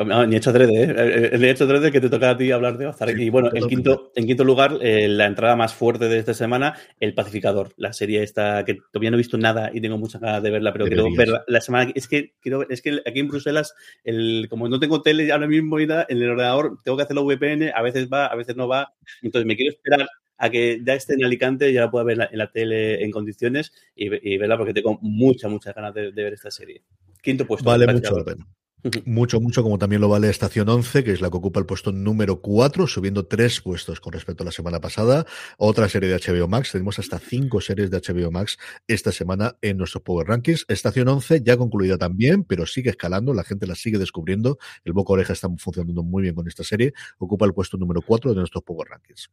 No, 0.06 0.26
ni 0.28 0.36
hecho 0.36 0.54
3 0.54 0.70
¿eh? 0.72 1.38
Ni 1.40 1.48
hecho 1.48 1.68
3 1.68 1.92
que 1.92 2.02
te 2.02 2.10
toca 2.10 2.32
a 2.32 2.38
ti 2.38 2.52
hablar 2.52 2.78
de 2.78 2.88
Ozark. 2.88 3.16
Sí, 3.16 3.24
y 3.24 3.30
bueno, 3.30 3.50
en 3.54 3.68
quinto, 3.68 4.12
en 4.16 4.28
quinto 4.28 4.44
lugar, 4.44 4.78
eh, 4.82 5.08
la 5.08 5.26
entrada 5.26 5.56
más 5.56 5.74
fuerte 5.74 6.08
de 6.08 6.20
esta 6.20 6.34
semana, 6.34 6.76
El 7.00 7.16
Pacificador. 7.16 7.74
La 7.78 7.94
serie 7.94 8.22
esta 8.22 8.64
que 8.66 8.78
todavía 8.92 9.10
no 9.10 9.18
he 9.18 9.20
visto 9.20 9.38
nada 9.38 9.72
y 9.74 9.82
tengo 9.82 9.98
muchas 9.98 10.22
ganas 10.22 10.44
de 10.44 10.52
verla, 10.52 10.72
pero 10.72 10.86
quiero 10.86 11.08
verla 11.16 11.44
la 11.48 11.62
semana. 11.62 11.92
Es 11.96 12.08
que, 12.08 12.34
quiero, 12.42 12.70
es 12.70 12.82
que 12.82 13.02
aquí 13.06 13.20
en 13.20 13.28
Bruselas, 13.28 13.74
el, 14.04 14.48
como 14.50 14.70
no 14.70 14.80
tengo 14.80 15.02
tele 15.02 15.32
ahora 15.32 15.48
mismo 15.48 15.80
en 15.80 15.92
el 15.92 16.30
ordenador, 16.30 16.78
tengo 16.84 16.98
que 16.98 17.04
hacer 17.04 17.16
la 17.16 17.24
VPN, 17.24 17.72
a 17.74 17.82
veces 17.82 18.08
va, 18.12 18.28
a 18.28 18.36
veces 18.36 18.56
no 18.56 18.68
va. 18.68 18.94
Entonces 19.22 19.48
me 19.48 19.56
quiero 19.56 19.72
esperar 19.72 20.08
a 20.38 20.50
que 20.50 20.80
ya 20.86 20.94
esté 20.94 21.16
en 21.16 21.26
Alicante 21.26 21.70
y 21.70 21.74
ya 21.74 21.82
la 21.82 21.92
pueda 21.92 22.06
ver 22.06 22.14
en 22.14 22.20
la, 22.20 22.30
en 22.32 22.38
la 22.38 22.52
tele 22.52 23.04
en 23.04 23.12
condiciones 23.12 23.74
y, 23.96 24.34
y, 24.34 24.38
verla 24.38 24.58
porque 24.58 24.74
tengo 24.74 24.98
muchas, 25.02 25.52
muchas 25.52 25.76
ganas 25.76 25.94
de, 25.94 26.12
de 26.12 26.24
ver 26.24 26.34
esta 26.34 26.52
serie. 26.52 26.84
Quinto 27.22 27.46
puesto. 27.46 27.70
Vale 27.70 27.92
mucho 27.92 28.18
la 28.18 28.24
pena. 28.24 28.48
Mucho, 29.06 29.42
mucho, 29.42 29.62
como 29.62 29.78
también 29.78 30.02
lo 30.02 30.08
vale 30.08 30.30
Estación 30.30 30.70
11, 30.70 31.04
que 31.04 31.12
es 31.12 31.22
la 31.22 31.30
que 31.30 31.38
ocupa 31.38 31.60
el 31.60 31.66
puesto 31.66 31.92
número 31.92 32.42
4, 32.42 32.88
subiendo 32.88 33.26
tres 33.26 33.60
puestos 33.60 34.00
con 34.00 34.14
respecto 34.14 34.44
a 34.44 34.46
la 34.46 34.52
semana 34.52 34.80
pasada. 34.80 35.26
Otra 35.58 35.90
serie 35.90 36.10
de 36.10 36.16
HBO 36.16 36.48
Max, 36.48 36.72
tenemos 36.72 36.98
hasta 36.98 37.20
cinco 37.20 37.60
series 37.60 37.92
de 37.92 38.00
HBO 38.00 38.32
Max 38.32 38.58
esta 38.88 39.12
semana 39.12 39.58
en 39.62 39.78
nuestros 39.78 40.04
Power 40.04 40.28
Rankings. 40.28 40.66
Estación 40.70 41.10
11 41.10 41.42
ya 41.44 41.58
concluida 41.58 41.98
también, 41.98 42.46
pero 42.46 42.66
sigue 42.66 42.90
escalando, 42.90 43.34
la 43.34 43.44
gente 43.44 43.68
la 43.68 43.76
sigue 43.76 43.98
descubriendo. 43.98 44.58
El 44.86 44.94
Boca 44.94 45.14
Oreja 45.14 45.34
está 45.34 45.50
funcionando 45.58 46.04
muy 46.04 46.24
bien 46.24 46.36
con 46.36 46.48
esta 46.48 46.64
serie. 46.64 46.94
Ocupa 47.18 47.46
el 47.46 47.54
puesto 47.54 47.78
número 47.78 48.02
4 48.02 48.32
de 48.32 48.38
nuestros 48.38 48.64
Power 48.64 48.88
Rankings. 48.88 49.30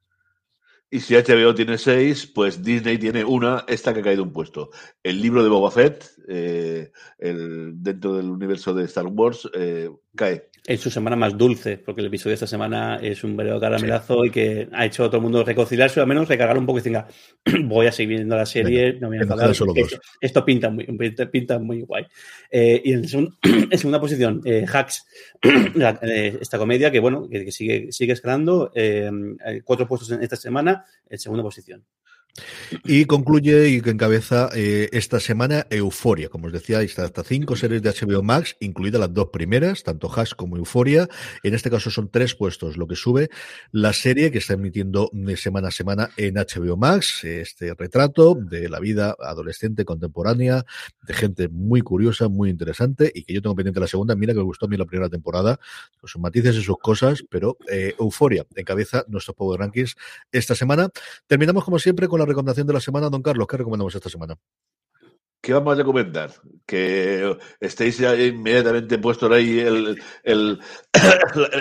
Y 0.88 1.00
si 1.00 1.14
HBO 1.14 1.52
tiene 1.52 1.78
seis, 1.78 2.26
pues 2.32 2.62
Disney 2.62 2.96
tiene 2.96 3.24
una, 3.24 3.64
esta 3.66 3.92
que 3.92 4.00
ha 4.00 4.04
caído 4.04 4.22
un 4.22 4.32
puesto. 4.32 4.70
El 5.02 5.20
libro 5.20 5.42
de 5.42 5.48
Boba 5.48 5.70
Fett, 5.72 6.04
eh, 6.28 6.92
el, 7.18 7.82
dentro 7.82 8.14
del 8.14 8.30
universo 8.30 8.72
de 8.72 8.84
Star 8.84 9.06
Wars, 9.06 9.48
eh, 9.52 9.90
cae. 10.14 10.48
En 10.68 10.78
su 10.78 10.90
semana 10.90 11.14
más 11.14 11.38
dulce, 11.38 11.78
porque 11.78 12.00
el 12.00 12.08
episodio 12.08 12.30
de 12.30 12.34
esta 12.34 12.46
semana 12.48 12.96
es 12.96 13.22
un 13.22 13.36
verdadero 13.36 13.60
caramelazo 13.60 14.22
sí. 14.22 14.28
y 14.28 14.30
que 14.30 14.68
ha 14.72 14.84
hecho 14.84 15.04
a 15.04 15.06
todo 15.06 15.18
el 15.18 15.22
mundo 15.22 15.44
reconciliarse, 15.44 16.00
o 16.00 16.02
al 16.02 16.08
menos 16.08 16.28
recargar 16.28 16.58
un 16.58 16.66
poco 16.66 16.80
y 16.80 16.82
diga, 16.82 17.06
voy 17.64 17.86
a 17.86 17.92
seguir 17.92 18.16
viendo 18.16 18.34
la 18.34 18.46
serie, 18.46 18.92
Venga, 18.92 19.00
no 19.00 19.10
me 19.10 19.16
voy 19.16 19.18
a 19.18 19.22
enfadar, 19.22 19.50
esto, 19.50 19.66
esto 20.20 20.44
pinta, 20.44 20.68
muy, 20.70 20.84
pinta 21.30 21.58
muy 21.60 21.82
guay. 21.82 22.06
Eh, 22.50 22.82
y 22.84 22.92
en, 22.94 23.06
segun, 23.06 23.36
en, 23.42 23.78
segunda 23.78 24.00
posición, 24.00 24.40
eh, 24.44 24.66
Hacks, 24.72 25.06
la, 25.74 26.00
esta 26.40 26.58
comedia 26.58 26.90
que, 26.90 26.98
bueno, 26.98 27.28
que, 27.28 27.44
que 27.44 27.52
sigue, 27.52 27.92
sigue 27.92 28.14
escalando, 28.14 28.72
cuatro 29.64 29.86
puestos 29.86 30.10
en 30.10 30.22
esta 30.22 30.34
semana, 30.34 30.75
en 31.06 31.18
segunda 31.18 31.42
posición. 31.42 31.86
Y 32.84 33.04
concluye 33.06 33.68
y 33.68 33.80
que 33.80 33.90
encabeza 33.90 34.50
eh, 34.54 34.88
esta 34.92 35.20
semana 35.20 35.66
Euforia. 35.70 36.28
Como 36.28 36.46
os 36.46 36.52
decía, 36.52 36.82
está 36.82 37.04
hasta 37.04 37.22
cinco 37.24 37.56
series 37.56 37.82
de 37.82 37.90
HBO 37.90 38.22
Max, 38.22 38.56
incluidas 38.60 39.00
las 39.00 39.12
dos 39.12 39.28
primeras, 39.32 39.82
tanto 39.82 40.10
Hash 40.12 40.32
como 40.34 40.56
Euforia. 40.56 41.08
En 41.42 41.54
este 41.54 41.70
caso 41.70 41.90
son 41.90 42.10
tres 42.10 42.34
puestos 42.34 42.76
lo 42.76 42.86
que 42.86 42.96
sube 42.96 43.30
la 43.72 43.92
serie 43.92 44.30
que 44.30 44.38
está 44.38 44.54
emitiendo 44.54 45.10
de 45.12 45.36
semana 45.36 45.68
a 45.68 45.70
semana 45.70 46.10
en 46.16 46.34
HBO 46.34 46.76
Max. 46.76 47.24
Este 47.24 47.74
retrato 47.74 48.34
de 48.34 48.68
la 48.68 48.80
vida 48.80 49.16
adolescente 49.18 49.84
contemporánea, 49.84 50.64
de 51.06 51.14
gente 51.14 51.48
muy 51.48 51.80
curiosa, 51.80 52.28
muy 52.28 52.50
interesante 52.50 53.10
y 53.14 53.24
que 53.24 53.34
yo 53.34 53.42
tengo 53.42 53.54
pendiente 53.54 53.80
la 53.80 53.88
segunda. 53.88 54.14
Mira 54.14 54.32
que 54.32 54.38
me 54.38 54.44
gustó 54.44 54.66
a 54.66 54.68
mí 54.68 54.76
la 54.76 54.84
primera 54.84 55.08
temporada, 55.08 55.58
sus 56.04 56.20
matices 56.20 56.56
y 56.56 56.62
sus 56.62 56.78
cosas, 56.78 57.24
pero 57.28 57.56
eh, 57.70 57.94
Euforia 57.98 58.44
encabeza 58.54 59.04
nuestros 59.08 59.36
Power 59.36 59.60
Rankings 59.60 59.96
esta 60.32 60.54
semana. 60.54 60.88
Terminamos 61.26 61.64
como 61.64 61.78
siempre 61.78 62.08
con 62.08 62.20
la 62.20 62.25
recomendación 62.26 62.66
de 62.66 62.74
la 62.74 62.80
semana, 62.80 63.08
don 63.08 63.22
Carlos. 63.22 63.46
¿Qué 63.46 63.56
recomendamos 63.56 63.94
esta 63.94 64.10
semana? 64.10 64.36
¿Qué 65.40 65.52
vamos 65.52 65.74
a 65.74 65.76
recomendar? 65.76 66.32
Que 66.66 67.38
estéis 67.60 68.00
inmediatamente 68.00 68.98
puestos 68.98 69.30
ahí 69.30 69.60
el, 69.60 69.96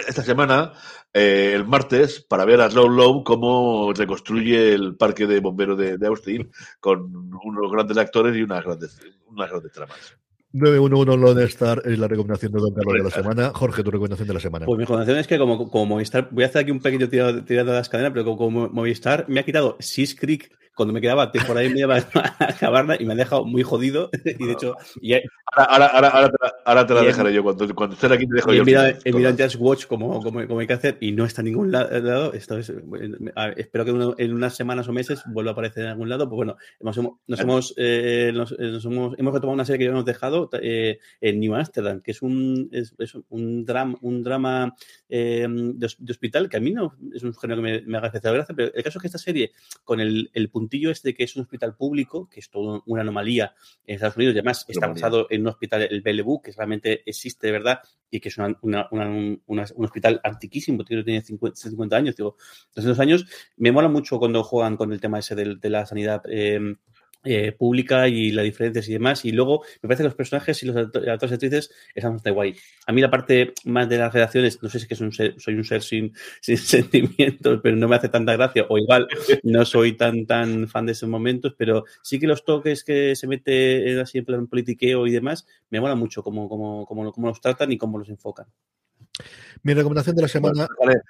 esta 0.08 0.24
semana, 0.24 0.74
eh, 1.14 1.52
el 1.54 1.68
martes, 1.68 2.26
para 2.28 2.46
ver 2.46 2.62
a 2.62 2.70
Slow 2.72 2.90
Low 2.90 3.24
cómo 3.24 3.94
reconstruye 3.94 4.74
el 4.74 4.96
parque 4.98 5.28
de 5.28 5.40
bomberos 5.40 5.78
de, 5.78 6.00
de, 6.00 6.08
Austin 6.08 6.52
con 6.80 7.16
unos 7.16 7.72
grandes 7.72 7.98
actores 7.98 8.36
y 8.36 8.42
unas 8.42 8.64
grandes, 8.64 9.00
unas 9.28 9.52
grandes 9.52 9.72
tramas. 9.72 10.18
911 10.56 11.18
Lone 11.18 11.44
Star 11.44 11.82
es 11.84 12.00
la 12.00 12.08
recomendación 12.08 12.54
de 12.54 12.60
Don 12.62 12.74
Carlos 12.74 12.94
de 12.94 13.04
la 13.04 13.10
semana. 13.10 13.52
Jorge, 13.54 13.84
tu 13.84 13.92
recomendación 13.92 14.26
de 14.26 14.34
la 14.34 14.40
semana. 14.40 14.66
Pues 14.66 14.78
mi 14.78 14.86
recomendación 14.86 15.18
es 15.18 15.28
que 15.28 15.38
como, 15.38 15.70
como 15.70 15.86
Movistar, 15.86 16.30
voy 16.32 16.46
a 16.46 16.48
hacer 16.48 16.62
aquí 16.62 16.72
un 16.72 16.80
pequeño 16.80 17.10
tirado, 17.10 17.44
tirado 17.44 17.72
de 17.72 17.78
las 17.78 17.90
cadenas, 17.90 18.14
pero 18.14 18.24
como, 18.24 18.38
como 18.38 18.70
Movistar 18.70 19.26
me 19.28 19.42
ha 19.42 19.44
quitado 19.44 19.76
Six 19.82 20.16
Creek 20.16 20.50
cuando 20.76 20.94
me 20.94 21.02
quedaba 21.02 21.32
temporada 21.32 21.66
y 21.66 21.70
media 21.70 21.88
para 22.14 22.36
acabarla 22.40 22.98
y 23.00 23.06
me 23.06 23.14
ha 23.14 23.16
dejado 23.16 23.46
muy 23.46 23.64
jodido. 23.64 24.10
Y 24.38 24.46
de 24.46 24.52
hecho. 24.52 24.76
Y 25.02 25.14
ahora, 25.14 25.26
ahora, 25.56 25.86
ahora, 25.88 26.08
ahora, 26.10 26.30
te 26.30 26.38
la, 26.42 26.54
ahora 26.66 26.88
te 26.88 26.94
la 26.94 27.02
dejaré 27.04 27.34
yo. 27.34 27.44
Cuando, 27.44 27.74
cuando 27.74 27.94
esté 27.94 28.08
aquí 28.08 28.28
te 28.28 28.36
dejo 28.36 28.54
yo. 28.54 28.64
He 28.64 29.14
mirado 29.14 29.38
Just 29.38 29.56
Watch 29.60 29.86
como, 29.86 30.22
como, 30.22 30.46
como, 30.46 30.60
hay 30.60 30.68
que 30.68 30.74
hacer 30.74 30.98
y 31.00 31.14
no 31.14 31.26
está 31.26 31.42
en 31.42 31.46
ningún 31.46 31.72
lado. 31.72 32.34
Esto 32.34 32.58
es, 32.58 32.74
ver, 32.90 33.18
espero 33.56 33.86
que 33.86 33.92
uno, 33.92 34.16
en 34.18 34.34
unas 34.34 34.56
semanas 34.56 34.88
o 34.88 34.94
meses 34.94 35.22
vuelva 35.28 35.52
a 35.52 35.54
aparecer 35.54 35.86
en 35.86 35.92
algún 35.92 36.10
lado. 36.10 36.28
Pues 36.28 36.36
bueno, 36.36 36.58
nos, 36.82 36.98
nos 36.98 37.40
hemos, 37.40 37.74
eh, 37.78 38.32
nos, 38.34 38.58
nos 38.58 38.86
hemos, 38.86 39.18
hemos, 39.18 39.34
retomado 39.34 39.54
una 39.54 39.66
serie 39.66 39.80
que 39.80 39.86
ya 39.86 39.92
hemos 39.92 40.06
dejado 40.06 40.50
eh, 40.62 41.00
en 41.22 41.40
New 41.40 41.56
Amsterdam, 41.56 42.02
que 42.02 42.12
es 42.12 42.22
un, 42.22 42.70
es, 42.72 42.94
es 42.98 43.16
un 43.30 43.64
drama, 43.64 43.98
un 44.02 44.24
drama 44.24 44.76
eh, 45.08 45.48
de, 45.48 45.94
de, 45.98 46.12
hospital 46.12 46.50
que 46.50 46.58
a 46.58 46.60
mí 46.60 46.72
no 46.72 46.96
es 47.14 47.24
un 47.24 47.34
género 47.34 47.62
que 47.62 47.68
me, 47.68 47.82
me 47.82 47.98
haga 47.98 48.08
especial 48.08 48.34
gracia, 48.34 48.56
pero 48.56 48.74
el 48.74 48.84
caso 48.84 49.00
es 49.00 49.02
que 49.02 49.08
esta 49.08 49.18
serie, 49.18 49.52
con 49.84 50.00
el, 50.00 50.30
el 50.34 50.50
puntillo 50.66 50.90
este 50.90 51.14
que 51.14 51.24
es 51.24 51.36
un 51.36 51.44
hospital 51.44 51.76
público, 51.76 52.28
que 52.28 52.40
es 52.40 52.50
toda 52.50 52.82
una 52.86 53.02
anomalía 53.02 53.54
en 53.86 53.96
Estados 53.96 54.18
Unidos, 54.18 54.36
y 54.36 54.40
además 54.40 54.66
está 54.68 54.88
basado 54.88 55.28
en 55.30 55.42
un 55.42 55.48
hospital, 55.48 55.84
el 55.84 56.02
Bellevue, 56.02 56.42
que 56.44 56.52
realmente 56.52 57.04
existe 57.06 57.48
de 57.48 57.54
verdad 57.54 57.80
y 58.10 58.20
que 58.20 58.30
es 58.30 58.38
una, 58.38 58.58
una, 58.62 58.88
una, 58.92 59.66
un 59.76 59.86
hospital 59.86 60.20
antiquísimo, 60.24 60.84
tiene 60.84 61.22
50, 61.22 61.56
50 61.56 61.96
años, 61.96 62.16
digo, 62.16 62.38
200 62.76 63.00
años. 63.00 63.26
Me 63.58 63.72
mola 63.72 63.90
mucho 63.90 64.18
cuando 64.18 64.44
juegan 64.44 64.78
con 64.78 64.92
el 64.92 65.00
tema 65.00 65.20
ese 65.20 65.36
de, 65.36 65.56
de 65.56 65.70
la 65.70 65.86
sanidad. 65.86 66.24
Eh, 66.30 66.76
eh, 67.26 67.52
pública 67.52 68.08
y 68.08 68.32
las 68.32 68.46
diferencias 68.46 68.88
y 68.88 68.94
demás. 68.94 69.26
Y 69.26 69.32
luego 69.32 69.64
me 69.82 69.88
parece 69.88 70.04
que 70.04 70.10
los 70.10 70.16
personajes 70.16 70.62
y 70.64 70.66
los 70.68 70.76
actores 70.76 71.32
y 71.32 71.34
actrices 71.34 71.72
están 71.94 72.14
bastante 72.14 72.32
guay. 72.32 72.56
A 72.88 72.92
mí 72.92 73.02
la 73.02 73.10
parte 73.10 73.54
más 73.66 73.90
de 73.90 73.98
las 73.98 74.14
redacciones, 74.14 74.62
no 74.62 74.70
sé 74.70 74.80
si 74.80 74.84
es 74.84 74.88
que 74.90 74.96
soy 74.96 75.08
un 75.08 75.14
ser, 75.14 75.36
soy 75.38 75.56
un 75.56 75.64
ser 75.64 75.82
sin, 75.82 76.14
sin, 76.42 76.58
sentimientos, 76.58 77.60
pero 77.62 77.76
no 77.76 77.88
me 77.88 77.96
hace 77.96 78.10
tanta 78.10 78.34
gracia. 78.34 78.66
O 78.70 78.78
igual 78.78 79.08
no 79.44 79.66
soy 79.66 79.94
tan 79.94 80.26
tan 80.26 80.68
fan 80.68 80.86
de 80.86 80.94
esos 80.94 81.10
momentos, 81.10 81.56
pero 81.58 81.86
sí 82.02 82.20
que 82.20 82.28
los 82.28 82.46
toques 82.46 82.84
que 82.84 83.16
se 83.16 83.28
mete 83.28 84.00
así 84.00 84.20
en 84.20 84.26
plan 84.26 84.48
politiqueo 84.48 85.08
y 85.08 85.12
demás, 85.12 85.46
me 85.70 85.80
mola 85.82 85.96
mucho 85.96 86.24
cómo, 86.24 86.48
cómo, 86.48 86.86
cómo, 86.86 87.12
cómo 87.12 87.28
los 87.28 87.42
tratan 87.42 87.72
y 87.72 87.78
cómo 87.78 87.98
los 87.98 88.10
enfocan. 88.10 88.48
Mi 89.64 89.74
recomendación 89.74 90.16
de 90.16 90.22
la 90.24 90.28
semana. 90.28 90.68
Vale, 90.80 91.02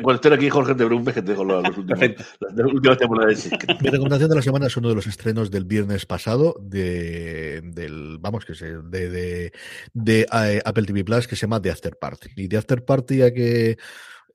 cuando 0.00 0.14
esté 0.14 0.32
aquí, 0.32 0.48
Jorge, 0.48 0.74
te 0.74 0.86
preguntes 0.86 1.14
que 1.14 1.22
te 1.22 1.32
dejo 1.32 1.44
los 1.44 1.76
últimos, 1.76 2.00
las 2.40 2.72
últimas 2.72 2.98
temporadas. 2.98 3.50
Mi 3.80 3.90
recomendación 3.90 4.30
de 4.30 4.36
la 4.36 4.42
semana 4.42 4.66
es 4.66 4.76
uno 4.76 4.88
de 4.88 4.94
los 4.94 5.06
estrenos 5.06 5.41
del 5.50 5.64
viernes 5.64 6.06
pasado 6.06 6.56
de, 6.60 7.60
del, 7.64 8.18
vamos, 8.20 8.44
que 8.44 8.54
sé, 8.54 8.76
de, 8.82 9.10
de, 9.10 9.52
de 9.92 10.26
eh, 10.32 10.62
Apple 10.64 10.84
TV 10.84 11.04
Plus 11.04 11.26
que 11.26 11.36
se 11.36 11.42
llama 11.42 11.60
The 11.60 11.70
After 11.70 11.96
Party. 11.98 12.30
Y 12.36 12.48
The 12.48 12.58
After 12.58 12.84
Party, 12.84 13.16
ya 13.18 13.32
que 13.32 13.78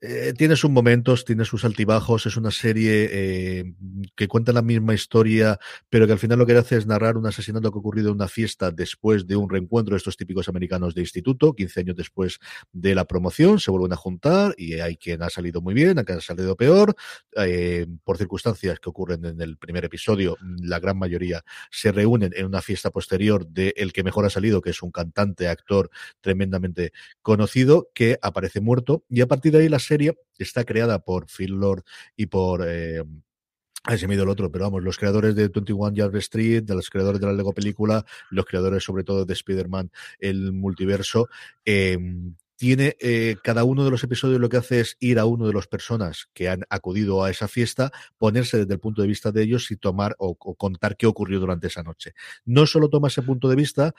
eh, 0.00 0.32
tiene 0.36 0.54
sus 0.54 0.70
momentos, 0.70 1.24
tiene 1.24 1.44
sus 1.44 1.64
altibajos, 1.64 2.26
es 2.26 2.36
una 2.36 2.52
serie 2.52 3.08
eh, 3.10 3.74
que 4.14 4.28
cuenta 4.28 4.52
la 4.52 4.62
misma 4.62 4.94
historia, 4.94 5.58
pero 5.90 6.06
que 6.06 6.12
al 6.12 6.18
final 6.18 6.38
lo 6.38 6.46
que 6.46 6.56
hace 6.56 6.76
es 6.76 6.86
narrar 6.86 7.16
un 7.16 7.26
asesinato 7.26 7.72
que 7.72 7.78
ha 7.78 7.80
ocurrido 7.80 8.10
en 8.10 8.14
una 8.14 8.28
fiesta 8.28 8.70
después 8.70 9.26
de 9.26 9.34
un 9.34 9.50
reencuentro 9.50 9.94
de 9.94 9.98
estos 9.98 10.16
típicos 10.16 10.48
americanos 10.48 10.94
de 10.94 11.00
instituto, 11.00 11.52
15 11.52 11.80
años 11.80 11.96
después 11.96 12.38
de 12.72 12.94
la 12.94 13.06
promoción, 13.06 13.58
se 13.58 13.72
vuelven 13.72 13.92
a 13.92 13.96
juntar 13.96 14.54
y 14.56 14.74
hay 14.74 14.96
quien 14.96 15.22
ha 15.22 15.30
salido 15.30 15.60
muy 15.60 15.74
bien, 15.74 15.98
hay 15.98 16.04
quien 16.04 16.18
ha 16.18 16.20
salido 16.20 16.56
peor, 16.56 16.94
eh, 17.36 17.86
por 18.04 18.18
circunstancias 18.18 18.78
que 18.78 18.90
ocurren 18.90 19.24
en 19.24 19.40
el 19.40 19.56
primer 19.56 19.84
episodio, 19.84 20.36
la 20.60 20.78
gran 20.78 20.96
mayoría 20.98 21.42
se 21.72 21.90
reúnen 21.90 22.32
en 22.36 22.46
una 22.46 22.62
fiesta 22.62 22.90
posterior 22.90 23.46
de 23.48 23.74
el 23.76 23.92
que 23.92 24.04
mejor 24.04 24.26
ha 24.26 24.30
salido, 24.30 24.60
que 24.60 24.70
es 24.70 24.80
un 24.82 24.92
cantante, 24.92 25.48
actor 25.48 25.90
tremendamente 26.20 26.92
conocido, 27.20 27.90
que 27.94 28.18
aparece 28.22 28.60
muerto 28.60 29.04
y 29.08 29.22
a 29.22 29.26
partir 29.26 29.52
de 29.52 29.58
ahí 29.58 29.68
las 29.68 29.87
serie 29.88 30.16
está 30.38 30.64
creada 30.64 31.00
por 31.00 31.26
Phil 31.26 31.52
Lord 31.52 31.82
y 32.16 32.26
por... 32.26 32.64
Eh, 32.66 33.02
se 33.96 34.06
me 34.06 34.14
ha 34.14 34.16
ido 34.16 34.24
el 34.24 34.30
otro, 34.30 34.50
pero 34.50 34.64
vamos, 34.64 34.82
los 34.82 34.98
creadores 34.98 35.34
de 35.34 35.48
21 35.48 35.94
Yard 35.94 36.14
Street, 36.16 36.64
de 36.64 36.74
los 36.74 36.90
creadores 36.90 37.20
de 37.20 37.26
la 37.26 37.32
Lego 37.32 37.54
película, 37.54 38.04
los 38.30 38.44
creadores 38.44 38.84
sobre 38.84 39.04
todo 39.04 39.24
de 39.24 39.32
Spider-Man, 39.32 39.90
el 40.18 40.52
multiverso, 40.52 41.28
eh, 41.64 41.96
tiene 42.58 42.96
eh, 43.00 43.36
cada 43.42 43.62
uno 43.62 43.84
de 43.84 43.90
los 43.90 44.02
episodios 44.02 44.40
lo 44.40 44.48
que 44.48 44.56
hace 44.56 44.80
es 44.80 44.96
ir 44.98 45.20
a 45.20 45.24
uno 45.26 45.46
de 45.46 45.54
las 45.54 45.68
personas 45.68 46.28
que 46.34 46.48
han 46.48 46.64
acudido 46.68 47.22
a 47.22 47.30
esa 47.30 47.46
fiesta, 47.46 47.92
ponerse 48.18 48.58
desde 48.58 48.74
el 48.74 48.80
punto 48.80 49.00
de 49.00 49.08
vista 49.08 49.30
de 49.30 49.44
ellos 49.44 49.70
y 49.70 49.76
tomar 49.76 50.16
o, 50.18 50.36
o 50.38 50.54
contar 50.56 50.96
qué 50.96 51.06
ocurrió 51.06 51.38
durante 51.38 51.68
esa 51.68 51.84
noche. 51.84 52.14
No 52.44 52.66
solo 52.66 52.90
toma 52.90 53.08
ese 53.08 53.22
punto 53.22 53.48
de 53.48 53.54
vista. 53.54 53.94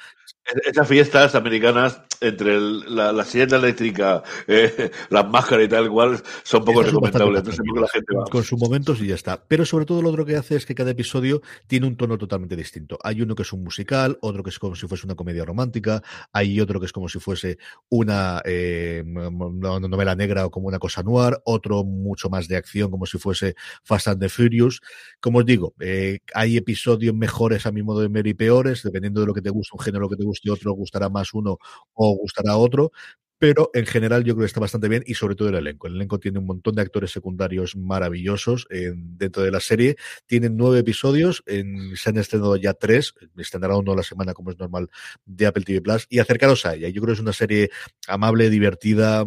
Esas 0.66 0.88
fiestas 0.88 1.36
americanas, 1.36 2.01
entre 2.20 2.55
el, 2.55 2.95
la, 2.95 3.14
la 3.14 3.24
silla 3.24 3.45
eléctrica, 3.45 4.24
eh, 4.47 4.91
las 5.10 5.30
máscaras 5.30 5.66
y 5.66 5.70
tal 5.70 5.89
cual, 5.89 6.22
son 6.43 6.66
poco 6.66 6.84
recomendables. 6.84 7.45
La 7.47 7.88
gente 7.88 8.14
va. 8.14 8.26
Con 8.30 8.43
sus 8.43 8.60
momentos 8.60 8.99
y 8.99 9.07
ya 9.07 9.16
está. 9.16 9.41
Pero 9.47 9.66
sobre 9.66 9.86
todo 9.86 10.01
lo 10.01 10.10
otro 10.10 10.26
que 10.26 10.36
hace 10.36 10.57
es 10.57 10.66
que 10.66 10.76
cada 10.76 10.91
episodio 10.91 11.41
tiene 11.68 11.88
un 11.88 11.95
tono 11.95 12.18
totalmente 12.18 12.57
distinto. 12.57 12.99
Hay 13.03 13.22
uno 13.22 13.36
que 13.36 13.43
es 13.43 13.53
un 13.53 13.64
musical, 13.64 14.18
otro 14.20 14.43
que 14.43 14.49
es 14.49 14.60
como 14.60 14.76
si 14.76 14.86
fuese 14.86 15.05
una 15.05 15.16
comedia 15.16 15.45
romántica, 15.45 16.03
hay 16.34 16.60
otro 16.60 16.82
que 16.82 16.88
es 16.88 16.91
como 16.91 17.07
si 17.07 17.20
fuese 17.20 17.57
una 17.88 18.41
eh, 18.50 19.04
una 19.06 19.80
novela 19.88 20.16
negra 20.16 20.45
o 20.45 20.52
como 20.52 20.68
una 20.68 20.80
cosa 20.80 21.04
noir, 21.04 21.38
otro 21.45 21.84
mucho 21.84 22.30
más 22.30 22.47
de 22.47 22.58
acción 22.58 22.91
como 22.91 23.06
si 23.06 23.18
fuese 23.18 23.56
Fast 23.84 24.08
and 24.10 24.20
the 24.22 24.30
Furious. 24.30 24.82
Como 25.20 25.39
os 25.39 25.45
digo, 25.45 25.74
eh, 25.80 26.20
hay 26.34 26.58
episodios 26.58 27.14
mejores 27.16 27.66
a 27.66 27.72
mi 27.72 27.84
modo 27.84 28.02
de 28.02 28.08
ver 28.08 28.28
y 28.28 28.34
peores, 28.34 28.84
dependiendo 28.84 29.22
de 29.22 29.28
lo 29.28 29.34
que 29.34 29.41
te 29.41 29.50
guste 29.50 29.76
un 29.78 29.84
género, 29.84 30.10
que 30.10 30.16
te 30.18 30.24
guste 30.24 30.52
otro, 30.52 30.74
gustará 30.74 31.10
más 31.10 31.34
uno 31.34 31.58
o 31.93 32.16
gustará 32.18 32.58
otro, 32.58 32.91
pero 33.40 33.72
en 33.74 33.86
general 33.86 34.24
yo 34.24 34.36
creo 34.36 34.44
que 34.44 34.48
está 34.48 34.60
bastante 34.60 34.90
bien 34.90 35.04
y 35.08 35.16
sobre 35.16 35.36
todo 35.36 35.50
el 35.50 35.56
elenco. 35.56 35.88
El 35.88 35.96
elenco 35.96 36.20
tiene 36.20 36.40
un 36.40 36.46
montón 36.46 36.76
de 36.76 36.82
actores 36.82 37.12
secundarios 37.12 37.76
maravillosos 37.76 38.68
en, 38.70 39.18
dentro 39.18 39.42
de 39.44 39.52
la 39.52 39.62
serie. 39.62 39.96
Tienen 40.28 40.58
nueve 40.58 40.80
episodios, 40.80 41.44
se 41.48 42.10
han 42.10 42.18
estrenado 42.18 42.58
ya 42.58 42.74
tres, 42.74 43.16
estrenará 43.38 43.78
uno 43.78 43.94
a 43.94 43.96
la 43.96 44.04
semana 44.04 44.34
como 44.34 44.52
es 44.52 44.60
normal 44.60 44.90
de 45.26 45.48
Apple 45.48 45.64
TV 45.64 45.82
Plus 45.82 46.06
y 46.10 46.20
acercaros 46.20 46.66
a 46.66 46.76
ella. 46.76 46.90
Yo 46.90 47.02
creo 47.02 47.14
que 47.14 47.20
es 47.20 47.22
una 47.22 47.34
serie 47.34 47.70
amable, 48.08 48.50
divertida, 48.50 49.26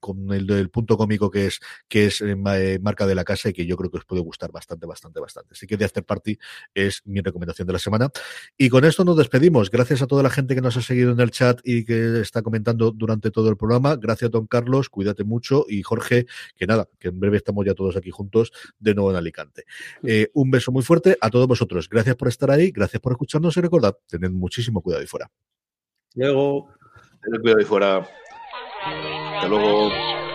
con 0.00 0.32
el, 0.32 0.50
el 0.50 0.70
punto 0.70 0.96
cómico 0.96 1.30
que 1.30 1.46
es, 1.46 1.60
que 1.88 2.06
es 2.06 2.20
eh, 2.20 2.36
eh, 2.54 2.78
marca 2.80 3.06
de 3.06 3.14
la 3.14 3.24
casa 3.24 3.48
y 3.48 3.52
que 3.52 3.66
yo 3.66 3.76
creo 3.76 3.90
que 3.90 3.98
os 3.98 4.04
puede 4.04 4.20
gustar 4.22 4.52
bastante, 4.52 4.86
bastante, 4.86 5.18
bastante. 5.18 5.50
Así 5.52 5.66
que 5.66 5.76
The 5.76 5.86
After 5.86 6.04
Party 6.04 6.38
es 6.74 7.02
mi 7.06 7.20
recomendación 7.20 7.66
de 7.66 7.72
la 7.72 7.78
semana. 7.78 8.10
Y 8.56 8.68
con 8.68 8.84
esto 8.84 9.04
nos 9.04 9.16
despedimos. 9.16 9.70
Gracias 9.70 10.02
a 10.02 10.06
toda 10.06 10.22
la 10.22 10.30
gente 10.30 10.54
que 10.54 10.60
nos 10.60 10.76
ha 10.76 10.82
seguido 10.82 11.12
en 11.12 11.20
el 11.20 11.30
chat 11.30 11.60
y 11.64 11.84
que 11.84 12.20
está 12.20 12.42
comentando 12.42 12.90
durante 12.90 13.30
todo 13.46 13.52
el 13.52 13.56
programa. 13.56 13.94
Gracias, 13.94 14.28
don 14.32 14.48
Carlos, 14.48 14.88
cuídate 14.88 15.22
mucho. 15.22 15.66
Y 15.68 15.82
Jorge, 15.82 16.26
que 16.56 16.66
nada, 16.66 16.88
que 16.98 17.08
en 17.08 17.20
breve 17.20 17.36
estamos 17.36 17.64
ya 17.64 17.74
todos 17.74 17.96
aquí 17.96 18.10
juntos 18.10 18.52
de 18.80 18.92
nuevo 18.92 19.10
en 19.10 19.16
Alicante. 19.16 19.64
Eh, 20.02 20.30
un 20.34 20.50
beso 20.50 20.72
muy 20.72 20.82
fuerte 20.82 21.16
a 21.20 21.30
todos 21.30 21.46
vosotros. 21.46 21.88
Gracias 21.88 22.16
por 22.16 22.26
estar 22.26 22.50
ahí, 22.50 22.72
gracias 22.72 23.00
por 23.00 23.12
escucharnos 23.12 23.56
y 23.56 23.60
recordad, 23.60 23.96
tened 24.08 24.30
muchísimo 24.30 24.82
cuidado 24.82 25.02
ahí 25.02 25.06
fuera. 25.06 25.30
Luego. 26.14 26.68
Tened 27.22 27.40
cuidado 27.40 27.58
ahí 27.60 27.64
fuera. 27.64 28.08
Hasta 29.36 29.48
luego. 29.48 30.25